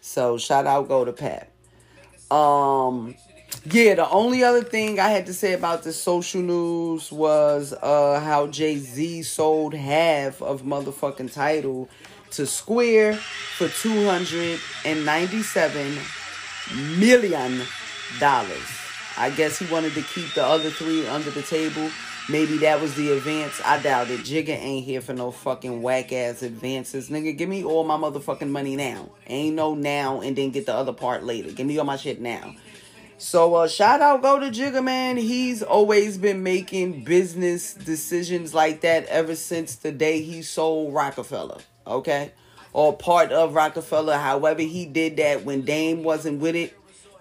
So 0.00 0.38
shout 0.38 0.66
out 0.66 0.88
go 0.88 1.04
to 1.04 1.12
Pap. 1.12 1.50
Um, 2.30 3.14
Yeah, 3.66 3.94
the 3.94 4.08
only 4.10 4.44
other 4.44 4.62
thing 4.62 5.00
I 5.00 5.08
had 5.08 5.24
to 5.26 5.32
say 5.32 5.54
about 5.54 5.84
the 5.84 5.92
social 5.92 6.42
news 6.42 7.10
was 7.10 7.72
uh 7.72 8.20
how 8.20 8.46
Jay 8.48 8.76
Z 8.76 9.22
sold 9.22 9.72
half 9.72 10.42
of 10.42 10.62
motherfucking 10.62 11.32
Tidal 11.32 11.88
to 12.32 12.46
Square 12.46 13.14
for 13.56 13.68
two 13.68 14.04
hundred 14.04 14.60
and 14.84 15.06
ninety-seven 15.06 15.96
million 16.98 17.62
dollars. 18.20 18.68
I 19.16 19.30
guess 19.30 19.58
he 19.58 19.66
wanted 19.72 19.94
to 19.94 20.02
keep 20.02 20.34
the 20.34 20.44
other 20.44 20.68
three 20.70 21.06
under 21.06 21.30
the 21.30 21.42
table. 21.42 21.88
Maybe 22.30 22.56
that 22.58 22.80
was 22.80 22.94
the 22.94 23.12
advance. 23.12 23.60
I 23.62 23.82
doubt 23.82 24.08
it. 24.08 24.20
Jigga 24.20 24.48
ain't 24.48 24.86
here 24.86 25.02
for 25.02 25.12
no 25.12 25.30
fucking 25.30 25.82
whack 25.82 26.10
ass 26.10 26.42
advances. 26.42 27.10
Nigga, 27.10 27.36
give 27.36 27.50
me 27.50 27.62
all 27.62 27.84
my 27.84 27.98
motherfucking 27.98 28.48
money 28.48 28.76
now. 28.76 29.10
Ain't 29.26 29.56
no 29.56 29.74
now 29.74 30.22
and 30.22 30.34
then 30.34 30.50
get 30.50 30.64
the 30.64 30.74
other 30.74 30.94
part 30.94 31.22
later. 31.22 31.52
Give 31.52 31.66
me 31.66 31.76
all 31.76 31.84
my 31.84 31.96
shit 31.96 32.22
now. 32.22 32.56
So 33.18 33.54
uh 33.56 33.68
shout 33.68 34.00
out 34.00 34.22
go 34.22 34.40
to 34.40 34.46
Jigga 34.46 34.82
man. 34.82 35.18
He's 35.18 35.62
always 35.62 36.16
been 36.16 36.42
making 36.42 37.04
business 37.04 37.74
decisions 37.74 38.54
like 38.54 38.80
that 38.80 39.04
ever 39.06 39.36
since 39.36 39.76
the 39.76 39.92
day 39.92 40.22
he 40.22 40.40
sold 40.40 40.94
Roc-A-Fella. 40.94 41.60
Okay? 41.86 42.32
Or 42.72 42.96
part 42.96 43.32
of 43.32 43.54
Roc-A-Fella. 43.54 44.16
However, 44.16 44.62
he 44.62 44.86
did 44.86 45.18
that 45.18 45.44
when 45.44 45.60
Dame 45.60 46.02
wasn't 46.02 46.40
with 46.40 46.56
it. 46.56 46.74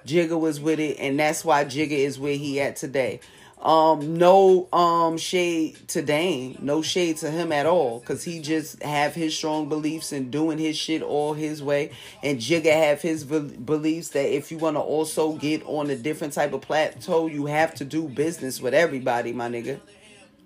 Jigga 0.06 0.40
was 0.40 0.60
with 0.60 0.80
it, 0.80 0.98
and 1.00 1.18
that's 1.18 1.46
why 1.46 1.64
Jigga 1.64 1.92
is 1.92 2.20
where 2.20 2.36
he 2.36 2.60
at 2.60 2.76
today. 2.76 3.22
Um, 3.64 4.18
no 4.18 4.68
um 4.74 5.18
shade 5.18 5.88
to 5.90 6.02
Dame, 6.02 6.58
no 6.62 6.82
shade 6.82 7.18
to 7.18 7.32
him 7.32 7.54
at 7.54 7.66
all, 7.66 8.02
cause 8.02 8.24
he 8.24 8.42
just 8.42 8.84
have 8.84 9.16
his 9.16 9.36
strong 9.36 9.70
beliefs 9.70 10.12
and 10.12 10.30
doing 10.30 10.58
his 10.58 10.78
shit 10.78 11.02
all 11.02 11.34
his 11.34 11.64
way, 11.64 11.92
and 12.22 12.40
Jigga 12.40 12.74
have 12.74 13.02
his 13.02 13.24
beliefs 13.24 14.10
that 14.10 14.36
if 14.36 14.52
you 14.52 14.58
want 14.58 14.76
to 14.76 14.82
also 14.82 15.34
get 15.34 15.64
on 15.66 15.90
a 15.90 15.96
different 15.96 16.34
type 16.34 16.54
of 16.54 16.62
plateau, 16.62 17.28
you 17.28 17.46
have 17.46 17.74
to 17.76 17.86
do 17.86 18.10
business 18.10 18.62
with 18.62 18.74
everybody, 18.74 19.32
my 19.34 19.50
nigga. 19.50 19.80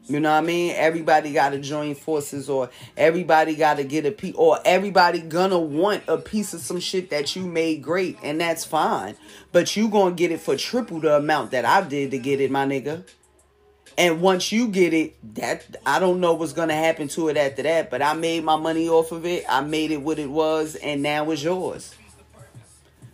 You 0.08 0.22
know 0.22 0.32
what 0.32 0.38
I 0.38 0.42
mean? 0.42 0.74
Everybody 0.76 1.34
got 1.34 1.50
to 1.50 1.60
join 1.60 1.94
forces, 1.94 2.50
or 2.50 2.70
everybody 2.96 3.56
got 3.56 3.76
to 3.78 3.84
get 3.84 4.06
a 4.06 4.12
piece, 4.12 4.36
or 4.36 4.58
everybody 4.64 5.20
gonna 5.20 5.60
want 5.60 6.04
a 6.08 6.18
piece 6.18 6.54
of 6.54 6.62
some 6.62 6.80
shit 6.80 7.10
that 7.10 7.36
you 7.36 7.46
made 7.46 7.84
great, 7.84 8.18
and 8.24 8.40
that's 8.40 8.64
fine. 8.64 9.16
But 9.52 9.76
you 9.76 9.90
gonna 9.90 10.16
get 10.16 10.32
it 10.32 10.40
for 10.40 10.56
triple 10.56 11.02
the 11.02 11.18
amount 11.18 11.52
that 11.52 11.66
I 11.66 11.82
did 11.82 12.12
to 12.12 12.20
get 12.20 12.40
it, 12.40 12.50
my 12.50 12.66
nigga. 12.66 13.04
And 13.98 14.22
once 14.22 14.52
you 14.52 14.70
get 14.70 14.94
it, 14.94 15.16
that 15.36 15.66
I 15.86 16.00
don't 16.00 16.22
know 16.22 16.36
what's 16.36 16.54
gonna 16.54 16.76
happen 16.76 17.10
to 17.10 17.28
it 17.28 17.36
after 17.36 17.64
that. 17.64 17.90
But 17.90 18.02
I 18.02 18.14
made 18.14 18.46
my 18.46 18.56
money 18.56 18.88
off 18.88 19.12
of 19.12 19.26
it. 19.26 19.44
I 19.50 19.60
made 19.62 19.92
it 19.92 20.02
what 20.02 20.20
it 20.20 20.30
was, 20.30 20.76
and 20.76 21.04
now 21.04 21.30
it's 21.32 21.44
yours. 21.44 21.94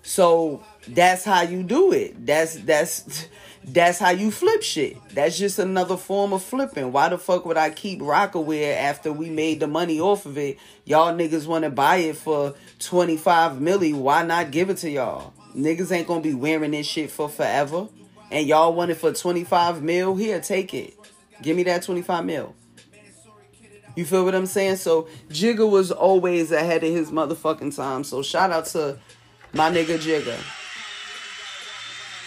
So 0.04 0.64
that's 0.88 1.24
how 1.24 1.42
you 1.42 1.64
do 1.64 1.92
it. 1.92 2.26
That's 2.26 2.56
that's 2.56 3.28
that's 3.66 4.00
how 4.00 4.10
you 4.10 4.30
flip 4.30 4.62
shit. 4.62 4.98
That's 5.14 5.38
just 5.38 5.58
another 5.60 5.96
form 5.96 6.34
of 6.34 6.44
flipping. 6.44 6.92
Why 6.92 7.10
the 7.10 7.18
fuck 7.18 7.46
would 7.46 7.58
I 7.58 7.70
keep 7.70 8.00
Rocawear 8.00 8.76
after 8.78 9.12
we 9.12 9.30
made 9.30 9.60
the 9.60 9.68
money 9.68 10.00
off 10.00 10.26
of 10.26 10.38
it? 10.38 10.58
Y'all 10.86 11.14
niggas 11.14 11.48
want 11.48 11.64
to 11.64 11.70
buy 11.70 11.98
it 11.98 12.18
for 12.18 12.56
25 12.80 13.54
milli. 13.54 13.94
Why 13.94 14.24
not 14.24 14.52
give 14.52 14.70
it 14.70 14.78
to 14.78 14.90
y'all? 14.90 15.34
Niggas 15.56 15.92
ain't 15.92 16.08
gonna 16.08 16.22
be 16.22 16.34
wearing 16.34 16.72
this 16.72 16.88
shit 16.88 17.10
for 17.10 17.30
forever. 17.30 17.88
And 18.32 18.48
y'all 18.48 18.74
want 18.74 18.92
it 18.92 18.96
for 18.96 19.14
25 19.14 19.82
mil? 19.82 20.16
Here, 20.16 20.42
take 20.42 20.74
it. 20.74 20.96
Give 21.42 21.56
me 21.56 21.64
that 21.64 21.84
25 21.84 22.26
mil. 22.26 22.56
You 23.96 24.06
feel 24.06 24.26
what 24.26 24.34
I'm 24.34 24.48
saying? 24.48 24.78
So 24.78 25.08
Jigga 25.30 25.70
was 25.70 25.92
always 25.92 26.52
ahead 26.52 26.84
of 26.84 26.92
his 26.92 27.12
motherfucking 27.12 27.76
time. 27.76 28.04
So 28.04 28.24
shout 28.24 28.52
out 28.52 28.66
to 28.68 28.98
my 29.54 29.70
nigga 29.70 30.00
Jigga. 30.00 30.63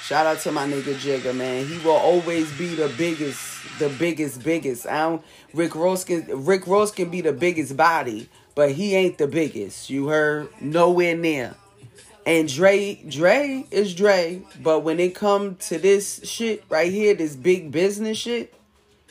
Shout 0.06 0.24
out 0.24 0.38
to 0.42 0.52
my 0.52 0.68
nigga 0.68 0.94
Jigga, 0.94 1.34
man. 1.34 1.66
He 1.66 1.78
will 1.78 1.96
always 1.96 2.48
be 2.52 2.76
the 2.76 2.88
biggest, 2.96 3.58
the 3.80 3.88
biggest, 3.88 4.40
biggest. 4.40 4.86
I 4.86 5.00
don't 5.00 5.24
Rick 5.52 5.74
Ross 5.74 6.04
can 6.04 6.44
Rick 6.44 6.68
Ross 6.68 6.92
can 6.92 7.10
be 7.10 7.22
the 7.22 7.32
biggest 7.32 7.76
body, 7.76 8.28
but 8.54 8.70
he 8.70 8.94
ain't 8.94 9.18
the 9.18 9.26
biggest. 9.26 9.90
You 9.90 10.06
heard? 10.06 10.48
Nowhere 10.60 11.16
near. 11.16 11.56
And 12.24 12.46
Dre, 12.46 13.02
Dre 13.08 13.66
is 13.72 13.96
Dre, 13.96 14.42
but 14.62 14.84
when 14.84 15.00
it 15.00 15.16
come 15.16 15.56
to 15.56 15.76
this 15.76 16.20
shit 16.22 16.62
right 16.68 16.92
here, 16.92 17.12
this 17.14 17.34
big 17.34 17.72
business 17.72 18.16
shit, 18.16 18.54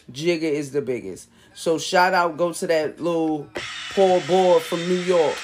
Jigga 0.10 0.44
is 0.44 0.72
the 0.72 0.82
biggest. 0.82 1.28
So 1.56 1.78
shout 1.78 2.14
out, 2.14 2.38
go 2.38 2.54
to 2.54 2.68
that 2.68 3.02
little 3.02 3.50
poor 3.92 4.22
boy 4.22 4.60
from 4.60 4.80
New 4.88 5.02
York 5.02 5.36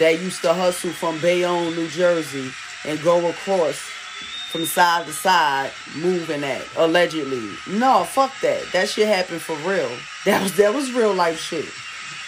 that 0.00 0.20
used 0.20 0.42
to 0.42 0.52
hustle 0.52 0.90
from 0.90 1.20
Bayonne, 1.20 1.76
New 1.76 1.86
Jersey, 1.86 2.50
and 2.84 3.00
go 3.04 3.28
across 3.30 3.93
from 4.54 4.66
side 4.66 5.04
to 5.04 5.12
side 5.12 5.72
moving 5.96 6.44
at 6.44 6.62
allegedly. 6.76 7.50
No, 7.68 8.04
fuck 8.04 8.32
that. 8.42 8.64
That 8.72 8.88
shit 8.88 9.08
happened 9.08 9.42
for 9.42 9.56
real. 9.68 9.90
That 10.26 10.44
was 10.44 10.56
that 10.58 10.72
was 10.72 10.92
real 10.92 11.12
life 11.12 11.40
shit. 11.40 11.66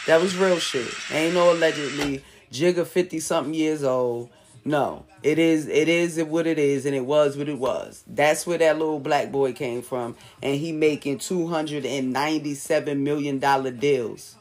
That 0.09 0.21
was 0.21 0.37
real 0.37 0.59
shit. 0.59 0.93
Ain't 1.13 1.35
no 1.35 1.53
allegedly. 1.53 2.25
Jigga 2.51 2.85
fifty 2.85 3.21
something 3.21 3.55
years 3.55 3.85
old. 3.85 4.31
No, 4.65 5.05
it 5.23 5.39
is 5.39 5.69
it 5.69 5.89
is 5.89 6.21
what 6.25 6.49
it 6.49 6.59
is, 6.59 6.85
and 6.85 6.97
it 6.97 7.05
was 7.05 7.37
what 7.37 7.49
it 7.49 7.61
was. 7.61 8.03
That's 8.09 8.45
where 8.45 8.59
that 8.59 8.77
little 8.77 8.99
black 8.99 9.31
boy 9.31 9.53
came 9.53 9.81
from, 9.81 10.17
and 10.43 10.57
he 10.57 10.73
making 10.73 11.19
two 11.19 11.47
hundred 11.47 11.87
and 11.87 12.13
ninety 12.13 12.55
seven 12.55 13.05
million 13.05 13.39
dollar 13.39 13.71
deals 13.71 14.36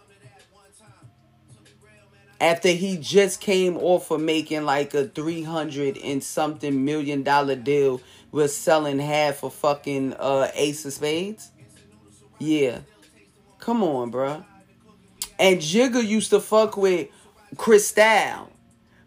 after 2.39 2.69
he 2.69 2.97
just 2.97 3.39
came 3.41 3.77
off 3.77 4.11
of 4.11 4.21
making 4.21 4.63
like 4.63 4.93
a 4.93 5.05
300 5.05 5.97
and 5.97 6.23
something 6.23 6.83
million 6.83 7.23
dollar 7.23 7.55
deal 7.55 8.01
with 8.31 8.51
selling 8.51 8.99
half 8.99 9.43
a 9.43 9.49
fucking 9.49 10.13
uh 10.13 10.49
ace 10.53 10.85
of 10.85 10.93
spades? 10.93 11.51
Yeah. 12.39 12.79
Come 13.59 13.83
on 13.83 14.11
bruh. 14.11 14.43
And 15.39 15.59
jigga 15.59 16.05
used 16.05 16.29
to 16.29 16.39
fuck 16.39 16.77
with 16.77 17.09
cristal 17.57 18.49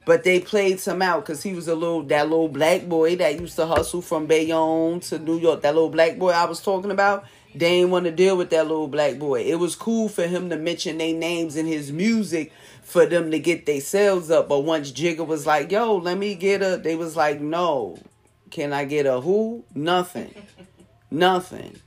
but 0.09 0.25
they 0.25 0.41
played 0.41 0.81
some 0.81 1.03
out 1.03 1.21
because 1.27 1.43
he 1.43 1.53
was 1.53 1.69
a 1.69 1.75
little 1.75 2.03
that 2.05 2.31
little 2.31 2.49
black 2.49 2.89
boy 2.89 3.15
that 3.17 3.39
used 3.39 3.57
to 3.57 3.67
hustle 3.67 4.01
from 4.01 4.27
bayonne 4.27 5.01
to 5.01 5.19
new 5.19 5.39
york 5.39 5.61
that 5.61 5.75
little 5.75 5.91
black 5.91 6.19
boy 6.19 6.31
i 6.31 6.47
was 6.47 6.63
talking 6.63 6.91
about 6.91 7.27
they 7.55 7.67
ain't 7.81 7.91
want 7.91 8.05
to 8.05 8.11
deal 8.11 8.37
with 8.37 8.51
that 8.51 8.67
little 8.67 8.89
black 8.89 9.19
boy 9.19 9.41
it 9.43 9.59
was 9.59 9.75
cool 9.75 10.09
for 10.09 10.27
him 10.27 10.51
to 10.51 10.57
mention 10.57 10.99
their 10.99 11.15
names 11.15 11.57
in 11.57 11.67
his 11.67 11.91
music 11.91 12.53
for 12.89 13.05
them 13.05 13.31
to 13.31 13.39
get 13.39 13.67
their 13.67 13.83
sales 13.83 14.31
up. 14.31 14.49
But 14.49 14.61
once 14.61 14.91
Jigga 14.91 15.27
was 15.27 15.47
like, 15.47 15.71
yo, 15.71 15.97
let 15.97 16.17
me 16.17 16.35
get 16.35 16.63
a, 16.63 16.79
they 16.79 16.97
was 16.97 17.17
like, 17.17 17.39
no. 17.39 17.99
Can 18.51 18.73
I 18.73 18.87
get 18.87 19.05
a 19.05 19.21
who? 19.21 19.63
Nothing. 19.75 20.35
Nothing. 21.11 21.79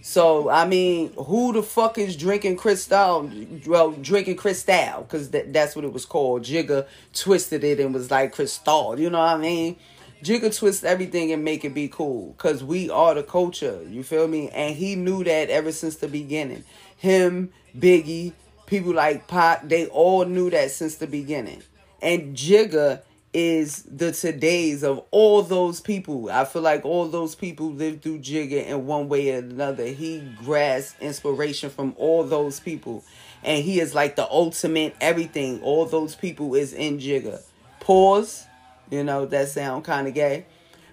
So, 0.00 0.48
I 0.48 0.66
mean, 0.66 1.12
who 1.12 1.52
the 1.52 1.62
fuck 1.62 1.98
is 1.98 2.16
drinking 2.16 2.56
Cristal? 2.56 3.30
Well, 3.66 3.92
drinking 3.92 4.36
Cristal, 4.36 5.02
because 5.02 5.30
that, 5.30 5.52
that's 5.52 5.76
what 5.76 5.84
it 5.84 5.92
was 5.92 6.06
called. 6.06 6.44
Jigga 6.44 6.86
twisted 7.12 7.62
it 7.62 7.78
and 7.78 7.92
was 7.92 8.10
like 8.10 8.32
Cristal. 8.32 8.98
You 8.98 9.10
know 9.10 9.18
what 9.18 9.36
I 9.36 9.36
mean? 9.36 9.76
Jigga 10.22 10.56
twist 10.56 10.84
everything 10.84 11.32
and 11.32 11.44
make 11.44 11.64
it 11.64 11.74
be 11.74 11.88
cool. 11.88 12.32
Because 12.32 12.62
we 12.62 12.90
are 12.90 13.14
the 13.14 13.22
culture. 13.22 13.82
You 13.88 14.02
feel 14.02 14.28
me? 14.28 14.50
And 14.50 14.74
he 14.74 14.94
knew 14.94 15.24
that 15.24 15.50
ever 15.50 15.72
since 15.72 15.96
the 15.96 16.08
beginning. 16.08 16.64
Him, 16.96 17.52
Biggie, 17.76 18.32
people 18.66 18.92
like 18.92 19.28
Pac, 19.28 19.68
they 19.68 19.86
all 19.86 20.24
knew 20.24 20.50
that 20.50 20.70
since 20.70 20.96
the 20.96 21.06
beginning. 21.06 21.62
And 22.02 22.36
Jigga 22.36 23.02
is 23.32 23.84
the 23.84 24.10
today's 24.12 24.82
of 24.82 25.02
all 25.10 25.42
those 25.42 25.80
people. 25.80 26.30
I 26.30 26.44
feel 26.44 26.62
like 26.62 26.84
all 26.84 27.08
those 27.08 27.34
people 27.34 27.70
lived 27.72 28.02
through 28.02 28.18
Jigga 28.18 28.66
in 28.66 28.86
one 28.86 29.08
way 29.08 29.34
or 29.34 29.38
another. 29.38 29.86
He 29.86 30.20
grasped 30.44 31.00
inspiration 31.00 31.70
from 31.70 31.94
all 31.96 32.24
those 32.24 32.60
people. 32.60 33.04
And 33.42 33.64
he 33.64 33.80
is 33.80 33.94
like 33.94 34.16
the 34.16 34.28
ultimate 34.30 34.94
everything. 35.00 35.62
All 35.62 35.86
those 35.86 36.14
people 36.14 36.54
is 36.54 36.72
in 36.72 36.98
Jigga. 36.98 37.40
Pause. 37.78 38.46
You 38.90 39.04
know, 39.04 39.26
that 39.26 39.48
sound 39.48 39.84
kind 39.84 40.08
of 40.08 40.14
gay. 40.14 40.46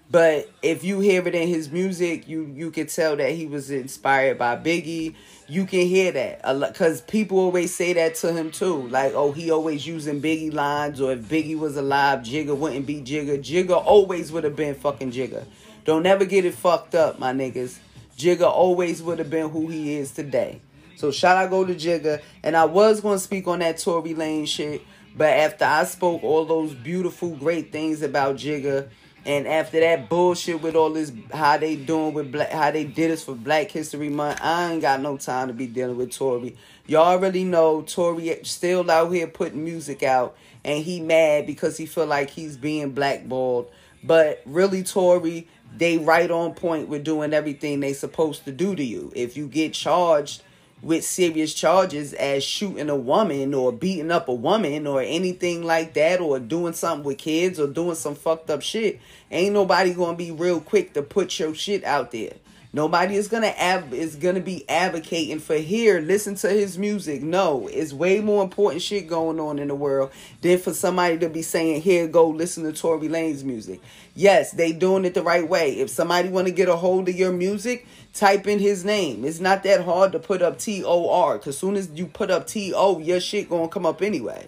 But 0.10 0.50
if 0.62 0.84
you 0.84 1.00
hear 1.00 1.28
it 1.28 1.36
in 1.36 1.48
his 1.48 1.70
music, 1.70 2.28
you 2.28 2.52
you 2.56 2.72
can 2.72 2.88
tell 2.88 3.16
that 3.18 3.32
he 3.32 3.46
was 3.46 3.72
inspired 3.72 4.38
by 4.38 4.56
Biggie 4.56 5.16
you 5.50 5.66
can 5.66 5.88
hear 5.88 6.12
that 6.12 6.42
because 6.60 7.02
people 7.02 7.40
always 7.40 7.74
say 7.74 7.94
that 7.94 8.16
to 8.16 8.34
him 8.34 8.52
too. 8.52 8.88
Like, 8.90 9.14
oh, 9.14 9.32
he 9.32 9.50
always 9.50 9.88
using 9.88 10.22
Biggie 10.22 10.54
lines, 10.54 11.00
or 11.00 11.14
if 11.14 11.22
Biggie 11.22 11.58
was 11.58 11.78
alive, 11.78 12.20
Jigga 12.20 12.56
wouldn't 12.56 12.86
be 12.86 13.02
Jigga. 13.02 13.40
Jigga 13.40 13.82
always 13.84 14.32
would 14.32 14.44
have 14.44 14.56
been 14.56 14.76
fucking 14.76 15.12
Jigga. 15.12 15.46
Don't 15.86 16.04
never 16.04 16.26
get 16.26 16.44
it 16.44 16.54
fucked 16.54 16.96
up, 16.96 17.18
my 17.18 17.32
niggas. 17.32 17.78
Jigga 18.18 18.44
always 18.44 19.02
would 19.02 19.20
have 19.20 19.30
been 19.30 19.50
who 19.50 19.68
he 19.68 19.96
is 19.96 20.12
today. 20.12 20.60
So 20.98 21.12
shout 21.12 21.38
out 21.38 21.50
go 21.50 21.64
to 21.64 21.76
Jigga. 21.76 22.22
And 22.44 22.58
I 22.58 22.66
was 22.66 23.00
gonna 23.00 23.20
speak 23.20 23.48
on 23.48 23.60
that 23.60 23.78
Tory 23.78 24.14
Lanez 24.14 24.48
shit, 24.48 24.82
but 25.18 25.30
after 25.30 25.66
I 25.66 25.84
spoke 25.86 26.24
all 26.24 26.46
those 26.46 26.74
beautiful, 26.74 27.36
great 27.36 27.72
things 27.72 28.02
about 28.02 28.36
Jigga 28.36 28.90
and 29.28 29.46
after 29.46 29.82
that 29.82 30.08
bullshit 30.08 30.62
with 30.62 30.74
all 30.78 30.92
this, 30.92 31.12
how 31.34 31.58
they 31.58 31.76
doing 31.76 32.14
with 32.14 32.32
black, 32.32 32.50
how 32.50 32.72
they 32.72 32.86
did 32.86 33.12
this 33.12 33.26
for 33.26 33.36
Black 33.36 33.70
History 33.70 34.08
Month, 34.08 34.40
I 34.42 34.72
ain't 34.72 34.82
got 34.82 35.02
no 35.02 35.18
time 35.18 35.50
to 35.50 35.54
be 35.54 35.68
dealing 35.68 35.98
with 35.98 36.14
Tory. 36.14 36.56
Y'all 36.86 37.08
already 37.08 37.44
know 37.44 37.82
Tory 37.82 38.40
still 38.44 38.90
out 38.90 39.12
here 39.12 39.28
putting 39.28 39.66
music 39.66 40.02
out, 40.02 40.38
and 40.64 40.82
he 40.82 41.02
mad 41.02 41.46
because 41.46 41.76
he 41.76 41.86
feel 41.86 42.06
like 42.06 42.30
he's 42.30 42.56
being 42.56 42.92
blackballed. 42.92 43.70
But 44.02 44.42
really, 44.46 44.82
Tory, 44.82 45.50
they 45.76 45.98
right 45.98 46.32
on 46.32 46.54
point 46.54 46.88
with 46.88 47.04
doing 47.04 47.34
everything 47.34 47.82
they 47.82 47.92
supposed 47.92 48.46
to 48.46 48.54
do 48.54 48.78
to 48.78 48.84
you. 48.84 49.12
If 49.14 49.36
you 49.36 49.50
get 49.50 49.74
charged 49.74 50.42
with 50.82 51.04
serious 51.04 51.54
charges 51.54 52.14
as 52.14 52.44
shooting 52.44 52.90
a 52.90 52.96
woman 52.96 53.54
or 53.54 53.72
beating 53.72 54.12
up 54.12 54.28
a 54.28 54.34
woman 54.34 54.86
or 54.86 55.02
anything 55.02 55.64
like 55.64 55.94
that 55.96 56.20
or 56.20 56.40
doing 56.40 56.74
something 56.74 57.06
with 57.06 57.18
kids 57.18 57.60
or 57.60 57.68
doing 57.68 57.96
some 57.96 58.16
fucked 58.16 58.50
up 58.50 58.62
shit, 58.62 59.00
ain't 59.32 59.54
nobody 59.54 59.94
gonna 59.94 60.18
be 60.18 60.32
real 60.32 60.60
quick 60.60 60.94
to 60.94 61.02
put 61.02 61.40
your 61.40 61.56
shit 61.56 61.84
out 61.84 62.12
there. 62.12 62.34
Nobody 62.74 63.16
is 63.16 63.28
gonna 63.28 63.54
ab- 63.58 63.94
is 63.94 64.16
gonna 64.16 64.42
be 64.42 64.64
advocating 64.70 65.40
for 65.40 65.56
here. 65.56 66.00
Listen 66.00 66.36
to 66.36 66.50
his 66.50 66.78
music. 66.78 67.24
No, 67.24 67.68
it's 67.68 67.94
way 67.94 68.20
more 68.20 68.44
important 68.44 68.84
shit 68.84 69.08
going 69.08 69.40
on 69.40 69.58
in 69.58 69.70
the 69.70 69.76
world 69.76 70.12
than 70.42 70.60
for 70.60 70.74
somebody 70.74 71.18
to 71.20 71.30
be 71.30 71.42
saying 71.42 71.82
here 71.82 72.08
go 72.08 72.30
listen 72.30 72.64
to 72.66 72.74
Tory 72.74 73.08
Lane's 73.08 73.44
music. 73.44 73.82
Yes, 74.16 74.52
they 74.52 74.74
doing 74.74 75.06
it 75.06 75.14
the 75.14 75.24
right 75.24 75.48
way. 75.48 75.80
If 75.80 75.90
somebody 75.90 76.30
want 76.30 76.48
to 76.48 76.54
get 76.54 76.70
a 76.70 76.76
hold 76.76 77.08
of 77.10 77.16
your 77.16 77.32
music, 77.32 77.88
type 78.18 78.48
in 78.48 78.60
his 78.60 78.84
name. 78.84 79.24
It's 79.24 79.40
not 79.40 79.64
that 79.64 79.86
hard 79.86 80.12
to 80.12 80.20
put 80.20 80.42
up 80.42 80.58
T 80.58 80.84
O 80.84 81.10
R. 81.10 81.40
Cause 81.40 81.58
soon 81.58 81.76
as 81.76 81.90
you 81.92 82.08
put 82.08 82.32
up 82.32 82.48
T 82.48 82.74
O, 82.74 83.00
your 83.00 83.20
shit 83.20 83.50
gonna 83.50 83.68
come 83.68 83.86
up 83.86 84.02
anyway. 84.02 84.48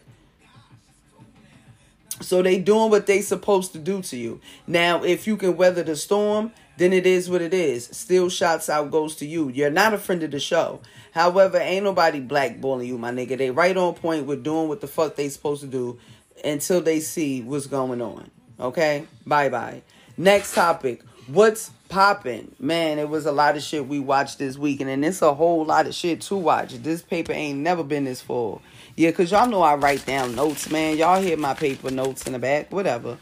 So 2.22 2.42
they 2.42 2.60
doing 2.60 2.90
what 2.90 3.06
they 3.06 3.22
supposed 3.22 3.72
to 3.74 3.80
do 3.80 4.02
to 4.04 4.18
you. 4.18 4.42
Now, 4.68 5.04
if 5.04 5.26
you 5.26 5.38
can 5.38 5.56
weather 5.56 5.84
the 5.84 5.96
storm, 5.96 6.52
then 6.78 6.92
it 6.92 7.06
is 7.06 7.30
what 7.30 7.42
it 7.42 7.54
is. 7.54 7.86
Still 7.86 8.30
shots 8.30 8.70
out 8.70 8.92
goes 8.92 9.16
to 9.18 9.26
you. 9.26 9.50
You're 9.50 9.70
not 9.70 9.94
a 9.94 9.98
friend 9.98 10.22
of 10.24 10.32
the 10.32 10.40
show. 10.40 10.82
However, 11.14 11.58
ain't 11.58 11.86
nobody 11.86 12.22
blackballing 12.22 12.88
you, 12.88 12.98
my 12.98 13.12
nigga. 13.12 13.38
They 13.38 13.52
right 13.52 13.76
on 13.76 13.94
point 13.96 14.26
with 14.26 14.44
doing 14.44 14.68
what 14.68 14.82
the 14.82 14.88
fuck 14.88 15.16
they 15.16 15.30
supposed 15.30 15.62
to 15.62 15.68
do 15.68 15.98
until 16.44 16.82
they 16.82 17.00
see 17.00 17.42
what's 17.42 17.68
going 17.68 18.02
on. 18.02 18.32
Okay? 18.60 19.08
Bye 19.26 19.50
bye. 19.50 19.82
Next 20.18 20.54
topic. 20.54 21.02
What's 21.28 21.72
popping? 21.90 22.56
Man, 22.60 23.00
it 23.00 23.10
was 23.10 23.26
a 23.26 23.32
lot 23.32 23.58
of 23.58 23.64
shit 23.64 23.88
we 23.88 24.00
watched 24.00 24.40
this 24.40 24.58
weekend, 24.58 24.90
and 24.90 25.04
it's 25.04 25.22
a 25.22 25.34
whole 25.34 25.66
lot 25.66 25.88
of 25.88 25.94
shit 25.94 26.22
to 26.22 26.36
watch. 26.36 26.74
This 26.76 27.02
paper 27.02 27.34
ain't 27.34 27.60
never 27.60 27.84
been 27.84 28.06
this 28.06 28.22
full. 28.22 28.62
Yeah, 28.96 29.12
cause 29.12 29.32
y'all 29.32 29.50
know 29.50 29.62
I 29.62 29.76
write 29.76 30.06
down 30.06 30.36
notes, 30.36 30.70
man. 30.70 30.98
Y'all 30.98 31.22
hear 31.22 31.38
my 31.38 31.54
paper 31.54 31.92
notes 31.92 32.26
in 32.28 32.34
the 32.34 32.40
back, 32.40 32.72
whatever. 32.72 33.18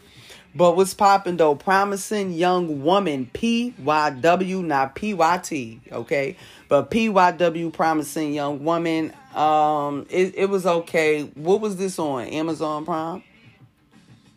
But 0.54 0.76
what's 0.76 0.94
popping 0.94 1.36
though? 1.36 1.54
Promising 1.54 2.32
young 2.32 2.82
woman, 2.82 3.30
PYW, 3.32 4.64
not 4.64 4.94
PYT, 4.94 5.92
okay? 5.92 6.36
But 6.68 6.90
PYW, 6.90 7.72
promising 7.72 8.32
young 8.34 8.64
woman. 8.64 9.12
Um, 9.34 10.06
it, 10.10 10.34
it 10.36 10.48
was 10.48 10.66
okay. 10.66 11.24
What 11.34 11.60
was 11.60 11.76
this 11.76 11.98
on? 11.98 12.26
Amazon 12.26 12.84
Prime? 12.84 13.22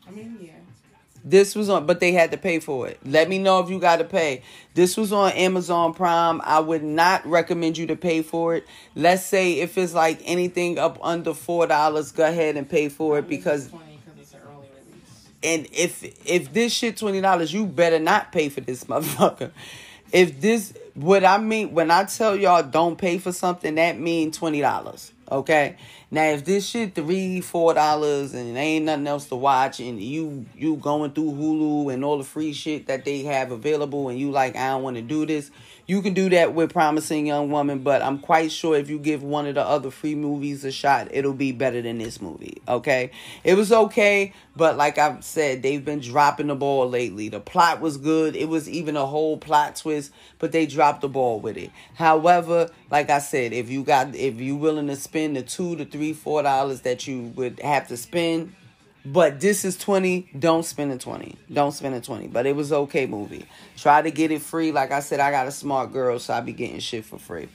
I 0.07 0.11
mean, 0.11 0.37
yeah. 0.41 0.50
This 1.23 1.55
was 1.55 1.69
on, 1.69 1.85
but 1.85 1.99
they 1.99 2.13
had 2.13 2.31
to 2.31 2.37
pay 2.37 2.59
for 2.59 2.87
it. 2.87 2.99
Let 3.05 3.29
me 3.29 3.37
know 3.37 3.59
if 3.59 3.69
you 3.69 3.79
got 3.79 3.97
to 3.97 4.03
pay. 4.03 4.41
This 4.73 4.97
was 4.97 5.13
on 5.13 5.31
Amazon 5.33 5.93
Prime. 5.93 6.41
I 6.43 6.59
would 6.59 6.83
not 6.83 7.25
recommend 7.25 7.77
you 7.77 7.85
to 7.87 7.95
pay 7.95 8.23
for 8.23 8.55
it. 8.55 8.65
Let's 8.95 9.23
say 9.23 9.59
if 9.59 9.77
it's 9.77 9.93
like 9.93 10.19
anything 10.25 10.79
up 10.79 10.97
under 11.03 11.33
four 11.33 11.67
dollars, 11.67 12.11
go 12.11 12.27
ahead 12.27 12.57
and 12.57 12.67
pay 12.67 12.89
for 12.89 13.19
it 13.19 13.27
because. 13.27 13.69
And 15.43 15.67
if 15.71 16.03
if 16.27 16.53
this 16.53 16.73
shit 16.73 16.97
twenty 16.97 17.21
dollars, 17.21 17.53
you 17.53 17.65
better 17.65 17.99
not 17.99 18.31
pay 18.31 18.49
for 18.49 18.61
this 18.61 18.83
motherfucker. 18.85 19.51
If 20.11 20.41
this, 20.41 20.73
what 20.93 21.23
I 21.23 21.37
mean 21.37 21.73
when 21.73 21.89
I 21.91 22.03
tell 22.03 22.35
y'all 22.35 22.63
don't 22.63 22.97
pay 22.97 23.17
for 23.19 23.31
something, 23.31 23.75
that 23.75 23.99
mean 23.99 24.31
twenty 24.31 24.61
dollars. 24.61 25.11
Okay. 25.31 25.77
Now 26.13 26.25
if 26.25 26.43
this 26.43 26.67
shit 26.67 26.93
three, 26.93 27.39
four 27.39 27.73
dollars 27.73 28.33
and 28.33 28.57
ain't 28.57 28.83
nothing 28.83 29.07
else 29.07 29.29
to 29.29 29.37
watch 29.37 29.79
and 29.79 30.01
you 30.01 30.45
you 30.57 30.75
going 30.75 31.11
through 31.11 31.31
Hulu 31.31 31.93
and 31.93 32.03
all 32.03 32.17
the 32.17 32.25
free 32.25 32.51
shit 32.51 32.87
that 32.87 33.05
they 33.05 33.23
have 33.23 33.51
available 33.51 34.09
and 34.09 34.19
you 34.19 34.29
like 34.29 34.57
I 34.57 34.71
don't 34.71 34.83
want 34.83 34.97
to 34.97 35.01
do 35.01 35.25
this, 35.25 35.51
you 35.87 36.01
can 36.01 36.13
do 36.13 36.29
that 36.29 36.53
with 36.53 36.71
Promising 36.71 37.27
Young 37.27 37.49
Woman, 37.49 37.79
but 37.79 38.01
I'm 38.01 38.19
quite 38.19 38.51
sure 38.51 38.77
if 38.77 38.89
you 38.89 38.99
give 38.99 39.23
one 39.23 39.45
of 39.45 39.55
the 39.55 39.61
other 39.61 39.91
free 39.91 40.15
movies 40.15 40.63
a 40.63 40.71
shot, 40.71 41.09
it'll 41.11 41.33
be 41.33 41.51
better 41.51 41.81
than 41.81 41.97
this 41.97 42.21
movie. 42.21 42.61
Okay. 42.67 43.11
It 43.43 43.55
was 43.55 43.71
okay, 43.71 44.33
but 44.55 44.77
like 44.77 44.97
I've 44.97 45.23
said, 45.23 45.61
they've 45.61 45.83
been 45.83 45.99
dropping 45.99 46.47
the 46.47 46.55
ball 46.55 46.89
lately. 46.89 47.29
The 47.29 47.39
plot 47.39 47.81
was 47.81 47.97
good. 47.97 48.35
It 48.35 48.47
was 48.47 48.69
even 48.69 48.95
a 48.95 49.05
whole 49.05 49.37
plot 49.37 49.75
twist, 49.75 50.11
but 50.39 50.51
they 50.51 50.65
dropped 50.65 51.01
the 51.01 51.09
ball 51.09 51.39
with 51.39 51.57
it. 51.57 51.71
However, 51.95 52.69
like 52.89 53.09
I 53.09 53.19
said, 53.19 53.53
if 53.53 53.69
you 53.69 53.83
got 53.83 54.15
if 54.15 54.39
you 54.39 54.55
willing 54.55 54.87
to 54.87 54.95
spend 54.95 55.35
the 55.35 55.41
two 55.41 55.75
to 55.75 55.85
three, 55.85 56.00
four 56.13 56.43
dollars 56.43 56.81
that 56.81 57.07
you 57.07 57.31
would 57.35 57.59
have 57.59 57.87
to 57.89 57.97
spend, 57.97 58.53
but 59.05 59.39
this 59.39 59.65
is 59.65 59.77
20 59.77 60.29
don't 60.37 60.63
spend 60.63 60.91
a 60.91 60.97
20 60.97 61.35
don't 61.51 61.71
spend 61.71 61.95
a 61.95 62.01
20 62.01 62.27
but 62.27 62.45
it 62.45 62.55
was 62.55 62.71
okay 62.71 63.05
movie. 63.05 63.45
Try 63.77 64.01
to 64.01 64.11
get 64.11 64.31
it 64.31 64.41
free. 64.41 64.71
Like 64.71 64.91
i 64.91 64.99
said 64.99 65.19
i 65.19 65.31
got 65.31 65.47
a 65.47 65.51
smart 65.51 65.91
girl 65.91 66.19
so 66.19 66.33
i 66.33 66.41
be 66.41 66.53
getting 66.53 66.79
shit 66.79 67.05
for 67.05 67.17
free. 67.17 67.49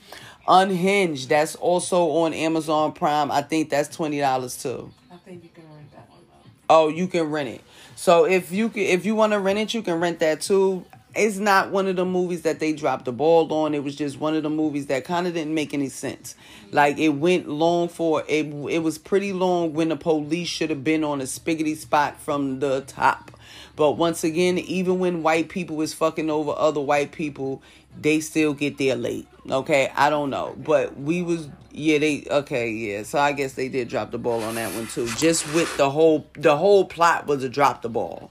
Unhinged 0.47 1.29
that's 1.29 1.55
also 1.55 2.09
on 2.09 2.33
amazon 2.33 2.91
prime. 2.93 3.31
I 3.31 3.41
think 3.41 3.69
that's 3.69 3.95
$20 3.95 4.61
too. 4.61 4.91
I 5.11 5.17
think 5.17 5.43
you 5.43 5.49
can 5.53 5.63
rent 5.73 5.91
that 5.91 6.09
one 6.09 6.21
though. 6.29 6.49
Oh 6.69 6.87
you 6.89 7.07
can 7.07 7.29
rent 7.29 7.49
it. 7.49 7.61
So 7.95 8.25
if 8.25 8.51
you 8.51 8.69
can 8.69 8.83
if 8.83 9.05
you 9.05 9.15
want 9.15 9.33
to 9.33 9.39
rent 9.39 9.59
it 9.59 9.73
you 9.73 9.81
can 9.81 9.99
rent 9.99 10.19
that 10.19 10.41
too 10.41 10.85
it's 11.15 11.37
not 11.37 11.71
one 11.71 11.87
of 11.87 11.95
the 11.95 12.05
movies 12.05 12.43
that 12.43 12.59
they 12.59 12.73
dropped 12.73 13.05
the 13.05 13.11
ball 13.11 13.51
on. 13.51 13.73
It 13.73 13.83
was 13.83 13.95
just 13.95 14.19
one 14.19 14.35
of 14.35 14.43
the 14.43 14.49
movies 14.49 14.87
that 14.87 15.03
kind 15.03 15.25
of 15.25 15.33
didn't 15.33 15.53
make 15.53 15.73
any 15.73 15.89
sense. 15.89 16.35
Like 16.71 16.97
it 16.97 17.09
went 17.09 17.49
long 17.49 17.89
for 17.89 18.23
it. 18.27 18.45
It 18.45 18.83
was 18.83 18.97
pretty 18.97 19.33
long 19.33 19.73
when 19.73 19.89
the 19.89 19.95
police 19.95 20.47
should 20.47 20.69
have 20.69 20.83
been 20.83 21.03
on 21.03 21.21
a 21.21 21.25
spiggity 21.25 21.75
spot 21.75 22.19
from 22.19 22.59
the 22.59 22.81
top. 22.81 23.31
But 23.75 23.93
once 23.93 24.23
again, 24.23 24.57
even 24.57 24.99
when 24.99 25.23
white 25.23 25.49
people 25.49 25.81
is 25.81 25.93
fucking 25.93 26.29
over 26.29 26.53
other 26.55 26.81
white 26.81 27.11
people, 27.11 27.61
they 27.99 28.19
still 28.19 28.53
get 28.53 28.77
there 28.77 28.95
late. 28.95 29.27
Okay, 29.49 29.91
I 29.95 30.09
don't 30.09 30.29
know, 30.29 30.55
but 30.57 30.99
we 30.99 31.21
was 31.21 31.49
yeah 31.71 31.99
they 31.99 32.25
okay 32.29 32.69
yeah. 32.69 33.03
So 33.03 33.19
I 33.19 33.31
guess 33.31 33.53
they 33.53 33.69
did 33.69 33.87
drop 33.87 34.11
the 34.11 34.17
ball 34.17 34.43
on 34.43 34.55
that 34.55 34.73
one 34.75 34.87
too. 34.87 35.07
Just 35.17 35.51
with 35.53 35.75
the 35.77 35.89
whole 35.89 36.27
the 36.33 36.57
whole 36.57 36.85
plot 36.85 37.27
was 37.27 37.41
to 37.41 37.49
drop 37.49 37.81
the 37.81 37.89
ball. 37.89 38.29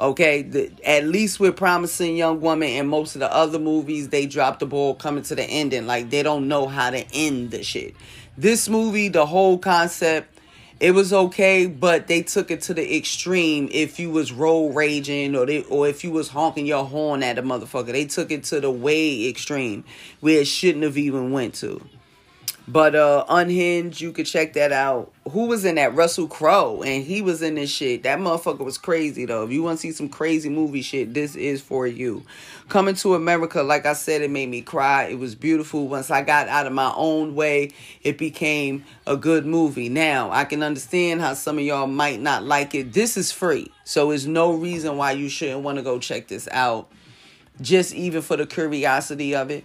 Okay, 0.00 0.42
the, 0.42 0.70
at 0.84 1.04
least 1.04 1.40
with 1.40 1.56
Promising 1.56 2.16
Young 2.16 2.40
Woman 2.40 2.68
and 2.68 2.88
most 2.88 3.16
of 3.16 3.20
the 3.20 3.34
other 3.34 3.58
movies, 3.58 4.10
they 4.10 4.26
drop 4.26 4.60
the 4.60 4.66
ball 4.66 4.94
coming 4.94 5.24
to 5.24 5.34
the 5.34 5.42
ending. 5.42 5.86
Like 5.88 6.10
they 6.10 6.22
don't 6.22 6.46
know 6.46 6.68
how 6.68 6.90
to 6.90 7.04
end 7.12 7.50
the 7.50 7.64
shit. 7.64 7.96
This 8.36 8.68
movie, 8.68 9.08
the 9.08 9.26
whole 9.26 9.58
concept, 9.58 10.38
it 10.78 10.92
was 10.92 11.12
okay, 11.12 11.66
but 11.66 12.06
they 12.06 12.22
took 12.22 12.52
it 12.52 12.62
to 12.62 12.74
the 12.74 12.96
extreme. 12.96 13.68
If 13.72 13.98
you 13.98 14.10
was 14.10 14.30
road 14.30 14.76
raging 14.76 15.34
or 15.34 15.44
they, 15.44 15.64
or 15.64 15.88
if 15.88 16.04
you 16.04 16.12
was 16.12 16.28
honking 16.28 16.66
your 16.66 16.84
horn 16.84 17.24
at 17.24 17.36
a 17.36 17.42
motherfucker, 17.42 17.90
they 17.90 18.04
took 18.04 18.30
it 18.30 18.44
to 18.44 18.60
the 18.60 18.70
way 18.70 19.28
extreme 19.28 19.82
where 20.20 20.42
it 20.42 20.46
shouldn't 20.46 20.84
have 20.84 20.96
even 20.96 21.32
went 21.32 21.54
to. 21.54 21.84
But 22.70 22.94
uh 22.94 23.24
Unhinged, 23.30 23.98
you 23.98 24.12
could 24.12 24.26
check 24.26 24.52
that 24.52 24.72
out. 24.72 25.10
Who 25.30 25.46
was 25.46 25.64
in 25.64 25.76
that? 25.76 25.94
Russell 25.94 26.28
Crowe, 26.28 26.82
and 26.82 27.02
he 27.02 27.22
was 27.22 27.40
in 27.40 27.54
this 27.54 27.70
shit. 27.70 28.02
That 28.02 28.18
motherfucker 28.18 28.58
was 28.58 28.76
crazy 28.76 29.24
though. 29.24 29.42
If 29.42 29.52
you 29.52 29.62
want 29.62 29.78
to 29.78 29.80
see 29.80 29.92
some 29.92 30.10
crazy 30.10 30.50
movie 30.50 30.82
shit, 30.82 31.14
this 31.14 31.34
is 31.34 31.62
for 31.62 31.86
you. 31.86 32.24
Coming 32.68 32.94
to 32.96 33.14
America, 33.14 33.62
like 33.62 33.86
I 33.86 33.94
said, 33.94 34.20
it 34.20 34.30
made 34.30 34.50
me 34.50 34.60
cry. 34.60 35.04
It 35.04 35.18
was 35.18 35.34
beautiful. 35.34 35.88
Once 35.88 36.10
I 36.10 36.20
got 36.20 36.46
out 36.48 36.66
of 36.66 36.74
my 36.74 36.92
own 36.94 37.34
way, 37.34 37.70
it 38.02 38.18
became 38.18 38.84
a 39.06 39.16
good 39.16 39.46
movie. 39.46 39.88
Now 39.88 40.30
I 40.30 40.44
can 40.44 40.62
understand 40.62 41.22
how 41.22 41.32
some 41.32 41.56
of 41.56 41.64
y'all 41.64 41.86
might 41.86 42.20
not 42.20 42.44
like 42.44 42.74
it. 42.74 42.92
This 42.92 43.16
is 43.16 43.32
free, 43.32 43.72
so 43.84 44.10
there's 44.10 44.26
no 44.26 44.52
reason 44.52 44.98
why 44.98 45.12
you 45.12 45.30
shouldn't 45.30 45.62
want 45.62 45.78
to 45.78 45.82
go 45.82 45.98
check 45.98 46.28
this 46.28 46.46
out. 46.52 46.90
Just 47.62 47.94
even 47.94 48.20
for 48.20 48.36
the 48.36 48.46
curiosity 48.46 49.34
of 49.34 49.50
it. 49.50 49.64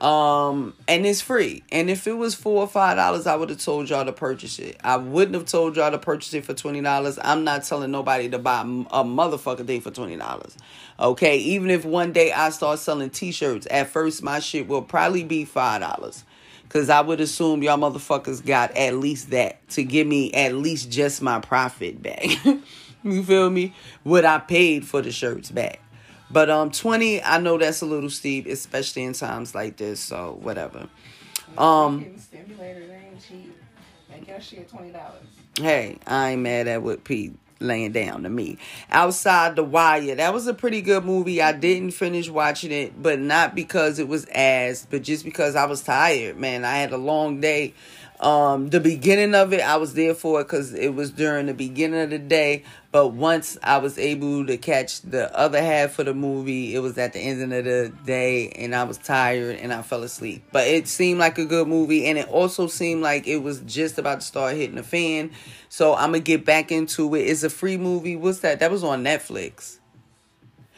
Um, 0.00 0.72
and 0.88 1.04
it's 1.04 1.20
free. 1.20 1.62
And 1.70 1.90
if 1.90 2.06
it 2.06 2.14
was 2.14 2.34
four 2.34 2.62
or 2.62 2.68
five 2.68 2.96
dollars, 2.96 3.26
I 3.26 3.36
would 3.36 3.50
have 3.50 3.62
told 3.62 3.90
y'all 3.90 4.06
to 4.06 4.12
purchase 4.12 4.58
it. 4.58 4.78
I 4.82 4.96
wouldn't 4.96 5.34
have 5.34 5.44
told 5.44 5.76
y'all 5.76 5.90
to 5.90 5.98
purchase 5.98 6.32
it 6.32 6.46
for 6.46 6.54
twenty 6.54 6.80
dollars. 6.80 7.18
I'm 7.22 7.44
not 7.44 7.64
telling 7.64 7.90
nobody 7.90 8.28
to 8.30 8.38
buy 8.38 8.62
a 8.62 9.04
motherfucker 9.04 9.66
thing 9.66 9.82
for 9.82 9.90
twenty 9.90 10.16
dollars. 10.16 10.56
Okay, 10.98 11.36
even 11.38 11.70
if 11.70 11.84
one 11.84 12.12
day 12.12 12.32
I 12.32 12.48
start 12.50 12.78
selling 12.78 13.10
T-shirts, 13.10 13.66
at 13.70 13.88
first 13.88 14.22
my 14.22 14.38
shit 14.40 14.68
will 14.68 14.82
probably 14.82 15.24
be 15.24 15.44
five 15.44 15.82
dollars. 15.82 16.24
Cause 16.70 16.88
I 16.88 17.00
would 17.00 17.20
assume 17.20 17.64
y'all 17.64 17.76
motherfuckers 17.76 18.46
got 18.46 18.76
at 18.76 18.94
least 18.94 19.30
that 19.30 19.68
to 19.70 19.82
give 19.82 20.06
me 20.06 20.32
at 20.32 20.54
least 20.54 20.88
just 20.88 21.20
my 21.20 21.40
profit 21.40 22.00
back. 22.00 22.24
you 23.02 23.24
feel 23.24 23.50
me? 23.50 23.74
What 24.04 24.24
I 24.24 24.38
paid 24.38 24.86
for 24.86 25.02
the 25.02 25.10
shirts 25.10 25.50
back. 25.50 25.80
But 26.30 26.50
um, 26.50 26.70
twenty, 26.70 27.22
I 27.22 27.38
know 27.38 27.58
that's 27.58 27.82
a 27.82 27.86
little 27.86 28.10
steep, 28.10 28.46
especially 28.46 29.02
in 29.04 29.12
times 29.14 29.54
like 29.54 29.76
this. 29.76 30.00
So 30.00 30.38
whatever. 30.40 30.88
Um, 31.58 32.00
Hey, 35.58 35.98
I 36.06 36.30
ain't 36.30 36.42
mad 36.42 36.68
at 36.68 36.82
what 36.82 37.04
Pete 37.04 37.34
laying 37.58 37.92
down 37.92 38.22
to 38.22 38.28
me. 38.30 38.58
Outside 38.90 39.56
the 39.56 39.64
Wire, 39.64 40.14
that 40.14 40.32
was 40.32 40.46
a 40.46 40.54
pretty 40.54 40.80
good 40.80 41.04
movie. 41.04 41.42
I 41.42 41.52
didn't 41.52 41.90
finish 41.90 42.28
watching 42.28 42.72
it, 42.72 43.02
but 43.02 43.18
not 43.18 43.54
because 43.54 43.98
it 43.98 44.08
was 44.08 44.26
ass, 44.28 44.86
but 44.88 45.02
just 45.02 45.24
because 45.24 45.56
I 45.56 45.66
was 45.66 45.82
tired. 45.82 46.38
Man, 46.38 46.64
I 46.64 46.76
had 46.76 46.92
a 46.92 46.96
long 46.96 47.40
day. 47.40 47.74
Um, 48.20 48.68
the 48.68 48.80
beginning 48.80 49.34
of 49.34 49.52
it, 49.52 49.60
I 49.60 49.76
was 49.76 49.94
there 49.94 50.14
for 50.14 50.40
it 50.40 50.44
because 50.44 50.74
it 50.74 50.94
was 50.94 51.10
during 51.10 51.46
the 51.46 51.54
beginning 51.54 52.02
of 52.02 52.10
the 52.10 52.18
day. 52.18 52.64
But 52.92 53.08
once 53.08 53.56
I 53.62 53.78
was 53.78 53.98
able 53.98 54.44
to 54.46 54.56
catch 54.56 55.02
the 55.02 55.32
other 55.38 55.62
half 55.62 56.00
of 56.00 56.06
the 56.06 56.14
movie, 56.14 56.74
it 56.74 56.80
was 56.80 56.98
at 56.98 57.12
the 57.12 57.20
end 57.20 57.40
of 57.52 57.64
the 57.64 57.92
day 58.04 58.48
and 58.48 58.74
I 58.74 58.82
was 58.82 58.98
tired 58.98 59.56
and 59.56 59.72
I 59.72 59.82
fell 59.82 60.02
asleep. 60.02 60.42
But 60.50 60.66
it 60.66 60.88
seemed 60.88 61.20
like 61.20 61.38
a 61.38 61.44
good 61.44 61.68
movie 61.68 62.06
and 62.06 62.18
it 62.18 62.28
also 62.28 62.66
seemed 62.66 63.02
like 63.02 63.28
it 63.28 63.38
was 63.38 63.60
just 63.60 63.96
about 63.98 64.20
to 64.22 64.26
start 64.26 64.56
hitting 64.56 64.74
the 64.74 64.82
fan. 64.82 65.30
So 65.68 65.94
I'm 65.94 66.10
going 66.10 66.24
to 66.24 66.26
get 66.26 66.44
back 66.44 66.72
into 66.72 67.14
it. 67.14 67.20
It's 67.20 67.44
a 67.44 67.50
free 67.50 67.76
movie. 67.76 68.16
What's 68.16 68.40
that? 68.40 68.58
That 68.58 68.72
was 68.72 68.82
on 68.82 69.04
Netflix. 69.04 69.78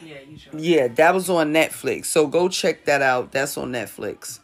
Yeah, 0.05 0.17
you 0.29 0.37
should. 0.37 0.61
Yeah, 0.61 0.89
that 0.89 1.15
was 1.15 1.31
on 1.31 1.55
Netflix. 1.55 2.07
So 2.07 2.27
go 2.27 2.51
check 2.51 2.85
that 2.85 3.01
out. 3.01 3.33
That's 3.33 3.57
on 3.57 3.73
Netflix. 3.73 4.41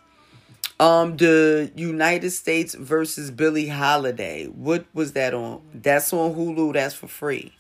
Um, 0.81 1.16
the 1.16 1.70
United 1.74 2.31
States 2.31 2.74
versus 2.74 3.31
Billie 3.31 3.69
Holiday. 3.69 4.47
What 4.47 4.86
was 4.95 5.12
that 5.12 5.35
on? 5.35 5.61
That's 5.74 6.12
on 6.15 6.35
Hulu. 6.35 6.73
That's 6.73 6.95
for 6.95 7.09
free. 7.09 7.53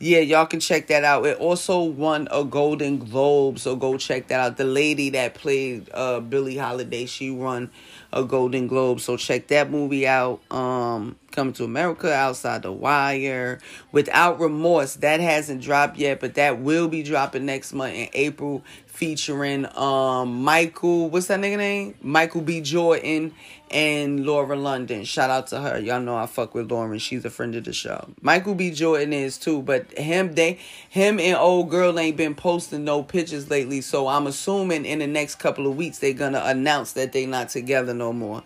Yeah, 0.00 0.18
y'all 0.18 0.46
can 0.46 0.60
check 0.60 0.88
that 0.88 1.04
out. 1.04 1.24
It 1.24 1.38
also 1.38 1.82
won 1.82 2.26
a 2.30 2.44
Golden 2.44 2.98
Globe, 2.98 3.58
so 3.58 3.76
go 3.76 3.96
check 3.96 4.26
that 4.28 4.40
out. 4.40 4.56
The 4.56 4.64
lady 4.64 5.10
that 5.10 5.34
played 5.34 5.88
uh 5.94 6.20
Billie 6.20 6.56
Holiday, 6.56 7.06
she 7.06 7.30
won 7.30 7.70
a 8.12 8.24
Golden 8.24 8.66
Globe, 8.66 9.00
so 9.00 9.16
check 9.16 9.46
that 9.48 9.70
movie 9.70 10.06
out. 10.06 10.40
Um, 10.52 11.16
Coming 11.30 11.52
to 11.54 11.64
America, 11.64 12.14
Outside 12.14 12.62
the 12.62 12.70
Wire, 12.70 13.58
Without 13.90 14.38
Remorse. 14.38 14.94
That 14.96 15.18
hasn't 15.18 15.62
dropped 15.62 15.96
yet, 15.96 16.20
but 16.20 16.34
that 16.34 16.60
will 16.60 16.86
be 16.86 17.02
dropping 17.02 17.44
next 17.44 17.72
month 17.72 17.94
in 17.94 18.08
April 18.14 18.62
featuring 18.94 19.66
um 19.76 20.44
Michael, 20.44 21.10
what's 21.10 21.26
that 21.26 21.40
nigga 21.40 21.58
name? 21.58 21.94
Michael 22.00 22.42
B. 22.42 22.60
Jordan 22.60 23.34
and 23.70 24.24
Lauren 24.24 24.62
London. 24.62 25.04
Shout 25.04 25.30
out 25.30 25.48
to 25.48 25.60
her. 25.60 25.80
Y'all 25.80 26.00
know 26.00 26.16
I 26.16 26.26
fuck 26.26 26.54
with 26.54 26.70
Lauren. 26.70 26.98
She's 27.00 27.24
a 27.24 27.30
friend 27.30 27.56
of 27.56 27.64
the 27.64 27.72
show. 27.72 28.08
Michael 28.20 28.54
B. 28.54 28.70
Jordan 28.70 29.12
is 29.12 29.36
too, 29.36 29.62
but 29.62 29.90
him 29.98 30.34
they 30.34 30.60
him 30.88 31.18
and 31.18 31.36
old 31.36 31.70
girl 31.70 31.98
ain't 31.98 32.16
been 32.16 32.36
posting 32.36 32.84
no 32.84 33.02
pictures 33.02 33.50
lately. 33.50 33.80
So 33.80 34.06
I'm 34.06 34.28
assuming 34.28 34.84
in 34.84 35.00
the 35.00 35.08
next 35.08 35.36
couple 35.36 35.66
of 35.66 35.76
weeks 35.76 35.98
they're 35.98 36.12
gonna 36.12 36.42
announce 36.44 36.92
that 36.92 37.12
they 37.12 37.26
not 37.26 37.48
together 37.48 37.94
no 37.94 38.12
more. 38.12 38.44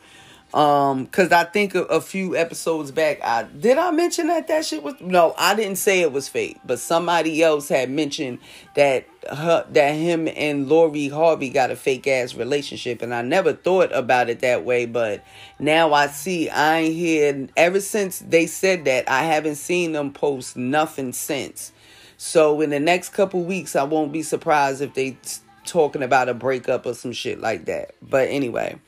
Um, 0.55 1.07
cause 1.09 1.31
I 1.31 1.45
think 1.45 1.75
a, 1.75 1.83
a, 1.85 2.01
few 2.01 2.35
episodes 2.35 2.91
back, 2.91 3.23
I 3.23 3.43
did 3.43 3.77
I 3.77 3.91
mention 3.91 4.29
that 4.29 4.49
that 4.49 4.65
shit 4.65 4.83
was 4.83 4.95
no, 4.99 5.35
I 5.37 5.55
didn't 5.55 5.77
say 5.77 6.01
it 6.01 6.11
was 6.11 6.27
fake, 6.27 6.59
but 6.65 6.79
somebody 6.79 7.43
else 7.43 7.69
had 7.69 7.91
mentioned 7.91 8.39
that 8.75 9.07
her 9.31 9.67
that 9.69 9.91
him 9.91 10.27
and 10.27 10.67
Lori 10.67 11.09
Harvey 11.09 11.51
got 11.51 11.71
a 11.71 11.77
fake 11.77 12.07
ass 12.07 12.35
relationship, 12.35 13.03
and 13.03 13.15
I 13.15 13.21
never 13.21 13.53
thought 13.53 13.93
about 13.93 14.31
it 14.31 14.41
that 14.41 14.65
way, 14.65 14.87
but 14.87 15.23
now 15.59 15.93
I 15.93 16.07
see 16.07 16.49
I 16.49 16.79
ain't 16.79 16.95
here 16.95 17.49
ever 17.55 17.83
since 17.83 18.21
they 18.21 18.47
said 18.47 18.87
that 18.87 19.07
I 19.07 19.25
haven't 19.25 19.57
seen 19.57 19.93
them 19.93 20.15
post 20.15 20.57
nothing 20.57 21.13
since. 21.13 21.73
So 22.17 22.63
in 22.63 22.71
the 22.71 22.81
next 22.81 23.11
couple 23.11 23.45
weeks, 23.45 23.77
I 23.77 23.83
won't 23.83 24.13
be 24.13 24.23
surprised 24.23 24.81
if 24.81 24.95
they 24.95 25.11
t- 25.11 25.41
talking 25.67 26.03
about 26.03 26.31
a 26.31 26.35
breakup 26.35 26.87
or 26.87 26.95
some 26.95 27.13
shit 27.13 27.39
like 27.39 27.67
that. 27.67 27.95
But 28.01 28.29
anyway. 28.29 28.81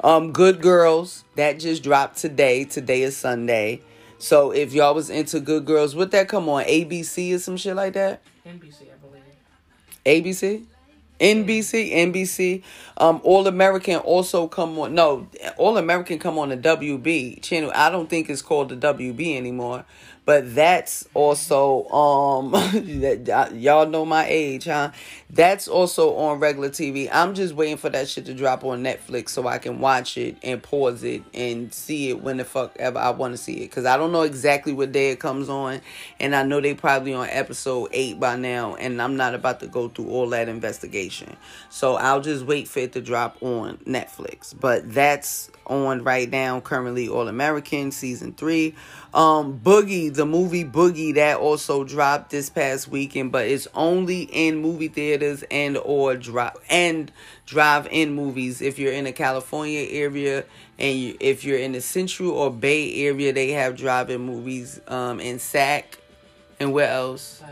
Um, 0.00 0.32
Good 0.32 0.60
Girls 0.60 1.24
that 1.36 1.58
just 1.58 1.82
dropped 1.82 2.16
today. 2.18 2.64
Today 2.64 3.02
is 3.02 3.16
Sunday. 3.16 3.80
So 4.18 4.52
if 4.52 4.72
y'all 4.72 4.94
was 4.94 5.10
into 5.10 5.40
Good 5.40 5.64
Girls, 5.64 5.96
would 5.96 6.10
that 6.12 6.28
come 6.28 6.48
on 6.48 6.64
ABC 6.64 7.34
or 7.34 7.38
some 7.38 7.56
shit 7.56 7.74
like 7.74 7.94
that? 7.94 8.22
NBC, 8.46 8.82
I 8.82 8.96
believe. 9.00 9.22
ABC, 10.06 10.64
NBC, 11.18 11.92
NBC. 11.92 12.62
Um, 12.96 13.20
All 13.24 13.46
American 13.46 13.96
also 13.96 14.48
come 14.48 14.78
on. 14.78 14.94
No, 14.94 15.28
All 15.56 15.76
American 15.76 16.18
come 16.18 16.38
on 16.38 16.50
the 16.50 16.56
WB 16.56 17.42
channel. 17.42 17.72
I 17.74 17.90
don't 17.90 18.08
think 18.08 18.28
it's 18.30 18.42
called 18.42 18.68
the 18.68 18.76
WB 18.76 19.36
anymore. 19.36 19.84
But 20.24 20.54
that's 20.54 21.08
also 21.14 21.88
um 21.88 22.52
that 23.00 23.50
y'all 23.54 23.86
know 23.86 24.04
my 24.04 24.24
age, 24.28 24.66
huh? 24.66 24.92
That's 25.34 25.66
also 25.66 26.14
on 26.16 26.40
regular 26.40 26.68
TV. 26.68 27.08
I'm 27.10 27.32
just 27.32 27.54
waiting 27.54 27.78
for 27.78 27.88
that 27.88 28.06
shit 28.06 28.26
to 28.26 28.34
drop 28.34 28.64
on 28.64 28.84
Netflix 28.84 29.30
so 29.30 29.48
I 29.48 29.56
can 29.56 29.80
watch 29.80 30.18
it 30.18 30.36
and 30.42 30.62
pause 30.62 31.02
it 31.04 31.22
and 31.32 31.72
see 31.72 32.10
it 32.10 32.20
when 32.20 32.36
the 32.36 32.44
fuck 32.44 32.76
ever 32.78 32.98
I 32.98 33.10
want 33.10 33.32
to 33.32 33.38
see 33.38 33.62
it. 33.62 33.68
Cause 33.68 33.86
I 33.86 33.96
don't 33.96 34.12
know 34.12 34.22
exactly 34.22 34.74
what 34.74 34.92
day 34.92 35.10
it 35.10 35.20
comes 35.20 35.48
on, 35.48 35.80
and 36.20 36.36
I 36.36 36.42
know 36.42 36.60
they 36.60 36.74
probably 36.74 37.14
on 37.14 37.28
episode 37.30 37.88
eight 37.92 38.20
by 38.20 38.36
now, 38.36 38.74
and 38.74 39.00
I'm 39.00 39.16
not 39.16 39.34
about 39.34 39.60
to 39.60 39.68
go 39.68 39.88
through 39.88 40.10
all 40.10 40.28
that 40.30 40.50
investigation. 40.50 41.34
So 41.70 41.94
I'll 41.94 42.20
just 42.20 42.44
wait 42.44 42.68
for 42.68 42.80
it 42.80 42.92
to 42.92 43.00
drop 43.00 43.42
on 43.42 43.78
Netflix. 43.78 44.54
But 44.58 44.92
that's 44.92 45.50
on 45.66 46.04
right 46.04 46.28
now 46.28 46.60
currently 46.60 47.08
All 47.08 47.28
American 47.28 47.90
season 47.90 48.34
three. 48.34 48.74
Um, 49.14 49.58
Boogie, 49.58 50.12
the 50.12 50.26
movie 50.26 50.64
Boogie, 50.64 51.14
that 51.14 51.38
also 51.38 51.84
dropped 51.84 52.30
this 52.30 52.50
past 52.50 52.88
weekend, 52.88 53.32
but 53.32 53.46
it's 53.46 53.68
only 53.74 54.22
in 54.22 54.60
movie 54.60 54.88
theaters 54.88 55.21
and 55.50 55.76
or 55.76 56.16
drive 56.16 56.56
and 56.68 57.10
drive-in 57.46 58.12
movies. 58.12 58.60
If 58.60 58.78
you're 58.78 58.92
in 58.92 59.04
the 59.04 59.12
California 59.12 59.86
area 59.90 60.44
and 60.78 60.98
you, 60.98 61.16
if 61.20 61.44
you're 61.44 61.58
in 61.58 61.72
the 61.72 61.80
Central 61.80 62.30
or 62.30 62.50
Bay 62.50 63.06
area, 63.06 63.32
they 63.32 63.50
have 63.50 63.76
drive-in 63.76 64.20
movies. 64.20 64.80
Um, 64.88 65.20
in 65.20 65.38
Sac 65.38 65.98
and 66.58 66.72
where 66.72 66.88
else? 66.88 67.42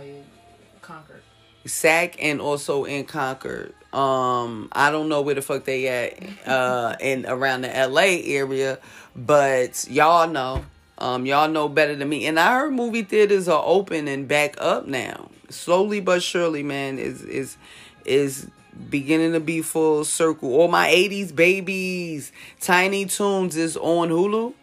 Concord. 0.83 1.23
Sac 1.67 2.23
and 2.23 2.41
also 2.41 2.85
in 2.85 3.05
Concord. 3.05 3.75
Um, 3.93 4.69
I 4.73 4.91
don't 4.91 5.09
know 5.09 5.21
where 5.23 5.35
the 5.35 5.43
fuck 5.43 5.65
they 5.65 5.89
at 5.89 6.49
uh 6.49 6.95
in 7.01 7.27
around 7.27 7.63
the 7.63 7.69
LA 7.69 8.21
area, 8.25 8.79
but 9.17 9.87
y'all 9.89 10.29
know. 10.29 10.65
Um, 10.99 11.25
y'all 11.25 11.49
know 11.49 11.69
better 11.69 11.97
than 11.97 12.09
me. 12.09 12.27
And 12.27 12.39
I 12.39 12.55
heard 12.59 12.75
movie 12.75 13.03
theaters 13.03 13.49
are 13.49 13.63
open 13.65 14.07
and 14.07 14.29
back 14.29 14.57
up 14.59 14.87
now. 14.87 15.31
Slowly 15.51 16.01
but 16.01 16.22
surely, 16.22 16.62
man, 16.62 16.98
is 16.98 17.22
is 17.22 17.56
is 18.05 18.48
beginning 18.89 19.32
to 19.32 19.40
be 19.40 19.62
full 19.62 20.05
circle. 20.05 20.55
All 20.55 20.68
my 20.68 20.89
80s 20.89 21.35
babies. 21.35 22.32
Tiny 22.60 23.06
Toons 23.06 23.56
is 23.56 23.77
on 23.77 24.09
Hulu. 24.09 24.55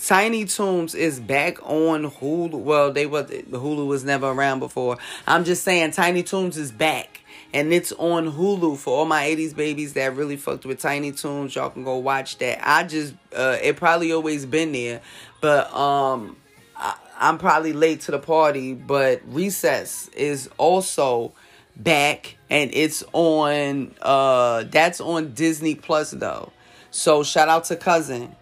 Tiny 0.00 0.44
Toons 0.44 0.94
is 0.94 1.18
back 1.18 1.60
on 1.62 2.10
Hulu. 2.10 2.60
Well, 2.60 2.92
they 2.92 3.06
was 3.06 3.26
Hulu 3.26 3.86
was 3.86 4.04
never 4.04 4.28
around 4.28 4.60
before. 4.60 4.96
I'm 5.26 5.44
just 5.44 5.64
saying 5.64 5.90
Tiny 5.92 6.22
Toons 6.22 6.56
is 6.56 6.70
back. 6.70 7.20
And 7.52 7.72
it's 7.72 7.92
on 7.92 8.30
Hulu 8.30 8.76
for 8.76 8.98
all 8.98 9.04
my 9.06 9.24
80s 9.24 9.56
babies 9.56 9.94
that 9.94 10.14
really 10.14 10.36
fucked 10.36 10.66
with 10.66 10.80
Tiny 10.80 11.12
Toons. 11.12 11.54
Y'all 11.54 11.70
can 11.70 11.82
go 11.82 11.96
watch 11.96 12.38
that. 12.38 12.60
I 12.62 12.84
just 12.84 13.14
uh 13.34 13.56
it 13.60 13.76
probably 13.76 14.12
always 14.12 14.46
been 14.46 14.72
there. 14.72 15.00
But 15.40 15.72
um 15.74 16.36
I'm 17.18 17.38
probably 17.38 17.72
late 17.72 18.02
to 18.02 18.12
the 18.12 18.18
party, 18.18 18.74
but 18.74 19.20
Recess 19.26 20.08
is 20.08 20.48
also 20.56 21.32
back 21.76 22.36
and 22.50 22.70
it's 22.74 23.04
on 23.12 23.94
uh 24.02 24.64
that's 24.64 25.00
on 25.00 25.32
Disney 25.34 25.74
Plus 25.74 26.12
though. 26.12 26.52
So 26.90 27.22
shout 27.22 27.48
out 27.48 27.64
to 27.64 27.76
cousin. 27.76 28.34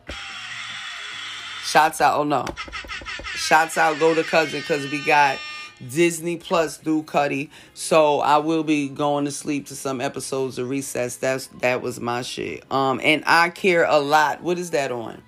Shouts 1.64 2.00
out. 2.00 2.18
Oh 2.18 2.24
no. 2.24 2.44
Shouts 3.24 3.76
out. 3.76 3.98
Go 3.98 4.14
to 4.14 4.22
cousin 4.22 4.60
because 4.60 4.90
we 4.90 5.04
got 5.04 5.38
Disney 5.90 6.36
Plus 6.36 6.76
through 6.76 7.02
Cuddy. 7.02 7.50
So 7.74 8.20
I 8.20 8.38
will 8.38 8.62
be 8.62 8.88
going 8.88 9.24
to 9.24 9.30
sleep 9.30 9.66
to 9.66 9.76
some 9.76 10.00
episodes 10.00 10.58
of 10.58 10.68
Recess. 10.68 11.16
That's 11.16 11.48
that 11.60 11.82
was 11.82 12.00
my 12.00 12.22
shit. 12.22 12.64
Um, 12.70 13.00
and 13.02 13.22
I 13.26 13.50
care 13.50 13.84
a 13.84 13.98
lot. 13.98 14.42
What 14.42 14.58
is 14.58 14.70
that 14.70 14.92
on? 14.92 15.22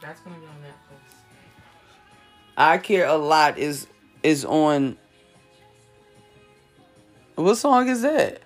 That's 0.00 0.20
on 0.26 0.32
Netflix. 0.32 0.43
I 2.56 2.78
care 2.78 3.06
a 3.06 3.16
lot 3.16 3.58
is 3.58 3.86
is 4.22 4.44
on. 4.44 4.96
What 7.34 7.56
song 7.56 7.88
is 7.88 8.02
that? 8.02 8.42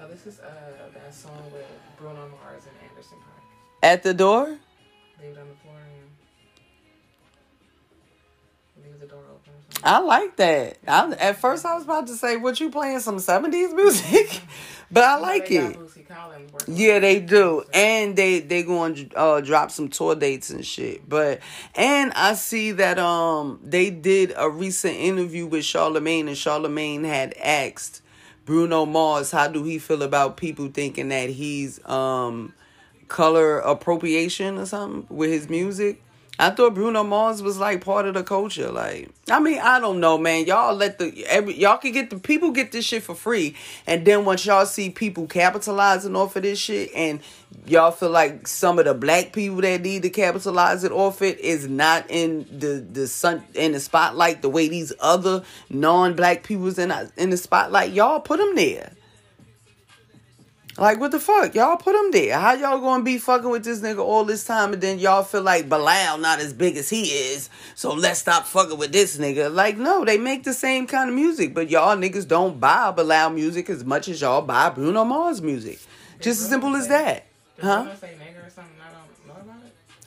Oh, 0.00 0.08
this 0.08 0.26
is 0.26 0.40
uh 0.40 0.50
that 0.92 1.14
song 1.14 1.50
with 1.52 1.66
Bruno 1.98 2.28
Mars 2.28 2.64
and 2.66 2.90
Anderson 2.90 3.18
.Paak. 3.18 3.88
At 3.88 4.02
the 4.02 4.12
door. 4.12 4.46
Leave 4.46 4.58
it 5.30 5.38
on 5.38 5.48
the 5.48 5.54
floor 5.54 5.76
and 8.74 8.84
leave 8.84 9.00
the 9.00 9.06
door 9.06 9.22
open. 9.30 9.52
Or. 9.84 9.88
I 9.88 9.98
like 10.00 10.36
that. 10.36 10.78
I, 10.86 11.12
at 11.12 11.40
first, 11.40 11.64
I 11.64 11.74
was 11.74 11.84
about 11.84 12.08
to 12.08 12.14
say, 12.16 12.36
"What 12.36 12.58
you 12.58 12.70
playing 12.70 12.98
some 13.00 13.18
'70s 13.18 13.72
music?" 13.72 14.40
but 14.90 15.04
I 15.04 15.16
like 15.18 15.50
it. 15.50 15.78
Collins 16.08 16.52
Yeah, 16.68 16.98
they 16.98 17.20
do, 17.20 17.64
and 17.72 18.16
they 18.16 18.40
they 18.40 18.62
going 18.62 18.94
to 18.94 19.16
uh, 19.16 19.40
drop 19.40 19.70
some 19.70 19.88
tour 19.88 20.14
dates 20.14 20.50
and 20.50 20.64
shit. 20.64 21.08
But 21.08 21.40
and 21.74 22.12
I 22.14 22.34
see 22.34 22.72
that 22.72 22.98
um 22.98 23.60
they 23.62 23.90
did 23.90 24.32
a 24.36 24.48
recent 24.48 24.94
interview 24.96 25.46
with 25.46 25.64
Charlemagne, 25.64 26.28
and 26.28 26.36
Charlemagne 26.36 27.04
had 27.04 27.34
asked 27.34 28.02
Bruno 28.44 28.86
Mars 28.86 29.30
how 29.30 29.48
do 29.48 29.64
he 29.64 29.78
feel 29.78 30.02
about 30.02 30.36
people 30.36 30.68
thinking 30.68 31.08
that 31.08 31.30
he's 31.30 31.84
um 31.86 32.52
color 33.08 33.58
appropriation 33.58 34.58
or 34.58 34.66
something 34.66 35.06
with 35.14 35.30
his 35.30 35.48
music. 35.48 36.02
I 36.38 36.50
thought 36.50 36.74
Bruno 36.74 37.02
Mars 37.02 37.42
was 37.42 37.58
like 37.58 37.82
part 37.84 38.06
of 38.06 38.14
the 38.14 38.22
culture. 38.22 38.70
Like, 38.70 39.10
I 39.30 39.40
mean, 39.40 39.58
I 39.58 39.80
don't 39.80 40.00
know, 40.00 40.18
man. 40.18 40.44
Y'all 40.46 40.74
let 40.74 40.98
the 40.98 41.24
every 41.26 41.54
y'all 41.54 41.78
can 41.78 41.92
get 41.92 42.10
the 42.10 42.18
people 42.18 42.50
get 42.50 42.72
this 42.72 42.84
shit 42.84 43.02
for 43.02 43.14
free, 43.14 43.56
and 43.86 44.04
then 44.04 44.24
once 44.24 44.44
y'all 44.44 44.66
see 44.66 44.90
people 44.90 45.26
capitalizing 45.26 46.14
off 46.14 46.36
of 46.36 46.42
this 46.42 46.58
shit, 46.58 46.90
and 46.94 47.20
y'all 47.66 47.90
feel 47.90 48.10
like 48.10 48.46
some 48.46 48.78
of 48.78 48.84
the 48.84 48.92
black 48.94 49.32
people 49.32 49.62
that 49.62 49.80
need 49.80 50.02
to 50.02 50.10
capitalize 50.10 50.84
it 50.84 50.92
off 50.92 51.22
it 51.22 51.38
is 51.40 51.68
not 51.68 52.04
in 52.10 52.46
the 52.50 52.84
the 52.92 53.06
sun 53.06 53.42
in 53.54 53.72
the 53.72 53.80
spotlight 53.80 54.42
the 54.42 54.50
way 54.50 54.68
these 54.68 54.92
other 55.00 55.42
non 55.70 56.14
black 56.14 56.42
people's 56.42 56.78
in 56.78 56.92
in 57.16 57.30
the 57.30 57.36
spotlight. 57.36 57.92
Y'all 57.92 58.20
put 58.20 58.38
them 58.38 58.54
there. 58.56 58.92
Like 60.78 61.00
what 61.00 61.10
the 61.10 61.20
fuck? 61.20 61.54
Y'all 61.54 61.78
put 61.78 61.94
him 61.94 62.10
there. 62.10 62.38
How 62.38 62.52
y'all 62.52 62.80
gonna 62.80 63.02
be 63.02 63.16
fucking 63.16 63.48
with 63.48 63.64
this 63.64 63.80
nigga 63.80 63.98
all 63.98 64.24
this 64.24 64.44
time 64.44 64.74
and 64.74 64.82
then 64.82 64.98
y'all 64.98 65.22
feel 65.22 65.40
like 65.40 65.70
Bilal 65.70 66.18
not 66.18 66.38
as 66.38 66.52
big 66.52 66.76
as 66.76 66.90
he 66.90 67.04
is, 67.04 67.48
so 67.74 67.94
let's 67.94 68.20
stop 68.20 68.44
fucking 68.44 68.76
with 68.76 68.92
this 68.92 69.16
nigga. 69.16 69.52
Like, 69.52 69.78
no, 69.78 70.04
they 70.04 70.18
make 70.18 70.44
the 70.44 70.52
same 70.52 70.86
kind 70.86 71.08
of 71.08 71.16
music, 71.16 71.54
but 71.54 71.70
y'all 71.70 71.96
niggas 71.96 72.28
don't 72.28 72.60
buy 72.60 72.90
Bilal 72.90 73.30
music 73.30 73.70
as 73.70 73.84
much 73.84 74.08
as 74.08 74.20
y'all 74.20 74.42
buy 74.42 74.68
Bruno 74.68 75.04
Mars 75.04 75.40
music. 75.40 75.78
Just 76.20 76.42
as 76.42 76.48
simple 76.48 76.76
as 76.76 76.88
that. 76.88 77.24
Huh? 77.60 77.86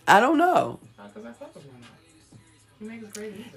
I 0.07 0.19
don't 0.19 0.37
know. 0.37 0.79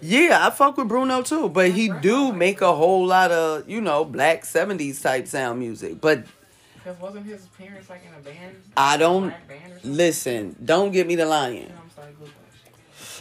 Yeah, 0.01 0.47
I 0.47 0.51
fuck 0.51 0.77
with 0.79 0.89
Bruno 0.89 1.23
too, 1.23 1.49
but 1.49 1.71
he 1.71 1.91
do 2.01 2.33
make 2.33 2.61
a 2.61 2.75
whole 2.75 3.07
lot 3.07 3.31
of, 3.31 3.69
you 3.69 3.81
know, 3.81 4.05
black 4.05 4.43
70s 4.43 5.01
type 5.01 5.29
sound 5.29 5.61
music. 5.61 6.01
But 6.01 6.25
because 6.83 7.01
wasn't 7.01 7.27
his 7.27 7.47
parents 7.59 7.89
like 7.91 8.03
in 8.07 8.15
a 8.15 8.21
band? 8.23 8.57
I 8.77 8.97
don't 8.97 9.35
listen. 9.85 10.57
Don't 10.65 10.93
get 10.93 11.07
me 11.07 11.15
the 11.15 11.27
lion. 11.27 11.73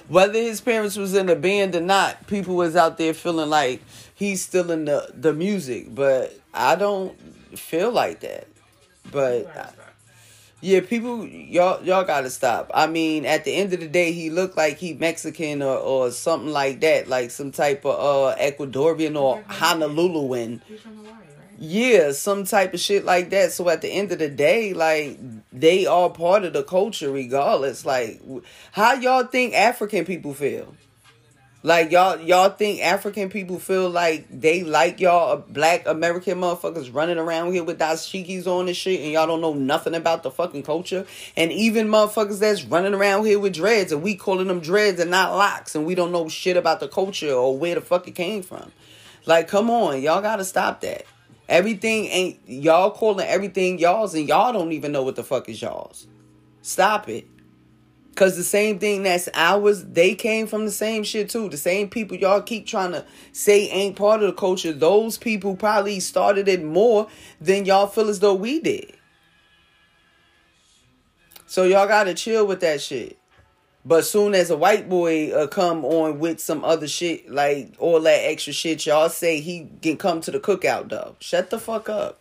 Whether 0.08 0.40
his 0.40 0.62
parents 0.62 0.98
was 0.98 1.14
in 1.14 1.30
a 1.30 1.36
band 1.36 1.76
or 1.76 1.82
not, 1.82 2.28
people 2.28 2.56
was 2.56 2.76
out 2.76 2.98
there 2.98 3.14
feeling 3.14 3.50
like 3.50 3.82
he's 4.14 4.42
still 4.42 4.72
in 4.72 4.86
the 4.86 5.12
the 5.14 5.34
music, 5.34 5.94
but 5.94 6.38
I 6.54 6.76
don't 6.76 7.18
feel 7.58 7.92
like 7.92 8.22
that. 8.22 8.48
But 9.12 9.76
yeah, 10.62 10.82
people, 10.82 11.26
y'all, 11.26 11.84
y'all 11.84 12.04
gotta 12.04 12.30
stop. 12.30 12.70
I 12.74 12.86
mean, 12.86 13.26
at 13.26 13.46
the 13.46 13.52
end 13.52 13.74
of 13.74 13.80
the 13.80 13.88
day, 13.88 14.12
he 14.12 14.30
looked 14.30 14.56
like 14.56 14.78
he 14.78 14.94
Mexican 14.94 15.64
or, 15.64 15.76
or 15.76 16.12
something 16.12 16.52
like 16.52 16.82
that, 16.82 17.08
like 17.08 17.32
some 17.32 17.52
type 17.52 17.84
of 17.84 17.96
uh 17.96 18.36
Ecuadorian 18.38 19.20
or 19.20 19.42
Honoluluan. 19.44 20.62
Yeah, 21.64 22.14
some 22.14 22.46
type 22.46 22.74
of 22.74 22.80
shit 22.80 23.06
like 23.06 23.30
that. 23.30 23.52
So 23.52 23.70
at 23.70 23.84
the 23.84 23.88
end 23.88 24.12
of 24.12 24.18
the 24.18 24.30
day, 24.30 24.74
like 24.74 25.20
they 25.54 25.86
are 25.86 26.10
part 26.10 26.44
of 26.44 26.54
the 26.54 26.64
culture 26.64 27.12
regardless. 27.12 27.86
Like 27.86 28.20
how 28.72 28.94
y'all 28.94 29.26
think 29.26 29.54
African 29.54 30.04
people 30.04 30.34
feel? 30.34 30.74
Like 31.62 31.92
y'all 31.92 32.20
y'all 32.20 32.50
think 32.50 32.82
African 32.82 33.30
people 33.30 33.60
feel 33.60 33.92
like 33.92 34.26
they 34.32 34.64
like 34.64 35.00
y'all 35.00 35.34
uh, 35.34 35.36
black 35.36 35.86
American 35.86 36.40
motherfuckers 36.40 36.92
running 36.92 37.20
around 37.20 37.54
here 37.54 37.64
with 37.64 37.78
dashikis 37.78 38.48
on 38.48 38.66
and 38.68 38.76
shit 38.76 39.00
and 39.00 39.12
y'all 39.12 39.28
don't 39.28 39.42
know 39.42 39.54
nothing 39.54 39.94
about 39.94 40.24
the 40.24 40.32
fucking 40.32 40.64
culture? 40.64 41.06
And 41.38 41.52
even 41.52 41.90
motherfuckers 41.90 42.40
that's 42.40 42.64
running 42.64 42.96
around 42.96 43.28
here 43.28 43.38
with 43.38 43.54
dreads 43.54 43.92
and 43.92 44.02
we 44.02 44.16
calling 44.16 44.48
them 44.48 44.62
dreads 44.62 45.00
and 45.00 45.12
not 45.12 45.34
locks 45.34 45.76
and 45.76 45.86
we 45.86 45.94
don't 45.94 46.12
know 46.12 46.28
shit 46.28 46.58
about 46.58 46.80
the 46.80 46.88
culture 46.88 47.32
or 47.32 47.56
where 47.56 47.76
the 47.76 47.82
fuck 47.82 48.08
it 48.08 48.16
came 48.16 48.42
from. 48.42 48.72
Like 49.28 49.48
come 49.48 49.70
on, 49.70 50.02
y'all 50.02 50.24
gotta 50.24 50.44
stop 50.44 50.82
that. 50.82 51.06
Everything 51.52 52.06
ain't 52.06 52.40
y'all 52.48 52.91
calling 52.91 53.28
everything 53.28 53.78
y'all's 53.78 54.15
and 54.15 54.26
y'all 54.26 54.53
don't 54.53 54.72
even 54.72 54.94
know 54.94 55.03
what 55.03 55.18
the 55.18 55.23
fuck 55.23 55.49
is 55.49 55.61
y'all's. 55.61 56.07
Stop 56.61 57.10
it. 57.10 57.28
Cause 58.15 58.38
the 58.38 58.44
same 58.44 58.80
thing 58.80 59.03
that's 59.03 59.28
ours, 59.34 59.84
they 59.84 60.15
came 60.15 60.48
from 60.48 60.64
the 60.64 60.72
same 60.72 61.03
shit 61.03 61.30
too. 61.30 61.49
The 61.49 61.57
same 61.57 61.90
people 61.90 62.15
y'all 62.15 62.41
keep 62.41 62.65
trying 62.65 62.94
to 62.94 63.06
say 63.34 63.68
ain't 63.68 63.98
part 63.98 64.22
of 64.22 64.28
the 64.28 64.34
culture. 64.34 64.72
Those 64.72 65.18
people 65.18 65.57
probably 65.57 65.99
started 65.99 66.48
it 66.48 66.64
more 66.64 67.10
than 67.41 67.65
y'all 67.65 67.88
feel 67.88 68.07
as 68.07 68.22
though 68.22 68.34
we 68.34 68.61
did. 68.61 68.94
So 71.48 71.65
y'all 71.65 71.86
gotta 71.86 72.14
chill 72.14 72.48
with 72.48 72.61
that 72.61 72.80
shit. 72.80 73.18
But 73.84 74.06
soon 74.06 74.36
as 74.36 74.49
a 74.52 74.58
white 74.58 74.88
boy 74.90 75.32
uh, 75.32 75.48
come 75.48 75.84
on 75.84 76.20
with 76.20 76.40
some 76.40 76.64
other 76.64 76.88
shit, 76.88 77.32
like 77.32 77.74
all 77.80 77.99
that 78.02 78.30
extra 78.30 78.53
shit, 78.53 78.86
y'all 78.86 79.10
say 79.10 79.40
he 79.40 79.68
can 79.82 79.98
come 79.98 80.22
to 80.22 80.32
the 80.32 80.40
cookout 80.40 80.90
though. 80.90 81.16
Shut 81.20 81.49
the 81.49 81.60
fuck 81.60 81.90
up. 81.90 82.20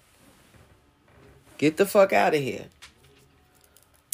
Get 1.58 1.76
the 1.76 1.84
fuck 1.84 2.14
out 2.14 2.34
of 2.34 2.40
here. 2.40 2.66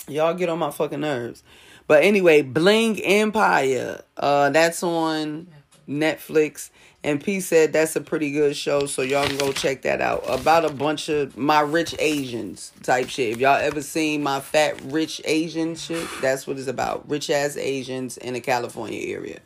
Y'all 0.09 0.35
get 0.35 0.48
on 0.48 0.59
my 0.59 0.73
fucking 0.73 1.01
nerves. 1.01 1.44
But 1.86 2.02
anyway, 2.02 2.43
Bling 2.43 3.01
Empire. 3.01 4.02
Uh 4.16 4.51
that's 4.51 4.82
on 4.82 5.47
Netflix. 5.89 6.70
And 7.07 7.23
P 7.23 7.39
said 7.39 7.73
that's 7.73 7.95
a 7.95 8.01
pretty 8.01 8.33
good 8.33 8.57
show, 8.57 8.87
so 8.87 9.03
y'all 9.03 9.28
can 9.28 9.37
go 9.39 9.53
check 9.53 9.83
that 9.83 10.01
out. 10.01 10.24
About 10.27 10.65
a 10.65 10.73
bunch 10.73 11.09
of 11.09 11.37
my 11.37 11.61
rich 11.61 11.95
Asians 12.01 12.73
type 12.83 13.09
shit. 13.09 13.35
If 13.35 13.39
y'all 13.39 13.61
ever 13.61 13.81
seen 13.81 14.24
my 14.24 14.41
fat 14.41 14.81
rich 14.87 15.23
Asian 15.24 15.77
shit, 15.77 16.05
that's 16.20 16.49
what 16.49 16.59
it's 16.59 16.66
about. 16.66 17.09
Rich 17.09 17.31
ass 17.31 17.57
Asians 17.57 18.16
in 18.16 18.35
the 18.35 18.41
California 18.41 19.15
area. 19.15 19.39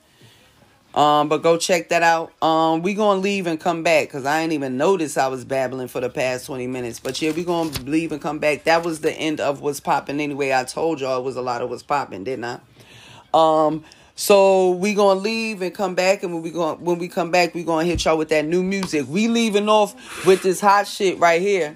Um, 0.95 1.29
but 1.29 1.43
go 1.43 1.59
check 1.59 1.91
that 1.91 2.03
out. 2.03 2.33
Um, 2.43 2.81
we 2.81 2.95
gonna 2.95 3.21
leave 3.21 3.47
and 3.47 3.61
come 3.61 3.83
back 3.83 4.09
because 4.09 4.25
I 4.25 4.41
ain't 4.41 4.55
even 4.55 4.79
noticed 4.79 5.19
I 5.19 5.29
was 5.29 5.45
babbling 5.45 5.89
for 5.89 6.01
the 6.01 6.09
past 6.09 6.47
twenty 6.47 6.67
minutes. 6.67 6.99
But 6.99 7.21
yeah, 7.21 7.33
we 7.33 7.45
gonna 7.45 7.69
leave 7.83 8.11
and 8.11 8.23
come 8.23 8.39
back. 8.39 8.65
That 8.65 8.87
was 8.87 9.03
the 9.03 9.13
end 9.13 9.39
of 9.39 9.61
what's 9.61 9.81
popping. 9.81 10.19
Anyway, 10.19 10.51
I 10.51 10.65
told 10.65 11.03
y'all 11.03 11.19
it 11.19 11.25
was 11.25 11.37
a 11.37 11.43
lot 11.43 11.61
of 11.61 11.69
what's 11.69 11.83
popping, 11.83 12.25
didn't 12.25 12.47
I? 12.47 12.61
Um. 13.35 13.85
So 14.21 14.73
we 14.73 14.93
gonna 14.93 15.19
leave 15.19 15.63
and 15.63 15.75
come 15.75 15.95
back, 15.95 16.23
and 16.23 16.35
when 16.35 16.43
we 16.43 16.51
going 16.51 16.85
when 16.85 16.99
we 16.99 17.09
come 17.09 17.31
back, 17.31 17.55
we 17.55 17.65
gonna 17.65 17.87
hit 17.87 18.05
y'all 18.05 18.19
with 18.19 18.29
that 18.29 18.45
new 18.45 18.63
music. 18.63 19.07
We 19.09 19.29
leaving 19.29 19.67
off 19.67 20.27
with 20.27 20.43
this 20.43 20.61
hot 20.61 20.87
shit 20.87 21.19
right 21.19 21.41
here. 21.41 21.75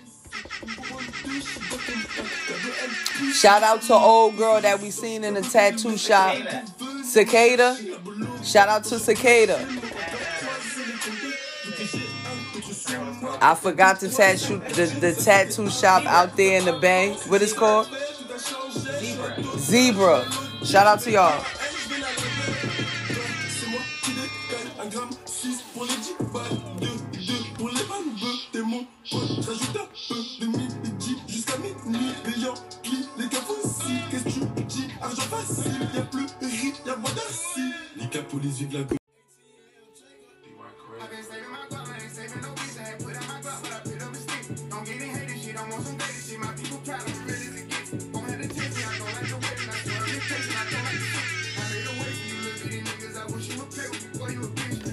Shout 3.33 3.63
out 3.63 3.81
to 3.85 3.95
old 3.95 4.37
girl 4.37 4.61
that 4.61 4.79
we 4.83 4.91
seen 4.91 5.25
in 5.25 5.33
the 5.33 5.41
tattoo 5.41 5.97
shop, 5.97 6.37
Cicada. 7.03 7.79
Shout 8.43 8.69
out 8.69 8.85
to 8.85 8.99
Cicada. 8.99 9.67
I 13.41 13.55
forgot 13.59 14.01
the 14.01 14.11
tattoo 14.11 14.59
the, 14.59 14.85
the 15.01 15.15
tattoo 15.15 15.71
shop 15.71 16.05
out 16.05 16.37
there 16.37 16.59
in 16.59 16.67
the 16.67 16.75
bay. 16.75 17.15
What 17.29 17.41
is 17.41 17.55
called? 17.55 17.89
Zebra. 18.37 19.59
Zebra. 19.59 20.33
Shout 20.63 20.87
out 20.87 21.01
to 21.01 21.11
y'all. 21.11 21.43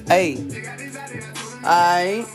Hey. 0.08 0.36
Alright. 1.64 2.28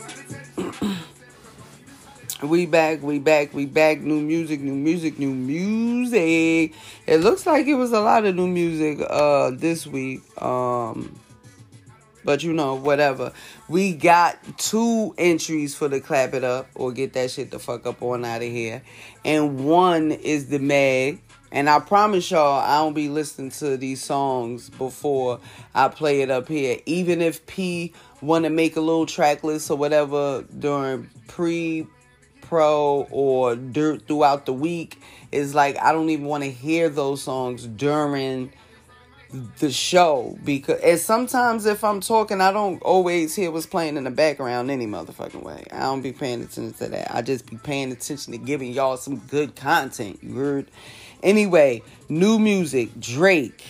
we 2.41 2.65
back, 2.65 3.03
we 3.03 3.19
back, 3.19 3.53
we 3.53 3.67
back. 3.67 3.99
New 3.99 4.21
music, 4.21 4.61
new 4.61 4.73
music, 4.73 5.19
new 5.19 5.31
music. 5.31 6.73
It 7.05 7.17
looks 7.17 7.45
like 7.45 7.67
it 7.67 7.75
was 7.75 7.91
a 7.91 8.01
lot 8.01 8.25
of 8.25 8.35
new 8.35 8.47
music 8.47 9.05
uh 9.07 9.51
this 9.51 9.85
week. 9.85 10.23
Um 10.41 11.13
but 12.27 12.43
you 12.43 12.51
know, 12.51 12.75
whatever. 12.75 13.31
We 13.69 13.93
got 13.93 14.37
two 14.57 15.15
entries 15.17 15.73
for 15.73 15.87
the 15.87 16.01
clap 16.01 16.33
it 16.33 16.43
up 16.43 16.67
or 16.75 16.91
get 16.91 17.13
that 17.13 17.31
shit 17.31 17.51
the 17.51 17.57
fuck 17.57 17.87
up 17.87 18.01
on 18.01 18.25
out 18.25 18.41
of 18.41 18.49
here. 18.49 18.81
And 19.23 19.63
one 19.63 20.11
is 20.11 20.49
the 20.49 20.59
Meg 20.59 21.21
and 21.53 21.69
I 21.69 21.79
promise 21.79 22.29
y'all, 22.29 22.59
I 22.59 22.79
don't 22.79 22.93
be 22.93 23.07
listening 23.07 23.51
to 23.51 23.77
these 23.77 24.03
songs 24.03 24.69
before 24.69 25.39
I 25.73 25.87
play 25.87 26.19
it 26.19 26.29
up 26.29 26.49
here. 26.49 26.79
Even 26.85 27.21
if 27.21 27.45
P 27.45 27.93
want 28.21 28.43
to 28.43 28.49
make 28.49 28.75
a 28.75 28.81
little 28.81 29.05
track 29.05 29.45
list 29.45 29.71
or 29.71 29.77
whatever 29.77 30.43
during 30.59 31.09
pre, 31.27 31.87
pro, 32.41 33.07
or 33.09 33.55
dur- 33.55 33.99
throughout 33.99 34.45
the 34.45 34.51
week, 34.51 34.99
it's 35.31 35.53
like 35.53 35.77
I 35.77 35.93
don't 35.93 36.09
even 36.09 36.25
want 36.25 36.43
to 36.43 36.51
hear 36.51 36.89
those 36.89 37.23
songs 37.23 37.65
during 37.65 38.51
the 39.59 39.71
show 39.71 40.37
because 40.45 40.79
and 40.81 40.97
sometimes 40.99 41.65
if 41.65 41.83
I'm 41.83 41.99
talking 41.99 42.39
I 42.39 42.51
don't 42.51 42.81
always 42.81 43.35
hear 43.35 43.51
what's 43.51 43.65
playing 43.65 43.97
in 43.97 44.05
the 44.05 44.11
background 44.11 44.71
any 44.71 44.87
motherfucking 44.87 45.43
way. 45.43 45.65
I 45.71 45.81
don't 45.81 46.01
be 46.01 46.13
paying 46.13 46.41
attention 46.41 46.73
to 46.73 46.87
that. 46.89 47.13
I 47.13 47.21
just 47.21 47.45
be 47.49 47.57
paying 47.57 47.91
attention 47.91 48.31
to 48.31 48.37
giving 48.37 48.71
y'all 48.71 48.97
some 48.97 49.17
good 49.17 49.55
content. 49.55 50.19
You 50.21 50.35
heard? 50.35 50.71
Anyway, 51.21 51.83
new 52.09 52.39
music, 52.39 52.97
Drake. 52.99 53.65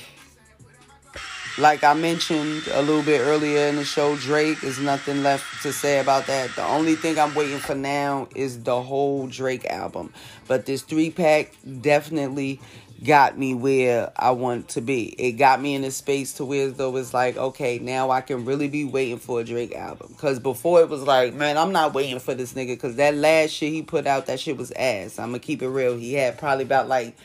like 1.58 1.84
I 1.84 1.94
mentioned 1.96 2.68
a 2.72 2.82
little 2.82 3.02
bit 3.02 3.22
earlier 3.22 3.68
in 3.68 3.78
the 3.78 3.86
show, 3.86 4.16
Drake 4.16 4.64
is 4.64 4.80
nothing 4.80 5.24
left 5.24 5.64
to 5.64 5.74
say 5.74 6.00
about 6.00 6.28
that. 6.28 6.56
The 6.56 6.64
only 6.66 6.96
thing 6.96 7.18
I'm 7.18 7.34
waiting 7.34 7.58
for 7.58 7.74
now 7.74 8.28
is 8.36 8.62
the 8.64 8.80
whole 8.82 9.28
Drake 9.28 9.66
album. 9.66 10.14
But 10.48 10.66
this 10.68 10.84
three 10.84 11.10
pack 11.10 11.54
definitely 11.82 12.60
got 13.03 13.38
me 13.38 13.53
where 13.53 14.11
I 14.15 14.32
want 14.32 14.69
to 14.69 14.82
be. 14.82 15.10
It 15.19 15.34
got 15.34 15.61
me 15.61 15.76
in 15.76 15.84
a 15.84 15.91
space 15.91 16.34
to 16.34 16.45
where 16.45 16.69
though 16.69 16.95
it's 16.98 17.14
like, 17.14 17.38
okay, 17.38 17.80
now 17.80 18.10
I 18.10 18.22
can 18.22 18.45
really 18.45 18.68
be 18.68 18.86
waiting 18.86 19.19
for 19.19 19.41
a 19.41 19.44
Drake 19.44 19.76
album. 19.76 20.15
Cause 20.18 20.40
before 20.40 20.82
it 20.82 20.90
was 20.90 21.03
like, 21.03 21.34
man, 21.34 21.57
I'm 21.57 21.72
not 21.72 21.94
waiting 21.94 22.19
for 22.19 22.34
this 22.34 22.53
nigga. 22.53 22.80
Cause 22.80 22.95
that 22.95 23.15
last 23.15 23.52
shit 23.52 23.72
he 23.72 23.82
put 23.82 24.07
out, 24.07 24.26
that 24.28 24.40
shit 24.40 24.57
was 24.57 24.72
ass. 24.72 25.19
I'm 25.19 25.30
gonna 25.30 25.40
keep 25.40 25.61
it 25.61 25.69
real. 25.69 25.98
He 25.98 26.14
had 26.14 26.38
probably 26.38 26.64
about 26.64 26.88
like 26.88 27.15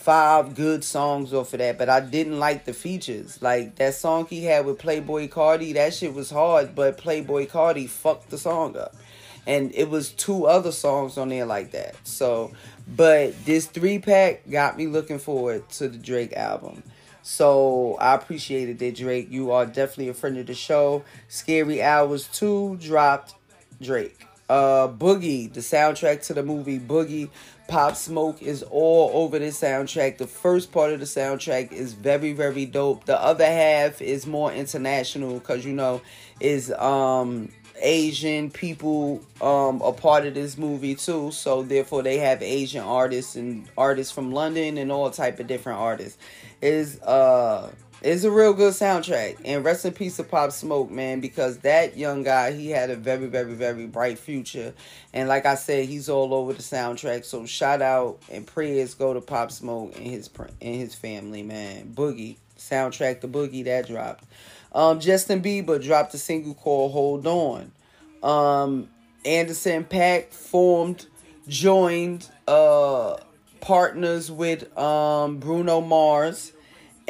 five 0.00 0.54
good 0.54 0.82
songs 0.82 1.34
off 1.34 1.52
of 1.52 1.58
that, 1.58 1.76
but 1.76 1.90
I 1.90 2.00
didn't 2.00 2.38
like 2.38 2.64
the 2.64 2.72
features. 2.72 3.40
Like 3.42 3.76
that 3.76 3.94
song 3.94 4.26
he 4.26 4.44
had 4.44 4.64
with 4.64 4.78
Playboi 4.78 5.28
Carti, 5.28 5.74
that 5.74 5.94
shit 5.94 6.14
was 6.14 6.30
hard, 6.30 6.74
but 6.74 6.98
Playboi 6.98 7.48
Carti 7.48 7.88
fucked 7.88 8.30
the 8.30 8.38
song 8.38 8.76
up. 8.76 8.94
And 9.46 9.74
it 9.74 9.88
was 9.88 10.10
two 10.10 10.46
other 10.46 10.72
songs 10.72 11.18
on 11.18 11.28
there 11.28 11.46
like 11.46 11.72
that. 11.72 11.96
So, 12.06 12.52
but 12.96 13.44
this 13.44 13.66
three 13.66 13.98
pack 13.98 14.48
got 14.50 14.76
me 14.76 14.86
looking 14.86 15.18
forward 15.18 15.68
to 15.70 15.88
the 15.88 15.98
Drake 15.98 16.32
album. 16.34 16.82
So 17.22 17.96
I 18.00 18.14
appreciated 18.14 18.78
that 18.78 18.96
Drake. 18.96 19.28
You 19.30 19.52
are 19.52 19.66
definitely 19.66 20.08
a 20.08 20.14
friend 20.14 20.38
of 20.38 20.46
the 20.46 20.54
show. 20.54 21.04
Scary 21.28 21.82
Hours 21.82 22.28
2 22.32 22.78
dropped 22.80 23.34
Drake. 23.80 24.26
Uh 24.48 24.88
Boogie, 24.88 25.52
the 25.52 25.60
soundtrack 25.60 26.26
to 26.26 26.34
the 26.34 26.42
movie 26.42 26.80
Boogie 26.80 27.30
Pop 27.70 27.94
Smoke 27.94 28.42
is 28.42 28.64
all 28.64 29.12
over 29.14 29.38
the 29.38 29.46
soundtrack. 29.46 30.18
The 30.18 30.26
first 30.26 30.72
part 30.72 30.92
of 30.92 30.98
the 30.98 31.06
soundtrack 31.06 31.70
is 31.70 31.92
very, 31.92 32.32
very 32.32 32.66
dope. 32.66 33.04
The 33.04 33.16
other 33.22 33.46
half 33.46 34.02
is 34.02 34.26
more 34.26 34.52
international 34.52 35.34
because 35.34 35.64
you 35.64 35.72
know 35.72 36.02
is 36.40 36.72
um 36.72 37.50
Asian 37.80 38.50
people 38.50 39.20
um 39.40 39.80
a 39.82 39.92
part 39.92 40.26
of 40.26 40.34
this 40.34 40.56
movie 40.58 40.94
too. 40.94 41.30
So 41.30 41.62
therefore 41.62 42.02
they 42.02 42.18
have 42.18 42.42
Asian 42.42 42.82
artists 42.82 43.36
and 43.36 43.68
artists 43.76 44.12
from 44.12 44.32
London 44.32 44.78
and 44.78 44.92
all 44.92 45.10
type 45.10 45.40
of 45.40 45.46
different 45.46 45.78
artists. 45.80 46.18
Is 46.60 47.00
uh 47.02 47.70
it's 48.02 48.24
a 48.24 48.30
real 48.30 48.54
good 48.54 48.72
soundtrack. 48.72 49.38
And 49.44 49.64
rest 49.64 49.84
in 49.84 49.92
peace 49.92 50.16
to 50.16 50.24
Pop 50.24 50.52
Smoke, 50.52 50.90
man, 50.90 51.20
because 51.20 51.58
that 51.58 51.98
young 51.98 52.22
guy, 52.22 52.52
he 52.52 52.70
had 52.70 52.88
a 52.88 52.96
very, 52.96 53.26
very, 53.26 53.52
very 53.52 53.86
bright 53.86 54.18
future. 54.18 54.72
And 55.12 55.28
like 55.28 55.44
I 55.44 55.54
said, 55.54 55.86
he's 55.86 56.08
all 56.08 56.32
over 56.32 56.54
the 56.54 56.62
soundtrack. 56.62 57.24
So 57.24 57.44
shout 57.44 57.82
out 57.82 58.18
and 58.30 58.46
prayers 58.46 58.94
go 58.94 59.12
to 59.12 59.20
Pop 59.20 59.50
Smoke 59.50 59.94
and 59.96 60.06
his 60.06 60.30
and 60.62 60.76
his 60.76 60.94
family, 60.94 61.42
man. 61.42 61.92
Boogie 61.94 62.36
soundtrack, 62.56 63.20
the 63.20 63.28
Boogie 63.28 63.64
that 63.64 63.86
dropped. 63.86 64.24
Um, 64.72 65.00
Justin 65.00 65.42
Bieber 65.42 65.82
dropped 65.82 66.14
a 66.14 66.18
single 66.18 66.54
called 66.54 66.92
"Hold 66.92 67.26
On." 67.26 67.72
Um, 68.22 68.88
Anderson 69.24 69.84
.Paak 69.84 70.32
formed, 70.32 71.06
joined, 71.48 72.28
uh, 72.46 73.16
partners 73.60 74.30
with 74.30 74.76
um 74.78 75.38
Bruno 75.38 75.80
Mars 75.80 76.52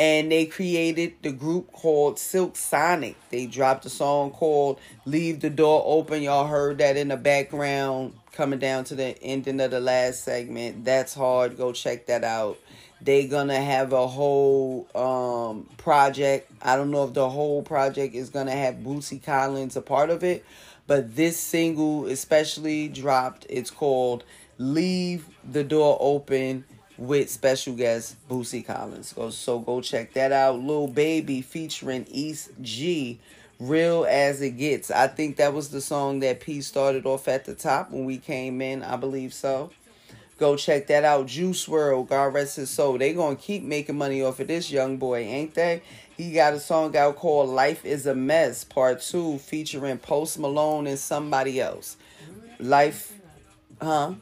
and 0.00 0.32
they 0.32 0.46
created 0.46 1.12
the 1.20 1.30
group 1.30 1.70
called 1.72 2.18
Silk 2.18 2.56
Sonic. 2.56 3.16
They 3.28 3.44
dropped 3.44 3.84
a 3.84 3.90
song 3.90 4.30
called 4.30 4.80
Leave 5.04 5.40
the 5.40 5.50
Door 5.50 5.82
Open. 5.84 6.22
Y'all 6.22 6.46
heard 6.46 6.78
that 6.78 6.96
in 6.96 7.08
the 7.08 7.18
background 7.18 8.14
coming 8.32 8.58
down 8.58 8.84
to 8.84 8.94
the 8.94 9.22
ending 9.22 9.60
of 9.60 9.70
the 9.70 9.80
last 9.80 10.24
segment. 10.24 10.86
That's 10.86 11.12
hard. 11.12 11.58
Go 11.58 11.72
check 11.72 12.06
that 12.06 12.24
out. 12.24 12.58
They 13.02 13.26
gonna 13.26 13.60
have 13.60 13.92
a 13.92 14.06
whole 14.06 14.86
um 14.94 15.68
project. 15.78 16.50
I 16.62 16.76
don't 16.76 16.90
know 16.90 17.04
if 17.04 17.14
the 17.14 17.28
whole 17.28 17.62
project 17.62 18.14
is 18.14 18.28
gonna 18.28 18.52
have 18.52 18.76
Bootsy 18.76 19.22
Collins 19.22 19.76
a 19.76 19.80
part 19.80 20.10
of 20.10 20.22
it, 20.22 20.44
but 20.86 21.16
this 21.16 21.38
single 21.38 22.06
especially 22.06 22.88
dropped. 22.88 23.46
It's 23.48 23.70
called 23.70 24.24
Leave 24.58 25.26
the 25.50 25.64
Door 25.64 25.96
Open 26.00 26.64
with 26.98 27.30
special 27.30 27.72
guest 27.74 28.16
Bootsy 28.28 28.64
Collins. 28.64 29.14
Go 29.14 29.30
so 29.30 29.58
go 29.58 29.80
check 29.80 30.12
that 30.12 30.32
out. 30.32 30.60
Lil 30.60 30.86
Baby 30.86 31.40
featuring 31.40 32.06
EST 32.12 32.62
Gee. 32.62 33.20
Real 33.58 34.06
as 34.08 34.40
it 34.40 34.52
gets. 34.52 34.90
I 34.90 35.06
think 35.06 35.36
that 35.36 35.52
was 35.52 35.68
the 35.68 35.82
song 35.82 36.20
that 36.20 36.40
P 36.40 36.62
started 36.62 37.04
off 37.04 37.28
at 37.28 37.44
the 37.44 37.54
top 37.54 37.90
when 37.90 38.06
we 38.06 38.16
came 38.16 38.62
in. 38.62 38.82
I 38.82 38.96
believe 38.96 39.34
so. 39.34 39.70
Go 40.40 40.56
check 40.56 40.86
that 40.86 41.04
out. 41.04 41.26
Juice 41.26 41.66
WRLD, 41.66 42.08
God 42.08 42.32
rest 42.32 42.56
his 42.56 42.70
soul. 42.70 42.96
They 42.96 43.12
gonna 43.12 43.36
keep 43.36 43.62
making 43.62 43.98
money 43.98 44.22
off 44.22 44.40
of 44.40 44.46
this 44.46 44.70
young 44.70 44.96
boy, 44.96 45.18
ain't 45.18 45.52
they? 45.52 45.82
He 46.16 46.32
got 46.32 46.54
a 46.54 46.58
song 46.58 46.96
out 46.96 47.16
called 47.16 47.50
Life 47.50 47.84
is 47.84 48.06
a 48.06 48.14
Mess, 48.14 48.64
Part 48.64 49.02
2, 49.02 49.36
featuring 49.36 49.98
Post 49.98 50.38
Malone 50.38 50.86
and 50.86 50.98
somebody 50.98 51.60
else. 51.60 51.98
Life, 52.58 53.12
huh? 53.82 54.14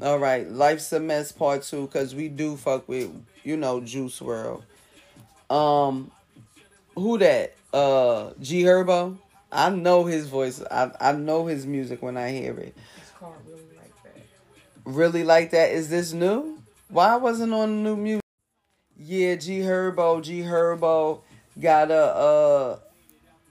All 0.00 0.18
right, 0.20 0.48
Life's 0.48 0.92
a 0.92 1.00
Mess 1.00 1.32
Part 1.32 1.64
2, 1.64 1.86
because 1.86 2.14
we 2.14 2.28
do 2.28 2.56
fuck 2.56 2.88
with, 2.88 3.10
you 3.42 3.56
know, 3.56 3.80
Juice 3.80 4.20
WRLD. 4.20 4.62
Um, 5.50 6.12
who 6.94 7.18
that? 7.18 7.56
Uh, 7.74 8.30
G 8.40 8.62
Herbo? 8.62 9.18
I 9.50 9.70
know 9.70 10.04
his 10.04 10.28
voice. 10.28 10.62
I, 10.70 10.92
I 11.00 11.12
know 11.12 11.46
his 11.46 11.66
music 11.66 12.02
when 12.02 12.16
I 12.16 12.30
hear 12.30 12.56
it. 12.60 12.76
Really 14.86 15.24
like 15.24 15.50
that? 15.50 15.72
Is 15.72 15.88
this 15.88 16.12
new? 16.12 16.62
Why 16.90 17.16
wasn't 17.16 17.52
on 17.52 17.82
new 17.82 17.96
music? 17.96 18.22
Yeah, 18.96 19.34
G 19.34 19.58
Herbo, 19.58 20.22
G 20.22 20.42
Herbo 20.42 21.22
got 21.60 21.90
a 21.90 22.04
uh 22.14 22.78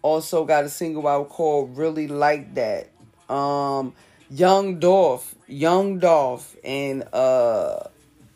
also 0.01 0.45
got 0.45 0.63
a 0.63 0.69
single 0.69 1.05
out 1.05 1.27
called 1.27 1.77
Really 1.77 2.07
Like 2.07 2.55
That. 2.55 2.87
Um 3.29 3.93
Young 4.29 4.79
Dolph, 4.79 5.35
Young 5.45 5.99
Dolph 5.99 6.55
and 6.63 7.03
uh 7.11 7.79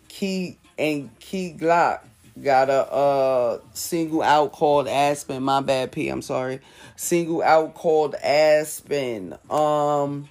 Key 0.09 0.57
and 0.77 1.09
Key 1.19 1.55
Glock 1.57 2.01
got 2.43 2.69
a 2.69 2.91
uh 2.91 3.59
single 3.73 4.21
out 4.21 4.51
called 4.51 4.89
Aspen. 4.89 5.41
My 5.41 5.61
bad 5.61 5.93
P, 5.93 6.09
I'm 6.09 6.21
sorry. 6.21 6.59
Single 6.97 7.43
out 7.43 7.75
called 7.75 8.15
Aspen. 8.15 9.37
Um 9.49 10.27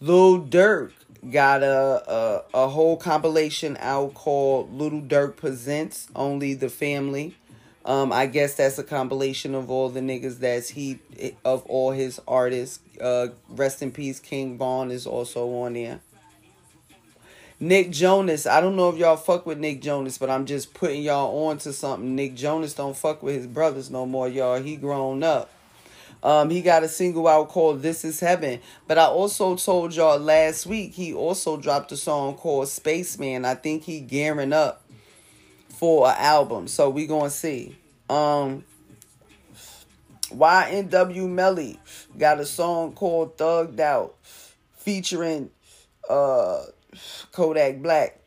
Lil 0.00 0.42
Durk 0.42 0.92
got 1.30 1.62
a, 1.62 2.44
a 2.54 2.64
a 2.64 2.68
whole 2.68 2.96
compilation 2.96 3.76
out 3.80 4.14
called 4.14 4.72
Lil 4.72 5.02
Durk 5.02 5.36
Presents 5.36 6.08
Only 6.14 6.54
the 6.54 6.68
Family. 6.68 7.34
Um, 7.84 8.12
I 8.12 8.26
guess 8.26 8.54
that's 8.54 8.78
a 8.78 8.84
compilation 8.84 9.54
of 9.54 9.70
all 9.70 9.90
the 9.90 10.00
niggas 10.00 10.38
that's 10.38 10.70
he 10.70 11.00
of 11.44 11.64
all 11.66 11.90
his 11.90 12.20
artists. 12.26 12.80
Uh, 13.00 13.28
rest 13.48 13.82
in 13.82 13.92
peace, 13.92 14.20
King 14.20 14.56
Von 14.56 14.90
is 14.90 15.06
also 15.06 15.48
on 15.62 15.74
there. 15.74 16.00
Nick 17.60 17.90
Jonas, 17.90 18.46
I 18.46 18.60
don't 18.60 18.74
know 18.76 18.90
if 18.90 18.96
y'all 18.96 19.16
fuck 19.16 19.46
with 19.46 19.58
Nick 19.58 19.80
Jonas, 19.80 20.18
but 20.18 20.28
I'm 20.28 20.44
just 20.44 20.74
putting 20.74 21.02
y'all 21.02 21.46
on 21.46 21.58
to 21.58 21.72
something. 21.72 22.16
Nick 22.16 22.34
Jonas 22.34 22.74
don't 22.74 22.96
fuck 22.96 23.22
with 23.22 23.36
his 23.36 23.46
brothers 23.46 23.90
no 23.90 24.06
more, 24.06 24.28
y'all. 24.28 24.60
He 24.60 24.76
grown 24.76 25.22
up. 25.22 25.50
Um, 26.24 26.48
he 26.48 26.62
got 26.62 26.82
a 26.82 26.88
single 26.88 27.28
out 27.28 27.50
called 27.50 27.82
This 27.82 28.02
Is 28.02 28.18
Heaven. 28.18 28.60
But 28.88 28.96
I 28.96 29.04
also 29.04 29.56
told 29.56 29.94
y'all 29.94 30.18
last 30.18 30.64
week 30.64 30.94
he 30.94 31.12
also 31.12 31.58
dropped 31.58 31.92
a 31.92 31.98
song 31.98 32.34
called 32.34 32.68
Spaceman. 32.68 33.44
I 33.44 33.54
think 33.54 33.84
he 33.84 34.00
gearing 34.00 34.54
up 34.54 34.82
for 35.68 36.08
an 36.08 36.16
album. 36.16 36.66
So 36.66 36.88
we 36.88 37.06
gonna 37.06 37.28
see. 37.28 37.76
Um 38.08 38.64
YNW 40.30 41.28
Melly 41.28 41.78
got 42.18 42.40
a 42.40 42.46
song 42.46 42.92
called 42.92 43.36
Thugged 43.36 43.78
Out 43.78 44.16
featuring 44.78 45.50
uh 46.08 46.62
Kodak 47.32 47.82
Black. 47.82 48.18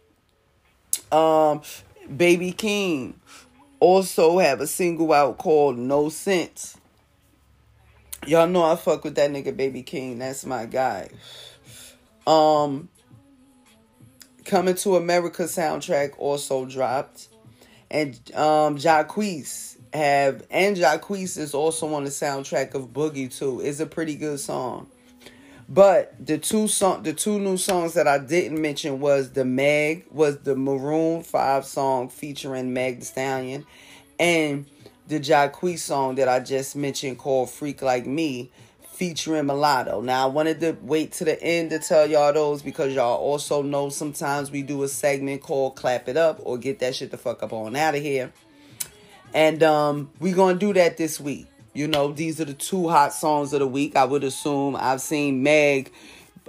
Um 1.12 1.62
Baby 2.16 2.52
King 2.52 3.20
also 3.80 4.38
have 4.38 4.62
a 4.62 4.68
single 4.68 5.12
out 5.12 5.40
called 5.40 5.78
No 5.78 6.10
Sense. 6.10 6.77
Y'all 8.28 8.46
know 8.46 8.66
I 8.66 8.76
fuck 8.76 9.06
with 9.06 9.16
that 9.16 9.32
nigga 9.32 9.56
Baby 9.56 9.84
King. 9.84 10.20
That's 10.20 10.46
my 10.46 10.66
guy. 10.66 11.10
Um 12.26 12.90
Coming 14.44 14.76
to 14.76 14.98
America 14.98 15.44
soundtrack 15.44 16.14
also 16.18 16.66
dropped. 16.66 17.30
And 17.90 18.20
um 18.36 18.78
Jacquees 18.78 19.78
have 19.94 20.46
and 20.52 20.76
Jacquees 20.76 21.38
is 21.38 21.54
also 21.54 21.94
on 21.94 22.04
the 22.04 22.10
soundtrack 22.10 22.74
of 22.74 22.92
Boogie 22.92 23.34
too. 23.34 23.62
It's 23.62 23.80
a 23.80 23.86
pretty 23.86 24.16
good 24.16 24.42
song. 24.42 24.88
But 25.70 26.14
the 26.20 26.38
two 26.38 26.68
song 26.68 27.04
the 27.04 27.14
two 27.14 27.40
new 27.40 27.56
songs 27.56 27.94
that 27.94 28.10
I 28.10 28.18
didn't 28.18 28.62
mention 28.62 29.00
was 29.00 29.32
the 29.32 29.46
Meg 29.46 30.06
was 30.12 30.40
the 30.40 30.58
Maroon 30.58 31.24
5 31.24 31.64
song 31.64 32.10
featuring 32.10 32.74
Meg 32.74 33.00
the 33.00 33.06
Stallion 33.06 33.66
and 34.20 34.66
the 35.08 35.20
Jacquees 35.20 35.80
song 35.80 36.16
that 36.16 36.28
I 36.28 36.40
just 36.40 36.76
mentioned 36.76 37.18
called 37.18 37.50
Freak 37.50 37.82
Like 37.82 38.06
Me 38.06 38.52
featuring 38.92 39.46
Mulatto. 39.46 40.02
Now, 40.02 40.24
I 40.24 40.30
wanted 40.30 40.60
to 40.62 40.76
wait 40.82 41.14
to 41.14 41.26
the 41.26 41.42
end 41.42 41.70
to 41.70 41.80
tell 41.80 42.08
y'all 42.08 42.34
those 42.34 42.62
because 42.62 42.94
y'all 42.94 43.18
also 43.18 43.62
know 43.62 43.90
sometimes 43.90 44.52
we 44.52 44.64
do 44.64 44.84
a 44.84 44.88
segment 44.88 45.42
called 45.42 45.76
Clap 45.76 46.10
It 46.10 46.18
Up 46.18 46.40
or 46.44 46.58
Get 46.58 46.80
That 46.80 46.96
Shit 46.96 47.12
the 47.12 47.18
Fuck 47.18 47.42
Up 47.42 47.54
On 47.54 47.76
Out 47.76 47.96
of 47.96 48.02
Here. 48.02 48.34
And 49.34 49.62
um, 49.64 50.10
we're 50.20 50.36
gonna 50.36 50.58
do 50.58 50.74
that 50.74 50.98
this 50.98 51.20
week. 51.20 51.48
You 51.74 51.88
know, 51.88 52.12
these 52.12 52.42
are 52.42 52.46
the 52.46 52.54
two 52.54 52.90
hot 52.90 53.14
songs 53.14 53.54
of 53.54 53.60
the 53.60 53.68
week. 53.68 53.96
I 53.96 54.04
would 54.04 54.24
assume 54.24 54.76
I've 54.76 55.02
seen 55.02 55.44
Meg 55.44 55.92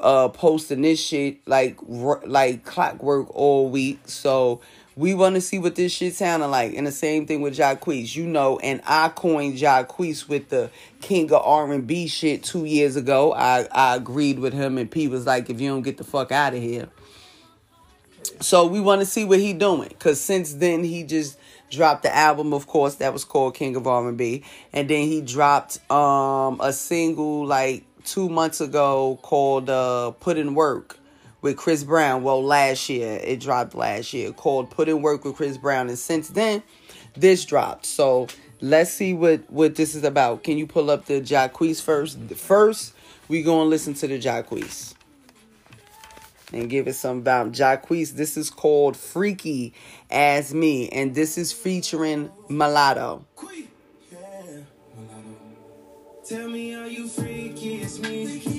uh 0.01 0.29
posting 0.29 0.83
this 0.83 1.05
shit 1.05 1.47
like 1.47 1.77
like 1.87 2.65
clockwork 2.65 3.29
all 3.35 3.69
week. 3.69 4.01
So 4.07 4.63
we 4.99 5.15
want 5.15 5.37
to 5.37 5.41
see 5.41 5.61
what 5.61 5.77
this 5.77 5.93
shit 5.93 6.17
sounding 6.17 6.51
like. 6.51 6.75
And 6.75 6.85
the 6.85 6.93
same 6.93 7.25
thing 7.25 7.41
with 7.41 7.57
Jacquees, 7.57 8.17
you 8.17 8.27
know. 8.27 8.59
And 8.59 8.83
I 8.85 9.09
coined 9.11 9.57
Jacquees 9.57 10.29
with 10.29 10.49
the 10.49 10.71
king 11.01 11.33
of 11.33 11.41
R 11.45 11.73
and 11.73 11.87
B 11.87 12.09
shit 12.09 12.43
two 12.43 12.65
years 12.65 12.97
ago. 12.97 13.33
I 13.33 13.69
I 13.71 13.95
agreed 13.95 14.41
with 14.41 14.53
him, 14.53 14.77
and 14.77 14.91
P 14.91 15.07
was 15.07 15.25
like, 15.25 15.49
"If 15.49 15.61
you 15.61 15.69
don't 15.71 15.83
get 15.83 15.99
the 15.99 16.05
fuck 16.05 16.33
out 16.33 16.53
of 16.53 16.61
here." 16.61 16.89
So 18.41 18.67
we 18.67 18.81
want 18.81 19.01
to 19.01 19.07
see 19.07 19.25
what 19.25 19.39
he 19.39 19.53
doing, 19.53 19.91
cause 20.01 20.21
since 20.21 20.55
then 20.55 20.83
he 20.83 21.05
just 21.05 21.39
dropped 21.71 22.03
the 22.03 22.15
album, 22.15 22.53
of 22.53 22.67
course, 22.67 22.97
that 22.97 23.13
was 23.13 23.25
called 23.25 23.55
King 23.55 23.77
of 23.77 23.87
R 23.87 24.09
and 24.09 24.19
B, 24.19 24.43
and 24.73 24.91
then 24.91 25.07
he 25.07 25.21
dropped 25.21 25.79
um 25.93 26.61
a 26.61 26.73
single 26.73 27.47
like 27.47 27.85
two 28.05 28.29
months 28.29 28.61
ago 28.61 29.19
called 29.23 29.71
uh, 29.71 30.11
Put 30.13 30.39
in 30.39 30.55
Work 30.55 30.98
with 31.41 31.57
Chris 31.57 31.85
Brown. 31.85 32.23
Well, 32.23 32.43
last 32.43 32.89
year, 32.89 33.21
it 33.23 33.41
dropped 33.41 33.75
last 33.75 34.13
year 34.13 34.33
called 34.33 34.71
Put 34.71 34.89
in 34.89 35.03
Work 35.03 35.25
with 35.25 35.37
Chris 35.37 35.57
Brown. 35.57 35.89
And 35.89 35.99
since 35.99 36.29
then, 36.29 36.63
this 37.17 37.45
dropped. 37.45 37.87
So 37.87 38.29
let's 38.61 38.91
see 38.91 39.15
what, 39.15 39.51
what 39.51 39.75
this 39.75 39.95
is 39.95 40.05
about. 40.05 40.45
Can 40.45 40.59
you 40.59 40.67
pull 40.67 40.91
up 40.91 41.07
the 41.07 41.21
Jacquees 41.21 41.83
first? 41.83 42.19
First, 42.35 42.95
we 43.29 43.43
go 43.43 43.61
and 43.61 43.71
listen 43.71 43.95
to 43.95 44.07
the 44.07 44.19
Jacquees 44.19 44.95
and 46.53 46.71
give 46.71 46.89
it 46.89 46.95
some 46.95 47.19
about 47.19 47.53
Jacquees. 47.53 48.15
This 48.15 48.37
is 48.37 48.51
called 48.51 48.97
Freaky 48.97 49.75
as 50.11 50.55
Me, 50.55 50.89
and 50.89 51.15
this 51.15 51.37
is 51.37 51.53
featuring 51.53 52.31
Mulatto. 52.49 53.25
Tell 56.29 56.49
me, 56.51 56.75
are 56.75 56.87
you 56.87 57.09
freaky? 57.09 57.77
It's 57.77 57.99
me. 58.01 58.58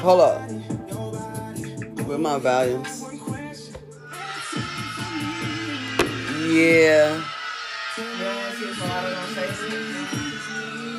Hold 0.00 0.20
up. 0.22 0.50
Where 2.06 2.16
my 2.16 2.38
volumes? 2.38 3.04
Yeah. 6.48 7.22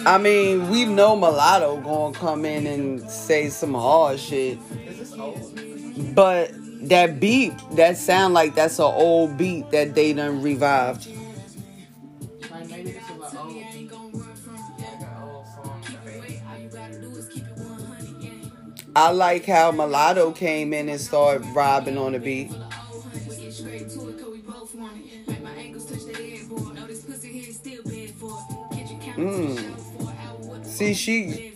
I 0.06 0.20
mean, 0.22 0.70
we 0.70 0.86
know 0.86 1.16
Mulatto 1.16 1.78
gonna 1.78 2.14
come 2.14 2.46
in 2.46 2.68
and 2.68 3.10
say 3.10 3.50
some 3.50 3.74
hard 3.74 4.20
shit. 4.20 4.60
But 6.14 6.52
that 6.88 7.20
beat, 7.20 7.54
that 7.72 7.98
sound 7.98 8.36
like 8.36 8.54
that's 8.54 8.78
an 8.78 8.86
old 8.86 9.36
beat 9.36 9.72
that 9.72 9.96
they 9.96 10.14
done 10.14 10.44
revived. 10.44 11.08
I 18.96 19.12
like 19.12 19.46
how 19.46 19.72
Mulatto 19.72 20.32
came 20.32 20.74
in 20.74 20.90
and 20.90 21.00
started 21.00 21.46
robbing 21.56 21.98
on 21.98 22.12
the 22.12 22.20
beat. 22.20 22.52
Mm. 29.16 30.66
See, 30.66 30.94
she. 30.94 31.54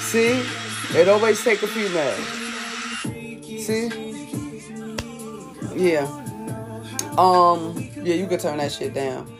See, 0.00 0.42
it 0.98 1.08
always 1.08 1.42
take 1.44 1.62
a 1.62 1.66
female. 1.66 2.16
See, 3.58 3.90
yeah. 5.74 6.06
Um, 7.18 7.90
yeah, 7.96 8.14
you 8.14 8.26
can 8.26 8.38
turn 8.38 8.58
that 8.58 8.72
shit 8.72 8.94
down. 8.94 9.30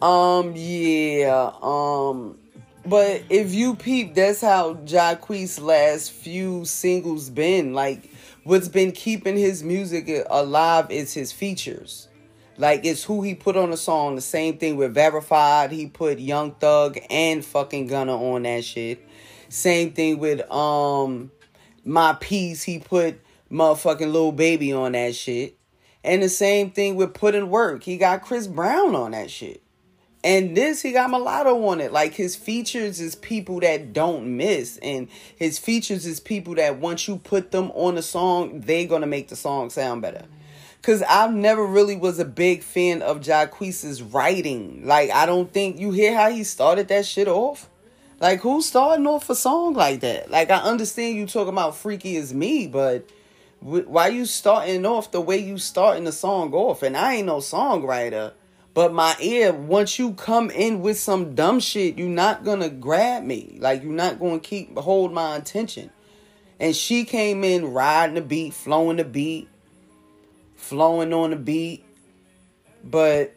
Um, 0.00 0.52
yeah. 0.56 1.50
Um. 1.60 2.38
But 2.86 3.22
if 3.30 3.54
you 3.54 3.76
peep, 3.76 4.14
that's 4.14 4.42
how 4.42 4.74
Jacquees' 4.74 5.60
last 5.60 6.12
few 6.12 6.66
singles 6.66 7.30
been. 7.30 7.72
Like, 7.72 8.10
what's 8.42 8.68
been 8.68 8.92
keeping 8.92 9.36
his 9.38 9.62
music 9.62 10.10
alive 10.28 10.90
is 10.90 11.14
his 11.14 11.32
features. 11.32 12.08
Like, 12.58 12.84
it's 12.84 13.02
who 13.02 13.22
he 13.22 13.34
put 13.34 13.56
on 13.56 13.70
the 13.70 13.76
song. 13.76 14.16
The 14.16 14.20
same 14.20 14.58
thing 14.58 14.76
with 14.76 14.94
Verified. 14.94 15.72
He 15.72 15.86
put 15.86 16.18
Young 16.18 16.52
Thug 16.52 16.98
and 17.08 17.44
fucking 17.44 17.86
Gunna 17.86 18.16
on 18.16 18.42
that 18.42 18.64
shit. 18.64 19.02
Same 19.48 19.92
thing 19.92 20.18
with 20.18 20.48
um 20.52 21.32
My 21.84 22.16
Peace. 22.20 22.62
He 22.62 22.78
put 22.78 23.18
motherfucking 23.50 24.12
Lil 24.12 24.32
Baby 24.32 24.72
on 24.72 24.92
that 24.92 25.14
shit. 25.14 25.58
And 26.04 26.22
the 26.22 26.28
same 26.28 26.70
thing 26.70 26.96
with 26.96 27.14
Put 27.14 27.34
in 27.34 27.48
Work. 27.48 27.82
He 27.82 27.96
got 27.96 28.22
Chris 28.22 28.46
Brown 28.46 28.94
on 28.94 29.12
that 29.12 29.30
shit. 29.30 29.63
And 30.24 30.56
this, 30.56 30.80
he 30.80 30.92
got 30.92 31.10
mulatto 31.10 31.66
on 31.66 31.82
it. 31.82 31.92
Like 31.92 32.14
his 32.14 32.34
features 32.34 32.98
is 32.98 33.14
people 33.14 33.60
that 33.60 33.92
don't 33.92 34.38
miss, 34.38 34.78
and 34.78 35.08
his 35.36 35.58
features 35.58 36.06
is 36.06 36.18
people 36.18 36.54
that 36.54 36.78
once 36.78 37.06
you 37.06 37.18
put 37.18 37.50
them 37.50 37.70
on 37.74 37.98
a 37.98 38.02
song, 38.02 38.62
they 38.62 38.86
gonna 38.86 39.06
make 39.06 39.28
the 39.28 39.36
song 39.36 39.68
sound 39.68 40.00
better. 40.00 40.24
Cause 40.80 41.02
I 41.08 41.28
never 41.28 41.64
really 41.64 41.96
was 41.96 42.18
a 42.18 42.24
big 42.24 42.62
fan 42.62 43.02
of 43.02 43.20
Jacquees's 43.20 44.02
writing. 44.02 44.86
Like 44.86 45.10
I 45.10 45.26
don't 45.26 45.52
think 45.52 45.78
you 45.78 45.92
hear 45.92 46.14
how 46.14 46.30
he 46.30 46.42
started 46.42 46.88
that 46.88 47.04
shit 47.04 47.28
off. 47.28 47.68
Like 48.18 48.40
who's 48.40 48.66
starting 48.66 49.06
off 49.06 49.28
a 49.28 49.34
song 49.34 49.74
like 49.74 50.00
that? 50.00 50.30
Like 50.30 50.50
I 50.50 50.58
understand 50.58 51.16
you 51.16 51.26
talking 51.26 51.52
about 51.52 51.76
freaky 51.76 52.16
as 52.16 52.32
me, 52.32 52.66
but 52.66 53.08
why 53.60 54.08
you 54.08 54.24
starting 54.24 54.84
off 54.86 55.10
the 55.10 55.20
way 55.20 55.38
you 55.38 55.58
starting 55.58 56.04
the 56.04 56.12
song 56.12 56.52
off? 56.54 56.82
And 56.82 56.96
I 56.96 57.14
ain't 57.14 57.26
no 57.26 57.38
songwriter. 57.38 58.32
But 58.74 58.92
my 58.92 59.14
ear, 59.20 59.52
once 59.52 60.00
you 60.00 60.14
come 60.14 60.50
in 60.50 60.82
with 60.82 60.98
some 60.98 61.36
dumb 61.36 61.60
shit, 61.60 61.96
you're 61.96 62.08
not 62.08 62.44
gonna 62.44 62.68
grab 62.68 63.22
me. 63.22 63.56
Like 63.60 63.84
you're 63.84 63.92
not 63.92 64.18
gonna 64.18 64.40
keep 64.40 64.76
hold 64.76 65.12
my 65.12 65.36
attention. 65.36 65.90
And 66.58 66.74
she 66.74 67.04
came 67.04 67.44
in 67.44 67.72
riding 67.72 68.16
the 68.16 68.20
beat, 68.20 68.52
flowing 68.52 68.96
the 68.96 69.04
beat, 69.04 69.48
flowing 70.56 71.12
on 71.12 71.30
the 71.30 71.36
beat. 71.36 71.84
But 72.82 73.32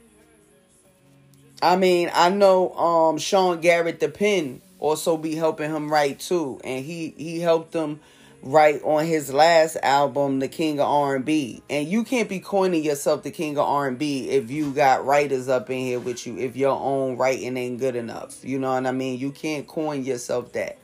I 1.61 1.75
mean, 1.75 2.09
I 2.13 2.29
know 2.29 2.73
um 2.73 3.19
Sean 3.19 3.61
Garrett 3.61 3.99
the 3.99 4.09
pen 4.09 4.61
also 4.79 5.17
be 5.17 5.35
helping 5.35 5.69
him 5.69 5.91
write 5.91 6.19
too. 6.19 6.59
And 6.63 6.83
he 6.83 7.13
he 7.15 7.39
helped 7.39 7.75
him 7.75 7.99
right 8.41 8.81
on 8.83 9.05
his 9.05 9.33
last 9.33 9.77
album, 9.83 10.39
The 10.39 10.47
King 10.47 10.79
of 10.79 10.87
R&B. 10.87 11.63
And 11.69 11.87
you 11.87 12.03
can't 12.03 12.29
be 12.29 12.39
coining 12.39 12.83
yourself 12.83 13.23
the 13.23 13.31
King 13.31 13.57
of 13.57 13.67
R&B 13.67 14.29
if 14.29 14.49
you 14.51 14.71
got 14.71 15.05
writers 15.05 15.49
up 15.49 15.69
in 15.69 15.79
here 15.79 15.99
with 15.99 16.25
you, 16.25 16.37
if 16.37 16.55
your 16.55 16.79
own 16.79 17.17
writing 17.17 17.57
ain't 17.57 17.79
good 17.79 17.95
enough. 17.95 18.43
You 18.43 18.59
know 18.59 18.73
what 18.73 18.85
I 18.85 18.91
mean? 18.91 19.19
You 19.19 19.31
can't 19.31 19.67
coin 19.67 20.03
yourself 20.03 20.53
that. 20.53 20.77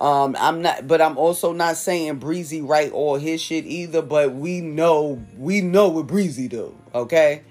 Um, 0.00 0.34
I'm 0.38 0.62
not, 0.62 0.88
but 0.88 1.02
I'm 1.02 1.18
also 1.18 1.52
not 1.52 1.76
saying 1.76 2.16
Breezy 2.16 2.62
write 2.62 2.92
all 2.92 3.16
his 3.16 3.40
shit 3.40 3.66
either. 3.66 4.00
But 4.00 4.32
we 4.32 4.62
know, 4.62 5.22
we 5.36 5.60
know 5.60 5.90
what 5.90 6.06
Breezy 6.06 6.48
do. 6.48 6.74
Okay, 6.94 7.42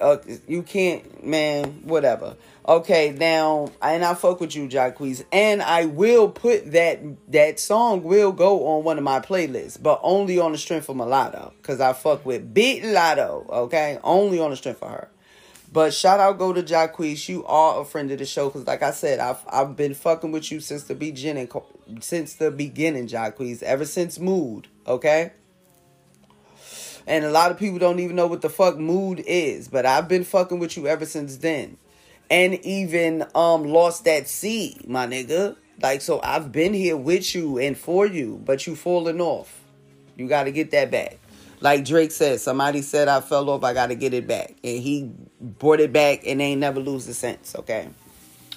uh, 0.00 0.18
you 0.46 0.62
can't, 0.62 1.26
man. 1.26 1.82
Whatever. 1.82 2.36
Okay, 2.70 3.10
now 3.18 3.68
and 3.82 4.04
I 4.04 4.14
fuck 4.14 4.38
with 4.38 4.54
you, 4.54 4.68
Jacquees, 4.68 5.24
and 5.32 5.60
I 5.60 5.86
will 5.86 6.28
put 6.28 6.70
that 6.70 7.00
that 7.32 7.58
song 7.58 8.04
will 8.04 8.30
go 8.30 8.64
on 8.68 8.84
one 8.84 8.96
of 8.96 9.02
my 9.02 9.18
playlists, 9.18 9.82
but 9.82 9.98
only 10.04 10.38
on 10.38 10.52
the 10.52 10.58
strength 10.58 10.88
of 10.88 10.94
Mulatto, 10.94 11.52
cause 11.64 11.80
I 11.80 11.94
fuck 11.94 12.24
with 12.24 12.54
Big 12.54 12.84
Latto. 12.84 13.50
Okay, 13.50 13.98
only 14.04 14.38
on 14.38 14.50
the 14.50 14.56
strength 14.56 14.84
of 14.84 14.88
her. 14.88 15.08
But 15.72 15.92
shout 15.92 16.20
out 16.20 16.38
go 16.38 16.52
to 16.52 16.62
Jacquees. 16.62 17.28
You 17.28 17.44
are 17.46 17.80
a 17.80 17.84
friend 17.84 18.08
of 18.12 18.20
the 18.20 18.24
show, 18.24 18.48
cause 18.50 18.68
like 18.68 18.84
I 18.84 18.92
said, 18.92 19.18
I've 19.18 19.44
I've 19.48 19.74
been 19.74 19.94
fucking 19.94 20.30
with 20.30 20.52
you 20.52 20.60
since 20.60 20.84
the 20.84 20.94
beginning, 20.94 21.50
since 21.98 22.34
the 22.34 22.52
beginning, 22.52 23.08
Jacquees. 23.08 23.64
Ever 23.64 23.84
since 23.84 24.20
Mood. 24.20 24.68
Okay. 24.86 25.32
And 27.04 27.24
a 27.24 27.32
lot 27.32 27.50
of 27.50 27.58
people 27.58 27.80
don't 27.80 27.98
even 27.98 28.14
know 28.14 28.28
what 28.28 28.42
the 28.42 28.48
fuck 28.48 28.78
mood 28.78 29.24
is, 29.26 29.66
but 29.66 29.86
I've 29.86 30.06
been 30.06 30.22
fucking 30.22 30.60
with 30.60 30.76
you 30.76 30.86
ever 30.86 31.04
since 31.04 31.38
then 31.38 31.76
and 32.30 32.54
even 32.64 33.26
um 33.34 33.64
lost 33.64 34.04
that 34.04 34.28
seed, 34.28 34.88
my 34.88 35.06
nigga. 35.06 35.56
Like 35.82 36.00
so 36.02 36.20
I've 36.22 36.52
been 36.52 36.74
here 36.74 36.96
with 36.96 37.34
you 37.34 37.58
and 37.58 37.76
for 37.76 38.06
you, 38.06 38.40
but 38.44 38.66
you 38.66 38.76
falling 38.76 39.20
off. 39.20 39.60
You 40.16 40.28
got 40.28 40.44
to 40.44 40.52
get 40.52 40.70
that 40.72 40.90
back. 40.90 41.18
Like 41.62 41.84
Drake 41.84 42.10
said, 42.10 42.40
somebody 42.40 42.80
said 42.80 43.08
I 43.08 43.20
fell 43.20 43.50
off, 43.50 43.64
I 43.64 43.74
gotta 43.74 43.94
get 43.94 44.14
it 44.14 44.26
back. 44.26 44.54
And 44.64 44.82
he 44.82 45.12
brought 45.40 45.80
it 45.80 45.92
back 45.92 46.26
and 46.26 46.40
they 46.40 46.44
ain't 46.44 46.60
never 46.60 46.80
lose 46.80 47.04
the 47.04 47.12
sense, 47.12 47.54
okay? 47.54 47.88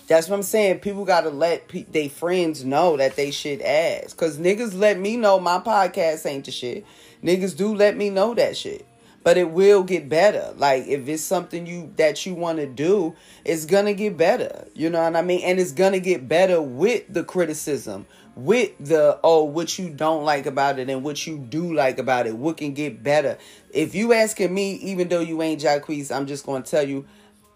That's 0.08 0.30
what 0.30 0.38
I'm 0.38 0.44
saying. 0.44 0.80
People 0.80 1.04
gotta 1.04 1.30
let 1.30 1.68
pe- 1.68 1.84
they 1.84 2.08
friends 2.08 2.64
know 2.64 2.96
that 2.96 3.18
they 3.18 3.32
should 3.32 3.62
ask. 3.62 4.16
Cause 4.16 4.38
niggas 4.38 4.78
let 4.78 4.98
me 4.98 5.18
know 5.18 5.38
my 5.38 5.60
podcast 5.60 6.26
ain't 6.26 6.46
the 6.46 6.52
shit. 6.52 6.86
Niggas 7.22 7.58
do 7.58 7.76
let 7.76 7.98
me 7.98 8.10
know 8.10 8.34
that 8.36 8.56
shit. 8.56 8.86
But 9.24 9.38
it 9.38 9.52
will 9.52 9.84
get 9.84 10.10
better. 10.10 10.54
Like 10.58 10.88
if 10.88 11.08
it's 11.08 11.24
something 11.24 11.66
you 11.66 11.94
that 11.96 12.26
you 12.26 12.34
want 12.34 12.60
to 12.60 12.68
do, 12.68 13.16
it's 13.46 13.66
gonna 13.66 13.94
get 13.94 14.18
better. 14.18 14.68
You 14.74 14.90
know 14.90 15.02
what 15.02 15.16
I 15.16 15.22
mean? 15.22 15.42
And 15.44 15.60
it's 15.60 15.72
gonna 15.72 16.00
get 16.00 16.28
better 16.28 16.62
with 16.62 17.06
the 17.12 17.24
criticism, 17.24 18.06
with 18.36 18.72
the 18.80 19.20
oh 19.24 19.46
what 19.46 19.80
you 19.80 19.90
don't 19.90 20.26
like 20.26 20.46
about 20.46 20.80
it 20.80 20.90
and 20.90 21.04
what 21.04 21.26
you 21.26 21.38
do 21.38 21.74
like 21.74 22.00
about 22.00 22.28
it. 22.28 22.36
What 22.36 22.58
can 22.58 22.74
get 22.74 23.02
better? 23.02 23.38
If 23.74 23.96
you 23.96 24.14
asking 24.14 24.54
me, 24.54 24.74
even 24.76 25.08
though 25.08 25.22
you 25.22 25.42
ain't 25.42 25.62
Jacquees, 25.62 26.14
I'm 26.14 26.28
just 26.28 26.46
gonna 26.46 26.64
tell 26.64 26.88
you 26.88 27.06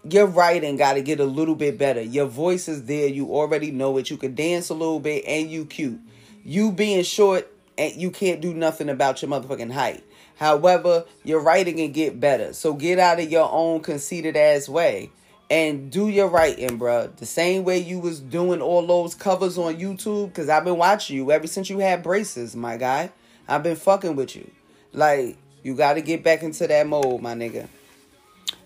your 0.04 0.26
writing 0.26 0.76
got 0.76 0.94
to 0.94 1.02
get 1.02 1.20
a 1.20 1.24
little 1.24 1.54
bit 1.54 1.78
better. 1.78 2.00
Your 2.00 2.26
voice 2.26 2.68
is 2.68 2.84
there. 2.84 3.08
You 3.08 3.34
already 3.34 3.70
know 3.70 3.96
it. 3.98 4.10
You 4.10 4.16
can 4.16 4.34
dance 4.34 4.68
a 4.70 4.74
little 4.74 5.00
bit 5.00 5.24
and 5.26 5.50
you 5.50 5.66
cute. 5.66 6.00
You 6.44 6.72
being 6.72 7.02
short 7.02 7.52
and 7.76 7.94
you 7.94 8.10
can't 8.10 8.40
do 8.40 8.54
nothing 8.54 8.88
about 8.88 9.22
your 9.22 9.30
motherfucking 9.30 9.72
height. 9.72 10.04
However, 10.38 11.04
your 11.24 11.40
writing 11.40 11.76
can 11.76 11.92
get 11.92 12.20
better. 12.20 12.52
So 12.52 12.72
get 12.72 12.98
out 12.98 13.18
of 13.18 13.30
your 13.30 13.50
own 13.50 13.80
conceited 13.80 14.36
ass 14.36 14.68
way 14.68 15.10
and 15.50 15.90
do 15.90 16.08
your 16.08 16.28
writing, 16.28 16.78
bruh. 16.78 17.14
The 17.16 17.26
same 17.26 17.64
way 17.64 17.78
you 17.78 17.98
was 17.98 18.20
doing 18.20 18.60
all 18.60 18.86
those 18.86 19.14
covers 19.14 19.58
on 19.58 19.76
YouTube, 19.76 20.28
because 20.28 20.48
I've 20.48 20.64
been 20.64 20.76
watching 20.76 21.16
you 21.16 21.32
ever 21.32 21.46
since 21.46 21.68
you 21.68 21.78
had 21.78 22.02
braces, 22.02 22.54
my 22.54 22.76
guy. 22.76 23.10
I've 23.48 23.62
been 23.62 23.76
fucking 23.76 24.14
with 24.14 24.36
you. 24.36 24.48
Like, 24.92 25.36
you 25.62 25.74
got 25.74 25.94
to 25.94 26.02
get 26.02 26.22
back 26.22 26.42
into 26.42 26.66
that 26.68 26.86
mode, 26.86 27.20
my 27.20 27.34
nigga. 27.34 27.66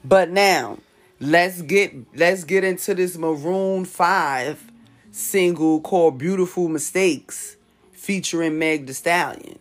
But 0.04 0.30
now, 0.30 0.78
let's 1.20 1.62
get 1.62 1.94
let's 2.14 2.44
get 2.44 2.64
into 2.64 2.94
this 2.94 3.16
Maroon 3.16 3.84
5 3.84 4.70
single 5.10 5.80
called 5.80 6.18
Beautiful 6.18 6.68
Mistakes 6.68 7.56
featuring 7.92 8.58
Meg 8.58 8.86
the 8.86 8.94
Stallion. 8.94 9.58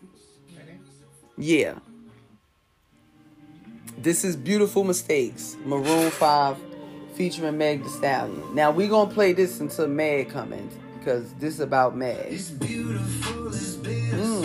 Yeah. 1.37 1.75
This 4.01 4.23
is 4.23 4.35
Beautiful 4.35 4.83
Mistakes, 4.83 5.55
Maroon 5.63 6.09
5 6.09 6.57
featuring 7.13 7.59
Meg 7.59 7.83
the 7.83 7.89
Stallion. 7.89 8.55
Now 8.55 8.71
we 8.71 8.87
gonna 8.87 9.13
play 9.13 9.31
this 9.31 9.59
until 9.59 9.87
Meg 9.87 10.31
comes 10.31 10.73
because 10.97 11.31
this 11.33 11.53
is 11.53 11.59
about 11.59 11.95
Meg. 11.95 12.17
It's 12.33 12.49
beautiful, 12.49 13.49
it's 13.49 13.75
mm. 13.75 14.41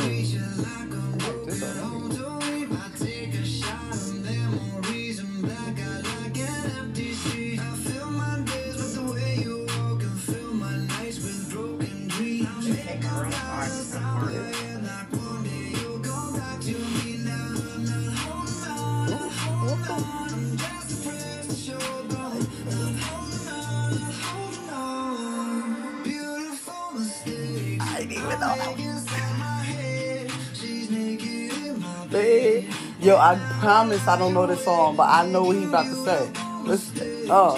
Yo, 33.06 33.16
I 33.16 33.36
promise 33.60 34.08
I 34.08 34.18
don't 34.18 34.34
know 34.34 34.48
this 34.48 34.64
song, 34.64 34.96
but 34.96 35.04
I 35.08 35.24
know 35.28 35.44
what 35.44 35.54
he 35.54 35.62
about 35.62 35.84
to 35.84 35.94
say. 35.94 36.28
Listen, 36.64 37.30
uh. 37.30 37.54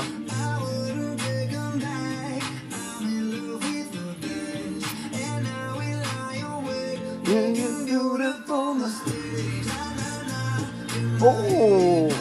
oh. 11.22 12.12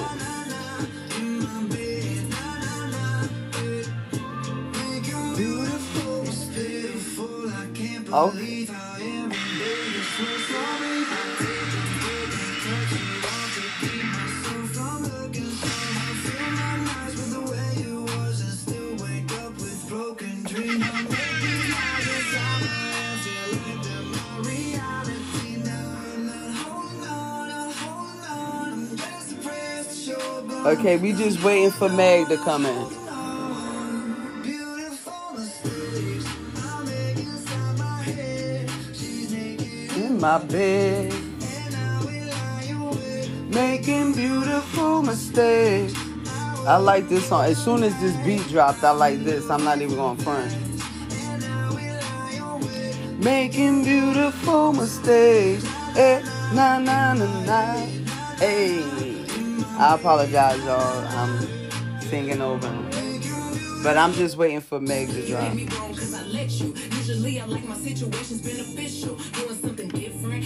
Oh. 8.09 8.29
Okay. 8.29 8.56
Okay, 30.65 30.97
we 30.97 31.13
just 31.13 31.41
waiting 31.43 31.71
for 31.71 31.87
Meg 31.89 32.27
to 32.27 32.37
come 32.37 32.65
in. 32.65 32.87
In 39.95 40.19
my 40.19 40.39
bed, 40.39 41.13
making 43.49 44.13
beautiful 44.13 45.03
mistakes. 45.03 45.93
I 46.67 46.77
like 46.77 47.07
this 47.07 47.29
song. 47.29 47.45
As 47.45 47.63
soon 47.63 47.83
as 47.83 47.97
this 48.01 48.15
beat 48.25 48.45
dropped, 48.49 48.83
I 48.83 48.91
like 48.91 49.23
this. 49.23 49.49
I'm 49.49 49.63
not 49.63 49.81
even 49.81 49.95
going 49.95 50.17
front. 50.17 50.53
Making 53.23 53.85
beautiful 53.85 54.73
mistakes. 54.73 55.65
Eh, 55.95 56.21
na 56.53 56.79
na 56.79 57.13
na 57.13 57.25
na. 57.45 57.73
Hey. 58.37 59.16
I 59.79 59.93
apologize, 59.93 60.57
y'all. 60.65 61.07
I'm 61.07 62.01
singing 62.01 62.41
over 62.41 62.67
him. 62.67 62.89
But 63.83 63.95
I'm 63.95 64.11
just 64.13 64.35
waiting 64.35 64.59
for 64.61 64.79
Meg 64.79 65.07
to 65.09 65.27
drop. 65.27 65.53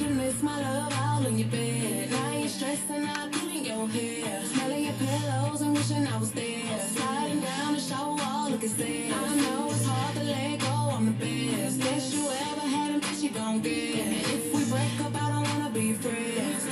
you 0.00 0.08
miss 0.08 0.42
my 0.42 0.60
love 0.60 0.92
all 1.00 1.26
in 1.26 1.38
your 1.38 1.48
bed. 1.48 2.10
Now 2.10 2.36
you're 2.36 2.48
stressing 2.48 3.04
out 3.06 3.30
doing 3.32 3.64
your 3.64 3.86
hair. 3.88 4.42
Smelling 4.44 4.84
your 4.84 4.92
pillows 4.94 5.60
and 5.62 5.74
wishing 5.74 6.06
I 6.06 6.18
was 6.18 6.32
there. 6.32 6.78
Sliding 6.80 7.40
down 7.40 7.74
the 7.74 7.80
shower 7.80 8.14
wall, 8.14 8.50
looking 8.50 8.68
sad. 8.68 9.12
I 9.12 9.36
know 9.36 9.66
it's 9.70 9.86
hard 9.86 10.16
to 10.16 10.22
let 10.24 10.60
go, 10.60 10.66
I'm 10.66 11.06
the 11.06 11.12
best. 11.12 11.80
Best 11.80 12.14
you 12.14 12.24
ever 12.28 12.60
had, 12.60 12.90
and 12.90 13.00
best 13.00 13.22
you 13.22 13.30
gon' 13.30 13.60
get. 13.60 13.96
And 13.96 14.16
if 14.16 14.54
we 14.54 14.64
break 14.64 15.00
up, 15.00 15.14
I 15.22 15.32
don't 15.32 15.48
wanna 15.48 15.70
be 15.70 15.92
friends. 15.94 16.66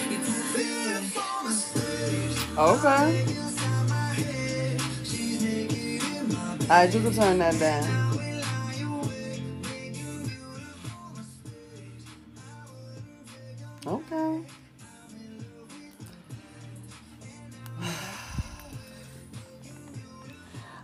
Okay. 2.57 3.25
Alright, 6.71 6.95
you 6.95 7.01
can 7.01 7.13
turn 7.13 7.39
that 7.39 7.59
down. 7.59 8.03
Okay. 13.86 14.40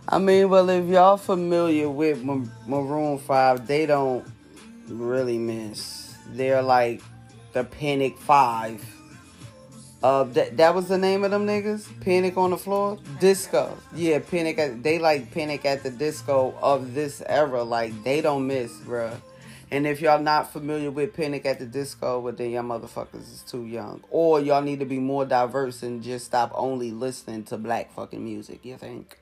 I 0.07 0.17
mean, 0.19 0.49
well, 0.49 0.69
if 0.69 0.87
y'all 0.87 1.17
familiar 1.17 1.89
with 1.89 2.23
Maroon 2.67 3.17
5, 3.17 3.67
they 3.67 3.85
don't 3.85 4.25
really 4.87 5.37
miss. 5.37 6.15
They're 6.27 6.61
like 6.61 7.01
the 7.53 7.63
Panic 7.63 8.17
5 8.17 9.01
uh, 10.03 10.23
that 10.23 10.57
that 10.57 10.73
was 10.73 10.87
the 10.87 10.97
name 10.97 11.23
of 11.23 11.31
them 11.31 11.45
niggas. 11.45 11.87
Panic 12.01 12.35
on 12.35 12.49
the 12.49 12.57
floor, 12.57 12.97
disco. 13.19 13.77
Yeah, 13.93 14.19
panic. 14.19 14.57
At, 14.57 14.81
they 14.81 14.97
like 14.97 15.31
panic 15.31 15.63
at 15.65 15.83
the 15.83 15.91
disco 15.91 16.55
of 16.61 16.95
this 16.95 17.21
era. 17.27 17.63
Like 17.63 18.03
they 18.03 18.21
don't 18.21 18.47
miss, 18.47 18.71
bruh. 18.79 19.15
And 19.71 19.87
if 19.87 20.01
y'all 20.01 20.21
not 20.21 20.51
familiar 20.51 20.91
with 20.91 21.13
Panic 21.13 21.45
at 21.45 21.59
the 21.59 21.65
Disco, 21.65 22.19
well 22.19 22.33
then 22.33 22.51
y'all 22.51 22.63
motherfuckers 22.63 23.31
is 23.33 23.41
too 23.47 23.65
young. 23.65 24.03
Or 24.09 24.41
y'all 24.41 24.61
need 24.61 24.79
to 24.79 24.85
be 24.85 24.99
more 24.99 25.25
diverse 25.25 25.81
and 25.81 26.03
just 26.03 26.25
stop 26.25 26.51
only 26.53 26.91
listening 26.91 27.45
to 27.45 27.57
black 27.57 27.93
fucking 27.93 28.21
music, 28.21 28.65
you 28.65 28.75
think? 28.75 29.17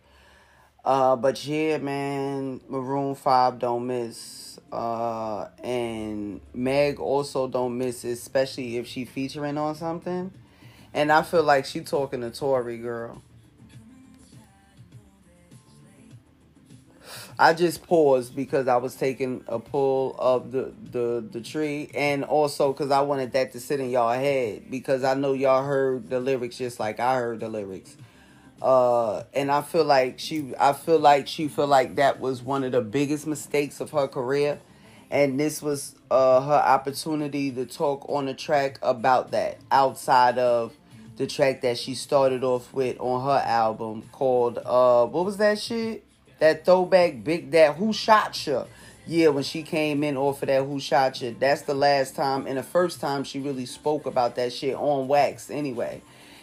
Uh, 0.84 1.16
but 1.16 1.46
yeah, 1.46 1.78
man, 1.78 2.62
Maroon 2.68 3.14
Five 3.14 3.60
don't 3.60 3.86
miss. 3.86 4.60
Uh, 4.72 5.50
and 5.64 6.42
Meg 6.54 7.00
also 7.00 7.48
don't 7.48 7.78
miss, 7.78 8.04
especially 8.04 8.78
if 8.78 8.88
she 8.88 9.06
featuring 9.06 9.58
on 9.58 9.76
something. 9.76 10.32
And 10.96 11.12
I 11.12 11.22
feel 11.22 11.44
like 11.44 11.66
she 11.66 11.82
talking 11.82 12.22
to 12.22 12.32
Tory, 12.32 12.78
girl. 12.80 13.22
I 17.42 17.54
just 17.54 17.88
paused 17.88 18.36
because 18.36 18.68
I 18.68 18.76
was 18.76 18.96
taking 18.96 19.46
a 19.48 19.60
pull 19.60 20.14
of 20.20 20.52
the 20.52 20.74
the 20.92 21.26
the 21.32 21.40
tree, 21.40 21.90
and 21.96 22.26
also 22.26 22.74
because 22.74 22.92
I 22.92 23.00
wanted 23.00 23.32
that 23.32 23.54
to 23.54 23.62
sit 23.62 23.80
in 23.80 23.90
y'all 23.90 24.12
head 24.12 24.70
because 24.70 25.06
I 25.06 25.14
know 25.14 25.32
y'all 25.32 25.64
heard 25.64 26.10
the 26.10 26.20
lyrics 26.20 26.58
just 26.58 26.82
like 26.82 27.00
I 27.00 27.16
heard 27.16 27.40
the 27.40 27.48
lyrics. 27.48 27.96
Uh, 28.62 29.24
and 29.34 29.50
I 29.50 29.62
feel 29.62 29.86
like 29.86 30.20
she, 30.20 30.54
I 30.60 30.74
feel 30.74 31.00
like 31.00 31.30
she 31.30 31.48
feel 31.48 31.68
like 31.68 31.96
that 31.96 32.20
was 32.20 32.44
one 32.44 32.66
of 32.66 32.74
the 32.74 32.82
biggest 32.82 33.26
mistakes 33.26 33.80
of 33.80 33.92
her 33.92 34.10
career, 34.10 34.60
and 35.10 35.40
this 35.40 35.62
was 35.62 35.96
uh 36.12 36.42
her 36.42 36.62
opportunity 36.68 37.52
to 37.52 37.66
talk 37.66 38.06
on 38.10 38.26
the 38.26 38.34
track 38.34 38.80
about 38.82 39.32
that 39.32 39.60
outside 39.72 40.38
of 40.38 40.74
the 41.16 41.26
track 41.26 41.62
that 41.62 41.78
she 41.78 41.96
started 41.96 42.44
off 42.44 42.74
with 42.74 43.00
on 43.00 43.26
her 43.26 43.42
album 43.48 44.04
called 44.12 44.58
uh 44.58 45.06
what 45.06 45.24
was 45.24 45.38
that 45.38 45.58
shit? 45.58 46.04
That 46.40 46.66
throwback 46.66 47.24
big 47.24 47.52
that 47.52 47.76
who 47.76 47.94
shot 47.94 48.48
you? 48.48 48.66
Yeah, 49.06 49.30
when 49.30 49.44
she 49.44 49.64
came 49.64 50.04
in 50.04 50.18
off 50.18 50.42
of 50.42 50.48
that 50.48 50.64
who 50.64 50.80
shot 50.80 51.22
you. 51.22 51.36
That's 51.38 51.64
the 51.64 51.74
last 51.74 52.16
time 52.16 52.48
and 52.48 52.58
the 52.58 52.64
first 52.64 53.02
time 53.02 53.24
she 53.24 53.40
really 53.40 53.66
spoke 53.66 54.06
about 54.06 54.36
that 54.36 54.54
shit 54.54 54.76
on 54.76 55.08
wax 55.08 55.50
anyway. 55.50 56.02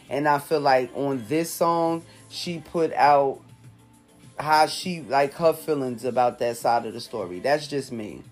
And 0.09 0.29
I 0.29 0.39
feel 0.39 0.61
like 0.61 0.91
on 0.95 1.25
this 1.29 1.51
song, 1.51 2.03
she 2.29 2.59
put 2.59 2.93
out 2.93 3.41
how 4.39 4.67
she 4.67 5.01
like 5.03 5.35
her 5.35 5.53
feelings 5.53 6.05
about 6.05 6.39
that 6.41 6.57
side 6.57 6.87
of 6.87 6.93
the 6.93 7.01
story. 7.01 7.41
That's 7.41 7.67
just 7.67 7.91
me. 7.91 8.23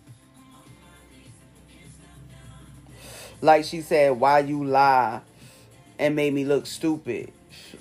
Like 3.41 3.65
she 3.65 3.81
said, 3.81 4.19
why 4.19 4.41
you 4.41 4.65
lie 4.65 5.21
and 5.99 6.17
made 6.17 6.35
me 6.35 6.45
look 6.45 6.67
stupid. 6.67 7.33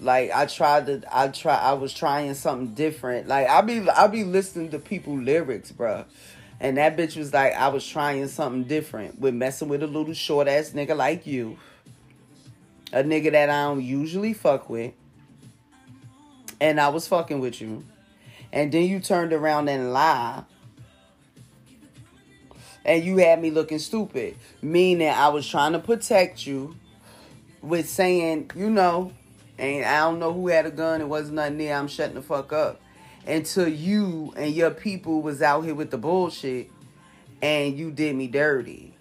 Like 0.03 0.31
I 0.31 0.45
tried 0.45 0.87
to, 0.87 1.01
I 1.11 1.29
try, 1.29 1.55
I 1.55 1.73
was 1.73 1.93
trying 1.93 2.33
something 2.33 2.73
different. 2.75 3.27
Like 3.27 3.47
I 3.47 3.61
be, 3.61 3.87
I 3.89 4.07
be 4.07 4.23
listening 4.23 4.71
to 4.71 4.79
people 4.79 5.17
lyrics, 5.17 5.71
bruh. 5.71 6.05
And 6.59 6.77
that 6.77 6.97
bitch 6.97 7.17
was 7.17 7.33
like, 7.33 7.53
I 7.53 7.69
was 7.69 7.85
trying 7.87 8.27
something 8.27 8.63
different 8.63 9.19
with 9.19 9.33
messing 9.33 9.67
with 9.69 9.83
a 9.83 9.87
little 9.87 10.13
short 10.13 10.47
ass 10.47 10.71
nigga 10.71 10.95
like 10.95 11.25
you. 11.25 11.57
A 12.91 13.03
nigga 13.03 13.31
that 13.31 13.49
I 13.49 13.63
don't 13.63 13.81
usually 13.81 14.33
fuck 14.33 14.69
with. 14.69 14.93
And 16.61 16.79
I 16.79 16.89
was 16.89 17.07
fucking 17.07 17.39
with 17.39 17.59
you. 17.59 17.83
And 18.51 18.71
then 18.71 18.83
you 18.83 18.99
turned 18.99 19.33
around 19.33 19.67
and 19.67 19.91
lied. 19.91 20.45
And 22.85 23.03
you 23.03 23.17
had 23.17 23.41
me 23.41 23.49
looking 23.49 23.79
stupid. 23.79 24.37
Meaning 24.61 25.09
I 25.09 25.29
was 25.29 25.47
trying 25.47 25.73
to 25.73 25.79
protect 25.79 26.45
you 26.45 26.75
with 27.61 27.89
saying, 27.89 28.51
you 28.55 28.69
know, 28.69 29.11
and 29.63 29.85
I 29.85 29.99
don't 29.99 30.19
know 30.19 30.33
who 30.33 30.49
had 30.49 30.65
a 30.65 30.71
gun. 30.71 30.99
It 30.99 31.07
wasn't 31.07 31.35
nothing 31.35 31.57
there. 31.57 31.77
I'm 31.77 31.87
shutting 31.87 32.15
the 32.15 32.21
fuck 32.21 32.51
up. 32.51 32.81
Until 33.25 33.69
you 33.69 34.33
and 34.35 34.53
your 34.53 34.71
people 34.71 35.21
was 35.21 35.41
out 35.41 35.61
here 35.61 35.73
with 35.73 35.89
the 35.89 35.97
bullshit 35.97 36.69
and 37.41 37.77
you 37.77 37.89
did 37.89 38.15
me 38.15 38.27
dirty. 38.27 38.93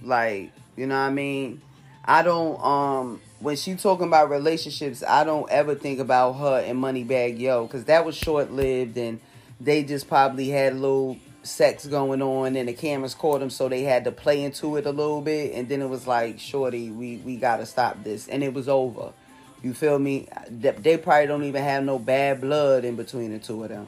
Like, 0.00 0.52
you 0.76 0.86
know 0.86 0.94
what 0.94 1.08
I 1.08 1.10
mean? 1.10 1.60
I 2.04 2.22
don't 2.22 2.62
um 2.62 3.20
when 3.40 3.56
she 3.56 3.74
talking 3.74 4.06
about 4.06 4.30
relationships, 4.30 5.02
I 5.02 5.24
don't 5.24 5.50
ever 5.50 5.74
think 5.74 5.98
about 5.98 6.34
her 6.34 6.62
and 6.64 6.78
Moneybagg 6.78 7.40
Yo 7.40 7.66
cuz 7.66 7.84
that 7.84 8.04
was 8.04 8.16
short-lived 8.16 8.96
and 8.96 9.18
they 9.60 9.82
just 9.82 10.08
probably 10.08 10.48
had 10.48 10.74
a 10.74 10.76
little 10.76 11.16
sex 11.42 11.86
going 11.86 12.22
on 12.22 12.54
and 12.54 12.68
the 12.68 12.72
cameras 12.72 13.14
caught 13.14 13.40
them 13.40 13.50
so 13.50 13.68
they 13.68 13.82
had 13.82 14.04
to 14.04 14.12
play 14.12 14.44
into 14.44 14.76
it 14.76 14.86
a 14.86 14.90
little 14.90 15.20
bit 15.20 15.54
and 15.54 15.68
then 15.68 15.82
it 15.82 15.88
was 15.88 16.06
like 16.06 16.38
shorty 16.38 16.88
we 16.90 17.16
we 17.18 17.36
gotta 17.36 17.66
stop 17.66 18.04
this 18.04 18.28
and 18.28 18.44
it 18.44 18.54
was 18.54 18.68
over 18.68 19.12
you 19.62 19.74
feel 19.74 19.98
me 19.98 20.28
they 20.50 20.96
probably 20.96 21.26
don't 21.26 21.44
even 21.44 21.62
have 21.62 21.84
no 21.84 21.98
bad 21.98 22.40
blood 22.40 22.84
in 22.84 22.96
between 22.96 23.32
the 23.32 23.38
two 23.38 23.62
of 23.62 23.68
them 23.68 23.86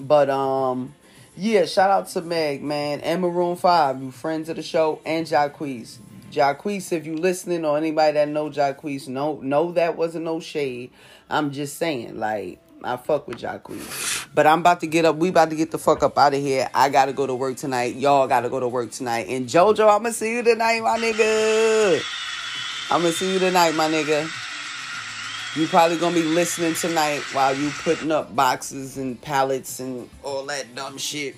but 0.00 0.30
um 0.30 0.94
yeah 1.36 1.64
shout 1.64 1.90
out 1.90 2.08
to 2.08 2.20
meg 2.22 2.62
man 2.62 3.00
and 3.00 3.22
maroon 3.22 3.56
5 3.56 4.02
you 4.02 4.10
friends 4.10 4.48
of 4.48 4.56
the 4.56 4.62
show 4.62 5.00
and 5.04 5.26
jacquees 5.26 5.98
jacquees 6.30 6.92
if 6.92 7.06
you 7.06 7.16
listening 7.16 7.64
or 7.64 7.76
anybody 7.76 8.14
that 8.14 8.28
know 8.28 8.50
jacquees 8.50 9.08
know 9.08 9.38
know 9.42 9.72
that 9.72 9.96
wasn't 9.96 10.24
no 10.24 10.40
shade 10.40 10.90
i'm 11.28 11.50
just 11.50 11.76
saying 11.76 12.18
like 12.18 12.58
I 12.82 12.96
fuck 12.96 13.26
with 13.26 13.38
Jacquees. 13.38 14.28
But 14.34 14.46
I'm 14.46 14.60
about 14.60 14.80
to 14.80 14.86
get 14.86 15.04
up. 15.04 15.16
We 15.16 15.30
about 15.30 15.50
to 15.50 15.56
get 15.56 15.70
the 15.70 15.78
fuck 15.78 16.02
up 16.02 16.16
out 16.16 16.34
of 16.34 16.40
here. 16.40 16.68
I 16.72 16.88
gotta 16.88 17.12
go 17.12 17.26
to 17.26 17.34
work 17.34 17.56
tonight. 17.56 17.96
Y'all 17.96 18.28
gotta 18.28 18.48
go 18.48 18.60
to 18.60 18.68
work 18.68 18.92
tonight. 18.92 19.26
And 19.28 19.48
JoJo, 19.48 19.96
I'ma 19.96 20.10
see 20.10 20.36
you 20.36 20.42
tonight, 20.42 20.80
my 20.82 20.98
nigga. 20.98 22.27
I'ma 22.90 23.10
see 23.10 23.34
you 23.34 23.38
tonight, 23.38 23.74
my 23.74 23.86
nigga. 23.86 24.26
You 25.54 25.66
probably 25.66 25.98
gonna 25.98 26.14
be 26.14 26.22
listening 26.22 26.72
tonight 26.72 27.20
while 27.34 27.54
you 27.54 27.70
putting 27.82 28.10
up 28.10 28.34
boxes 28.34 28.96
and 28.96 29.20
pallets 29.20 29.78
and 29.78 30.08
all 30.22 30.46
that 30.46 30.74
dumb 30.74 30.96
shit 30.96 31.36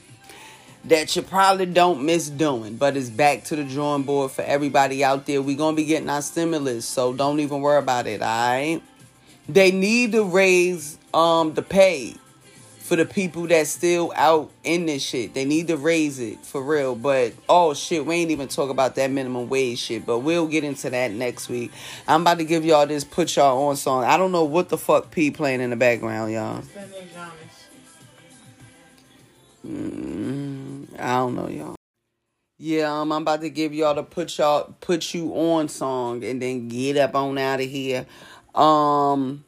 that 0.85 1.17
you 1.17 1.23
probably 1.23 1.67
don't 1.67 2.05
miss 2.05 2.31
doing. 2.31 2.77
But 2.77 2.97
it's 2.97 3.11
back 3.11 3.43
to 3.45 3.57
the 3.57 3.65
drawing 3.65 4.05
board 4.05 4.31
for 4.31 4.43
everybody 4.43 5.03
out 5.03 5.27
there. 5.27 5.43
We 5.43 5.57
gonna 5.57 5.77
be 5.77 5.87
getting 5.87 6.09
our 6.09 6.23
stimulus, 6.23 6.87
so 6.87 7.13
don't 7.13 7.41
even 7.41 7.63
worry 7.63 7.81
about 7.81 8.07
it, 8.07 8.23
alright? 8.23 8.81
They 9.49 9.73
need 9.73 10.13
to 10.13 10.23
raise 10.23 10.99
um 11.13 11.55
the 11.55 11.63
pay 11.63 12.15
for 12.91 12.97
the 12.97 13.07
people 13.07 13.47
that's 13.47 13.71
still 13.71 14.13
out 14.17 14.51
in 14.65 14.87
this 14.87 15.01
shit. 15.01 15.33
They 15.33 15.45
need 15.45 15.69
to 15.69 15.77
raise 15.77 16.19
it 16.19 16.45
for 16.45 16.61
real. 16.61 16.97
But 16.97 17.35
oh 17.49 17.73
shit, 17.73 18.05
we 18.05 18.17
ain't 18.17 18.33
even 18.33 18.49
talk 18.49 18.69
about 18.69 18.97
that 18.97 19.13
minimum 19.13 19.49
wage 19.49 19.79
shit. 19.79 20.05
But 20.05 20.19
we'll 20.19 20.49
get 20.49 20.65
into 20.65 20.91
that 20.91 21.13
next 21.13 21.49
week. 21.49 21.71
I'm 22.09 22.23
about 22.23 22.39
to 22.39 22.45
give 22.45 22.65
y'all 22.65 22.89
this 22.89 23.05
put 23.05 23.37
y'all 23.37 23.69
on 23.69 23.77
song. 23.77 24.03
I 24.03 24.17
don't 24.17 24.33
know 24.33 24.43
what 24.43 24.71
the 24.71 24.77
fuck 24.77 25.13
P 25.13 25.31
playing 25.31 25.61
in 25.61 25.71
the 25.71 25.77
background, 25.77 26.33
y'all. 26.33 26.65
Mm, 29.65 30.89
I 30.99 31.13
don't 31.19 31.37
know, 31.37 31.49
y'all. 31.49 31.77
Yeah, 32.59 32.93
um, 32.93 33.13
I'm 33.13 33.23
about 33.23 33.43
to 33.43 33.51
give 33.51 33.73
y'all 33.73 33.95
the 33.95 34.03
put 34.03 34.37
y'all 34.37 34.75
put 34.81 35.15
you 35.15 35.31
on 35.33 35.69
song 35.69 36.25
and 36.25 36.43
then 36.43 36.67
get 36.67 36.97
up 36.97 37.15
on 37.15 37.39
out 37.39 37.61
of 37.61 37.71
here. 37.71 38.05
Um 38.53 39.45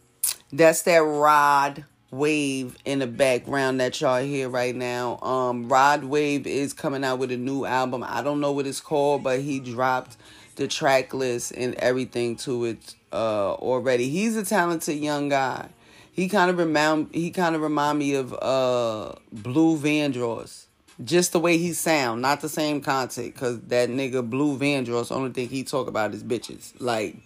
that's 0.52 0.82
that 0.82 0.98
Rod 0.98 1.86
Wave 2.12 2.76
in 2.84 2.98
the 2.98 3.06
background 3.06 3.80
that 3.80 3.98
y'all 4.00 4.22
hear 4.22 4.48
right 4.48 4.76
now. 4.76 5.18
Um, 5.22 5.66
Rod 5.66 6.04
Wave 6.04 6.46
is 6.46 6.74
coming 6.74 7.04
out 7.04 7.18
with 7.18 7.32
a 7.32 7.38
new 7.38 7.64
album. 7.64 8.04
I 8.06 8.22
don't 8.22 8.38
know 8.38 8.52
what 8.52 8.66
it's 8.66 8.82
called, 8.82 9.24
but 9.24 9.40
he 9.40 9.58
dropped 9.58 10.18
the 10.56 10.68
track 10.68 11.14
list 11.14 11.52
and 11.52 11.74
everything 11.76 12.36
to 12.36 12.66
it 12.66 12.94
uh 13.12 13.54
already. 13.54 14.10
He's 14.10 14.36
a 14.36 14.44
talented 14.44 14.98
young 14.98 15.30
guy. 15.30 15.68
He 16.12 16.28
kind 16.28 16.50
of 16.50 16.58
remind 16.58 17.14
he 17.14 17.30
kind 17.30 17.56
of 17.56 17.62
remind 17.62 17.98
me 17.98 18.14
of 18.14 18.34
uh 18.34 19.14
Blue 19.32 19.78
Vandross. 19.78 20.66
Just 21.02 21.32
the 21.32 21.40
way 21.40 21.56
he 21.56 21.72
sound, 21.72 22.20
not 22.20 22.42
the 22.42 22.48
same 22.50 22.82
content, 22.82 23.34
cause 23.34 23.58
that 23.68 23.88
nigga 23.88 24.28
Blue 24.28 24.58
Vandross, 24.58 25.10
only 25.10 25.30
thing 25.30 25.48
he 25.48 25.64
talk 25.64 25.88
about 25.88 26.12
is 26.12 26.22
bitches, 26.22 26.74
like 26.78 27.16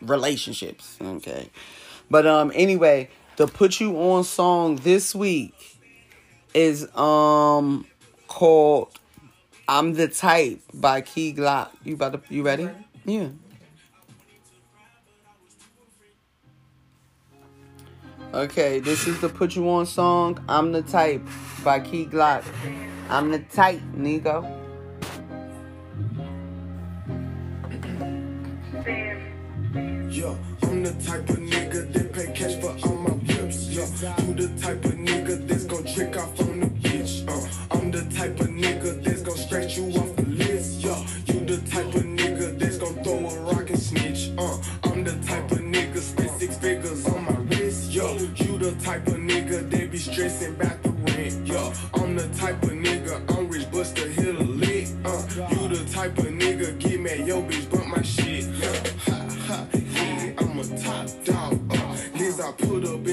relationships. 0.00 0.96
Okay, 1.02 1.50
but 2.08 2.26
um, 2.28 2.52
anyway, 2.54 3.10
the 3.36 3.46
put 3.46 3.80
you 3.80 3.96
on 3.96 4.24
song 4.24 4.76
this 4.76 5.14
week 5.14 5.78
is 6.54 6.94
um 6.96 7.86
called 8.28 8.98
"I'm 9.68 9.94
the 9.94 10.08
Type" 10.08 10.60
by 10.72 11.02
Key 11.02 11.34
Glock. 11.34 11.70
You 11.84 11.94
about 11.94 12.12
to? 12.12 12.34
You 12.34 12.42
ready? 12.42 12.68
Yeah. 13.04 13.28
Okay, 18.34 18.80
this 18.80 19.06
is 19.06 19.20
the 19.20 19.28
put 19.28 19.54
you 19.54 19.68
on 19.70 19.86
song 19.86 20.42
"I'm 20.48 20.72
the 20.72 20.82
Type" 20.82 21.22
by 21.62 21.80
Key 21.80 22.06
Glock. 22.06 22.44
I'm 23.08 23.30
the 23.30 23.38
type, 23.38 23.80
Nico. 23.94 24.42
Yo, 30.10 30.36
I'm 30.62 30.82
the 30.82 30.92
type 31.04 31.28
of 31.28 31.36
nigga 31.36 31.92
that 31.92 32.12
pay 32.12 32.32
cash 32.32 32.54
for 32.54 32.70
all 32.70 32.74
my 32.74 32.78
whips. 32.78 32.95
You 34.36 34.48
the 34.48 34.60
type 34.60 34.84
of 34.84 34.92
nigga 34.92 35.48
that's 35.48 35.64
gon' 35.64 35.84
trick 35.84 36.14
off 36.14 36.38
on 36.40 36.60
the 36.60 36.66
bitch. 36.66 37.26
Uh, 37.26 37.74
I'm 37.74 37.90
the 37.90 38.02
type 38.14 38.38
of 38.38 38.48
nigga 38.48 39.02
that's 39.02 39.22
gon' 39.22 39.34
scratch 39.34 39.78
you 39.78 39.84
off 39.92 40.14
the 40.14 40.26
list. 40.26 40.82
Yo, 40.82 40.94
you 41.26 41.40
the 41.46 41.56
type 41.70 41.86
of 41.94 42.02
nigga 42.02 42.58
that's 42.58 42.76
gon' 42.76 43.02
throw 43.02 43.16
a 43.16 43.40
rock 43.50 43.70
and 43.70 43.78
snitch. 43.78 44.32
Uh, 44.36 44.58
I'm 44.84 45.04
the 45.04 45.12
type 45.26 45.50
of 45.52 45.60
nigga 45.60 46.00
spend 46.00 46.30
six 46.32 46.58
figures 46.58 47.06
on 47.06 47.24
my 47.24 47.36
wrist. 47.48 47.92
Yo, 47.92 48.12
you 48.12 48.58
the 48.58 48.76
type 48.84 49.06
of 49.06 49.14
nigga 49.14 49.70
that 49.70 49.90
be 49.90 49.96
stressing 49.96 50.54
about 50.54 50.82
the 50.82 50.90
rent. 50.90 51.46
Yo, 51.46 51.72
I'm 51.94 52.14
the 52.14 52.28
type 52.36 52.62
of 52.62 52.72
nigga 52.72 53.38
I'm 53.38 53.48
rich, 53.48 53.66
but 53.72 53.84
still 53.84 54.08
hit 54.08 54.34
a 54.34 54.44
lick. 54.44 54.88
Uh, 55.02 55.22
you 55.48 55.68
the 55.68 55.82
type 55.90 56.18
of 56.18 56.26
nigga 56.26 56.78
get 56.78 57.00
mad, 57.00 57.26
yo 57.26 57.40
bitch, 57.40 57.70
bump 57.70 57.86
my 57.86 58.02
shit. 58.02 58.44
Ha, 59.06 59.28
ha, 59.46 59.66
yeah, 59.72 60.32
I'm 60.36 60.58
a 60.58 60.78
top 60.78 61.08
dog. 61.24 61.72
Uh, 61.72 61.86
I 62.46 62.52
put 62.52 62.84
up 62.84 63.05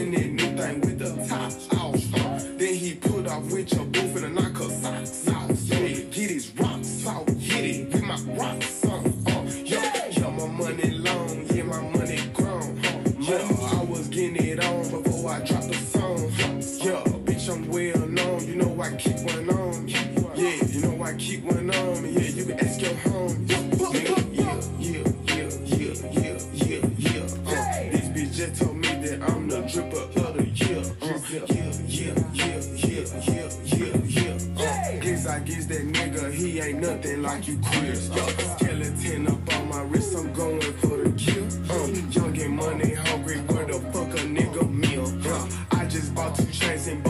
I've 3.33 3.51
with 3.51 3.73
your 3.73 3.85
booth 3.85 4.15
in 4.17 4.35
the 4.35 4.41
night. 4.41 4.52
I 35.33 35.39
guess 35.39 35.65
that 35.65 35.81
nigga, 35.91 36.31
he 36.31 36.59
ain't 36.59 36.79
nothing 36.79 37.23
like 37.23 37.47
you 37.47 37.57
Chris. 37.65 38.07
Yo, 38.09 38.23
skeleton 38.27 39.27
up 39.27 39.55
on 39.55 39.67
my 39.67 39.81
wrist, 39.81 40.15
I'm 40.15 40.31
going 40.31 40.61
for 40.61 40.97
the 40.97 41.11
kill. 41.17 41.43
Um, 41.71 42.11
young 42.11 42.39
and 42.39 42.55
money 42.55 42.93
hungry, 42.93 43.39
where 43.39 43.65
the 43.65 43.79
fuck 43.91 44.09
a 44.09 44.21
nigga 44.27 44.69
meal? 44.69 45.11
Huh? 45.23 45.47
I 45.71 45.85
just 45.85 46.13
bought 46.13 46.35
two 46.35 46.45
chains 46.51 46.85
and 46.85 47.03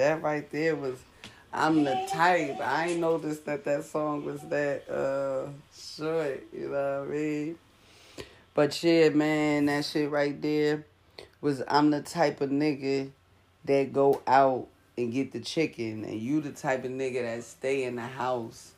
that 0.00 0.22
right 0.22 0.50
there 0.50 0.76
was 0.76 0.98
I'm 1.52 1.84
the 1.84 2.06
type. 2.10 2.58
I 2.60 2.88
ain't 2.88 3.00
noticed 3.00 3.44
that 3.44 3.64
that 3.64 3.84
song 3.84 4.24
was 4.24 4.40
that 4.48 4.88
uh 4.88 5.50
short, 5.76 6.46
you 6.52 6.68
know 6.68 7.00
what 7.00 7.08
I 7.08 7.12
mean? 7.12 7.58
But 8.54 8.82
yeah, 8.82 9.10
man, 9.10 9.66
that 9.66 9.84
shit 9.84 10.10
right 10.10 10.40
there 10.40 10.86
was 11.42 11.62
I'm 11.68 11.90
the 11.90 12.00
type 12.00 12.40
of 12.40 12.48
nigga 12.50 13.10
that 13.66 13.92
go 13.92 14.22
out 14.26 14.68
and 14.96 15.12
get 15.12 15.32
the 15.32 15.40
chicken 15.40 16.04
and 16.04 16.18
you 16.18 16.40
the 16.40 16.52
type 16.52 16.84
of 16.84 16.90
nigga 16.90 17.22
that 17.22 17.44
stay 17.44 17.84
in 17.84 17.96
the 17.96 18.02
house 18.02 18.72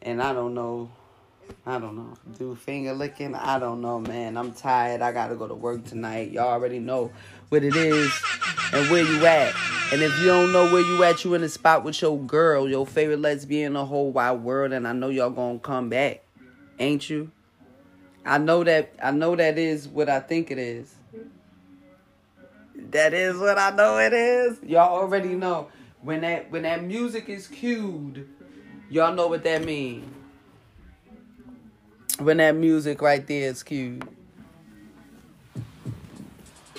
and 0.00 0.22
I 0.22 0.32
don't 0.32 0.54
know 0.54 0.90
I 1.66 1.78
don't 1.78 1.96
know. 1.96 2.14
Do 2.38 2.54
finger 2.54 2.94
licking? 2.94 3.34
I 3.34 3.58
don't 3.58 3.82
know, 3.82 4.00
man. 4.00 4.36
I'm 4.38 4.52
tired. 4.52 5.02
I 5.02 5.12
gotta 5.12 5.34
go 5.34 5.46
to 5.46 5.54
work 5.54 5.84
tonight. 5.84 6.30
Y'all 6.30 6.48
already 6.48 6.78
know 6.78 7.10
what 7.52 7.62
it 7.62 7.76
is 7.76 8.10
and 8.72 8.90
where 8.90 9.04
you 9.04 9.26
at. 9.26 9.54
And 9.92 10.00
if 10.00 10.18
you 10.20 10.26
don't 10.26 10.52
know 10.52 10.72
where 10.72 10.80
you 10.80 11.04
at, 11.04 11.22
you 11.22 11.34
in 11.34 11.42
the 11.42 11.50
spot 11.50 11.84
with 11.84 12.00
your 12.00 12.18
girl, 12.18 12.66
your 12.66 12.86
favorite 12.86 13.20
lesbian 13.20 13.66
in 13.66 13.72
the 13.74 13.84
whole 13.84 14.10
wide 14.10 14.40
world, 14.40 14.72
and 14.72 14.88
I 14.88 14.94
know 14.94 15.10
y'all 15.10 15.28
gonna 15.28 15.58
come 15.58 15.90
back. 15.90 16.22
Ain't 16.78 17.10
you? 17.10 17.30
I 18.24 18.38
know 18.38 18.64
that 18.64 18.94
I 19.02 19.10
know 19.10 19.36
that 19.36 19.58
is 19.58 19.86
what 19.86 20.08
I 20.08 20.20
think 20.20 20.50
it 20.50 20.56
is. 20.56 20.94
That 22.90 23.12
is 23.12 23.36
what 23.36 23.58
I 23.58 23.70
know 23.70 23.98
it 23.98 24.14
is. 24.14 24.58
Y'all 24.62 24.96
already 24.96 25.34
know. 25.34 25.68
When 26.00 26.22
that 26.22 26.50
when 26.50 26.62
that 26.62 26.82
music 26.82 27.28
is 27.28 27.46
cued, 27.48 28.26
y'all 28.88 29.14
know 29.14 29.28
what 29.28 29.44
that 29.44 29.62
means 29.62 30.08
when 32.18 32.38
that 32.38 32.54
music 32.54 33.02
right 33.02 33.26
there 33.26 33.50
is 33.50 33.62
cued. 33.62 34.08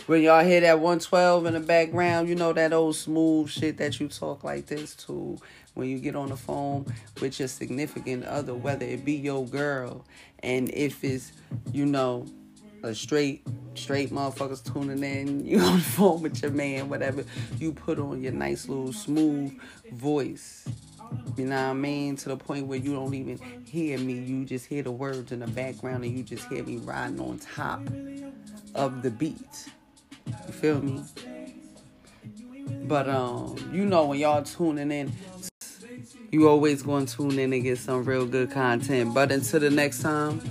When 0.06 0.22
y'all 0.22 0.44
hear 0.44 0.60
that 0.60 0.82
112 0.82 1.46
in 1.46 1.54
the 1.54 1.62
background, 1.62 2.28
you 2.28 2.36
know 2.36 2.52
that 2.52 2.74
old 2.74 2.98
smooth 2.98 3.50
shit 3.50 3.78
that 3.78 4.02
you 4.02 4.10
talk 4.10 4.44
like 4.44 4.66
this 4.66 4.96
to 5.08 5.38
when 5.76 5.88
you 5.88 5.98
get 5.98 6.14
on 6.14 6.28
the 6.28 6.36
phone 6.36 6.86
with 7.22 7.40
your 7.40 7.48
significant 7.48 8.26
other, 8.26 8.54
whether 8.54 8.86
it 8.86 9.06
be 9.06 9.14
your 9.14 9.46
girl, 9.46 10.04
and 10.40 10.70
if 10.74 11.06
it's, 11.06 11.32
you 11.72 11.86
know, 11.86 12.26
a 12.84 12.94
straight, 12.94 13.48
straight 13.76 14.12
motherfuckers 14.12 14.62
tuning 14.74 15.02
in, 15.06 15.46
you 15.46 15.60
on 15.60 15.78
the 15.78 15.82
phone 15.82 16.22
with 16.22 16.42
your 16.42 16.52
man, 16.52 16.90
whatever, 16.90 17.24
you 17.58 17.72
put 17.72 17.98
on 17.98 18.22
your 18.22 18.34
nice 18.34 18.68
little 18.68 18.92
smooth 18.92 19.58
voice. 19.94 20.68
You 21.38 21.46
know 21.46 21.56
what 21.56 21.72
I 21.72 21.74
mean? 21.74 22.18
To 22.18 22.30
the 22.30 22.38
point 22.38 22.68
where 22.68 22.78
you 22.78 22.94
don't 22.94 23.14
even 23.14 23.40
hear 23.66 23.98
me. 24.00 24.16
You 24.16 24.44
just 24.44 24.66
hear 24.66 24.84
the 24.84 24.92
words 24.92 25.32
in 25.32 25.40
the 25.40 25.48
background 25.48 26.04
and 26.04 26.18
you 26.18 26.24
just 26.24 26.46
hear 26.50 26.64
me 26.64 26.78
riding 26.78 27.22
on 27.22 27.40
top 27.40 27.80
of 28.76 29.02
the 29.02 29.10
beat. 29.10 29.70
You 30.28 30.54
feel 30.54 30.82
me? 30.82 31.04
But 32.86 33.10
um, 33.10 33.56
you 33.72 33.86
know 33.86 34.06
when 34.06 34.20
y'all 34.20 34.44
tuning 34.44 34.92
in, 34.92 35.12
you 36.32 36.48
always 36.50 36.84
gonna 36.84 37.06
tune 37.06 37.38
in 37.40 37.54
and 37.54 37.64
get 37.64 37.78
some 37.78 38.04
real 38.04 38.26
good 38.26 38.52
content. 38.52 39.14
But 39.14 39.32
until 39.32 39.60
the 39.60 39.70
next 39.70 40.02
time. 40.02 40.42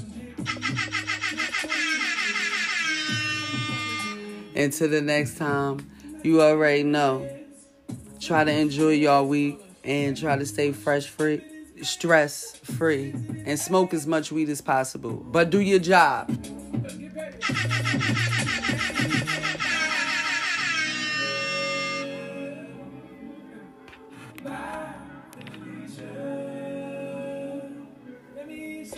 Until 4.55 4.91
the 4.91 5.01
next 5.01 5.39
time, 5.39 5.91
you 6.23 6.43
already 6.43 6.83
know. 6.83 7.29
Try 8.21 8.45
to 8.45 8.53
enjoy 8.53 8.91
y'all 8.91 9.27
week 9.27 9.59
and 9.83 10.17
try 10.17 10.37
to 10.37 10.47
stay 10.47 10.73
fresh 10.73 11.07
free, 11.07 11.43
stress 11.83 12.55
free, 12.57 13.13
and 13.47 13.59
smoke 13.59 13.93
as 13.95 14.07
much 14.07 14.31
weed 14.31 14.49
as 14.49 14.61
possible. 14.61 15.15
But 15.15 15.51
do 15.51 15.61
your 15.61 15.81
job. 15.81 16.31